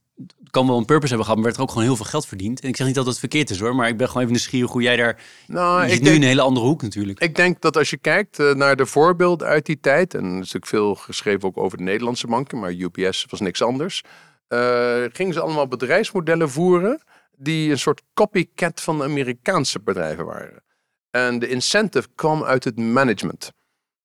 kan 0.49 0.67
wel 0.67 0.77
een 0.77 0.85
purpose 0.85 1.07
hebben 1.07 1.25
gehad, 1.25 1.35
maar 1.35 1.43
werd 1.43 1.55
er 1.55 1.61
ook 1.61 1.69
gewoon 1.69 1.83
heel 1.83 1.95
veel 1.95 2.05
geld 2.05 2.25
verdiend. 2.25 2.61
En 2.61 2.67
ik 2.67 2.75
zeg 2.75 2.87
niet 2.87 2.95
dat 2.95 3.05
het 3.05 3.19
verkeerd 3.19 3.49
is 3.49 3.59
hoor, 3.59 3.75
maar 3.75 3.87
ik 3.87 3.97
ben 3.97 4.07
gewoon 4.07 4.21
even 4.21 4.33
nieuwsgierig 4.33 4.71
hoe 4.71 4.81
jij 4.81 4.95
daar... 4.95 5.21
Nou, 5.47 5.83
je 5.83 5.89
zit 5.89 5.99
nu 5.99 6.05
denk- 6.05 6.21
een 6.21 6.27
hele 6.27 6.41
andere 6.41 6.65
hoek 6.65 6.81
natuurlijk. 6.81 7.19
Ik 7.19 7.35
denk 7.35 7.61
dat 7.61 7.77
als 7.77 7.89
je 7.89 7.97
kijkt 7.97 8.39
eh, 8.39 8.53
naar 8.53 8.75
de 8.75 8.85
voorbeelden 8.85 9.47
uit 9.47 9.65
die 9.65 9.79
tijd, 9.79 10.13
en 10.13 10.23
er 10.23 10.31
is 10.31 10.37
natuurlijk 10.37 10.65
veel 10.65 10.95
geschreven 10.95 11.43
ook 11.43 11.57
over 11.57 11.77
de 11.77 11.83
Nederlandse 11.83 12.27
banken, 12.27 12.59
maar 12.59 12.71
UPS 12.71 13.25
was 13.29 13.39
niks 13.39 13.61
anders, 13.61 14.03
eh, 14.47 15.03
gingen 15.11 15.33
ze 15.33 15.41
allemaal 15.41 15.67
bedrijfsmodellen 15.67 16.49
voeren 16.49 17.03
die 17.37 17.71
een 17.71 17.79
soort 17.79 18.01
copycat 18.13 18.81
van 18.81 18.97
de 18.97 19.03
Amerikaanse 19.03 19.79
bedrijven 19.79 20.25
waren. 20.25 20.63
En 21.11 21.39
de 21.39 21.47
incentive 21.47 22.07
kwam 22.15 22.43
uit 22.43 22.63
het 22.63 22.77
management. 22.77 23.51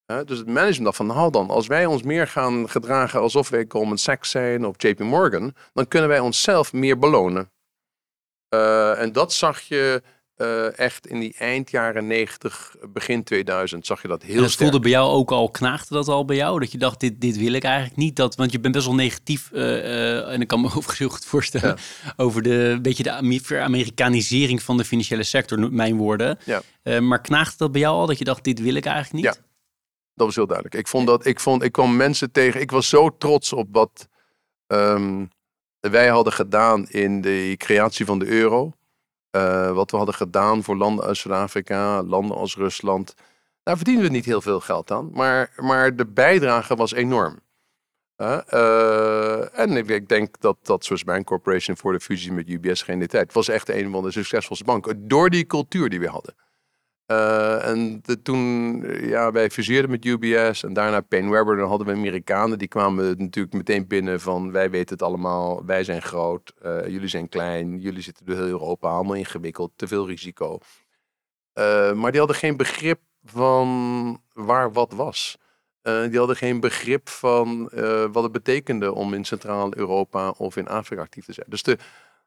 Dus 0.08 0.38
het 0.38 0.46
management 0.46 0.84
dacht 0.84 0.96
van, 0.96 1.06
nou 1.06 1.30
dan, 1.30 1.50
als 1.50 1.66
wij 1.66 1.86
ons 1.86 2.02
meer 2.02 2.26
gaan 2.28 2.68
gedragen 2.70 3.20
alsof 3.20 3.48
wij 3.48 3.64
Goldman 3.68 3.98
Sachs 3.98 4.30
zijn 4.30 4.66
of 4.66 4.74
JP 4.82 4.98
Morgan, 4.98 5.54
dan 5.72 5.88
kunnen 5.88 6.08
wij 6.08 6.18
onszelf 6.18 6.72
meer 6.72 6.98
belonen. 6.98 7.50
Eh, 8.48 9.00
en 9.00 9.12
dat 9.12 9.32
zag 9.32 9.60
je 9.60 10.02
eh, 10.34 10.78
echt 10.78 11.06
in 11.06 11.20
die 11.20 11.34
eind 11.38 11.70
jaren 11.70 12.06
90, 12.06 12.76
begin 12.92 13.22
2000, 13.24 13.86
zag 13.86 14.02
je 14.02 14.08
dat 14.08 14.22
heel 14.22 14.34
En 14.34 14.40
dat 14.40 14.50
sterk. 14.50 14.62
voelde 14.70 14.82
bij 14.84 14.90
jou 14.92 15.10
ook 15.10 15.30
al, 15.30 15.50
knaagde 15.50 15.94
dat 15.94 16.08
al 16.08 16.24
bij 16.24 16.36
jou? 16.36 16.60
Dat 16.60 16.72
je 16.72 16.78
dacht, 16.78 17.00
dit, 17.00 17.20
dit 17.20 17.36
wil 17.36 17.52
ik 17.52 17.64
eigenlijk 17.64 17.96
niet. 17.96 18.16
Dat, 18.16 18.36
want 18.36 18.52
je 18.52 18.60
bent 18.60 18.74
best 18.74 18.86
wel 18.86 18.94
negatief, 18.94 19.52
eh, 19.52 20.32
en 20.32 20.40
ik 20.40 20.48
kan 20.48 20.60
me 20.60 20.66
overigens 20.76 20.98
heel 20.98 21.08
goed 21.08 21.24
voorstellen, 21.24 21.76
over 22.16 22.42
de 22.42 22.78
beetje 22.82 23.02
de 23.02 23.12
Ame- 23.12 23.40
veramerikanisering 23.40 24.62
van 24.62 24.76
de 24.76 24.84
financiële 24.84 25.22
sector, 25.22 25.72
mijn 25.72 25.96
woorden. 25.96 26.38
Ja. 26.44 26.62
Maar 27.00 27.20
knaagde 27.20 27.56
dat 27.58 27.72
bij 27.72 27.80
jou 27.80 27.94
al, 27.96 28.06
dat 28.06 28.18
je 28.18 28.24
dacht, 28.24 28.44
dit 28.44 28.60
wil 28.60 28.74
ik 28.74 28.84
eigenlijk 28.84 29.24
niet? 29.24 29.34
Ja. 29.34 29.46
Dat 30.18 30.26
was 30.26 30.36
heel 30.36 30.46
duidelijk. 30.46 30.76
Ik 30.76 30.88
vond 30.88 31.06
dat, 31.06 31.26
ik 31.26 31.40
vond, 31.40 31.62
ik 31.62 31.72
kwam 31.72 31.96
mensen 31.96 32.30
tegen. 32.32 32.60
Ik 32.60 32.70
was 32.70 32.88
zo 32.88 33.16
trots 33.18 33.52
op 33.52 33.68
wat 33.72 34.08
ehm, 34.66 35.26
wij 35.80 36.08
hadden 36.08 36.32
gedaan 36.32 36.88
in 36.88 37.20
de 37.20 37.54
creatie 37.56 38.06
van 38.06 38.18
de 38.18 38.26
euro. 38.26 38.72
Eh, 39.30 39.72
wat 39.72 39.90
we 39.90 39.96
hadden 39.96 40.14
gedaan 40.14 40.62
voor 40.62 40.76
landen 40.76 41.04
als 41.04 41.20
Zuid-Afrika, 41.20 42.02
landen 42.02 42.36
als 42.36 42.56
Rusland. 42.56 43.14
Daar 43.62 43.76
verdienen 43.76 44.04
we 44.04 44.10
niet 44.10 44.24
heel 44.24 44.40
veel 44.40 44.60
geld 44.60 44.90
aan. 44.90 45.10
Maar, 45.12 45.52
maar 45.56 45.96
de 45.96 46.06
bijdrage 46.06 46.76
was 46.76 46.92
enorm. 46.92 47.40
Eh, 48.16 49.58
en 49.58 49.76
ik, 49.76 49.88
ik 49.88 50.08
denk 50.08 50.40
dat 50.40 50.56
dat 50.62 50.84
Swiss 50.84 51.04
Bank 51.04 51.26
Corporation 51.26 51.76
voor 51.76 51.92
de 51.92 52.00
fusie 52.00 52.32
met 52.32 52.48
UBS 52.48 52.82
geen 52.82 53.06
tijd 53.06 53.32
was 53.32 53.48
echt 53.48 53.68
een 53.68 53.90
van 53.90 54.02
de 54.02 54.10
succesvolste 54.10 54.64
banken. 54.64 55.08
Door 55.08 55.30
die 55.30 55.46
cultuur 55.46 55.88
die 55.88 56.00
we 56.00 56.08
hadden. 56.08 56.34
Uh, 57.10 57.66
en 57.66 58.02
toen 58.22 58.80
ja, 59.00 59.32
wij 59.32 59.50
fuseerden 59.50 59.90
met 59.90 60.04
UBS 60.04 60.62
en 60.62 60.72
daarna 60.72 61.00
PaineWebber, 61.00 61.56
dan 61.56 61.68
hadden 61.68 61.86
we 61.86 61.92
Amerikanen. 61.92 62.58
Die 62.58 62.68
kwamen 62.68 63.18
natuurlijk 63.18 63.54
meteen 63.54 63.86
binnen 63.86 64.20
van 64.20 64.52
wij 64.52 64.70
weten 64.70 64.94
het 64.94 65.02
allemaal, 65.02 65.64
wij 65.64 65.84
zijn 65.84 66.02
groot, 66.02 66.52
uh, 66.64 66.86
jullie 66.86 67.08
zijn 67.08 67.28
klein, 67.28 67.78
jullie 67.78 68.02
zitten 68.02 68.26
door 68.26 68.36
heel 68.36 68.46
Europa, 68.46 68.90
allemaal 68.90 69.14
ingewikkeld, 69.14 69.72
te 69.76 69.86
veel 69.86 70.06
risico. 70.06 70.58
Uh, 71.54 71.92
maar 71.92 72.10
die 72.10 72.20
hadden 72.20 72.36
geen 72.36 72.56
begrip 72.56 73.00
van 73.24 74.22
waar 74.32 74.72
wat 74.72 74.92
was. 74.92 75.38
die 75.82 76.18
hadden 76.18 76.36
geen 76.36 76.60
begrip 76.60 77.08
van 77.08 77.70
wat 78.12 78.22
het 78.22 78.32
betekende 78.32 78.94
om 78.94 79.14
in 79.14 79.24
Centraal-Europa 79.24 80.30
of 80.30 80.56
in 80.56 80.68
Afrika 80.68 81.02
actief 81.02 81.24
te 81.24 81.32
zijn. 81.32 81.46
Dus 81.48 81.62
de, 81.62 81.78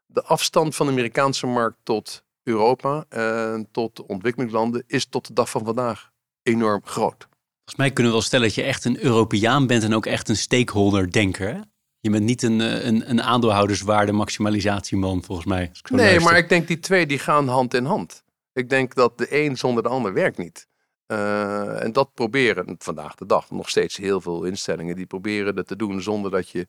de 0.06 0.22
afstand 0.22 0.74
van 0.74 0.86
de 0.86 0.92
Amerikaanse 0.92 1.46
markt 1.46 1.78
tot 1.82 2.24
Europa 2.42 3.04
en 3.08 3.68
tot 3.72 4.06
ontwikkelingslanden 4.06 4.84
is 4.86 5.06
tot 5.06 5.26
de 5.26 5.32
dag 5.32 5.50
van 5.50 5.64
vandaag 5.64 6.10
enorm 6.42 6.80
groot. 6.84 7.28
Volgens 7.64 7.76
mij 7.76 7.90
kunnen 7.90 8.12
we 8.12 8.18
wel 8.18 8.26
stellen 8.26 8.46
dat 8.46 8.54
je 8.54 8.62
echt 8.62 8.84
een 8.84 9.04
Europeaan 9.04 9.66
bent 9.66 9.82
en 9.82 9.94
ook 9.94 10.06
echt 10.06 10.28
een 10.28 10.36
stakeholder-denker. 10.36 11.64
Je 12.00 12.10
bent 12.10 12.24
niet 12.24 12.42
een, 12.42 12.60
eh, 12.60 12.84
een, 12.84 13.10
een 13.10 13.22
aandeelhouderswaarde 13.22 14.12
maximalisatieman, 14.12 15.22
volgens 15.24 15.46
mij. 15.46 15.72
Nee, 15.90 16.20
maar 16.20 16.36
ik 16.36 16.48
denk 16.48 16.66
die 16.66 16.78
twee 16.78 17.06
die 17.06 17.18
gaan 17.18 17.48
hand 17.48 17.74
in 17.74 17.84
hand. 17.84 18.24
Ik 18.52 18.68
denk 18.68 18.94
dat 18.94 19.18
de 19.18 19.44
een 19.44 19.56
zonder 19.56 19.82
de 19.82 19.88
ander 19.88 20.12
werkt 20.12 20.38
niet. 20.38 20.68
Uh, 21.06 21.82
en 21.82 21.92
dat 21.92 22.14
proberen 22.14 22.74
vandaag 22.78 23.14
de 23.14 23.26
dag 23.26 23.50
nog 23.50 23.68
steeds 23.68 23.96
heel 23.96 24.20
veel 24.20 24.44
instellingen 24.44 24.96
die 24.96 25.06
proberen 25.06 25.54
dat 25.54 25.66
te 25.66 25.76
doen 25.76 26.02
zonder 26.02 26.30
dat 26.30 26.48
je 26.48 26.66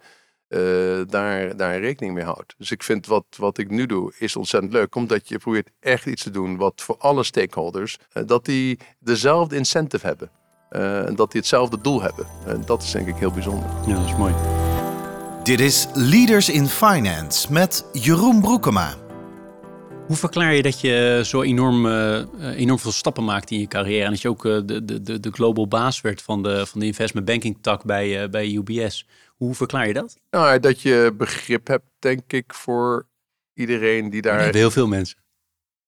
uh, 0.54 1.02
daar, 1.08 1.58
daar 1.58 1.80
rekening 1.80 2.14
mee 2.14 2.24
houdt. 2.24 2.56
Dus 2.58 2.72
ik 2.72 2.84
vind 2.84 3.08
wat, 3.08 3.26
wat 3.38 3.58
ik 3.58 3.70
nu 3.70 3.86
doe 3.86 4.14
is 4.18 4.36
ontzettend 4.36 4.74
leuk, 4.74 4.96
omdat 4.96 5.30
je 5.30 5.38
probeert 5.38 5.70
echt 5.80 6.06
iets 6.06 6.24
te 6.24 6.30
doen 6.30 6.58
wat 6.58 6.82
voor 6.82 6.96
alle 6.98 7.24
stakeholders, 7.24 7.98
uh, 8.14 8.24
dat 8.26 8.46
die 8.46 8.80
dezelfde 9.00 9.56
incentive 9.56 10.08
hebben. 10.08 10.30
Uh, 10.72 11.08
en 11.08 11.16
dat 11.16 11.32
die 11.32 11.40
hetzelfde 11.40 11.82
doel 11.82 12.02
hebben. 12.02 12.28
En 12.46 12.64
dat 12.66 12.84
is 12.84 12.92
denk 12.92 13.08
ik 13.08 13.16
heel 13.16 13.32
bijzonder. 13.32 13.70
Ja, 13.88 13.96
dat 13.96 14.06
is 14.06 14.16
mooi. 14.16 14.34
Dit 15.44 15.60
is 15.60 15.88
Leaders 15.94 16.50
in 16.50 16.68
Finance 16.68 17.52
met 17.52 17.86
Jeroen 17.92 18.42
Broekema. 18.42 18.96
Hoe 20.08 20.16
verklaar 20.16 20.54
je 20.54 20.62
dat 20.62 20.82
je 20.82 21.22
zo 21.26 21.42
enorm, 21.42 21.88
enorm 22.42 22.80
veel 22.80 22.92
stappen 22.92 23.24
maakt 23.24 23.52
in 23.52 23.60
je 23.60 23.68
carrière 23.68 24.04
en 24.04 24.10
dat 24.10 24.22
je 24.22 24.30
ook 24.30 24.44
de, 24.44 24.86
de, 24.86 25.20
de 25.20 25.32
global 25.32 25.68
baas 25.68 26.02
werd 26.02 26.22
van 26.22 26.44
de, 26.44 26.66
van 26.66 26.80
de 26.80 26.86
investment 26.86 27.26
banking 27.26 27.58
tak 27.62 27.84
bij, 27.84 28.30
bij 28.30 28.52
UBS? 28.52 29.06
Hoe 29.44 29.56
verklaar 29.56 29.88
je 29.88 29.94
dat? 29.94 30.18
Nou, 30.30 30.60
dat 30.60 30.82
je 30.82 31.14
begrip 31.18 31.68
hebt, 31.68 31.86
denk 32.00 32.34
ik, 32.34 32.54
voor 32.54 33.08
iedereen 33.54 34.10
die 34.10 34.22
daar. 34.22 34.54
heel 34.54 34.72
veel 34.72 34.88
mensen. 34.88 35.18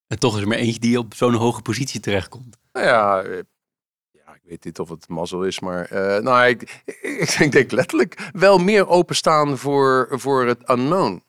En 0.08 0.20
toch 0.20 0.36
is 0.36 0.42
er 0.42 0.48
maar 0.48 0.58
eentje 0.58 0.80
die 0.80 1.00
op 1.00 1.14
zo'n 1.14 1.34
hoge 1.34 1.62
positie 1.62 2.00
terechtkomt. 2.00 2.58
Nou 2.72 2.86
ja, 2.86 3.22
eh, 3.22 3.40
ja, 4.12 4.34
ik 4.34 4.42
weet 4.44 4.66
niet 4.66 4.80
of 4.80 4.90
het 4.90 5.08
mazzel 5.08 5.44
is, 5.44 5.60
maar 5.60 5.94
uh, 5.94 6.18
nou, 6.18 6.48
ik, 6.48 6.62
ik, 7.22 7.30
ik, 7.30 7.52
denk 7.52 7.72
letterlijk 7.72 8.30
wel 8.34 8.58
meer 8.58 8.88
openstaan 8.88 9.58
voor, 9.58 10.08
voor 10.12 10.46
het 10.46 10.70
unknown. 10.70 11.24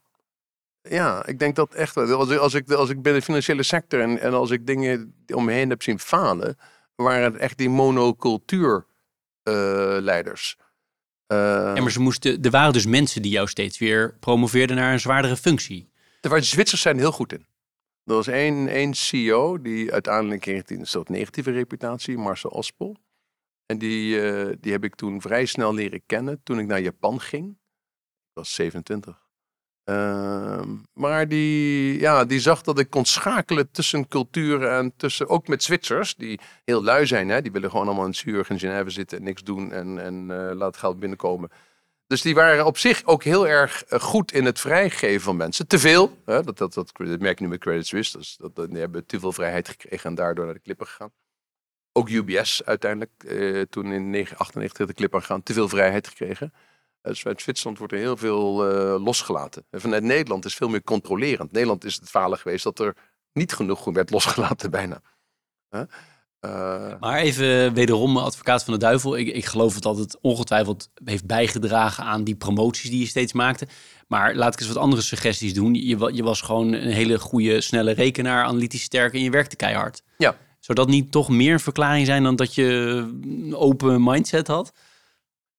Ja, 0.82 1.26
ik 1.26 1.38
denk 1.38 1.56
dat 1.56 1.74
echt. 1.74 1.96
Als, 1.96 2.38
als, 2.38 2.54
ik, 2.54 2.70
als 2.70 2.90
ik 2.90 3.02
binnen 3.02 3.20
de 3.20 3.26
financiële 3.26 3.62
sector 3.62 4.00
en, 4.00 4.20
en 4.20 4.32
als 4.32 4.50
ik 4.50 4.66
dingen 4.66 5.14
om 5.34 5.44
me 5.44 5.52
heen 5.52 5.70
heb 5.70 5.82
zien 5.82 5.98
falen, 5.98 6.58
waren 6.94 7.32
het 7.32 7.36
echt 7.36 7.58
die 7.58 7.70
monocultuurleiders. 7.70 10.56
Uh, 10.58 10.65
uh, 11.32 11.74
maar 11.74 11.90
ze 11.90 12.00
moesten, 12.00 12.42
er 12.42 12.50
waren 12.50 12.72
dus 12.72 12.86
mensen 12.86 13.22
die 13.22 13.30
jou 13.30 13.48
steeds 13.48 13.78
weer 13.78 14.16
promoveerden 14.20 14.76
naar 14.76 14.92
een 14.92 15.00
zwaardere 15.00 15.36
functie. 15.36 15.90
De 16.20 16.42
Zwitsers 16.42 16.80
zijn 16.80 16.98
heel 16.98 17.12
goed 17.12 17.32
in. 17.32 17.46
Er 18.04 18.14
was 18.14 18.26
één, 18.26 18.68
één 18.68 18.94
CEO 18.94 19.60
die 19.60 19.92
uiteindelijk 19.92 20.40
kreeg 20.40 20.62
een 20.70 20.86
soort 20.86 21.08
negatieve 21.08 21.50
reputatie, 21.50 22.18
Marcel 22.18 22.50
Ospel. 22.50 22.96
En 23.66 23.78
die, 23.78 24.16
uh, 24.16 24.52
die 24.60 24.72
heb 24.72 24.84
ik 24.84 24.94
toen 24.94 25.20
vrij 25.20 25.46
snel 25.46 25.74
leren 25.74 26.02
kennen 26.06 26.40
toen 26.42 26.58
ik 26.58 26.66
naar 26.66 26.80
Japan 26.80 27.20
ging. 27.20 27.50
Ik 27.50 28.32
was 28.32 28.54
27. 28.54 29.25
Ehm, 29.86 30.68
maar 30.92 31.28
die, 31.28 32.00
ja, 32.00 32.24
die 32.24 32.40
zag 32.40 32.62
dat 32.62 32.78
ik 32.78 32.90
kon 32.90 33.04
schakelen 33.04 33.70
tussen 33.70 34.08
culturen 34.08 34.76
en 34.76 34.92
tussen, 34.96 35.28
ook 35.28 35.48
met 35.48 35.62
Zwitsers, 35.62 36.14
die 36.14 36.40
heel 36.64 36.82
lui 36.84 37.06
zijn. 37.06 37.28
Hè? 37.28 37.42
Die 37.42 37.52
willen 37.52 37.70
gewoon 37.70 37.86
allemaal 37.86 38.06
in 38.06 38.14
Zurich 38.14 38.48
en 38.48 38.58
Genève 38.58 38.90
zitten 38.90 39.18
en 39.18 39.24
niks 39.24 39.42
doen 39.42 39.72
en, 39.72 39.98
en 39.98 40.28
uh, 40.30 40.50
laat 40.54 40.76
geld 40.76 40.98
binnenkomen. 40.98 41.50
Dus 42.06 42.22
die 42.22 42.34
waren 42.34 42.66
op 42.66 42.78
zich 42.78 43.04
ook 43.04 43.24
heel 43.24 43.48
erg 43.48 43.84
eh, 43.84 44.00
goed 44.00 44.32
in 44.32 44.44
het 44.44 44.60
vrijgeven 44.60 45.20
van 45.20 45.36
mensen. 45.36 45.66
Te 45.66 45.78
veel? 45.78 46.18
Dat, 46.24 46.58
dat, 46.58 46.74
dat, 46.74 46.92
merk 46.98 47.38
je 47.38 47.44
nu 47.44 47.50
met 47.50 47.60
Credit 47.60 47.86
Suisse. 47.86 48.18
Dat, 48.38 48.68
die 48.70 48.78
hebben 48.78 49.06
te 49.06 49.20
veel 49.20 49.32
vrijheid 49.32 49.68
gekregen 49.68 50.10
en 50.10 50.14
daardoor 50.14 50.44
naar 50.44 50.54
de 50.54 50.60
klippen 50.60 50.86
gegaan. 50.86 51.12
Ook 51.92 52.08
UBS 52.08 52.64
uiteindelijk, 52.64 53.12
eh, 53.24 53.60
toen 53.70 53.84
in 53.84 54.12
1998 54.12 54.86
de 54.86 54.94
klippen 54.94 55.20
gegaan, 55.20 55.42
te 55.42 55.52
veel 55.52 55.68
vrijheid 55.68 56.08
gekregen. 56.08 56.52
Dus 57.06 57.26
uit 57.26 57.40
Zwitserland 57.40 57.78
wordt 57.78 57.92
er 57.92 57.98
heel 57.98 58.16
veel 58.16 58.70
uh, 58.70 59.04
losgelaten. 59.04 59.64
En 59.70 59.80
vanuit 59.80 60.02
Nederland 60.02 60.44
is 60.44 60.54
veel 60.54 60.68
meer 60.68 60.82
controlerend. 60.82 61.52
Nederland 61.52 61.84
is 61.84 61.94
het 61.94 62.08
falen 62.08 62.38
geweest 62.38 62.64
dat 62.64 62.78
er 62.78 62.96
niet 63.32 63.52
genoeg 63.52 63.84
werd 63.84 64.10
losgelaten 64.10 64.70
bijna. 64.80 65.00
Uh, 65.70 66.92
maar 67.00 67.18
even 67.18 67.74
wederom 67.74 68.16
advocaat 68.16 68.64
van 68.64 68.72
de 68.72 68.78
duivel. 68.78 69.16
Ik, 69.16 69.28
ik 69.28 69.44
geloof 69.44 69.80
dat 69.80 69.98
het 69.98 70.18
ongetwijfeld 70.20 70.90
heeft 71.04 71.26
bijgedragen 71.26 72.04
aan 72.04 72.24
die 72.24 72.34
promoties 72.34 72.90
die 72.90 73.00
je 73.00 73.06
steeds 73.06 73.32
maakte. 73.32 73.68
Maar 74.08 74.34
laat 74.34 74.52
ik 74.52 74.60
eens 74.60 74.68
wat 74.68 74.82
andere 74.82 75.02
suggesties 75.02 75.54
doen. 75.54 75.74
Je, 75.74 76.10
je 76.12 76.22
was 76.22 76.40
gewoon 76.40 76.72
een 76.72 76.92
hele 76.92 77.18
goede, 77.18 77.60
snelle 77.60 77.92
rekenaar, 77.92 78.44
analytisch 78.44 78.82
sterk 78.82 79.14
en 79.14 79.22
je 79.22 79.30
werkte 79.30 79.56
keihard. 79.56 80.02
Ja. 80.16 80.36
Zou 80.60 80.78
dat 80.78 80.88
niet 80.88 81.12
toch 81.12 81.28
meer 81.28 81.52
een 81.52 81.60
verklaring 81.60 82.06
zijn 82.06 82.22
dan 82.22 82.36
dat 82.36 82.54
je 82.54 82.64
een 83.22 83.56
open 83.56 84.04
mindset 84.04 84.46
had? 84.46 84.72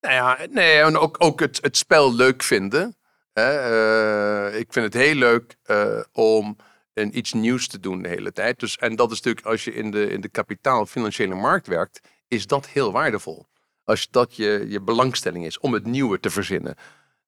Nou 0.01 0.13
ja, 0.13 0.37
nee, 0.49 0.79
en 0.79 0.97
ook, 0.97 1.15
ook 1.19 1.39
het, 1.39 1.59
het 1.61 1.77
spel 1.77 2.15
leuk 2.15 2.43
vinden. 2.43 2.95
Hè? 3.33 3.71
Uh, 4.51 4.59
ik 4.59 4.73
vind 4.73 4.93
het 4.93 5.03
heel 5.03 5.15
leuk 5.15 5.55
uh, 5.65 5.99
om 6.11 6.55
een, 6.93 7.17
iets 7.17 7.33
nieuws 7.33 7.67
te 7.67 7.79
doen 7.79 8.01
de 8.01 8.09
hele 8.09 8.31
tijd. 8.31 8.59
Dus, 8.59 8.77
en 8.77 8.95
dat 8.95 9.11
is 9.11 9.17
natuurlijk, 9.21 9.45
als 9.45 9.63
je 9.63 9.73
in 9.73 9.91
de, 9.91 10.09
in 10.09 10.21
de 10.21 10.29
kapitaal-financiële 10.29 11.35
markt 11.35 11.67
werkt, 11.67 12.01
is 12.27 12.47
dat 12.47 12.67
heel 12.67 12.91
waardevol. 12.91 13.45
Als 13.83 14.07
dat 14.09 14.35
je, 14.35 14.65
je 14.67 14.81
belangstelling 14.81 15.45
is 15.45 15.59
om 15.59 15.73
het 15.73 15.85
nieuwe 15.85 16.19
te 16.19 16.29
verzinnen. 16.29 16.75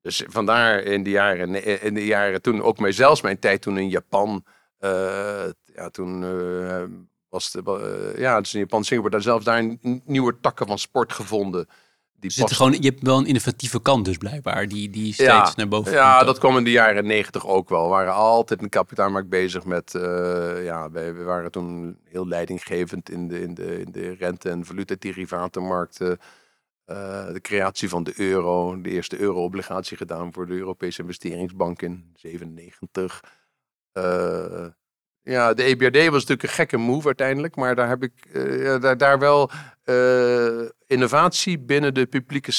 Dus 0.02 0.24
vandaar 0.28 0.80
in 0.80 1.04
de 1.04 1.10
jaren, 1.10 1.82
in 1.82 1.94
de 1.94 2.06
jaren 2.06 2.42
toen, 2.42 2.62
ook 2.62 2.80
mij, 2.80 2.92
zelfs 2.92 3.22
mijn 3.22 3.40
tijd 3.40 3.62
toen 3.62 3.78
in 3.78 3.90
Japan, 3.90 4.46
uh, 4.80 5.46
ja, 5.66 5.90
toen 5.92 6.20
was 7.30 7.52
de, 7.52 8.14
ja, 8.18 8.42
dus 8.42 8.54
in 8.54 8.60
Japan, 8.60 8.84
Singapore, 8.84 9.14
daar 9.14 9.24
zelfs 9.24 9.46
daar 9.46 9.78
nieuwe 10.06 10.40
takken 10.40 10.68
van 10.68 10.80
sport 10.80 11.14
gevonden 11.14 11.68
die 12.20 12.32
zit 12.32 12.52
gewoon, 12.52 12.72
je 12.72 12.90
hebt 12.90 13.02
wel 13.02 13.18
een 13.18 13.26
innovatieve 13.26 13.82
kant 13.82 14.06
dus 14.06 14.18
blijkbaar, 14.18 14.68
die, 14.68 14.90
die 14.90 15.14
steeds 15.14 15.56
naar 15.56 15.68
boven 15.68 15.92
ja, 15.92 16.14
komt. 16.14 16.26
Dat 16.26 16.38
kwam 16.38 16.58
in 16.58 16.64
de 16.64 16.72
jaren 16.72 17.06
negentig 17.06 17.48
ook 17.48 17.70
wel. 17.70 17.84
We 17.84 17.90
waren 17.90 18.14
altijd 18.14 18.62
in 18.62 18.70
kapitaalmarkt 18.70 19.30
bezig 19.30 19.66
met, 19.66 19.94
uh, 19.94 20.64
ja, 20.64 20.92
we, 20.92 21.12
we, 21.12 21.24
waren 21.24 21.52
toen 21.52 21.98
heel 22.04 22.28
leidinggevend 22.28 23.10
in 23.10 23.28
de, 23.28 23.42
in 23.42 23.54
de, 23.54 23.80
in 23.80 23.92
de 23.92 24.14
rente- 24.14 24.50
en 24.50 24.66
valutaderivatenmarkten. 24.66 26.20
Uh, 26.86 27.32
de 27.34 27.42
creatie 27.42 27.90
van 27.90 28.04
de 28.04 28.14
euro, 28.16 28.82
de 28.82 28.90
eerste 28.90 29.20
euro-obligatie 29.20 29.98
gedaan 29.98 30.34
voor 30.34 30.48
de 30.48 30.54
Europese 30.54 31.02
investeringsbank 31.02 31.82
in 31.82 32.12
97. 32.16 33.24
Uh, 33.94 34.66
ja, 35.30 35.54
de 35.54 35.64
EBRD 35.64 35.96
was 35.96 36.26
natuurlijk 36.26 36.44
een 36.44 36.50
gekke 36.50 36.78
move 36.78 37.06
uiteindelijk, 37.06 37.56
maar 37.56 37.76
daar 37.76 37.88
heb 37.88 38.04
ik 38.04 38.14
uh, 38.34 38.82
daar, 38.82 38.98
daar 38.98 39.20
wel 39.20 39.50
uh, 39.86 40.70
innovatie 40.88 41.60
binnen 41.60 41.94
de 41.94 42.06
publieke 42.06 42.52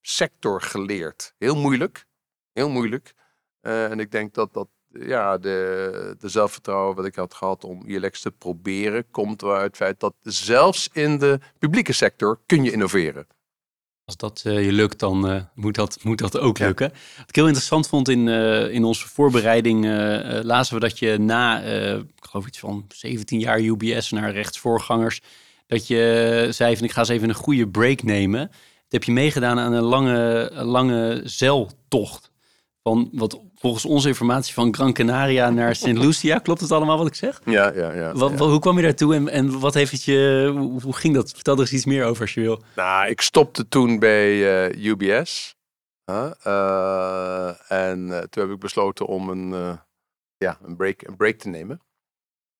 sector 0.00 0.62
geleerd. 0.62 1.34
Heel 1.38 1.56
moeilijk, 1.56 2.06
heel 2.52 2.68
moeilijk. 2.70 3.14
Uh, 3.62 3.90
en 3.90 4.00
ik 4.00 4.10
denk 4.10 4.34
dat 4.34 4.54
dat 4.54 4.68
ja, 4.88 5.38
de, 5.38 6.16
de 6.18 6.28
zelfvertrouwen 6.28 6.96
wat 6.96 7.04
ik 7.04 7.14
had 7.14 7.34
gehad 7.34 7.64
om 7.64 7.86
ILX 7.86 8.20
te 8.20 8.30
proberen, 8.30 9.10
komt 9.10 9.42
uit 9.42 9.62
het 9.62 9.76
feit 9.76 10.00
dat 10.00 10.14
zelfs 10.20 10.88
in 10.92 11.18
de 11.18 11.38
publieke 11.58 11.92
sector 11.92 12.40
kun 12.46 12.64
je 12.64 12.72
innoveren. 12.72 13.26
Als 14.08 14.16
dat 14.16 14.42
uh, 14.46 14.64
je 14.64 14.72
lukt, 14.72 14.98
dan 14.98 15.30
uh, 15.30 15.42
moet, 15.54 15.74
dat, 15.74 15.98
moet 16.02 16.18
dat 16.18 16.38
ook 16.38 16.58
lukken. 16.58 16.88
Wat 17.16 17.28
ik 17.28 17.34
heel 17.34 17.46
interessant 17.46 17.88
vond 17.88 18.08
in, 18.08 18.26
uh, 18.26 18.74
in 18.74 18.84
onze 18.84 19.08
voorbereiding, 19.08 19.84
lazen 20.42 20.74
we 20.74 20.80
dat 20.80 20.98
je 20.98 21.18
na, 21.18 21.62
ik 21.62 22.24
geloof 22.24 22.46
iets 22.46 22.58
van 22.58 22.84
17 22.88 23.38
jaar 23.38 23.60
UBS 23.60 24.10
naar 24.10 24.32
rechtsvoorgangers, 24.32 25.20
dat 25.66 25.86
je 25.86 26.46
zei 26.50 26.76
van 26.76 26.84
ik 26.84 26.92
ga 26.92 27.00
eens 27.00 27.08
even 27.08 27.28
een 27.28 27.34
goede 27.34 27.68
break 27.68 28.02
nemen. 28.02 28.40
Dat 28.48 28.92
heb 28.92 29.04
je 29.04 29.12
meegedaan 29.12 29.58
aan 29.58 29.72
een 29.72 29.82
lange, 29.82 30.50
lange 30.54 31.20
zeiltocht. 31.24 32.30
Van 32.82 33.08
wat 33.12 33.40
volgens 33.58 33.84
onze 33.84 34.08
informatie 34.08 34.54
van 34.54 34.74
Gran 34.74 34.92
Canaria 34.92 35.50
naar 35.50 35.74
St. 35.74 35.86
Lucia. 35.86 36.38
Klopt 36.38 36.60
het 36.60 36.72
allemaal 36.72 36.98
wat 36.98 37.06
ik 37.06 37.14
zeg? 37.14 37.40
Ja, 37.44 37.72
ja, 37.74 37.92
ja. 37.92 38.12
Wat, 38.12 38.30
ja. 38.30 38.36
Hoe 38.36 38.58
kwam 38.58 38.76
je 38.76 38.82
daartoe 38.82 39.14
en, 39.14 39.28
en 39.28 39.60
wat 39.60 39.74
heeft 39.74 39.92
het 39.92 40.04
je, 40.04 40.50
hoe, 40.82 40.96
ging 40.96 41.14
dat? 41.14 41.30
Vertel 41.30 41.54
er 41.54 41.60
eens 41.60 41.72
iets 41.72 41.84
meer 41.84 42.04
over 42.04 42.22
als 42.22 42.34
je 42.34 42.40
wil. 42.40 42.62
Nou, 42.76 43.08
ik 43.08 43.20
stopte 43.20 43.68
toen 43.68 43.98
bij 43.98 44.70
uh, 44.72 44.84
UBS. 44.84 45.56
Uh, 46.10 47.70
en 47.70 48.26
toen 48.30 48.42
heb 48.42 48.52
ik 48.52 48.58
besloten 48.58 49.06
om 49.06 49.28
een, 49.28 49.78
ja, 50.36 50.58
een, 50.62 50.76
break, 50.76 51.02
een 51.02 51.16
break 51.16 51.34
te 51.34 51.48
nemen. 51.48 51.80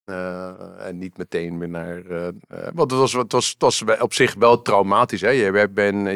Uh, 0.09 0.86
en 0.86 0.98
niet 0.98 1.16
meteen 1.16 1.59
weer 1.59 1.68
naar. 1.68 1.98
Uh, 1.98 2.28
want 2.74 2.90
het 2.90 3.01
was, 3.01 3.12
het, 3.12 3.32
was, 3.32 3.48
het 3.48 3.62
was 3.62 3.85
op 4.01 4.12
zich 4.12 4.35
wel 4.35 4.62
traumatisch. 4.62 5.20
Hè? 5.20 5.28
Je, 5.28 5.52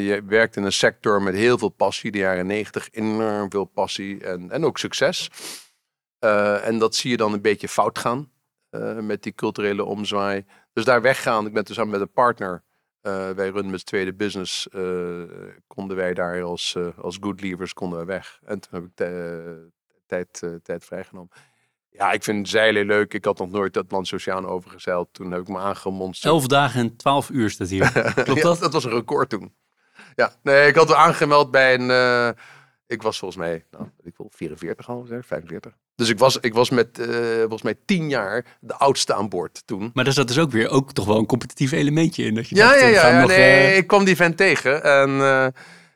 je 0.02 0.22
werkt 0.26 0.56
in 0.56 0.62
een 0.62 0.72
sector 0.72 1.22
met 1.22 1.34
heel 1.34 1.58
veel 1.58 1.68
passie. 1.68 2.10
De 2.10 2.18
jaren 2.18 2.46
negentig 2.46 2.88
enorm 2.90 3.50
veel 3.50 3.64
passie 3.64 4.24
en, 4.24 4.50
en 4.50 4.64
ook 4.64 4.78
succes. 4.78 5.30
En 6.18 6.78
dat 6.78 6.94
zie 6.94 7.10
je 7.10 7.16
dan 7.16 7.32
een 7.32 7.40
beetje 7.40 7.68
fout 7.68 7.98
gaan 7.98 8.30
met 9.00 9.22
die 9.22 9.34
culturele 9.34 9.84
omzwaai. 9.84 10.44
Dus 10.72 10.84
daar 10.84 11.02
weggaan. 11.02 11.46
Ik 11.46 11.52
ben 11.52 11.64
dus 11.64 11.76
samen 11.76 11.90
met 11.90 12.00
een 12.00 12.12
partner. 12.12 12.62
wij 13.34 13.48
runnen 13.48 13.70
met 13.70 13.86
tweede 13.86 14.14
business. 14.14 14.68
konden 15.66 15.96
wij 15.96 16.14
daar 16.14 16.42
als, 16.42 16.76
als 16.96 17.18
good 17.20 17.40
leavers 17.40 17.72
konden 17.72 17.98
we 17.98 18.04
weg. 18.04 18.40
En 18.44 18.60
toen 18.60 18.70
heb 18.80 18.84
ik 18.84 19.08
tijd, 20.06 20.42
tijd 20.62 20.84
vrijgenomen. 20.84 21.30
Ja, 21.92 22.12
ik 22.12 22.22
vind 22.22 22.48
zeilen 22.48 22.86
leuk. 22.86 23.14
Ik 23.14 23.24
had 23.24 23.38
nog 23.38 23.50
nooit 23.50 23.76
Atlantische 23.76 24.14
Oceaan 24.14 24.46
overgezeild. 24.46 25.08
Toen 25.12 25.30
heb 25.30 25.40
ik 25.40 25.48
me 25.48 25.58
aangemonsterd. 25.58 26.32
Elf 26.32 26.46
dagen 26.46 26.80
en 26.80 26.96
twaalf 26.96 27.30
uur 27.30 27.50
staat 27.50 27.68
hier. 27.68 27.92
Klopt 28.24 28.42
dat? 28.42 28.58
dat 28.58 28.72
was 28.72 28.84
een 28.84 28.90
record 28.90 29.28
toen. 29.28 29.52
Ja, 30.14 30.32
nee, 30.42 30.68
ik 30.68 30.74
had 30.74 30.88
me 30.88 30.96
aangemeld 30.96 31.50
bij 31.50 31.74
een... 31.74 31.88
Uh, 31.88 32.28
ik 32.86 33.02
was 33.02 33.18
volgens 33.18 33.40
mij, 33.40 33.64
nou, 33.70 33.88
ik 34.02 34.16
wil 34.16 34.30
44 34.34 34.88
al, 34.88 35.06
45. 35.20 35.72
Dus 35.94 36.08
ik 36.08 36.18
was, 36.18 36.36
ik 36.40 36.54
was 36.54 36.70
met 36.70 36.98
uh, 36.98 37.06
volgens 37.38 37.62
mij 37.62 37.74
10 37.84 38.08
jaar 38.08 38.44
de 38.60 38.74
oudste 38.74 39.14
aan 39.14 39.28
boord 39.28 39.62
toen. 39.66 39.90
Maar 39.94 40.04
daar 40.04 40.12
zat 40.12 40.28
dus 40.28 40.38
ook 40.38 40.50
weer 40.50 40.68
ook 40.68 40.92
toch 40.92 41.06
wel 41.06 41.18
een 41.18 41.26
competitief 41.26 41.72
elementje 41.72 42.24
in. 42.24 42.34
Dat 42.34 42.48
je 42.48 42.54
ja, 42.54 42.68
dacht, 42.68 42.80
ja, 42.80 42.86
ja. 42.86 43.08
ja 43.08 43.20
nog, 43.20 43.28
nee, 43.28 43.70
uh... 43.70 43.76
ik 43.76 43.86
kwam 43.86 44.04
die 44.04 44.16
vent 44.16 44.36
tegen 44.36 44.82
en 44.82 45.10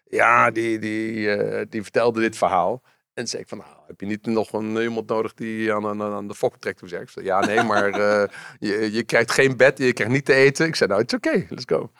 ja, 0.08 0.50
die, 0.50 0.78
die, 0.78 1.28
die 1.68 1.82
vertelde 1.82 2.20
dit 2.20 2.36
verhaal. 2.36 2.82
En 3.16 3.26
zei 3.28 3.42
ik 3.42 3.48
van, 3.48 3.58
nou, 3.58 3.70
heb 3.86 4.00
je 4.00 4.06
niet 4.06 4.26
nog 4.26 4.52
een, 4.52 4.76
iemand 4.76 5.08
nodig 5.08 5.34
die 5.34 5.72
aan, 5.72 5.86
aan, 5.86 6.02
aan 6.02 6.28
de 6.28 6.34
fok 6.34 6.56
trekt? 6.56 6.78
Toen 6.78 6.88
zei 6.88 7.02
ik, 7.02 7.24
ja 7.24 7.44
nee, 7.44 7.62
maar 7.72 7.88
uh, 7.88 8.24
je, 8.58 8.92
je 8.92 9.02
krijgt 9.02 9.30
geen 9.30 9.56
bed, 9.56 9.78
je 9.78 9.92
krijgt 9.92 10.12
niet 10.12 10.24
te 10.24 10.34
eten. 10.34 10.66
Ik 10.66 10.76
zei, 10.76 10.88
nou, 10.88 11.02
het 11.02 11.12
is 11.12 11.18
oké, 11.18 11.28
okay, 11.28 11.46
let's 11.50 11.64
go. 11.66 11.90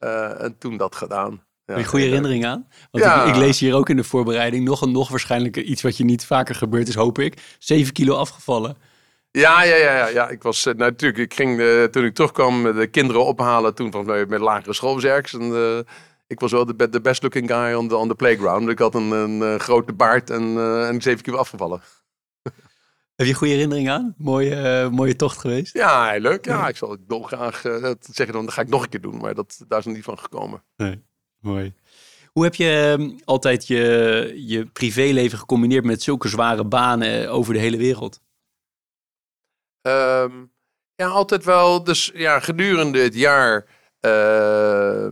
Uh, 0.00 0.42
en 0.42 0.58
toen 0.58 0.76
dat 0.76 0.96
gedaan. 0.96 1.42
Ja, 1.64 1.76
een 1.76 1.84
goede 1.84 2.04
herinnering 2.04 2.46
aan? 2.46 2.68
Want 2.90 3.04
ja. 3.04 3.24
ik, 3.24 3.28
ik, 3.28 3.36
lees 3.36 3.60
hier 3.60 3.74
ook 3.74 3.88
in 3.88 3.96
de 3.96 4.04
voorbereiding 4.04 4.64
nog 4.64 4.82
en 4.82 4.92
nog 4.92 5.08
waarschijnlijk 5.08 5.56
iets 5.56 5.82
wat 5.82 5.96
je 5.96 6.04
niet 6.04 6.24
vaker 6.24 6.54
gebeurt 6.54 6.88
is, 6.88 6.94
hoop 6.94 7.18
ik. 7.18 7.56
7 7.58 7.92
kilo 7.92 8.16
afgevallen. 8.16 8.76
Ja, 9.30 9.62
ja, 9.62 9.76
ja, 9.76 9.96
ja, 9.96 10.06
ja. 10.06 10.28
Ik 10.28 10.42
was 10.42 10.66
uh, 10.66 10.74
natuurlijk, 10.74 11.22
ik 11.22 11.34
ging 11.34 11.62
toen 11.90 12.04
ik 12.04 12.14
terugkwam 12.14 12.62
de 12.62 12.86
kinderen 12.86 13.24
ophalen 13.24 13.74
toen 13.74 13.92
van 13.92 14.06
met 14.06 14.40
lagere 14.40 14.72
school 14.72 15.02
ergens. 15.02 15.32
En 15.32 15.86
ik 16.26 16.40
was 16.40 16.52
wel 16.52 16.66
de, 16.66 16.88
de 16.88 17.00
best 17.00 17.22
looking 17.22 17.48
guy 17.48 17.72
on 17.72 17.88
the, 17.88 17.96
on 17.96 18.08
the 18.08 18.14
playground. 18.14 18.68
Ik 18.68 18.78
had 18.78 18.94
een, 18.94 19.10
een, 19.10 19.40
een 19.40 19.60
grote 19.60 19.92
baard 19.92 20.30
en, 20.30 20.42
uh, 20.42 20.88
en 20.88 21.02
zeven 21.02 21.22
keer 21.22 21.36
afgevallen. 21.36 21.80
Heb 23.16 23.26
je 23.26 23.34
goede 23.34 23.52
herinnering 23.52 23.90
aan? 23.90 24.14
Mooie, 24.18 24.84
uh, 24.84 24.90
mooie 24.90 25.16
tocht 25.16 25.38
geweest? 25.38 25.72
Ja, 25.72 26.16
leuk. 26.18 26.44
Ja, 26.44 26.68
ik 26.68 26.76
zal 26.76 26.90
het 26.90 27.08
dolgraag 27.08 27.64
uh, 27.64 27.82
dat 27.82 28.08
zeggen. 28.10 28.34
Dan 28.34 28.52
ga 28.52 28.60
ik 28.60 28.68
nog 28.68 28.82
een 28.82 28.88
keer 28.88 29.00
doen, 29.00 29.16
maar 29.16 29.34
dat, 29.34 29.64
daar 29.68 29.78
is 29.78 29.84
nog 29.84 29.94
niet 29.94 30.04
van 30.04 30.18
gekomen. 30.18 30.62
Nee, 30.76 31.02
mooi. 31.40 31.74
Hoe 32.32 32.44
heb 32.44 32.54
je 32.54 32.96
uh, 32.98 33.18
altijd 33.24 33.66
je, 33.66 34.32
je 34.46 34.66
privéleven 34.66 35.38
gecombineerd 35.38 35.84
met 35.84 36.02
zulke 36.02 36.28
zware 36.28 36.64
banen 36.64 37.30
over 37.30 37.54
de 37.54 37.60
hele 37.60 37.76
wereld? 37.76 38.20
Um, 39.82 40.52
ja, 40.94 41.06
altijd 41.06 41.44
wel. 41.44 41.84
Dus 41.84 42.10
ja, 42.14 42.40
gedurende 42.40 42.98
het 42.98 43.14
jaar 43.14 43.66
uh, 44.00 45.08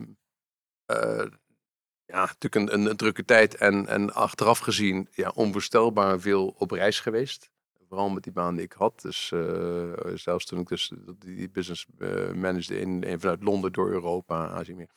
ja, 2.07 2.21
natuurlijk 2.21 2.55
een, 2.55 2.75
een, 2.75 2.91
een, 2.91 2.97
drukke 2.97 3.25
tijd 3.25 3.55
en, 3.55 3.87
en 3.87 4.15
achteraf 4.15 4.59
gezien 4.59 5.09
ja, 5.13 5.33
onvoorstelbaar 5.35 6.21
veel 6.21 6.55
op 6.59 6.71
reis 6.71 7.01
geweest. 7.01 7.51
Vooral 7.89 8.09
met 8.09 8.23
die 8.23 8.33
baan 8.33 8.55
die 8.55 8.65
ik 8.65 8.73
had. 8.73 9.01
Dus 9.01 9.31
uh, 9.35 9.93
zelfs 10.15 10.45
toen 10.45 10.61
ik 10.61 10.69
dus 10.69 10.93
die 11.19 11.51
business 11.51 11.87
uh, 11.99 12.33
managede 12.33 12.81
in, 12.81 13.03
in, 13.03 13.21
vanuit 13.21 13.43
Londen 13.43 13.73
door 13.73 13.91
Europa, 13.91 14.49
Azië 14.49 14.75
meer. 14.75 14.91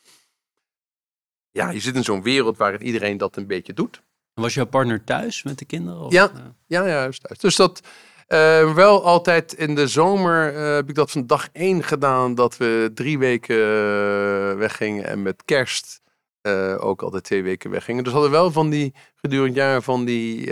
Ja, 1.52 1.70
je 1.70 1.80
zit 1.80 1.96
in 1.96 2.04
zo'n 2.04 2.24
wereld 2.24 2.58
waarin 2.58 2.82
iedereen 2.82 3.18
dat 3.18 3.36
een 3.36 3.48
beetje 3.48 3.74
doet. 3.74 4.02
Was 4.34 4.54
jouw 4.54 4.66
partner 4.66 5.04
thuis 5.04 5.44
met 5.44 5.60
de 5.60 5.66
kinderen? 5.66 6.02
Of? 6.02 6.12
Ja, 6.12 6.32
ja, 6.66 6.86
ja, 6.86 6.88
juist 6.88 7.24
thuis. 7.24 7.40
Dus 7.40 7.56
dat, 7.56 7.82
uh, 8.28 8.74
wel 8.74 9.04
altijd 9.04 9.54
in 9.54 9.76
de 9.76 9.88
zomer 9.88 10.54
uh, 10.54 10.76
heb 10.76 10.90
ik 10.90 10.96
dat 10.96 11.12
van 11.12 11.28
dag 11.28 11.48
één 11.52 11.84
gedaan. 11.84 12.36
Dat 12.36 12.58
we 12.58 12.92
drie 12.94 13.18
weken 13.18 13.56
uh, 13.56 14.54
weggingen. 14.54 15.06
En 15.06 15.22
met 15.22 15.42
kerst 15.46 16.02
ook 16.80 17.02
altijd 17.02 17.24
twee 17.24 17.44
weken 17.44 17.70
weggingen. 17.70 18.04
Dus 18.04 18.14
hadden 18.14 18.32
we 18.32 18.38
wel 18.38 18.52
van 18.52 18.70
die 18.70 18.94
gedurende 19.16 19.60
jaren 19.60 19.84
van 19.84 20.06
die 20.06 20.52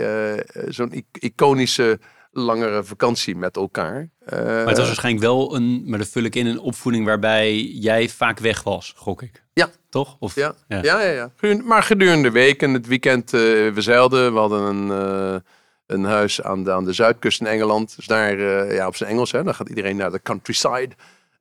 zo'n 0.68 1.04
iconische 1.12 1.98
langere 2.30 2.84
vakantie 2.84 3.36
met 3.36 3.56
elkaar. 3.56 4.10
maar 4.30 4.66
het 4.66 4.76
was 4.76 4.86
waarschijnlijk 4.86 5.24
wel 5.24 5.54
een, 5.54 5.82
maar 5.86 5.98
dat 5.98 6.08
vul 6.08 6.22
ik 6.22 6.34
in, 6.34 6.46
een 6.46 6.58
opvoeding 6.58 7.04
waarbij 7.04 7.62
jij 7.62 8.08
vaak 8.08 8.38
weg 8.38 8.62
was, 8.62 8.94
gok 8.96 9.22
ik. 9.22 9.42
Ja. 9.52 9.70
Toch? 9.88 10.16
Of, 10.18 10.34
ja. 10.34 10.54
Ja. 10.68 10.82
ja, 10.82 11.02
ja, 11.02 11.30
ja. 11.40 11.62
Maar 11.62 11.82
gedurende 11.82 12.22
de 12.22 12.30
week 12.30 12.62
en 12.62 12.72
het 12.72 12.86
weekend, 12.86 13.30
we 13.30 13.74
zeilden. 13.76 14.32
We 14.32 14.38
hadden 14.38 14.62
een 14.62 15.42
een 15.86 16.04
huis 16.04 16.42
aan 16.42 16.64
de, 16.64 16.72
aan 16.72 16.84
de 16.84 16.92
zuidkust 16.92 17.40
in 17.40 17.46
Engeland. 17.46 17.96
Dus 17.96 18.06
daar, 18.06 18.34
uh, 18.34 18.74
ja, 18.74 18.86
op 18.86 18.96
zijn 18.96 19.10
Engels, 19.10 19.32
hè, 19.32 19.42
dan 19.42 19.54
gaat 19.54 19.68
iedereen 19.68 19.96
naar 19.96 20.10
de 20.10 20.22
countryside. 20.22 20.90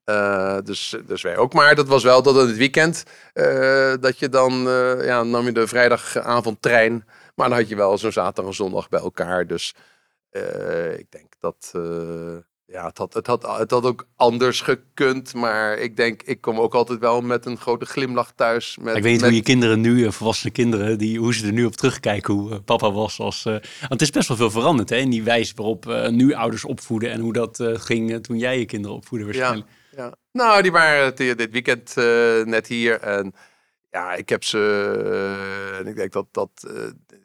Uh, 0.05 0.57
dus, 0.63 0.95
dus 1.05 1.21
wij 1.21 1.37
ook. 1.37 1.53
Maar 1.53 1.75
dat 1.75 1.87
was 1.87 2.03
wel 2.03 2.21
tot 2.21 2.37
in 2.37 2.47
het 2.47 2.57
weekend. 2.57 3.03
Uh, 3.33 3.93
dat 3.99 4.19
je 4.19 4.29
dan, 4.29 4.53
ja, 5.01 5.23
nam 5.23 5.45
je 5.45 5.51
de 5.51 5.67
vrijdagavond 5.67 6.61
trein. 6.61 7.05
Maar 7.35 7.49
dan 7.49 7.57
had 7.57 7.69
je 7.69 7.75
wel 7.75 7.97
zo'n 7.97 8.11
zaterdag 8.11 8.45
en 8.45 8.53
zondag 8.53 8.89
bij 8.89 8.99
elkaar. 8.99 9.47
Dus 9.47 9.75
ik 10.97 11.11
denk 11.11 11.33
dat, 11.39 11.71
ja, 12.67 12.85
het 12.85 12.97
had, 12.97 13.13
het, 13.13 13.27
had, 13.27 13.57
het 13.57 13.71
had 13.71 13.83
ook 13.83 14.07
anders 14.15 14.61
gekund. 14.61 15.33
Maar 15.33 15.77
ik 15.77 15.97
denk, 15.97 16.23
ik 16.23 16.41
kom 16.41 16.59
ook 16.59 16.73
altijd 16.73 16.99
wel 16.99 17.21
met 17.21 17.45
een 17.45 17.57
grote 17.57 17.85
glimlach 17.85 18.31
thuis. 18.35 18.77
Met, 18.81 18.95
ik 18.95 19.03
weet 19.03 19.11
niet 19.11 19.21
met... 19.21 19.29
hoe 19.29 19.39
je 19.39 19.45
kinderen 19.45 19.81
nu, 19.81 20.11
volwassen 20.11 20.51
kinderen, 20.51 20.97
die, 20.97 21.19
hoe 21.19 21.33
ze 21.33 21.45
er 21.45 21.53
nu 21.53 21.65
op 21.65 21.75
terugkijken. 21.75 22.33
Hoe 22.33 22.51
uh, 22.51 22.57
papa 22.65 22.91
was 22.91 23.19
als... 23.19 23.45
Uh, 23.45 23.53
want 23.53 23.89
het 23.89 24.01
is 24.01 24.09
best 24.09 24.27
wel 24.27 24.37
veel 24.37 24.51
veranderd 24.51 24.89
hè, 24.89 24.95
in 24.95 25.09
die 25.09 25.23
wijze 25.23 25.53
waarop 25.55 25.85
uh, 25.85 26.07
nu 26.07 26.33
ouders 26.33 26.65
opvoeden. 26.65 27.11
En 27.11 27.19
hoe 27.19 27.33
dat 27.33 27.63
ging 27.63 28.23
toen 28.23 28.37
jij 28.37 28.59
je 28.59 28.65
kinderen 28.65 28.95
opvoedde 28.95 29.25
waarschijnlijk. 29.25 29.67
Ja, 29.91 30.03
ja. 30.03 30.15
Nou, 30.31 30.61
die 30.61 30.71
waren 30.71 31.15
dit 31.15 31.51
weekend 31.51 31.95
net 32.45 32.67
hier. 32.67 32.99
En 32.99 33.33
ja, 33.91 34.13
ik 34.13 34.29
heb 34.29 34.43
ze... 34.43 35.77
en 35.79 35.87
ik 35.87 35.95
denk 35.95 36.11
dat, 36.11 36.27
dat 36.31 36.75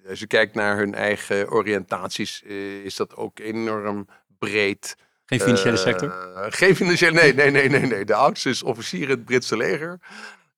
als 0.09 0.19
je 0.19 0.27
kijkt 0.27 0.55
naar 0.55 0.77
hun 0.77 0.95
eigen 0.95 1.51
oriëntaties, 1.51 2.43
is 2.85 2.97
dat 2.97 3.17
ook 3.17 3.39
enorm 3.39 4.09
breed... 4.39 4.97
Geen 5.31 5.41
financiële 5.41 5.77
uh, 5.77 5.83
sector? 5.83 6.13
Geen 6.51 6.77
financiële, 6.77 7.13
nee, 7.13 7.35
nee, 7.35 7.51
nee, 7.51 7.69
nee, 7.69 7.87
nee. 7.87 8.05
De 8.05 8.15
oudste 8.15 8.49
is 8.49 8.63
officier 8.63 9.03
in 9.03 9.09
het 9.09 9.25
Britse 9.25 9.57
leger. 9.57 10.01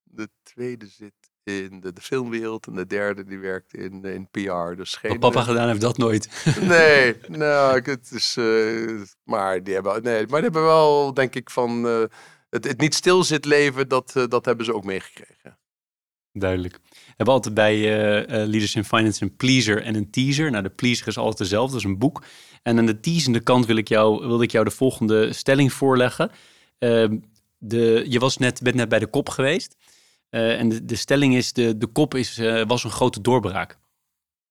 De 0.04 0.28
tweede 0.42 0.86
zit 0.86 1.12
in 1.44 1.80
de, 1.80 1.92
de 1.92 2.00
filmwereld 2.00 2.66
en 2.66 2.74
de 2.74 2.86
derde 2.86 3.24
die 3.24 3.38
werkt 3.38 3.74
in, 3.74 4.04
in 4.04 4.28
PR. 4.30 4.74
Dus 4.76 4.94
geen, 4.94 5.10
Wat 5.10 5.32
papa 5.32 5.42
gedaan 5.42 5.68
heeft 5.68 5.80
dat 5.80 5.98
nooit. 5.98 6.28
Nee, 6.60 7.16
nou, 7.28 7.80
het 7.82 8.10
is, 8.10 8.36
uh, 8.38 9.00
maar 9.24 9.62
die 9.62 9.74
hebben, 9.74 10.02
nee, 10.02 10.26
maar 10.26 10.40
die 10.40 10.50
hebben 10.50 10.62
wel, 10.62 11.14
denk 11.14 11.34
ik, 11.34 11.50
van 11.50 11.86
uh, 11.86 12.04
het, 12.50 12.64
het 12.64 12.80
niet 12.80 12.94
stilzit 12.94 13.44
leven, 13.44 13.88
dat, 13.88 14.12
uh, 14.16 14.24
dat 14.28 14.44
hebben 14.44 14.64
ze 14.64 14.74
ook 14.74 14.84
meegekregen. 14.84 15.58
Duidelijk. 16.32 16.78
We 16.88 17.14
hebben 17.16 17.34
altijd 17.34 17.54
bij 17.54 17.76
uh, 17.76 18.26
Leaders 18.26 18.74
in 18.74 18.84
Finance 18.84 19.22
een 19.22 19.36
pleaser 19.36 19.82
en 19.82 19.94
een 19.94 20.10
teaser. 20.10 20.50
Nou, 20.50 20.62
de 20.62 20.70
pleaser 20.70 21.06
is 21.06 21.18
altijd 21.18 21.38
dezelfde, 21.38 21.72
dat 21.72 21.80
is 21.80 21.86
een 21.86 21.98
boek. 21.98 22.24
En 22.62 22.78
aan 22.78 22.86
de 22.86 23.00
teasende 23.00 23.40
kant 23.40 23.66
wil 23.66 23.76
ik 23.76 23.88
jou, 23.88 24.26
wilde 24.26 24.44
ik 24.44 24.50
jou 24.50 24.64
de 24.64 24.70
volgende 24.70 25.32
stelling 25.32 25.72
voorleggen. 25.72 26.30
Uh, 26.78 27.08
de, 27.58 28.04
je 28.08 28.18
was 28.18 28.36
net, 28.36 28.62
bent 28.62 28.76
net 28.76 28.88
bij 28.88 28.98
de 28.98 29.06
kop 29.06 29.28
geweest. 29.28 29.76
Uh, 30.30 30.58
en 30.58 30.68
de, 30.68 30.84
de, 30.84 30.96
stelling 30.96 31.34
is, 31.34 31.52
de, 31.52 31.78
de 31.78 31.86
kop 31.86 32.14
is, 32.14 32.38
was 32.66 32.84
een 32.84 32.90
grote 32.90 33.20
doorbraak. 33.20 33.78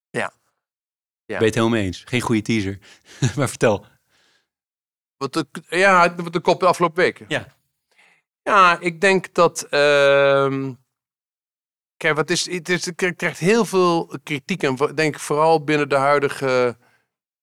Ja. 0.10 0.20
ja. 0.22 0.32
Ben 1.26 1.40
je 1.40 1.46
het 1.46 1.56
helemaal 1.56 1.80
eens? 1.80 2.04
Geen 2.06 2.22
goede 2.22 2.42
teaser. 2.42 2.80
maar 3.36 3.50
vertel. 3.50 3.86
Wat 5.18 5.34
de, 5.34 5.46
ja, 5.70 6.08
de 6.08 6.40
kop 6.40 6.60
de 6.60 6.66
afgelopen 6.66 7.04
week. 7.04 7.24
Ja. 7.28 7.60
Ja, 8.44 8.80
ik 8.80 9.02
denk 9.02 9.34
dat... 9.34 9.68
Kijk, 12.02 12.16
wat 12.16 12.30
is, 12.30 12.50
het, 12.50 12.68
het 12.68 13.16
krijgt 13.16 13.40
heel 13.40 13.66
veel 13.66 14.20
kritiek. 14.24 14.64
En 14.64 14.76
denk 14.96 15.20
vooral 15.20 15.64
binnen 15.64 15.90
de 15.90 15.96
huidige 15.96 16.78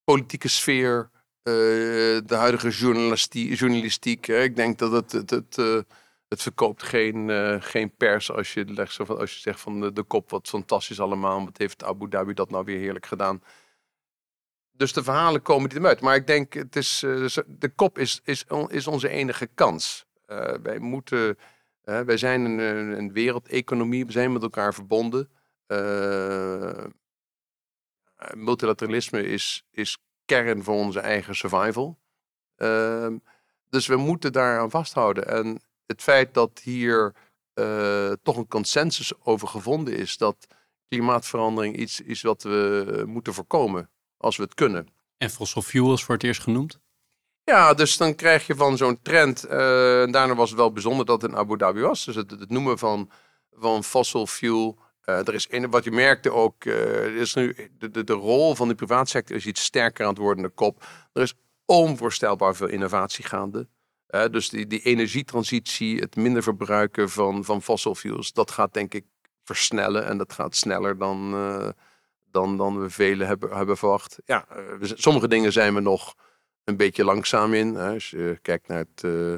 politieke 0.05 0.49
sfeer, 0.49 1.11
uh, 1.13 1.55
de 2.25 2.35
huidige 2.35 2.69
journalistiek. 3.55 4.25
hè. 4.25 4.43
Ik 4.43 4.57
denk 4.57 4.79
dat 4.79 4.93
het, 4.93 5.13
het, 5.13 5.31
het, 5.31 5.57
uh, 5.59 5.81
het 6.29 6.43
verkoopt 6.43 6.83
geen, 6.83 7.29
uh, 7.29 7.57
geen 7.61 7.95
pers 7.97 8.33
als 8.33 8.55
je, 8.55 8.65
legt, 8.65 9.09
als 9.09 9.35
je 9.35 9.41
zegt 9.41 9.61
van 9.61 9.81
de, 9.81 9.93
de 9.93 10.03
kop, 10.03 10.31
wat 10.31 10.49
fantastisch 10.49 11.01
allemaal. 11.01 11.45
Wat 11.45 11.59
heeft 11.59 11.85
Abu 11.85 12.09
Dhabi 12.09 12.35
dat 12.35 12.51
nou 12.51 12.65
weer 12.65 12.79
heerlijk 12.79 13.07
gedaan. 13.07 13.43
Dus 14.71 14.93
de 14.93 15.03
verhalen 15.03 15.43
komen 15.43 15.71
niet 15.75 15.85
uit. 15.85 16.01
Maar 16.01 16.15
ik 16.15 16.27
denk, 16.27 16.53
het 16.53 16.77
is, 16.77 16.99
de 17.47 17.73
kop 17.75 17.99
is, 17.99 18.21
is, 18.25 18.45
is 18.67 18.87
onze 18.87 19.09
enige 19.09 19.49
kans. 19.55 20.07
wij 20.63 20.79
moeten, 20.79 21.39
wij 21.89 22.17
zijn 22.17 22.45
een, 22.45 22.59
een 22.99 23.13
wereldeconomie, 23.13 24.07
we 24.07 24.13
zijn 24.13 24.33
met 24.33 24.43
elkaar 24.43 24.75
verbonden 24.75 25.31
multilateralisme 28.35 29.23
is, 29.23 29.65
is 29.71 29.99
kern 30.25 30.65
voor 30.65 30.75
onze 30.75 31.01
eigen 31.01 31.35
survival. 31.35 31.99
Uh, 32.57 33.15
Dus 33.71 33.87
we 33.87 33.97
moeten 33.97 34.33
daar 34.33 34.59
aan 34.59 34.71
vasthouden. 34.71 35.29
En 35.29 35.63
het 35.87 36.03
feit 36.03 36.35
dat 36.35 36.61
hier 36.63 37.15
uh, 37.55 38.13
toch 38.23 38.37
een 38.37 38.49
consensus 38.49 39.13
over 39.25 39.49
gevonden 39.49 39.97
is 39.97 40.17
dat 40.17 40.47
klimaatverandering 40.89 41.77
iets 41.77 42.01
is 42.01 42.23
wat 42.23 42.43
we 42.43 43.03
moeten 43.07 43.35
voorkomen 43.35 43.91
als 44.17 44.37
we 44.37 44.43
het 44.43 44.55
kunnen. 44.55 44.89
En 45.17 45.31
fossil 45.31 45.63
fuels 45.63 46.07
het 46.07 46.23
eerst 46.23 46.43
genoemd? 46.43 46.81
Ja, 47.49 47.75
dus 47.75 47.97
dan 47.97 48.15
krijg 48.15 48.47
je 48.47 48.55
van 48.55 48.77
zo'n 48.77 48.99
trend. 49.03 49.45
En 49.45 50.11
daarna 50.11 50.35
was 50.35 50.51
het 50.51 50.59
wel 50.59 50.73
bijzonder 50.73 51.07
dat 51.07 51.23
het 51.23 51.31
in 51.31 51.37
Abu 51.37 51.57
Dhabi 51.57 51.81
was. 51.81 52.05
Dus 52.05 52.15
het, 52.15 52.31
het 52.31 52.51
noemen 52.51 52.79
van, 52.79 53.11
van 53.53 53.85
fossil 53.85 54.27
fuel. 54.27 54.79
Uh, 55.05 55.19
er 55.19 55.35
is 55.35 55.47
een, 55.51 55.71
wat 55.71 55.85
je 55.85 55.91
merkte 55.91 56.33
ook, 56.33 56.65
uh, 56.65 57.17
is 57.17 57.35
nu 57.35 57.71
de, 57.79 57.91
de, 57.91 58.05
de 58.05 58.13
rol 58.13 58.55
van 58.55 58.69
de 58.69 58.75
privaatsector 58.75 59.37
is 59.37 59.47
iets 59.47 59.63
sterker 59.63 60.05
aan 60.05 60.11
het 60.11 60.19
worden 60.19 60.43
de 60.43 60.49
kop. 60.49 60.85
Er 61.13 61.23
is 61.23 61.35
onvoorstelbaar 61.65 62.57
veel 62.57 62.67
innovatie 62.67 63.25
gaande. 63.25 63.69
dus 64.31 64.49
die, 64.49 64.67
die 64.67 64.83
energietransitie, 64.83 65.99
het 65.99 66.17
minder 66.17 66.43
verbruiken 66.43 67.11
van, 67.11 67.45
van 67.45 67.63
fossil 67.63 67.95
fuels, 67.95 68.33
dat 68.33 68.51
gaat 68.51 68.75
denk 68.75 68.95
ik 68.95 69.05
versnellen. 69.45 70.07
En 70.07 70.19
dat 70.19 70.33
gaat 70.33 70.57
sneller 70.57 70.99
dan, 70.99 71.31
dan, 72.31 72.57
dan 72.57 72.81
we 72.81 72.91
velen 72.91 73.27
hebben, 73.27 73.57
hebben 73.57 73.77
verwacht. 73.77 74.19
Ja, 74.25 74.47
sommige 74.81 75.29
dingen 75.29 75.53
zijn 75.53 75.75
we 75.75 75.81
nog 75.81 76.15
een 76.69 76.77
beetje 76.77 77.05
langzaam 77.05 77.55
in. 77.55 77.77
Als 77.77 78.11
je 78.11 78.39
kijkt 78.43 78.69
naar 78.69 78.79
het, 78.79 79.03
uh, 79.05 79.35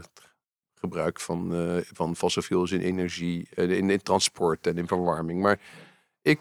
gebruik 0.74 1.20
van, 1.20 1.54
uh, 1.54 1.76
van 1.92 2.16
fossiel 2.16 2.66
in 2.70 2.80
energie, 2.80 3.48
uh, 3.54 3.70
in, 3.70 3.90
in, 3.90 4.02
transport 4.02 4.66
en 4.66 4.78
in 4.78 4.86
verwarming. 4.86 5.42
Maar 5.42 5.60
ik, 6.22 6.40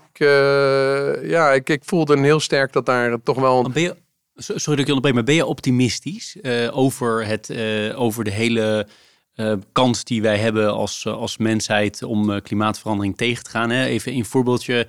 ja, 1.24 1.52
ik, 1.52 1.70
ik 1.70 1.84
voelde 1.86 2.20
heel 2.20 2.40
sterk 2.40 2.74
dat 2.74 2.86
daar 2.86 3.24
toch 3.24 3.40
wel... 3.40 3.66
Een... 3.66 3.72
Ben 3.72 3.82
je, 3.82 3.96
sorry 4.36 4.84
dat 4.84 4.98
ik 4.98 5.04
je 5.06 5.14
maar 5.14 5.24
ben 5.24 5.36
je 5.36 5.46
optimistisch 5.46 6.38
over, 6.72 7.26
het, 7.26 7.52
over 7.96 8.24
de 8.24 8.32
hele... 8.32 8.88
kans 9.72 10.04
die 10.04 10.22
wij 10.22 10.38
hebben 10.38 10.74
als, 10.74 11.06
als 11.06 11.38
mensheid 11.38 12.04
om 12.04 12.42
klimaatverandering 12.42 13.18
tegen 13.18 13.44
te 13.44 13.50
gaan. 13.50 13.70
Hè? 13.70 13.86
Even 13.86 14.14
een 14.14 14.26
voorbeeldje 14.26 14.88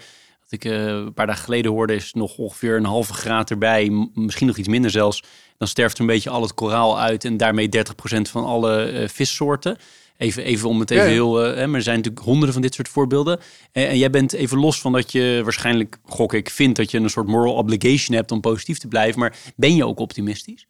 ik 0.52 0.64
uh, 0.64 0.86
een 0.86 1.14
paar 1.14 1.26
dagen 1.26 1.44
geleden 1.44 1.70
hoorde, 1.70 1.94
is 1.94 2.12
nog 2.12 2.36
ongeveer 2.36 2.76
een 2.76 2.84
halve 2.84 3.12
graad 3.12 3.50
erbij. 3.50 4.08
Misschien 4.14 4.46
nog 4.46 4.56
iets 4.56 4.68
minder 4.68 4.90
zelfs. 4.90 5.22
Dan 5.58 5.68
sterft 5.68 5.98
een 5.98 6.06
beetje 6.06 6.30
al 6.30 6.42
het 6.42 6.54
koraal 6.54 7.00
uit 7.00 7.24
en 7.24 7.36
daarmee 7.36 7.68
30% 7.76 7.80
van 8.20 8.44
alle 8.44 8.92
uh, 8.92 9.08
vissoorten. 9.08 9.76
Even, 10.16 10.44
even 10.44 10.68
om 10.68 10.80
het 10.80 10.90
even 10.90 11.06
heel. 11.06 11.48
Uh, 11.48 11.66
maar 11.66 11.74
er 11.74 11.82
zijn 11.82 11.96
natuurlijk 11.96 12.24
honderden 12.24 12.52
van 12.52 12.62
dit 12.62 12.74
soort 12.74 12.88
voorbeelden. 12.88 13.40
En, 13.72 13.88
en, 13.88 13.98
jij 13.98 14.10
bent 14.10 14.32
even 14.32 14.58
los 14.58 14.80
van 14.80 14.92
dat 14.92 15.12
je 15.12 15.40
waarschijnlijk, 15.44 15.98
gok 16.04 16.34
ik, 16.34 16.50
vindt 16.50 16.76
dat 16.76 16.90
je 16.90 16.98
een 16.98 17.10
soort 17.10 17.26
moral 17.26 17.54
obligation 17.54 18.16
hebt 18.16 18.32
om 18.32 18.40
positief 18.40 18.78
te 18.78 18.88
blijven. 18.88 19.20
Maar 19.20 19.36
ben 19.56 19.74
je 19.74 19.86
ook 19.86 19.98
optimistisch? 19.98 20.66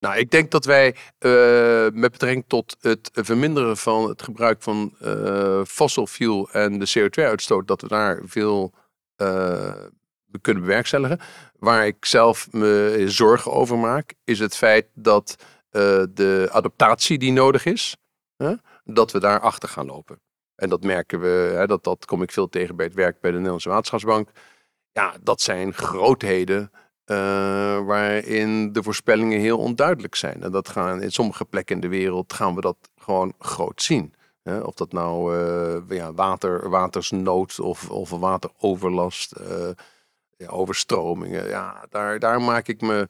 Nou, 0.00 0.16
ik 0.16 0.30
denk 0.30 0.50
dat 0.50 0.64
wij 0.64 0.96
uh, 1.18 2.00
met 2.00 2.10
betrekking 2.10 2.44
tot 2.46 2.76
het 2.80 3.10
verminderen 3.12 3.76
van 3.76 4.08
het 4.08 4.22
gebruik 4.22 4.62
van 4.62 4.94
uh, 5.02 5.64
fossil 5.64 6.06
fuel 6.06 6.50
en 6.50 6.78
de 6.78 6.92
CO2-uitstoot, 6.98 7.68
dat 7.68 7.80
we 7.80 7.88
daar 7.88 8.20
veel 8.24 8.72
uh, 9.16 9.74
kunnen 10.40 10.62
bewerkstelligen. 10.62 11.20
Waar 11.58 11.86
ik 11.86 12.04
zelf 12.04 12.52
me 12.52 13.04
zorgen 13.06 13.52
over 13.52 13.78
maak, 13.78 14.14
is 14.24 14.38
het 14.38 14.56
feit 14.56 14.86
dat 14.94 15.36
de 15.70 16.48
adaptatie 16.50 17.18
die 17.18 17.32
nodig 17.32 17.64
is, 17.64 17.96
dat 18.84 19.12
we 19.12 19.20
daar 19.20 19.40
achter 19.40 19.68
gaan 19.68 19.86
lopen. 19.86 20.20
En 20.54 20.68
dat 20.68 20.82
merken 20.82 21.20
we, 21.20 21.52
hè, 21.56 21.66
dat, 21.66 21.84
dat 21.84 22.04
kom 22.04 22.22
ik 22.22 22.32
veel 22.32 22.48
tegen 22.48 22.76
bij 22.76 22.86
het 22.86 22.94
werk 22.94 23.20
bij 23.20 23.30
de 23.30 23.36
Nederlandse 23.36 23.68
Waterschapsbank. 23.68 24.30
Ja, 24.92 25.14
dat 25.22 25.40
zijn 25.40 25.74
grootheden 25.74 26.70
uh, 27.10 27.86
waarin 27.86 28.72
de 28.72 28.82
voorspellingen 28.82 29.40
heel 29.40 29.58
onduidelijk 29.58 30.14
zijn. 30.14 30.42
En 30.42 30.50
dat 30.50 30.68
gaan 30.68 31.02
in 31.02 31.12
sommige 31.12 31.44
plekken 31.44 31.74
in 31.74 31.80
de 31.80 31.88
wereld 31.88 32.32
gaan 32.32 32.54
we 32.54 32.60
dat 32.60 32.76
gewoon 32.96 33.32
groot 33.38 33.82
zien. 33.82 34.14
of 34.62 34.74
dat 34.74 34.92
nou 34.92 35.36
uh, 35.36 35.96
ja, 35.96 36.12
water, 36.12 36.68
watersnood 36.68 37.60
of, 37.60 37.90
of 37.90 38.10
wateroverlast, 38.10 39.34
uh, 39.40 39.68
ja, 40.36 40.48
overstromingen. 40.48 41.48
Ja, 41.48 41.86
daar, 41.90 42.18
daar 42.18 42.42
maak 42.42 42.68
ik 42.68 42.80
me 42.80 43.08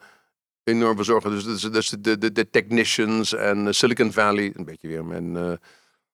enorm 0.65 1.05
zorgen. 1.05 1.31
Dus, 1.31 1.45
dus, 1.45 1.63
dus 1.63 1.89
de, 1.89 2.19
de, 2.19 2.33
de 2.33 2.51
technicians 2.51 3.35
en 3.35 3.75
Silicon 3.75 4.13
Valley, 4.13 4.53
een 4.55 4.65
beetje 4.65 4.89
weer 4.89 5.05
mijn 5.05 5.59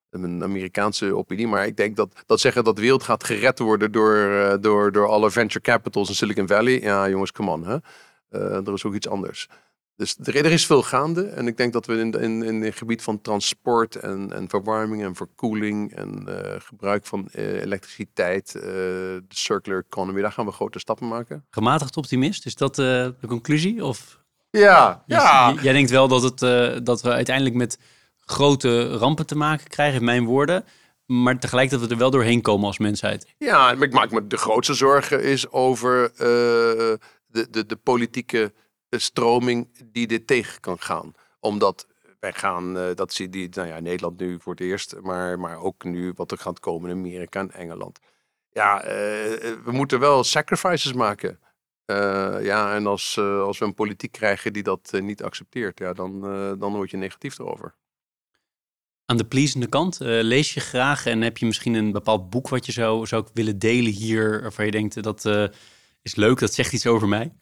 een 0.09 0.43
Amerikaanse 0.43 1.15
opinie. 1.15 1.47
Maar 1.47 1.65
ik 1.65 1.77
denk 1.77 1.95
dat, 1.95 2.23
dat 2.25 2.39
zeggen 2.39 2.63
dat 2.63 2.75
de 2.75 2.81
wereld 2.81 3.03
gaat 3.03 3.23
gered 3.23 3.59
worden 3.59 3.91
door, 3.91 4.15
uh, 4.15 4.53
door, 4.61 4.91
door 4.91 5.07
alle 5.07 5.31
venture 5.31 5.61
capitals 5.61 6.09
in 6.09 6.15
Silicon 6.15 6.47
Valley. 6.47 6.81
Ja, 6.81 7.09
jongens, 7.09 7.31
come 7.31 7.51
on. 7.51 7.65
Hè? 7.65 7.77
Uh, 8.31 8.67
er 8.67 8.73
is 8.73 8.83
ook 8.83 8.93
iets 8.93 9.07
anders. 9.07 9.49
Dus 9.95 10.17
er, 10.23 10.35
er, 10.35 10.51
is 10.51 10.65
veel 10.65 10.83
gaande. 10.83 11.25
En 11.25 11.47
ik 11.47 11.57
denk 11.57 11.73
dat 11.73 11.85
we 11.85 11.97
in, 11.97 12.11
in, 12.11 12.43
in 12.43 12.61
het 12.61 12.75
gebied 12.75 13.01
van 13.01 13.21
transport 13.21 13.95
en, 13.95 14.33
en 14.33 14.49
verwarming 14.49 15.03
en 15.03 15.15
verkoeling 15.15 15.95
en 15.95 16.25
uh, 16.29 16.35
gebruik 16.57 17.05
van 17.05 17.27
elektriciteit, 17.31 18.51
de 18.51 19.23
circular 19.27 19.83
economy, 19.89 20.21
daar 20.21 20.31
gaan 20.31 20.45
we 20.45 20.51
grote 20.51 20.79
stappen 20.79 21.07
maken. 21.07 21.45
Gematigd 21.49 21.97
optimist, 21.97 22.45
is 22.45 22.55
dat 22.55 22.75
de 22.75 23.15
conclusie? 23.27 23.85
Of? 23.85 24.19
Ja, 24.49 25.03
ja. 25.05 25.53
Jij 25.61 25.73
denkt 25.73 25.89
wel 25.89 26.07
dat, 26.07 26.23
het, 26.23 26.39
dat 26.85 27.01
we 27.01 27.11
uiteindelijk 27.11 27.55
met 27.55 27.77
grote 28.31 28.97
rampen 28.97 29.25
te 29.25 29.35
maken 29.35 29.67
krijgen, 29.67 29.99
in 29.99 30.05
mijn 30.05 30.25
woorden. 30.25 30.65
Maar 31.05 31.39
tegelijk 31.39 31.69
dat 31.69 31.79
we 31.79 31.87
er 31.87 31.97
wel 31.97 32.11
doorheen 32.11 32.41
komen 32.41 32.67
als 32.67 32.77
mensheid. 32.77 33.33
Ja, 33.37 33.71
ik 33.71 33.93
maak 33.93 34.11
me 34.11 34.27
de 34.27 34.37
grootste 34.37 34.73
zorgen 34.73 35.23
is 35.23 35.49
over 35.49 36.11
uh, 36.11 36.17
de, 37.27 37.47
de, 37.49 37.65
de 37.65 37.75
politieke 37.75 38.53
stroming 38.89 39.85
die 39.85 40.07
dit 40.07 40.27
tegen 40.27 40.59
kan 40.59 40.79
gaan. 40.79 41.13
Omdat 41.39 41.87
wij 42.19 42.33
gaan, 42.33 42.77
uh, 42.77 42.83
dat 42.93 43.13
zie 43.13 43.29
die, 43.29 43.49
nou 43.51 43.67
ja, 43.67 43.79
Nederland 43.79 44.19
nu 44.19 44.39
voor 44.39 44.53
het 44.53 44.61
eerst, 44.61 44.95
maar, 45.01 45.39
maar 45.39 45.59
ook 45.59 45.83
nu 45.83 46.13
wat 46.15 46.31
er 46.31 46.37
gaat 46.37 46.59
komen 46.59 46.89
in 46.89 46.97
Amerika 46.97 47.39
en 47.39 47.51
Engeland. 47.51 47.99
Ja, 48.49 48.83
uh, 48.83 48.89
we 49.63 49.71
moeten 49.71 49.99
wel 49.99 50.23
sacrifices 50.23 50.93
maken. 50.93 51.39
ja, 52.41 52.75
en 52.75 52.87
als, 52.87 53.17
als 53.19 53.57
we 53.57 53.65
een 53.65 53.73
politiek 53.73 54.11
krijgen 54.11 54.53
die 54.53 54.63
dat 54.63 54.91
niet 54.91 55.23
accepteert, 55.23 55.79
ja, 55.79 55.93
dan, 55.93 56.21
dan 56.59 56.73
word 56.73 56.89
je 56.91 56.97
negatief 56.97 57.39
erover. 57.39 57.75
Aan 59.09 59.17
de 59.17 59.25
pleasende 59.25 59.67
kant, 59.67 60.01
uh, 60.01 60.07
lees 60.21 60.53
je 60.53 60.59
graag 60.59 61.05
en 61.05 61.21
heb 61.21 61.37
je 61.37 61.45
misschien 61.45 61.73
een 61.73 61.91
bepaald 61.91 62.29
boek 62.29 62.49
wat 62.49 62.65
je 62.65 62.71
zou, 62.71 63.05
zou 63.05 63.25
willen 63.33 63.59
delen 63.59 63.91
hier, 63.91 64.41
waarvan 64.41 64.65
je 64.65 64.71
denkt 64.71 65.03
dat 65.03 65.25
uh, 65.25 65.47
is 66.01 66.15
leuk, 66.15 66.39
dat 66.39 66.53
zegt 66.53 66.73
iets 66.73 66.87
over 66.87 67.07
mij? 67.07 67.33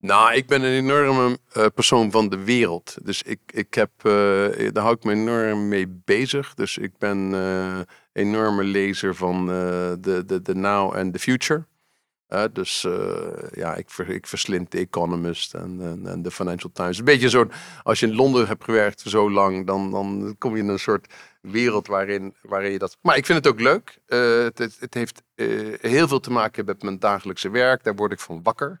Nou, 0.00 0.34
ik 0.34 0.46
ben 0.46 0.62
een 0.62 0.72
enorme 0.72 1.38
uh, 1.56 1.66
persoon 1.74 2.10
van 2.10 2.28
de 2.28 2.44
wereld. 2.44 2.96
Dus 3.02 3.22
ik, 3.22 3.40
ik 3.46 3.74
heb, 3.74 3.90
daar 4.72 4.82
hou 4.82 4.94
ik 4.94 5.04
me 5.04 5.12
enorm 5.12 5.68
mee 5.68 5.88
bezig. 6.04 6.54
Dus 6.54 6.78
ik 6.78 6.98
ben 6.98 7.18
een 7.18 7.86
enorme 8.12 8.64
lezer 8.64 9.14
van 9.14 9.46
de, 9.46 10.22
de, 10.26 10.42
de 10.42 10.54
now 10.54 10.96
en 10.96 11.12
the 11.12 11.18
future. 11.18 11.66
Dus 12.52 12.84
uh, 12.84 13.26
ja, 13.52 13.74
ik, 13.74 13.90
ik 13.98 14.26
verslind 14.26 14.70
The 14.70 14.78
Economist 14.78 15.54
en, 15.54 16.00
en, 16.04 16.32
Financial 16.32 16.70
Times. 16.72 16.98
Een 16.98 17.04
beetje 17.04 17.28
zo, 17.28 17.48
als 17.82 18.00
je 18.00 18.06
in 18.06 18.14
Londen 18.14 18.46
hebt 18.46 18.64
gewerkt 18.64 19.00
zo 19.00 19.30
lang, 19.30 19.66
dan, 19.66 19.90
dan 19.90 20.34
kom 20.38 20.56
je 20.56 20.62
in 20.62 20.68
een 20.68 20.78
soort 20.78 21.14
wereld 21.40 21.86
waarin, 21.86 22.34
waarin 22.42 22.72
je 22.72 22.78
dat... 22.78 22.96
Maar 23.00 23.16
ik 23.16 23.26
vind 23.26 23.44
het 23.44 23.52
ook 23.52 23.60
leuk. 23.60 23.98
Uh, 24.06 24.44
het, 24.44 24.58
het, 24.58 24.94
heeft 24.94 25.22
uh, 25.34 25.74
heel 25.80 26.08
veel 26.08 26.20
te 26.20 26.30
maken 26.30 26.64
met 26.64 26.82
mijn 26.82 26.98
dagelijkse 26.98 27.50
werk. 27.50 27.84
Daar 27.84 27.94
word 27.94 28.12
ik 28.12 28.20
van 28.20 28.42
wakker. 28.42 28.80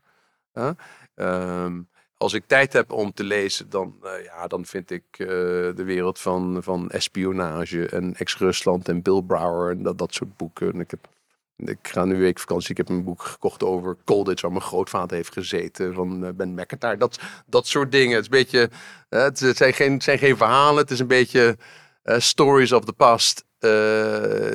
Um, 1.14 1.88
als 2.16 2.32
ik 2.32 2.46
tijd 2.46 2.72
heb 2.72 2.92
om 2.92 3.12
te 3.12 3.24
lezen, 3.24 3.70
dan, 3.70 3.96
ja, 4.22 4.46
dan 4.46 4.64
vind 4.64 4.90
ik 4.90 5.04
de 5.16 5.84
wereld 5.84 6.20
van, 6.20 6.62
van 6.62 6.90
espionage 6.90 7.86
en 7.88 8.14
ex-Rusland 8.14 8.88
en 8.88 9.02
Bill 9.02 9.22
Brower 9.22 9.70
en 9.70 9.82
dat, 9.82 9.98
dat 9.98 10.14
soort 10.14 10.36
boeken. 10.36 10.72
En 10.72 10.80
ik 10.80 10.90
heb 10.90 11.08
ik 11.56 11.78
ga 11.82 12.04
nu 12.04 12.16
week 12.16 12.38
vakantie. 12.38 12.70
Ik 12.70 12.76
heb 12.76 12.88
een 12.88 13.04
boek 13.04 13.22
gekocht 13.22 13.62
over 13.62 13.96
Colditch, 14.04 14.42
waar 14.42 14.50
mijn 14.50 14.62
grootvader 14.62 15.16
heeft 15.16 15.32
gezeten, 15.32 15.94
van 15.94 16.24
uh, 16.24 16.30
Ben 16.34 16.54
McIntyre. 16.54 16.96
Dat, 16.96 17.18
dat 17.46 17.66
soort 17.66 17.92
dingen. 17.92 18.16
Het, 18.16 18.20
is 18.20 18.32
een 18.32 18.44
beetje, 18.44 18.70
uh, 19.10 19.22
het, 19.22 19.38
zijn 19.56 19.74
geen, 19.74 20.02
zijn 20.02 20.18
geen 20.18 20.36
verhalen. 20.36 20.82
Het 20.82 20.90
is 20.90 20.98
een 20.98 21.06
beetje 21.06 21.56
uh, 22.04 22.18
stories 22.18 22.72
of 22.72 22.84
the 22.84 22.92
past 22.92 23.44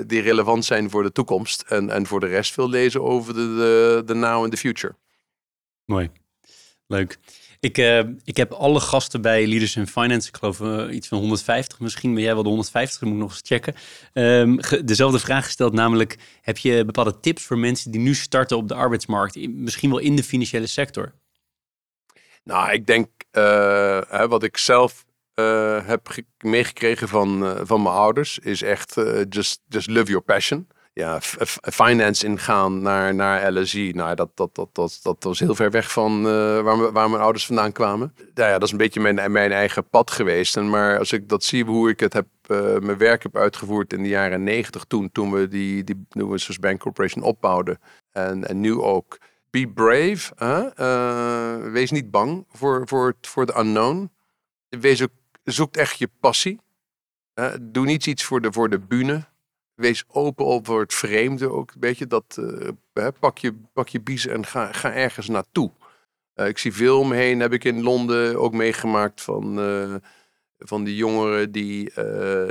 die 0.08 0.22
relevant 0.22 0.66
zijn 0.66 0.90
voor 0.90 1.04
de 1.04 1.12
toekomst. 1.12 1.62
En, 1.62 1.90
en 1.90 2.06
voor 2.06 2.20
de 2.20 2.28
rest 2.28 2.54
veel 2.54 2.70
lezen 2.70 3.02
over 3.04 3.34
de, 3.34 3.56
de, 3.56 4.04
de 4.06 4.14
now 4.14 4.44
and 4.44 4.52
the 4.52 4.58
future. 4.58 4.96
Mooi. 5.86 6.12
Leuk. 6.88 7.18
Ik, 7.62 7.78
uh, 7.78 8.00
ik 8.24 8.38
heb 8.38 8.52
alle 8.52 8.80
gasten 8.80 9.22
bij 9.22 9.48
Leaders 9.48 9.76
in 9.76 9.88
Finance, 9.88 10.28
ik 10.28 10.38
geloof 10.38 10.60
uh, 10.60 10.96
iets 10.96 11.08
van 11.08 11.18
150 11.18 11.80
misschien, 11.80 12.14
maar 12.14 12.22
jij 12.22 12.34
wel 12.34 12.44
de 12.44 12.50
150, 12.50 13.00
dat 13.00 13.10
moet 13.10 13.18
ik 13.18 13.24
nog 13.24 13.32
eens 13.32 13.42
checken. 13.46 13.76
Um, 14.14 14.60
dezelfde 14.86 15.20
vraag 15.20 15.46
gesteld, 15.46 15.74
namelijk 15.74 16.18
heb 16.42 16.58
je 16.58 16.86
bepaalde 16.86 17.20
tips 17.20 17.44
voor 17.44 17.58
mensen 17.58 17.92
die 17.92 18.02
nu 18.02 18.14
starten 18.14 18.58
op 18.58 18.68
de 18.68 18.74
arbeidsmarkt, 18.74 19.50
misschien 19.50 19.90
wel 19.90 20.00
in 20.00 20.16
de 20.16 20.24
financiële 20.24 20.68
sector? 20.68 21.14
Nou, 22.44 22.72
ik 22.72 22.88
denk 22.88 23.10
uh, 23.32 24.02
hè, 24.08 24.28
wat 24.28 24.44
ik 24.44 24.58
zelf 24.58 25.06
heb 25.84 26.16
meegekregen 26.38 27.08
van, 27.08 27.58
van 27.64 27.82
mijn 27.82 27.96
ouders 27.96 28.40
is 28.40 28.62
echt 28.62 28.96
just, 29.30 29.62
just 29.68 29.90
love 29.90 30.06
your 30.06 30.22
passion. 30.22 30.68
Ja, 31.02 31.20
finance 31.62 32.26
ingaan 32.26 32.82
naar, 32.82 33.16
naar 33.16 33.52
LSE. 33.52 33.92
Nou, 33.94 34.16
dat, 34.16 34.30
dat, 34.34 34.56
dat, 34.56 34.70
dat, 34.74 35.00
dat 35.04 35.24
was 35.24 35.40
heel 35.40 35.56
ver 35.56 35.72
weg 35.72 35.92
van 35.92 36.24
waar, 36.64 36.92
waar 36.92 37.10
mijn 37.10 37.22
ouders 37.22 37.46
vandaan 37.46 37.72
kwamen. 37.72 38.14
Nou 38.34 38.50
ja, 38.50 38.54
dat 38.54 38.64
is 38.64 38.72
een 38.72 38.78
beetje 38.78 39.00
mijn, 39.00 39.32
mijn 39.32 39.52
eigen 39.52 39.90
pad 39.90 40.12
geweest. 40.12 40.58
En 40.58 40.70
maar 40.70 41.00
als 41.00 41.12
ik 41.12 41.30
dat 41.30 41.44
zie, 41.44 41.64
hoe 41.66 41.90
ik 41.90 42.00
het 42.00 42.14
heb, 42.14 42.28
mijn 42.82 42.98
werk 42.98 43.24
heb 43.24 43.38
uitgevoerd 43.38 43.94
in 43.94 44.04
de 44.04 44.10
jaren 44.10 44.44
negentig, 44.44 44.84
toen, 44.84 45.12
toen 45.12 45.32
we 45.32 45.48
die, 45.48 45.84
die 45.84 46.06
New 46.10 46.38
Bank 46.60 46.80
Corporation 46.80 47.24
opbouwden. 47.24 47.80
En, 48.12 48.48
en 48.48 48.60
nu 48.60 48.74
ook. 48.74 49.18
Be 49.50 49.68
brave. 49.68 50.34
wees 51.72 51.92
niet 51.92 52.12
bang 52.12 52.46
voor, 52.52 52.82
voor, 52.86 53.16
voor 53.22 53.46
de 53.46 53.60
unknown. 53.60 54.12
Wees 54.70 55.02
ook, 55.02 55.12
zoek 55.44 55.76
echt 55.76 55.98
je 55.98 56.10
passie. 56.20 56.60
doe 57.62 57.86
niet 57.86 58.06
iets 58.06 58.24
voor 58.24 58.42
de, 58.42 58.52
voor 58.52 58.70
de 58.70 58.80
bühne 58.80 59.30
wees 59.82 60.04
open 60.08 60.46
op 60.46 60.66
voor 60.66 60.82
het 60.82 60.94
vreemde 60.94 61.52
ook. 61.52 61.72
Een 61.74 61.80
beetje 61.80 62.08
dat, 62.08 62.38
uh, 62.40 63.08
pak, 63.20 63.38
je, 63.38 63.54
pak 63.74 63.88
je 63.88 64.02
biezen 64.02 64.32
en 64.32 64.46
ga, 64.46 64.72
ga 64.72 64.94
ergens 64.94 65.28
naartoe. 65.28 65.72
Uh, 66.36 66.48
ik 66.48 66.58
zie 66.58 66.74
veel 66.74 67.00
omheen, 67.00 67.40
heb 67.40 67.54
ik 67.54 67.64
in 67.64 67.82
Londen 67.82 68.40
ook 68.40 68.54
meegemaakt 68.54 69.22
van, 69.22 69.60
uh, 69.60 69.96
van 70.58 70.84
die 70.84 70.96
jongeren 70.96 71.52
die, 71.52 71.92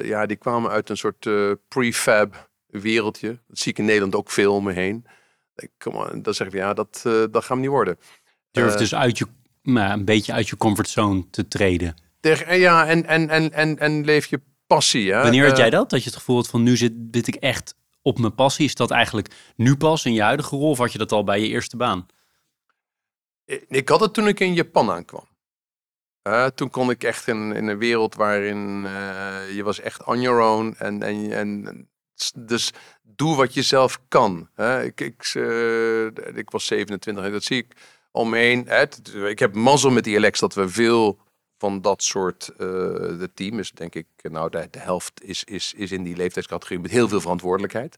ja, 0.02 0.26
die 0.26 0.36
kwamen 0.36 0.70
uit 0.70 0.88
een 0.88 0.96
soort 0.96 1.28
prefab 1.68 2.50
wereldje. 2.66 3.38
Dat 3.46 3.58
zie 3.58 3.72
ik 3.72 3.78
in 3.78 3.84
Nederland 3.84 4.14
ook 4.14 4.30
veel 4.30 4.54
om 4.54 4.64
me 4.64 4.72
heen. 4.72 5.06
Kom 5.78 6.22
dan 6.22 6.34
zeg 6.34 6.46
ik, 6.46 6.52
ja, 6.52 6.74
dat, 6.74 7.02
dat 7.30 7.44
gaat 7.44 7.58
niet 7.58 7.68
worden. 7.68 7.98
Durf 8.50 8.74
dus 8.74 8.94
uit 8.94 9.18
je, 9.18 9.26
nou, 9.62 9.92
een 9.92 10.04
beetje 10.04 10.32
uit 10.32 10.48
je 10.48 10.56
comfortzone 10.56 11.30
te 11.30 11.48
treden. 11.48 11.94
Ja, 12.48 12.86
en, 12.86 13.06
en, 13.06 13.28
en, 13.28 13.52
en, 13.52 13.78
en 13.78 14.04
leef 14.04 14.26
je 14.26 14.40
passie. 14.74 15.12
Hè? 15.12 15.22
Wanneer 15.22 15.46
had 15.46 15.56
jij 15.56 15.70
dat? 15.70 15.90
Dat 15.90 16.02
je 16.02 16.08
het 16.08 16.18
gevoel 16.18 16.36
had 16.36 16.48
van 16.48 16.62
nu 16.62 16.76
zit, 16.76 16.92
zit 17.10 17.26
ik 17.26 17.34
echt 17.34 17.74
op 18.02 18.18
mijn 18.18 18.34
passie. 18.34 18.64
Is 18.64 18.74
dat 18.74 18.90
eigenlijk 18.90 19.34
nu 19.56 19.76
pas 19.76 20.04
in 20.04 20.12
je 20.12 20.22
huidige 20.22 20.56
rol 20.56 20.70
of 20.70 20.78
had 20.78 20.92
je 20.92 20.98
dat 20.98 21.12
al 21.12 21.24
bij 21.24 21.40
je 21.40 21.48
eerste 21.48 21.76
baan? 21.76 22.06
Ik 23.68 23.88
had 23.88 24.00
het 24.00 24.14
toen 24.14 24.28
ik 24.28 24.40
in 24.40 24.54
Japan 24.54 24.90
aankwam. 24.90 25.28
Uh, 26.28 26.46
toen 26.46 26.70
kon 26.70 26.90
ik 26.90 27.04
echt 27.04 27.26
in, 27.26 27.52
in 27.52 27.66
een 27.66 27.78
wereld 27.78 28.14
waarin 28.14 28.84
uh, 28.84 29.54
je 29.54 29.62
was 29.62 29.80
echt 29.80 30.04
on 30.04 30.20
your 30.20 30.42
own. 30.42 30.74
En, 30.78 31.02
en, 31.02 31.32
en 31.32 31.88
dus 32.34 32.72
doe 33.02 33.36
wat 33.36 33.54
je 33.54 33.62
zelf 33.62 34.00
kan. 34.08 34.48
Hè? 34.54 34.82
Ik, 34.84 35.00
ik, 35.00 35.34
uh, 35.34 36.06
ik 36.34 36.50
was 36.50 36.66
27 36.66 37.24
en 37.24 37.32
dat 37.32 37.44
zie 37.44 37.58
ik 37.58 37.76
omheen. 38.10 38.68
Ik 39.26 39.38
heb 39.38 39.54
mazzel 39.54 39.90
met 39.90 40.04
die 40.04 40.16
Alex 40.16 40.40
dat 40.40 40.54
we 40.54 40.68
veel 40.68 41.18
van 41.60 41.80
dat 41.80 42.02
soort 42.02 42.50
uh, 42.58 43.22
team 43.34 43.58
is 43.58 43.70
denk 43.70 43.94
ik, 43.94 44.06
nou 44.22 44.50
de, 44.50 44.68
de, 44.70 44.78
helft 44.78 45.24
is, 45.24 45.44
is, 45.44 45.72
is 45.76 45.92
in 45.92 46.02
die 46.02 46.16
leeftijdscategorie 46.16 46.82
met 46.82 46.90
heel 46.90 47.08
veel 47.08 47.20
verantwoordelijkheid. 47.20 47.96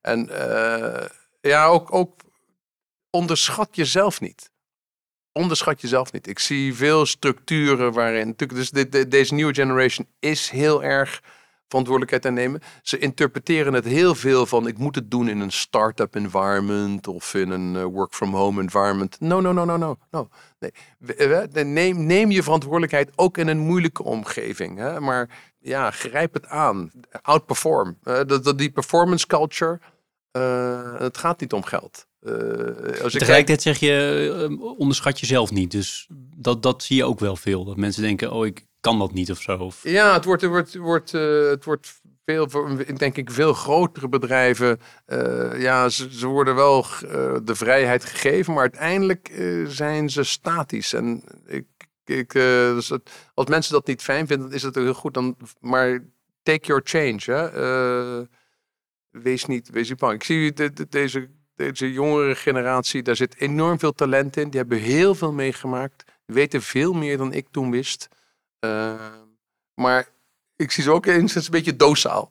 En 0.00 0.28
uh, 0.30 1.04
ja, 1.40 1.66
ook, 1.66 1.94
ook 1.94 2.20
onderschat 3.10 3.76
jezelf 3.76 4.20
niet. 4.20 4.50
Onderschat 5.32 5.80
jezelf 5.80 6.12
niet. 6.12 6.26
Ik 6.26 6.38
zie 6.38 6.74
veel 6.74 7.06
structuren 7.06 7.92
waarin, 7.92 8.34
dus 8.36 8.70
deze 9.08 9.34
nieuwe 9.34 9.54
generation 9.54 10.06
is 10.18 10.50
heel 10.50 10.82
erg 10.82 11.22
verantwoordelijkheid 11.70 12.26
aan 12.26 12.34
nemen. 12.34 12.60
Ze 12.82 12.98
interpreteren 12.98 13.72
het 13.72 13.84
heel 13.84 14.14
veel 14.14 14.46
van 14.46 14.66
ik 14.66 14.78
moet 14.78 14.94
het 14.94 15.10
doen 15.10 15.28
in 15.28 15.40
een 15.40 15.52
start-up 15.52 16.14
environment 16.14 17.06
of 17.06 17.34
in 17.34 17.50
een 17.50 17.74
uh, 17.74 17.84
work 17.84 18.14
from 18.14 18.34
home 18.34 18.60
environment. 18.60 19.20
No, 19.20 19.40
no, 19.40 19.52
no, 19.52 19.64
no, 19.64 19.76
no. 19.76 19.98
no. 20.10 20.28
Nee. 20.58 21.64
Neem, 21.64 22.06
neem 22.06 22.30
je 22.30 22.42
verantwoordelijkheid 22.42 23.10
ook 23.16 23.38
in 23.38 23.48
een 23.48 23.58
moeilijke 23.58 24.02
omgeving. 24.02 24.78
Hè? 24.78 25.00
Maar 25.00 25.28
ja, 25.58 25.90
grijp 25.90 26.34
het 26.34 26.46
aan. 26.46 26.90
Outperform. 27.22 27.98
Uh, 28.04 28.20
dat, 28.26 28.58
die 28.58 28.70
performance 28.70 29.26
culture, 29.26 29.80
uh, 30.32 30.98
het 30.98 31.18
gaat 31.18 31.40
niet 31.40 31.52
om 31.52 31.62
geld. 31.62 32.06
Uh, 32.22 33.02
als 33.02 33.12
Tegelijkertijd 33.12 33.62
zeg 33.62 33.78
je, 33.78 34.74
onderschat 34.78 35.20
jezelf 35.20 35.50
niet. 35.50 35.70
Dus 35.70 36.08
dat, 36.36 36.62
dat 36.62 36.82
zie 36.82 36.96
je 36.96 37.04
ook 37.04 37.20
wel 37.20 37.36
veel. 37.36 37.64
Dat 37.64 37.76
mensen 37.76 38.02
denken, 38.02 38.32
oh, 38.32 38.46
ik 38.46 38.66
kan 38.80 38.98
dat 38.98 39.12
niet 39.12 39.30
of 39.30 39.40
zo? 39.40 39.56
Of... 39.56 39.82
Ja, 39.82 40.14
het 40.14 40.24
wordt, 40.24 40.42
het 40.42 40.50
wordt, 40.50 40.74
wordt, 40.74 41.12
uh, 41.12 41.48
het 41.48 41.64
wordt 41.64 42.00
veel, 42.24 42.48
denk 42.96 43.16
ik, 43.16 43.30
veel 43.30 43.52
grotere 43.52 44.08
bedrijven. 44.08 44.80
Uh, 45.06 45.60
ja, 45.60 45.88
ze, 45.88 46.14
ze, 46.14 46.26
worden 46.26 46.54
wel 46.54 46.78
uh, 46.78 47.36
de 47.42 47.54
vrijheid 47.54 48.04
gegeven, 48.04 48.52
maar 48.52 48.62
uiteindelijk 48.62 49.32
zijn 49.66 50.10
ze 50.10 50.22
statisch. 50.22 50.92
En 50.92 51.24
ik, 51.46 51.66
ik, 52.04 52.32
dus 52.32 52.92
als 53.34 53.46
mensen 53.46 53.72
dat 53.72 53.86
niet 53.86 54.02
fijn 54.02 54.26
vinden, 54.26 54.52
is 54.52 54.62
het 54.62 54.74
heel 54.74 54.94
goed. 54.94 55.14
Dan, 55.14 55.36
maar 55.60 56.04
take 56.42 56.66
your 56.66 56.82
change. 56.84 57.20
Hè? 57.24 57.48
wees 59.10 59.44
niet, 59.44 59.70
wees 59.70 59.88
niet 59.88 59.98
bang. 59.98 60.14
Ik 60.14 60.24
zie 60.24 60.52
de, 60.52 60.72
de, 60.72 60.86
deze, 60.88 61.30
deze 61.54 61.92
jongere 61.92 62.34
generatie, 62.34 63.02
daar 63.02 63.16
zit 63.16 63.36
enorm 63.36 63.78
veel 63.78 63.92
talent 63.92 64.36
in. 64.36 64.50
Die 64.50 64.60
hebben 64.60 64.78
heel 64.78 65.14
veel 65.14 65.32
meegemaakt. 65.32 66.04
Weten 66.26 66.62
veel 66.62 66.92
meer 66.92 67.16
dan 67.16 67.32
ik 67.32 67.46
toen 67.50 67.70
wist. 67.70 68.08
Ehm, 68.60 69.24
maar 69.74 70.08
ik 70.56 70.70
zie 70.70 70.82
ze 70.82 70.90
ook 70.90 71.06
eens 71.06 71.34
een 71.34 71.44
beetje 71.50 71.76
dosaal. 71.76 72.30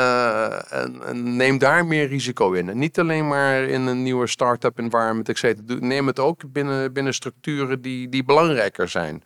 Uh, 0.00 0.72
en, 0.72 1.02
en, 1.02 1.36
neem 1.36 1.58
daar 1.58 1.86
meer 1.86 2.06
risico 2.06 2.52
in. 2.52 2.68
En 2.68 2.78
niet 2.78 2.98
alleen 2.98 3.28
maar 3.28 3.62
in 3.62 3.86
een 3.86 4.02
nieuwe 4.02 4.26
start-up 4.26 4.78
environment, 4.78 5.28
etc. 5.28 5.60
Neem 5.80 6.06
het 6.06 6.18
ook 6.18 6.52
binnen, 6.52 6.92
binnen 6.92 7.14
structuren 7.14 7.82
die, 7.82 8.08
die 8.08 8.24
belangrijker 8.24 8.88
zijn. 8.88 9.22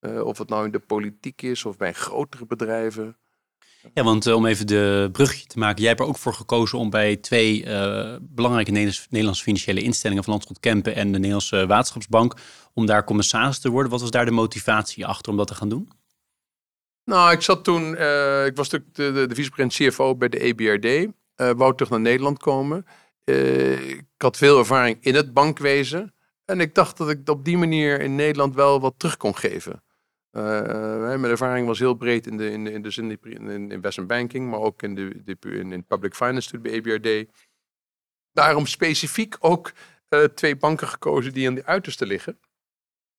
Uh, 0.00 0.24
of 0.24 0.38
het 0.38 0.48
nou 0.48 0.64
in 0.64 0.70
de 0.70 0.78
politiek 0.78 1.42
is 1.42 1.64
of 1.64 1.76
bij 1.76 1.92
grotere 1.92 2.46
bedrijven. 2.46 3.16
Ja, 3.92 4.02
want 4.02 4.26
uh, 4.26 4.34
om 4.34 4.46
even 4.46 4.66
de 4.66 5.08
brugje 5.12 5.46
te 5.46 5.58
maken. 5.58 5.80
Jij 5.80 5.88
hebt 5.88 6.00
er 6.00 6.06
ook 6.06 6.18
voor 6.18 6.34
gekozen 6.34 6.78
om 6.78 6.90
bij 6.90 7.16
twee 7.16 7.62
belangrijke 8.20 8.70
Nederlandse, 8.70 9.42
financiële 9.42 9.82
instellingen 9.82 10.24
van 10.24 10.32
Landschot 10.32 10.60
Kempen 10.60 10.94
en 10.94 11.06
de 11.06 11.18
Nederlandse 11.18 11.66
Waterschapsbank 11.66 12.34
om 12.74 12.86
daar 12.86 13.04
commissaris 13.04 13.58
te 13.58 13.70
worden. 13.70 13.90
Wat 13.90 14.00
was 14.00 14.10
daar 14.10 14.24
de 14.24 14.30
motivatie 14.30 15.06
achter 15.06 15.30
om 15.30 15.38
dat 15.38 15.46
te 15.46 15.54
gaan 15.54 15.68
doen? 15.68 15.88
Nou, 17.04 17.32
ik 17.32 17.40
zat 17.40 17.64
toen, 17.64 17.82
uh, 17.82 18.46
ik 18.46 18.56
was 18.56 18.70
natuurlijk 18.70 18.94
de, 18.94 19.12
de, 19.12 19.26
de 19.26 19.34
vicepresident 19.34 19.92
CFO 19.94 20.16
bij 20.16 20.28
de 20.28 20.38
EBRD. 20.38 21.12
Eh, 21.34 21.50
wou 21.56 21.74
terug 21.74 21.90
naar 21.90 22.00
Nederland 22.00 22.38
komen. 22.38 22.86
Ik 23.24 24.04
had 24.16 24.36
veel 24.36 24.58
ervaring 24.58 24.98
in 25.00 25.14
het 25.14 25.32
bankwezen. 25.32 26.14
En 26.44 26.60
ik 26.60 26.74
dacht 26.74 26.96
dat 26.96 27.10
ik 27.10 27.28
op 27.28 27.44
die 27.44 27.58
manier 27.58 28.00
in 28.00 28.14
Nederland 28.14 28.54
wel 28.54 28.80
wat 28.80 28.94
terug 28.96 29.16
kon 29.16 29.36
geven. 29.36 29.82
Mijn 30.34 31.24
ervaring 31.24 31.66
was 31.66 31.78
heel 31.78 31.94
breed 31.94 32.26
in 32.26 32.36
de, 32.36 32.50
in 32.50 32.64
de, 32.64 32.70
in 32.70 32.82
de, 32.82 32.90
in 32.94 33.08
de 33.08 33.18
in 33.52 33.70
investment 33.70 34.08
banking, 34.08 34.50
maar 34.50 34.60
ook 34.60 34.82
in, 34.82 34.94
de, 34.94 35.36
in, 35.40 35.72
in 35.72 35.84
public 35.84 36.14
finance 36.14 36.58
bij 36.58 36.72
EBRD. 36.72 37.30
Daarom 38.32 38.66
specifiek 38.66 39.36
ook 39.38 39.72
twee 40.34 40.56
banken 40.56 40.88
gekozen 40.88 41.32
die 41.32 41.48
aan 41.48 41.54
de 41.54 41.64
uiterste 41.64 42.06
liggen. 42.06 42.38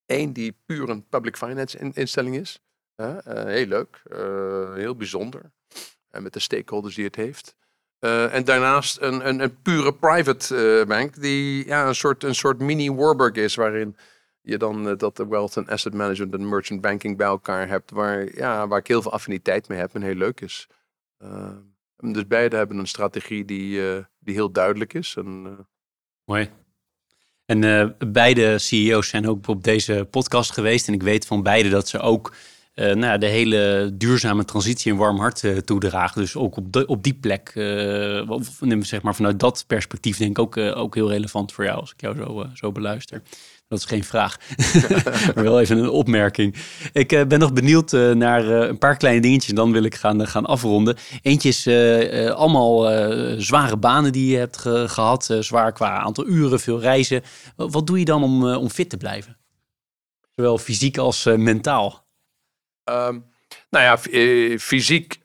Eén 0.06 0.32
die 0.32 0.58
puur 0.66 0.88
een 0.88 1.08
public 1.08 1.36
finance 1.36 1.78
instelling 1.92 2.36
is. 2.36 2.62
Heel 3.24 3.66
leuk, 3.66 4.02
heel 4.74 4.96
bijzonder. 4.96 5.52
En 6.10 6.22
met 6.22 6.32
de 6.32 6.40
stakeholders 6.40 6.94
die 6.94 7.04
het 7.04 7.16
heeft. 7.16 7.56
En 7.98 8.44
daarnaast 8.44 9.00
een, 9.00 9.28
een, 9.28 9.40
een 9.40 9.62
pure 9.62 9.94
private 9.94 10.84
bank 10.88 11.20
die 11.20 11.66
ja, 11.66 11.86
een, 11.86 11.94
soort, 11.94 12.24
een 12.24 12.34
soort 12.34 12.58
mini 12.58 12.92
Warburg 12.92 13.34
is, 13.34 13.54
waarin 13.54 13.96
je 14.46 14.58
dan 14.58 14.96
dat 14.96 15.16
de 15.16 15.26
wealth 15.26 15.56
en 15.56 15.66
asset 15.66 15.94
management 15.94 16.34
en 16.34 16.48
merchant 16.48 16.80
banking 16.80 17.16
bij 17.16 17.26
elkaar 17.26 17.68
hebt, 17.68 17.90
waar, 17.90 18.34
ja, 18.34 18.68
waar 18.68 18.78
ik 18.78 18.86
heel 18.86 19.02
veel 19.02 19.12
affiniteit 19.12 19.68
mee 19.68 19.78
heb 19.78 19.94
en 19.94 20.02
heel 20.02 20.14
leuk 20.14 20.40
is. 20.40 20.68
dus 21.96 22.26
beide 22.26 22.56
hebben 22.56 22.78
een 22.78 22.86
strategie 22.86 23.44
die, 23.44 23.80
die 24.18 24.34
heel 24.34 24.50
duidelijk 24.52 24.94
is. 24.94 25.14
En, 25.16 25.66
Mooi. 26.24 26.50
En 27.44 27.94
beide 28.12 28.58
CEO's 28.58 29.08
zijn 29.08 29.28
ook 29.28 29.48
op 29.48 29.64
deze 29.64 30.06
podcast 30.10 30.52
geweest. 30.52 30.88
En 30.88 30.94
ik 30.94 31.02
weet 31.02 31.26
van 31.26 31.42
beide 31.42 31.68
dat 31.68 31.88
ze 31.88 31.98
ook 31.98 32.34
nou, 32.74 33.18
de 33.18 33.26
hele 33.26 33.90
duurzame 33.94 34.44
transitie 34.44 34.92
een 34.92 34.98
warm 34.98 35.18
hart 35.18 35.66
toedragen. 35.66 36.20
Dus 36.20 36.36
ook 36.36 36.56
op, 36.56 36.72
de, 36.72 36.86
op 36.86 37.02
die 37.02 37.14
plek, 37.14 37.52
of, 38.28 38.60
zeg 38.80 39.02
maar 39.02 39.14
vanuit 39.14 39.40
dat 39.40 39.64
perspectief, 39.66 40.16
denk 40.16 40.30
ik 40.30 40.38
ook, 40.38 40.56
ook 40.56 40.94
heel 40.94 41.10
relevant 41.10 41.52
voor 41.52 41.64
jou 41.64 41.80
als 41.80 41.92
ik 41.92 42.00
jou 42.00 42.16
zo, 42.16 42.46
zo 42.54 42.72
beluister. 42.72 43.22
Dat 43.68 43.78
is 43.78 43.84
geen 43.84 44.04
vraag, 44.04 44.38
maar 45.34 45.44
wel 45.50 45.60
even 45.60 45.78
een 45.78 45.88
opmerking. 45.88 46.54
Ik 46.92 47.12
uh, 47.12 47.24
ben 47.24 47.38
nog 47.38 47.52
benieuwd 47.52 47.92
uh, 47.92 48.12
naar 48.12 48.44
uh, 48.44 48.68
een 48.68 48.78
paar 48.78 48.96
kleine 48.96 49.20
dingetjes. 49.20 49.54
Dan 49.54 49.72
wil 49.72 49.82
ik 49.82 49.94
gaan, 49.94 50.26
gaan 50.26 50.46
afronden. 50.46 50.96
Eentje 51.22 51.48
is 51.48 51.68
allemaal 52.34 52.82
zware 53.40 53.76
banen 53.76 54.12
die 54.12 54.30
je 54.30 54.36
hebt 54.36 54.56
ge 54.56 54.88
gehad. 54.88 55.36
zwaar 55.40 55.72
qua 55.72 55.98
aantal 55.98 56.26
uren, 56.26 56.60
veel 56.60 56.80
reizen. 56.80 57.22
Wat 57.56 57.86
doe 57.86 57.98
je 57.98 58.04
dan 58.04 58.22
om, 58.22 58.44
om 58.54 58.70
fit 58.70 58.90
te 58.90 58.96
blijven? 58.96 59.36
Zowel 60.34 60.58
fysiek 60.58 60.98
als 60.98 61.24
mentaal. 61.24 62.06
Um, 62.84 63.24
nou 63.70 63.84
ja, 63.84 63.98
fysiek 64.58 65.20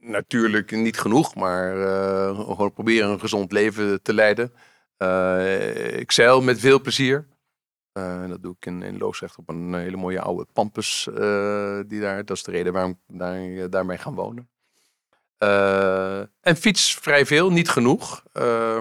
natuurlijk 0.00 0.70
niet 0.70 0.98
genoeg. 0.98 1.34
Maar 1.34 1.76
gewoon 2.34 2.72
proberen 2.72 3.10
een 3.10 3.20
gezond 3.20 3.52
leven 3.52 4.02
te 4.02 4.14
leiden. 4.14 4.52
Uh, 4.98 5.98
ik 5.98 6.12
zeil 6.12 6.42
met 6.42 6.60
veel 6.60 6.80
plezier. 6.80 7.26
Uh, 7.98 8.28
dat 8.28 8.42
doe 8.42 8.54
ik 8.58 8.66
in, 8.66 8.82
in 8.82 8.98
Loosrecht 8.98 9.36
op 9.36 9.48
een 9.48 9.74
hele 9.74 9.96
mooie 9.96 10.20
oude 10.20 10.46
Pampus. 10.52 11.08
Uh, 11.10 11.80
die 11.86 12.00
daar, 12.00 12.24
dat 12.24 12.36
is 12.36 12.42
de 12.42 12.50
reden 12.50 12.72
waarom 12.72 12.90
ik 12.90 13.18
daar, 13.18 13.70
daarmee 13.70 13.98
gaan 13.98 14.14
wonen. 14.14 14.48
Uh, 15.38 16.18
en 16.18 16.56
fiets 16.56 16.94
vrij 16.94 17.26
veel, 17.26 17.50
niet 17.50 17.68
genoeg. 17.68 18.22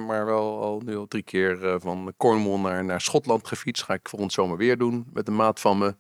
Maar 0.07 0.26
wel 0.26 0.61
al 0.61 0.81
nu 0.85 0.98
al 0.98 1.07
drie 1.07 1.23
keer 1.23 1.80
van 1.80 2.14
Cornwall 2.18 2.60
naar, 2.60 2.85
naar 2.85 3.02
Schotland 3.02 3.48
gefietst. 3.48 3.84
Ga 3.84 3.94
ik 3.94 4.10
volgend 4.10 4.34
zomer 4.34 4.57
weer 4.57 4.77
doen 4.77 5.07
met 5.14 5.27
een 5.27 5.35
maat 5.35 5.60
van 5.60 5.77
me. 5.77 5.95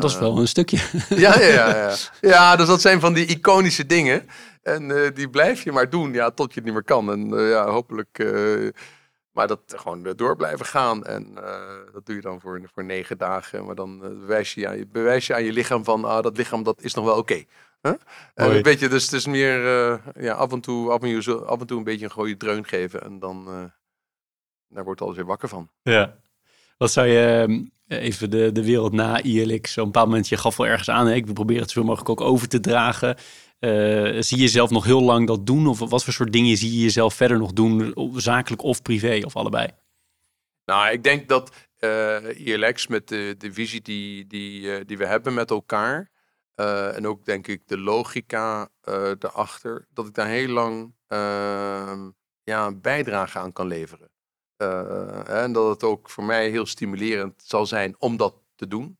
dat 0.00 0.04
is 0.04 0.18
wel 0.18 0.38
een 0.38 0.48
stukje. 0.48 0.78
Ja, 1.08 1.40
ja, 1.40 1.46
ja, 1.46 1.76
ja. 1.76 1.94
ja, 2.20 2.56
dus 2.56 2.66
dat 2.66 2.80
zijn 2.80 3.00
van 3.00 3.12
die 3.12 3.26
iconische 3.26 3.86
dingen. 3.86 4.26
En 4.62 5.12
die 5.14 5.30
blijf 5.30 5.64
je 5.64 5.72
maar 5.72 5.90
doen 5.90 6.12
ja, 6.12 6.30
tot 6.30 6.48
je 6.48 6.54
het 6.54 6.64
niet 6.64 6.74
meer 6.74 6.84
kan. 6.84 7.10
En 7.10 7.48
ja, 7.48 7.70
hopelijk 7.70 8.18
maar 9.32 9.46
dat 9.46 9.60
gewoon 9.66 10.12
door 10.16 10.36
blijven 10.36 10.66
gaan. 10.66 11.04
En 11.04 11.34
dat 11.92 12.06
doe 12.06 12.14
je 12.14 12.20
dan 12.20 12.40
voor, 12.40 12.60
voor 12.72 12.84
negen 12.84 13.18
dagen. 13.18 13.64
Maar 13.64 13.74
dan 13.74 13.98
bewijs, 13.98 14.54
je 14.54 14.68
aan 14.68 14.76
je, 14.76 14.86
bewijs 14.86 15.26
je 15.26 15.34
aan 15.34 15.44
je 15.44 15.52
lichaam 15.52 15.84
van, 15.84 16.04
ah, 16.04 16.22
dat 16.22 16.36
lichaam 16.36 16.62
dat 16.62 16.82
is 16.82 16.94
nog 16.94 17.04
wel 17.04 17.16
oké. 17.16 17.44
Huh? 17.82 17.92
Uh, 18.34 18.54
een 18.54 18.62
beetje, 18.62 18.88
dus 18.88 19.04
het 19.04 19.12
is 19.12 19.26
meer 19.26 19.60
ja, 20.20 20.32
af, 20.34 20.52
en 20.52 20.60
toe, 20.60 20.90
af, 20.90 21.02
en 21.02 21.20
toe, 21.20 21.44
af 21.44 21.60
en 21.60 21.66
toe 21.66 21.78
een 21.78 21.84
beetje 21.84 22.04
een 22.04 22.10
gooie 22.10 22.36
dreun 22.36 22.64
geven. 22.64 23.02
En 23.02 23.18
dan 23.18 23.70
daar 24.72 24.84
wordt 24.84 25.00
alles 25.00 25.16
weer 25.16 25.26
wakker 25.26 25.48
van. 25.48 25.70
Ja. 25.82 26.16
Wat 26.78 26.92
zou 26.92 27.06
je 27.06 27.62
even 27.88 28.30
de, 28.30 28.52
de 28.52 28.64
wereld 28.64 28.92
na 28.92 29.22
ILX, 29.22 29.72
zo'n 29.72 29.84
bepaald 29.84 30.08
moment, 30.08 30.28
je 30.28 30.36
gaf 30.36 30.56
wel 30.56 30.66
ergens 30.66 30.90
aan, 30.90 31.06
hè? 31.06 31.14
ik 31.14 31.24
wil 31.24 31.34
proberen 31.34 31.62
het 31.62 31.70
zo 31.70 31.84
mogelijk 31.84 32.08
ook 32.08 32.20
over 32.20 32.48
te 32.48 32.60
dragen. 32.60 33.16
Zie 34.20 34.36
je 34.36 34.42
jezelf 34.42 34.70
nog 34.70 34.84
heel 34.84 35.02
lang 35.02 35.26
dat 35.26 35.46
doen? 35.46 35.66
Of 35.66 35.78
wat 35.78 36.04
voor 36.04 36.12
soort 36.12 36.32
dingen 36.32 36.56
zie 36.56 36.72
je 36.72 36.80
jezelf 36.80 37.14
verder 37.14 37.38
nog 37.38 37.52
doen, 37.52 37.94
zakelijk 38.16 38.62
of 38.62 38.82
privé, 38.82 39.20
of 39.24 39.36
allebei? 39.36 39.68
Nou, 40.64 40.92
ik 40.92 41.04
denk 41.04 41.28
dat 41.28 41.52
ILX 42.36 42.86
met 42.86 43.08
de, 43.08 43.34
de 43.38 43.52
visie 43.52 43.82
die, 43.82 44.26
die, 44.26 44.84
die 44.84 44.98
we 44.98 45.06
hebben 45.06 45.34
met 45.34 45.50
elkaar, 45.50 46.10
uh, 46.56 46.96
en 46.96 47.06
ook 47.06 47.24
denk 47.24 47.46
ik 47.46 47.68
de 47.68 47.78
logica 47.78 48.68
uh, 48.88 49.10
erachter, 49.18 49.86
dat 49.90 50.06
ik 50.06 50.14
daar 50.14 50.28
heel 50.28 50.48
lang 50.48 50.94
uh, 51.08 52.02
ja, 52.42 52.66
een 52.66 52.80
bijdrage 52.80 53.38
aan 53.38 53.52
kan 53.52 53.66
leveren. 53.66 54.10
Eh, 54.56 55.42
en 55.42 55.52
dat 55.52 55.68
het 55.68 55.82
ook 55.82 56.10
voor 56.10 56.24
mij 56.24 56.50
heel 56.50 56.66
stimulerend 56.66 57.42
zal 57.46 57.66
zijn 57.66 57.94
om 57.98 58.16
dat 58.16 58.34
te 58.54 58.66
doen. 58.66 58.98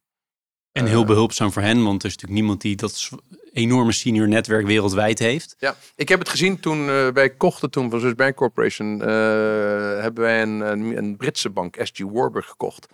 En 0.72 0.86
heel 0.86 1.04
behulpzaam 1.04 1.52
voor 1.52 1.62
hen, 1.62 1.84
want 1.84 2.02
er 2.02 2.08
is 2.08 2.14
natuurlijk 2.14 2.40
niemand 2.40 2.60
die 2.60 2.76
dat 2.76 3.10
enorme 3.52 3.92
senior 3.92 4.28
netwerk 4.28 4.66
wereldwijd 4.66 5.18
heeft. 5.18 5.54
Ja, 5.58 5.76
ik 5.96 6.08
heb 6.08 6.18
het 6.18 6.28
gezien 6.28 6.60
toen 6.60 6.86
wij 7.12 7.30
kochten 7.30 7.70
toen 7.70 7.90
van 7.90 8.00
Swiss 8.00 8.14
Bank 8.14 8.34
Corporation, 8.34 8.98
hebben 8.98 10.22
wij 10.22 10.42
een, 10.42 10.60
een, 10.96 11.16
Britse 11.16 11.50
bank, 11.50 11.76
SG 11.82 11.98
Warburg, 11.98 12.46
gekocht. 12.46 12.88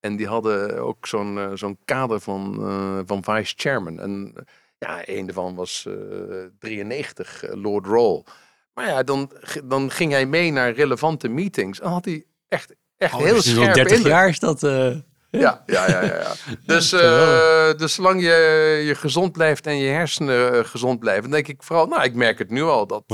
En 0.00 0.16
die 0.16 0.26
hadden 0.26 0.78
ook 0.78 1.06
zo'n 1.06 1.50
zo'n 1.54 1.78
kader 1.84 2.20
van, 2.20 2.56
uh, 2.60 2.98
van 3.06 3.24
vice 3.24 3.54
chairman. 3.56 4.00
En 4.00 4.34
ja, 4.78 5.02
een 5.04 5.26
daarvan 5.26 5.54
was 5.54 5.84
uh, 5.88 6.42
eh, 6.42 6.50
93, 6.58 7.44
Lord 7.50 7.86
Roll. 7.86 8.24
Maar 8.74 8.86
ja, 8.86 9.02
dan, 9.02 9.30
dan 9.64 9.90
ging 9.90 10.12
hij 10.12 10.26
mee 10.26 10.52
naar 10.52 10.72
relevante 10.72 11.28
meetings. 11.28 11.80
En 11.80 11.88
had 11.88 12.04
hij 12.04 12.24
echt, 12.48 12.74
echt 12.96 13.14
oh, 13.14 13.20
heel 13.20 13.42
scherp 13.42 13.74
30 13.74 14.02
jaar 14.02 14.28
is 14.28 14.38
dat... 14.38 14.62
Ja, 15.30 15.62
ja, 15.66 15.88
ja, 15.88 16.02
ja. 16.02 16.14
ja. 16.14 16.32
Dus, 16.74 16.90
dus 17.78 17.94
zolang 17.94 18.20
je, 18.22 18.82
je 18.86 18.94
gezond 18.94 19.32
blijft 19.32 19.66
en 19.66 19.76
je 19.76 19.88
hersenen 19.88 20.66
gezond 20.66 20.98
blijven, 20.98 21.30
denk 21.30 21.48
ik 21.48 21.62
vooral, 21.62 21.86
nou, 21.86 22.02
ik 22.02 22.14
merk 22.14 22.38
het 22.38 22.50
nu 22.50 22.62
al 22.62 22.86
dat 22.86 23.04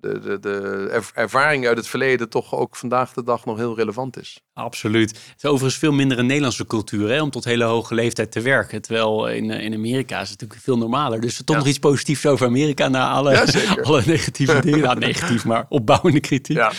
de, 0.00 0.18
de, 0.20 0.38
de 0.38 1.02
ervaring 1.14 1.66
uit 1.66 1.76
het 1.76 1.88
verleden 1.88 2.28
toch 2.28 2.54
ook 2.54 2.76
vandaag 2.76 3.12
de 3.12 3.22
dag 3.22 3.44
nog 3.44 3.56
heel 3.56 3.76
relevant 3.76 4.18
is. 4.18 4.40
Absoluut. 4.52 5.10
Het 5.10 5.34
is 5.36 5.44
overigens 5.44 5.78
veel 5.78 5.92
minder 5.92 6.18
een 6.18 6.26
Nederlandse 6.26 6.66
cultuur 6.66 7.08
hè, 7.08 7.22
om 7.22 7.30
tot 7.30 7.44
hele 7.44 7.64
hoge 7.64 7.94
leeftijd 7.94 8.32
te 8.32 8.40
werken. 8.40 8.82
Terwijl 8.82 9.28
in, 9.28 9.50
in 9.50 9.74
Amerika 9.74 10.20
is 10.20 10.30
het 10.30 10.40
natuurlijk 10.40 10.60
veel 10.60 10.78
normaler. 10.78 11.20
Dus 11.20 11.42
toch 11.44 11.56
nog 11.56 11.66
iets 11.66 11.78
positiefs 11.78 12.26
over 12.26 12.46
Amerika 12.46 12.88
na 12.88 13.10
alle, 13.10 13.46
alle 13.82 14.02
negatieve 14.06 14.60
dingen. 14.70 14.80
Nou, 14.80 14.98
negatief, 14.98 15.44
maar 15.44 15.66
opbouwende 15.68 16.20
kritiek. 16.20 16.56
Ja. 16.56 16.72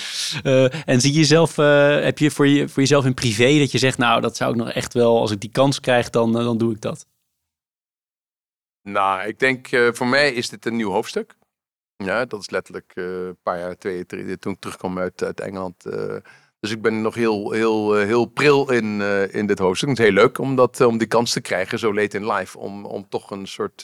Uh, 0.44 0.88
en 0.88 1.02
zie 1.02 1.12
je 1.12 1.20
jezelf, 1.20 1.58
uh, 1.58 2.00
heb 2.00 2.18
je 2.18 2.32
voor, 2.32 2.48
je 2.48 2.70
voor 2.70 2.82
jezelf 2.82 3.06
in 3.06 3.14
privé 3.14 3.60
dat 3.60 3.72
je 3.72 3.78
zegt, 3.78 3.98
nou 3.98 4.22
dat 4.22 4.38
zou 4.38 4.52
ik 4.52 4.58
nog 4.58 4.72
echt 4.72 4.94
wel, 4.94 5.20
als 5.20 5.32
ik 5.32 5.40
die 5.40 5.52
kans 5.52 5.80
krijg, 5.80 6.10
dan, 6.10 6.38
uh, 6.38 6.44
dan 6.44 6.58
doe 6.58 6.74
ik 6.74 6.82
dat? 6.82 7.06
Nou, 8.84 9.28
ik 9.28 9.40
denk 9.40 9.68
voor 9.92 10.08
mij 10.08 10.34
is 10.34 10.50
dit 10.50 10.66
een 10.66 10.76
nieuw 10.76 10.92
hoofdstuk. 10.92 11.38
Ja, 12.04 12.26
dat 12.26 12.40
is 12.40 12.50
letterlijk 12.50 12.92
uh, 12.96 13.06
een 13.06 13.38
paar 13.44 13.60
jaar, 13.60 13.78
twee, 13.78 14.06
drie, 14.06 14.38
toen 14.38 14.54
ik 14.54 14.60
terugkwam 14.60 15.00
uit, 15.00 15.24
uit 15.24 15.40
Engeland. 15.40 15.86
Uh, 15.86 16.16
dus 16.60 16.72
ik 16.72 16.82
ben 16.82 17.02
nog 17.02 17.16
heel, 17.16 17.52
heel, 17.52 17.94
heel 17.94 18.26
pril 18.26 18.72
in, 18.72 19.02
in 19.32 19.48
dit 19.48 19.60
hoofdstuk. 19.60 19.90
Het 19.90 20.00
is 20.00 20.06
heel 20.06 20.14
leuk 20.14 20.38
om, 20.38 20.56
dat, 20.56 20.82
om 20.82 20.98
die 20.98 21.08
kans 21.08 21.34
te 21.34 21.42
krijgen, 21.42 21.80
zo 21.80 21.94
late 21.94 22.18
in 22.18 22.32
life. 22.32 22.58
Om, 22.58 22.86
om 22.86 23.10
toch 23.10 23.32
een 23.32 23.48
soort 23.48 23.84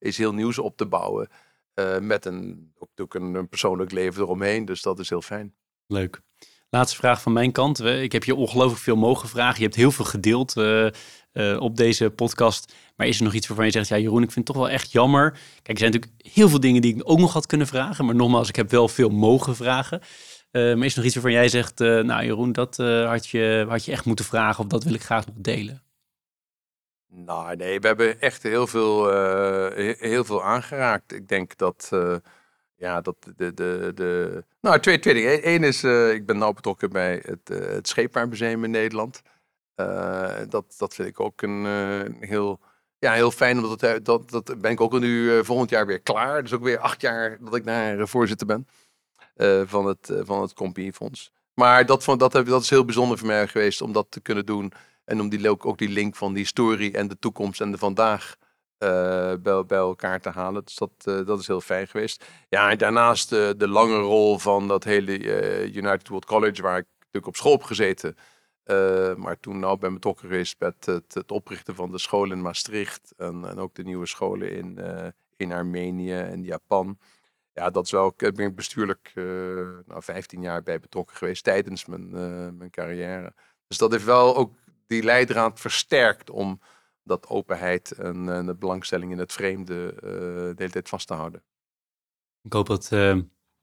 iets 0.00 0.16
heel 0.16 0.34
nieuws 0.34 0.58
op 0.58 0.76
te 0.76 0.86
bouwen. 0.86 1.28
met 2.00 2.24
een, 2.24 2.72
ook 2.96 3.14
een, 3.14 3.34
een 3.34 3.48
persoonlijk 3.48 3.92
leven 3.92 4.22
eromheen. 4.22 4.64
Dus 4.64 4.82
dat 4.82 4.98
is 4.98 5.08
heel 5.08 5.22
fijn. 5.22 5.54
Leuk. 5.86 6.20
Laatste 6.70 6.96
vraag 6.96 7.22
van 7.22 7.32
mijn 7.32 7.52
kant. 7.52 7.80
Ik 7.80 8.12
heb 8.12 8.24
je 8.24 8.34
ongelooflijk 8.34 8.82
veel 8.82 8.96
mogen 8.96 9.28
vragen. 9.28 9.58
Je 9.58 9.64
hebt 9.64 9.76
heel 9.76 9.90
veel 9.90 10.04
gedeeld 10.04 10.54
uh, 11.34 11.60
op 11.60 11.76
deze 11.76 12.10
podcast. 12.10 12.74
Maar 12.96 13.06
is 13.06 13.18
er 13.18 13.24
nog 13.24 13.32
iets 13.32 13.46
waarvan 13.46 13.66
je 13.66 13.72
zegt, 13.72 13.88
ja 13.88 13.98
Jeroen, 13.98 14.22
ik 14.22 14.32
vind 14.32 14.48
het 14.48 14.56
toch 14.56 14.64
wel 14.64 14.74
echt 14.74 14.92
jammer. 14.92 15.30
Kijk, 15.30 15.68
er 15.68 15.78
zijn 15.78 15.92
natuurlijk 15.92 16.32
heel 16.34 16.48
veel 16.48 16.60
dingen 16.60 16.82
die 16.82 16.94
ik 16.94 17.02
ook 17.04 17.18
nog 17.18 17.32
had 17.32 17.46
kunnen 17.46 17.66
vragen. 17.66 18.04
Maar 18.04 18.14
nogmaals, 18.14 18.48
ik 18.48 18.56
heb 18.56 18.70
wel 18.70 18.88
veel 18.88 19.08
mogen 19.08 19.56
vragen. 19.56 20.00
Uh, 20.52 20.74
maar 20.74 20.84
is 20.84 20.92
er 20.92 20.96
nog 20.96 21.06
iets 21.06 21.14
waarvan 21.14 21.32
jij 21.32 21.48
zegt, 21.48 21.78
nou 21.78 22.24
Jeroen, 22.24 22.52
dat 22.52 22.76
had, 22.76 23.28
je, 23.28 23.66
had 23.68 23.84
je 23.84 23.92
echt 23.92 24.04
moeten 24.04 24.24
vragen 24.24 24.64
of 24.64 24.70
dat 24.70 24.84
wil 24.84 24.94
ik 24.94 25.02
graag 25.02 25.26
nog 25.26 25.36
delen? 25.38 25.82
Nou 27.08 27.56
nee, 27.56 27.80
we 27.80 27.86
hebben 27.86 28.20
echt 28.20 28.42
heel 28.42 28.66
veel, 28.66 29.10
heel 29.98 30.24
veel 30.24 30.44
aangeraakt. 30.44 31.12
Ik 31.12 31.28
denk 31.28 31.56
dat 31.56 31.88
ja, 32.76 33.00
dat 33.00 33.16
de, 33.36 33.54
de, 33.54 33.92
de... 33.94 34.44
Nou, 34.60 34.80
twee, 34.80 34.98
twee 34.98 35.14
dingen. 35.14 35.48
Eén 35.48 35.62
is, 35.62 35.84
ik 36.14 36.26
ben 36.26 36.38
nou 36.38 36.54
betrokken 36.54 36.90
bij 36.90 37.22
het, 37.24 37.48
het 37.48 37.88
Scheepvaartmuseum 37.88 38.64
in 38.64 38.70
Nederland. 38.70 39.22
Uh, 39.76 40.36
dat, 40.48 40.74
dat 40.78 40.94
vind 40.94 41.08
ik 41.08 41.20
ook 41.20 41.42
een 41.42 41.64
heel, 42.20 42.60
ja, 42.98 43.12
heel 43.12 43.30
fijn, 43.30 43.56
omdat 43.56 43.80
het, 43.80 44.04
dat, 44.04 44.30
dat 44.30 44.60
ben 44.60 44.70
ik 44.70 44.80
ook 44.80 44.98
nu 44.98 45.44
volgend 45.44 45.70
jaar 45.70 45.86
weer 45.86 46.00
klaar. 46.00 46.42
Dus 46.42 46.52
ook 46.52 46.62
weer 46.62 46.78
acht 46.78 47.00
jaar 47.00 47.38
dat 47.40 47.54
ik 47.54 47.64
daar 47.64 48.08
voorzitter 48.08 48.46
ben 48.46 48.66
van 49.66 49.86
het, 49.86 50.12
van 50.22 50.42
het 50.42 50.54
Compagniefonds. 50.54 51.32
Maar 51.54 51.86
dat, 51.86 52.04
van, 52.04 52.18
dat, 52.18 52.32
heb, 52.32 52.46
dat 52.46 52.62
is 52.62 52.70
heel 52.70 52.84
bijzonder 52.84 53.18
voor 53.18 53.26
mij 53.26 53.48
geweest 53.48 53.82
om 53.82 53.92
dat 53.92 54.06
te 54.08 54.20
kunnen 54.20 54.46
doen. 54.46 54.72
En 55.04 55.20
om 55.20 55.28
die, 55.28 55.50
ook, 55.50 55.78
die 55.78 55.88
link 55.88 56.16
van 56.16 56.32
die 56.32 56.42
historie 56.42 56.92
en 56.92 57.08
de 57.08 57.18
toekomst 57.18 57.60
en 57.60 57.70
de 57.70 57.78
vandaag 57.78 58.36
bij, 58.78 59.64
bij, 59.66 59.78
elkaar 59.78 60.20
te 60.20 60.30
halen. 60.30 60.64
Dus 60.64 60.74
dat, 60.74 61.26
dat 61.26 61.40
is 61.40 61.46
heel 61.46 61.60
fijn 61.60 61.88
geweest. 61.88 62.24
Ja, 62.48 62.70
en 62.70 62.78
daarnaast 62.78 63.28
de 63.28 63.68
lange 63.68 63.98
rol 63.98 64.38
van 64.38 64.68
dat 64.68 64.84
hele 64.84 65.18
United 65.72 66.08
World 66.08 66.24
College, 66.24 66.62
waar 66.62 66.78
ik 66.78 66.86
natuurlijk 66.98 67.26
op 67.26 67.36
school 67.36 67.52
heb 67.52 67.62
gezeten. 67.62 68.16
Maar 69.16 69.40
toen 69.40 69.58
nou 69.58 69.78
ben 69.78 69.94
betrokken 69.94 70.28
geweest 70.28 70.56
met 70.58 70.86
het, 70.86 71.14
het, 71.14 71.30
oprichten 71.30 71.74
van 71.74 71.90
de 71.90 71.98
school 71.98 72.32
in 72.32 72.42
Maastricht. 72.42 73.12
En, 73.16 73.44
en 73.44 73.58
ook 73.58 73.74
de 73.74 73.82
nieuwe 73.82 74.06
scholen 74.06 74.50
in, 74.50 74.80
in 75.36 75.52
Armenië 75.52 76.14
en 76.14 76.42
Japan. 76.42 76.98
Ja, 77.52 77.70
dat 77.70 77.84
is 77.84 77.90
wel, 77.90 78.14
ik 78.16 78.34
ben 78.34 78.54
bestuurlijk 78.54 79.12
nou, 79.86 80.02
15 80.02 80.40
jaar 80.40 80.62
bij 80.62 80.80
betrokken 80.80 81.16
geweest 81.16 81.44
tijdens 81.44 81.86
mijn, 81.86 82.10
mijn 82.56 82.70
carrière. 82.70 83.34
Dus 83.66 83.78
dat 83.78 83.92
heeft 83.92 84.04
wel 84.04 84.36
ook 84.36 84.52
die 84.86 85.02
leidraad 85.02 85.60
versterkt 85.60 86.30
om 86.30 86.60
dat 87.02 87.28
openheid 87.28 87.90
en, 87.90 88.28
en 88.28 88.46
de 88.46 88.54
belangstelling 88.54 89.12
in 89.12 89.18
het 89.18 89.32
vreemde 89.32 89.92
uh, 89.94 90.00
de 90.00 90.54
hele 90.56 90.70
tijd 90.70 90.88
vast 90.88 91.06
te 91.06 91.14
houden. 91.14 91.42
Ik 92.42 92.52
hoop 92.52 92.66
dat 92.66 92.90
uh, 92.92 93.18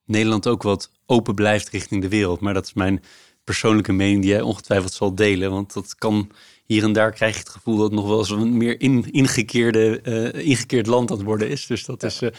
Nederland 0.06 0.48
ook 0.48 0.64
wat 0.64 0.92
open 1.06 1.36
blijft 1.36 1.70
richting 1.70 2.02
de 2.02 2.10
wereld. 2.10 2.40
Maar 2.40 2.54
dat 2.54 2.66
is 2.66 2.74
mijn 2.74 3.04
persoonlijke 3.52 3.92
mening 3.92 4.22
die 4.22 4.32
jij 4.32 4.42
ongetwijfeld 4.42 4.94
zal 4.94 5.16
delen. 5.16 5.52
Want 5.52 5.74
dat 5.74 5.96
kan 5.96 6.32
hier 6.66 6.84
en 6.84 6.94
daar 6.94 7.12
krijg 7.12 7.34
je 7.34 7.40
het 7.40 7.50
gevoel 7.50 7.76
dat 7.76 7.86
het 7.86 7.94
nog 7.94 8.08
wel 8.08 8.18
eens 8.18 8.30
een 8.30 8.58
meer 8.58 8.82
in, 8.82 9.12
ingekeerde, 9.12 10.00
uh, 10.04 10.48
ingekeerd 10.48 10.88
land 10.88 11.12
aan 11.12 11.18
het 11.18 11.26
worden 11.26 11.50
is. 11.50 11.66
Dus 11.66 11.86
dat 11.86 12.04
is. 12.04 12.20
ja. 12.20 12.32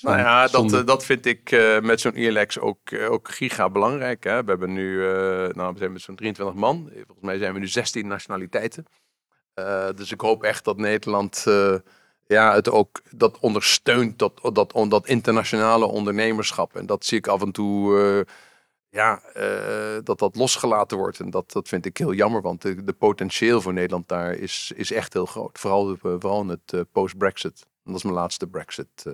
nou 0.00 0.18
ja, 0.18 0.46
dat, 0.46 0.86
dat 0.86 1.04
vind 1.04 1.26
ik 1.26 1.50
met 1.82 2.00
zo'n 2.00 2.14
ILX 2.14 2.58
ook, 2.58 2.78
ook 3.08 3.30
giga 3.30 3.70
belangrijk. 3.70 4.24
Hè? 4.24 4.44
We 4.44 4.50
hebben 4.50 4.72
nu, 4.72 4.98
nou, 5.52 5.72
we 5.72 5.78
zijn 5.78 5.92
met 5.92 6.02
zo'n 6.02 6.16
23 6.16 6.56
man. 6.56 6.90
Volgens 6.92 7.20
mij 7.20 7.38
zijn 7.38 7.52
we 7.52 7.58
nu 7.58 7.68
16 7.68 8.06
nationaliteiten. 8.06 8.84
Dus 9.94 10.12
ik 10.12 10.20
hoop 10.20 10.42
echt 10.42 10.64
dat 10.64 10.76
Nederland 10.76 11.44
ja, 12.26 12.54
het 12.54 12.70
ook 12.70 13.00
dat 13.10 13.38
ondersteunt, 13.40 14.18
dat, 14.18 14.40
dat, 14.52 14.72
dat 14.88 15.06
internationale 15.06 15.86
ondernemerschap. 15.86 16.76
En 16.76 16.86
dat 16.86 17.04
zie 17.04 17.18
ik 17.18 17.26
af 17.26 17.42
en 17.42 17.52
toe, 17.52 18.24
uh, 18.96 19.02
ja, 19.02 20.00
dat 20.00 20.18
dat 20.18 20.36
losgelaten 20.36 20.98
wordt. 20.98 21.20
En 21.20 21.30
dat, 21.30 21.52
dat 21.52 21.68
vind 21.68 21.86
ik 21.86 21.96
heel 21.96 22.12
jammer, 22.12 22.42
want 22.42 22.62
de, 22.62 22.84
de 22.84 22.92
potentieel 22.92 23.60
voor 23.60 23.72
Nederland 23.72 24.08
daar 24.08 24.34
is, 24.34 24.72
is 24.74 24.92
echt 24.92 25.12
heel 25.12 25.26
groot. 25.26 25.58
Vooral, 25.58 25.96
vooral 26.00 26.42
in 26.42 26.48
het 26.48 26.84
post-Brexit. 26.92 27.66
Dat 27.84 27.96
is 27.96 28.02
mijn 28.02 28.14
laatste 28.14 28.46
Brexit 28.46 29.04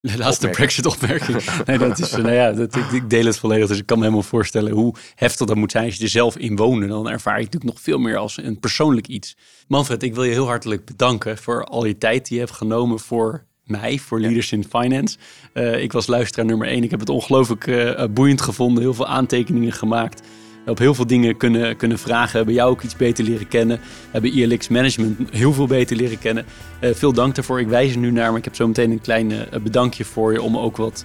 de 0.00 0.18
laatste 0.18 0.48
Brexit-opmerking. 0.48 1.42
Nee, 1.66 1.78
dat 1.78 1.98
is, 1.98 2.10
nou 2.10 2.30
ja, 2.30 2.52
dat, 2.52 2.76
ik, 2.76 2.90
ik, 2.90 3.10
deel 3.10 3.24
het 3.24 3.38
volledig. 3.38 3.68
Dus 3.68 3.78
ik 3.78 3.86
kan 3.86 3.98
me 3.98 4.04
helemaal 4.04 4.24
voorstellen 4.24 4.72
hoe 4.72 4.94
heftig 5.14 5.46
dat 5.46 5.56
moet 5.56 5.70
zijn 5.70 5.84
als 5.84 5.96
je 5.96 6.04
er 6.04 6.10
zelf 6.10 6.36
in 6.36 6.56
woont. 6.56 6.88
Dan 6.88 7.08
ervaar 7.08 7.38
je 7.38 7.44
het 7.44 7.52
natuurlijk 7.52 7.72
nog 7.72 7.80
veel 7.80 7.98
meer 7.98 8.16
als 8.16 8.36
een 8.36 8.60
persoonlijk 8.60 9.06
iets. 9.06 9.36
Manfred, 9.68 10.02
ik 10.02 10.14
wil 10.14 10.24
je 10.24 10.32
heel 10.32 10.46
hartelijk 10.46 10.84
bedanken 10.84 11.38
voor 11.38 11.64
al 11.64 11.84
je 11.84 11.98
tijd 11.98 12.28
die 12.28 12.38
je 12.38 12.44
hebt 12.44 12.56
genomen 12.56 12.98
voor 12.98 13.46
mij 13.70 13.98
voor 13.98 14.20
Leaders 14.20 14.52
in 14.52 14.64
Finance. 14.70 15.16
Uh, 15.54 15.82
ik 15.82 15.92
was 15.92 16.06
luisteraar 16.06 16.46
nummer 16.46 16.68
één. 16.68 16.82
Ik 16.82 16.90
heb 16.90 17.00
het 17.00 17.08
ongelooflijk 17.08 17.66
uh, 17.66 18.04
boeiend 18.10 18.40
gevonden. 18.40 18.82
Heel 18.82 18.94
veel 18.94 19.06
aantekeningen 19.06 19.72
gemaakt. 19.72 20.22
Op 20.66 20.78
heel 20.78 20.94
veel 20.94 21.06
dingen 21.06 21.36
kunnen, 21.36 21.76
kunnen 21.76 21.98
vragen. 21.98 22.36
Hebben 22.36 22.54
jou 22.54 22.70
ook 22.70 22.82
iets 22.82 22.96
beter 22.96 23.24
leren 23.24 23.48
kennen. 23.48 23.80
Hebben 24.10 24.32
ILX 24.32 24.68
Management 24.68 25.30
heel 25.30 25.52
veel 25.52 25.66
beter 25.66 25.96
leren 25.96 26.18
kennen. 26.18 26.44
Uh, 26.80 26.94
veel 26.94 27.12
dank 27.12 27.34
daarvoor. 27.34 27.60
Ik 27.60 27.68
wijs 27.68 27.92
er 27.92 27.98
nu 27.98 28.10
naar, 28.10 28.28
maar 28.28 28.38
ik 28.38 28.44
heb 28.44 28.54
zo 28.54 28.66
meteen 28.66 28.90
een 28.90 29.00
klein 29.00 29.32
bedankje 29.62 30.04
voor 30.04 30.32
je 30.32 30.42
om 30.42 30.58
ook 30.58 30.76
wat 30.76 31.04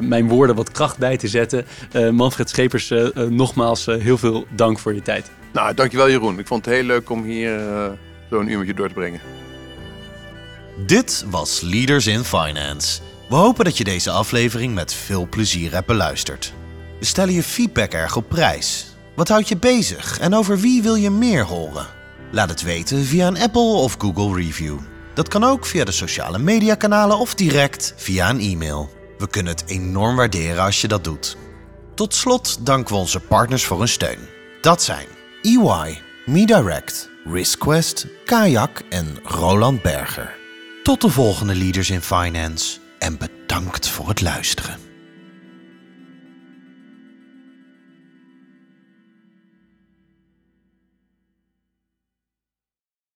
mijn 0.00 0.28
woorden 0.28 0.56
wat 0.56 0.70
kracht 0.70 0.98
bij 0.98 1.16
te 1.16 1.28
zetten. 1.28 1.64
Manfred 2.10 2.48
Schepers, 2.48 2.92
nogmaals 3.28 3.86
heel 3.86 4.18
veel 4.18 4.46
dank 4.56 4.78
voor 4.78 4.94
je 4.94 5.02
tijd. 5.02 5.30
Nou, 5.52 5.74
dankjewel 5.74 6.10
Jeroen. 6.10 6.38
Ik 6.38 6.46
vond 6.46 6.64
het 6.64 6.74
heel 6.74 6.84
leuk 6.84 7.10
om 7.10 7.24
hier 7.24 7.60
zo'n 8.30 8.50
uurtje 8.50 8.74
door 8.74 8.88
te 8.88 8.94
brengen. 8.94 9.20
Dit 10.86 11.24
was 11.30 11.60
Leaders 11.60 12.06
in 12.06 12.24
Finance. 12.24 13.00
We 13.28 13.34
hopen 13.34 13.64
dat 13.64 13.78
je 13.78 13.84
deze 13.84 14.10
aflevering 14.10 14.74
met 14.74 14.94
veel 14.94 15.28
plezier 15.28 15.72
hebt 15.72 15.86
beluisterd. 15.86 16.52
We 16.98 17.04
stellen 17.04 17.34
je 17.34 17.42
feedback 17.42 17.92
erg 17.92 18.16
op 18.16 18.28
prijs. 18.28 18.86
Wat 19.14 19.28
houdt 19.28 19.48
je 19.48 19.56
bezig 19.56 20.18
en 20.18 20.34
over 20.34 20.58
wie 20.58 20.82
wil 20.82 20.94
je 20.94 21.10
meer 21.10 21.44
horen? 21.44 21.86
Laat 22.30 22.48
het 22.48 22.62
weten 22.62 23.04
via 23.04 23.26
een 23.26 23.38
Apple 23.38 23.60
of 23.62 23.96
Google 23.98 24.34
review. 24.34 24.78
Dat 25.14 25.28
kan 25.28 25.44
ook 25.44 25.66
via 25.66 25.84
de 25.84 25.92
sociale 25.92 26.38
mediakanalen 26.38 27.18
of 27.18 27.34
direct 27.34 27.94
via 27.96 28.30
een 28.30 28.40
e-mail. 28.40 28.90
We 29.18 29.28
kunnen 29.28 29.52
het 29.52 29.64
enorm 29.66 30.16
waarderen 30.16 30.62
als 30.62 30.80
je 30.80 30.88
dat 30.88 31.04
doet. 31.04 31.36
Tot 31.94 32.14
slot 32.14 32.66
danken 32.66 32.94
we 32.94 33.00
onze 33.00 33.20
partners 33.20 33.64
voor 33.64 33.78
hun 33.78 33.88
steun. 33.88 34.28
Dat 34.60 34.82
zijn 34.82 35.06
EY, 35.42 36.00
MeDirect, 36.26 37.10
RiskQuest, 37.24 38.06
Kayak 38.24 38.82
en 38.88 39.18
Roland 39.24 39.82
Berger. 39.82 40.37
Tot 40.88 41.00
de 41.00 41.08
volgende 41.08 41.54
Leaders 41.54 41.90
in 41.90 42.02
Finance 42.02 42.78
en 42.98 43.18
bedankt 43.18 43.88
voor 43.88 44.08
het 44.08 44.20
luisteren. 44.20 44.87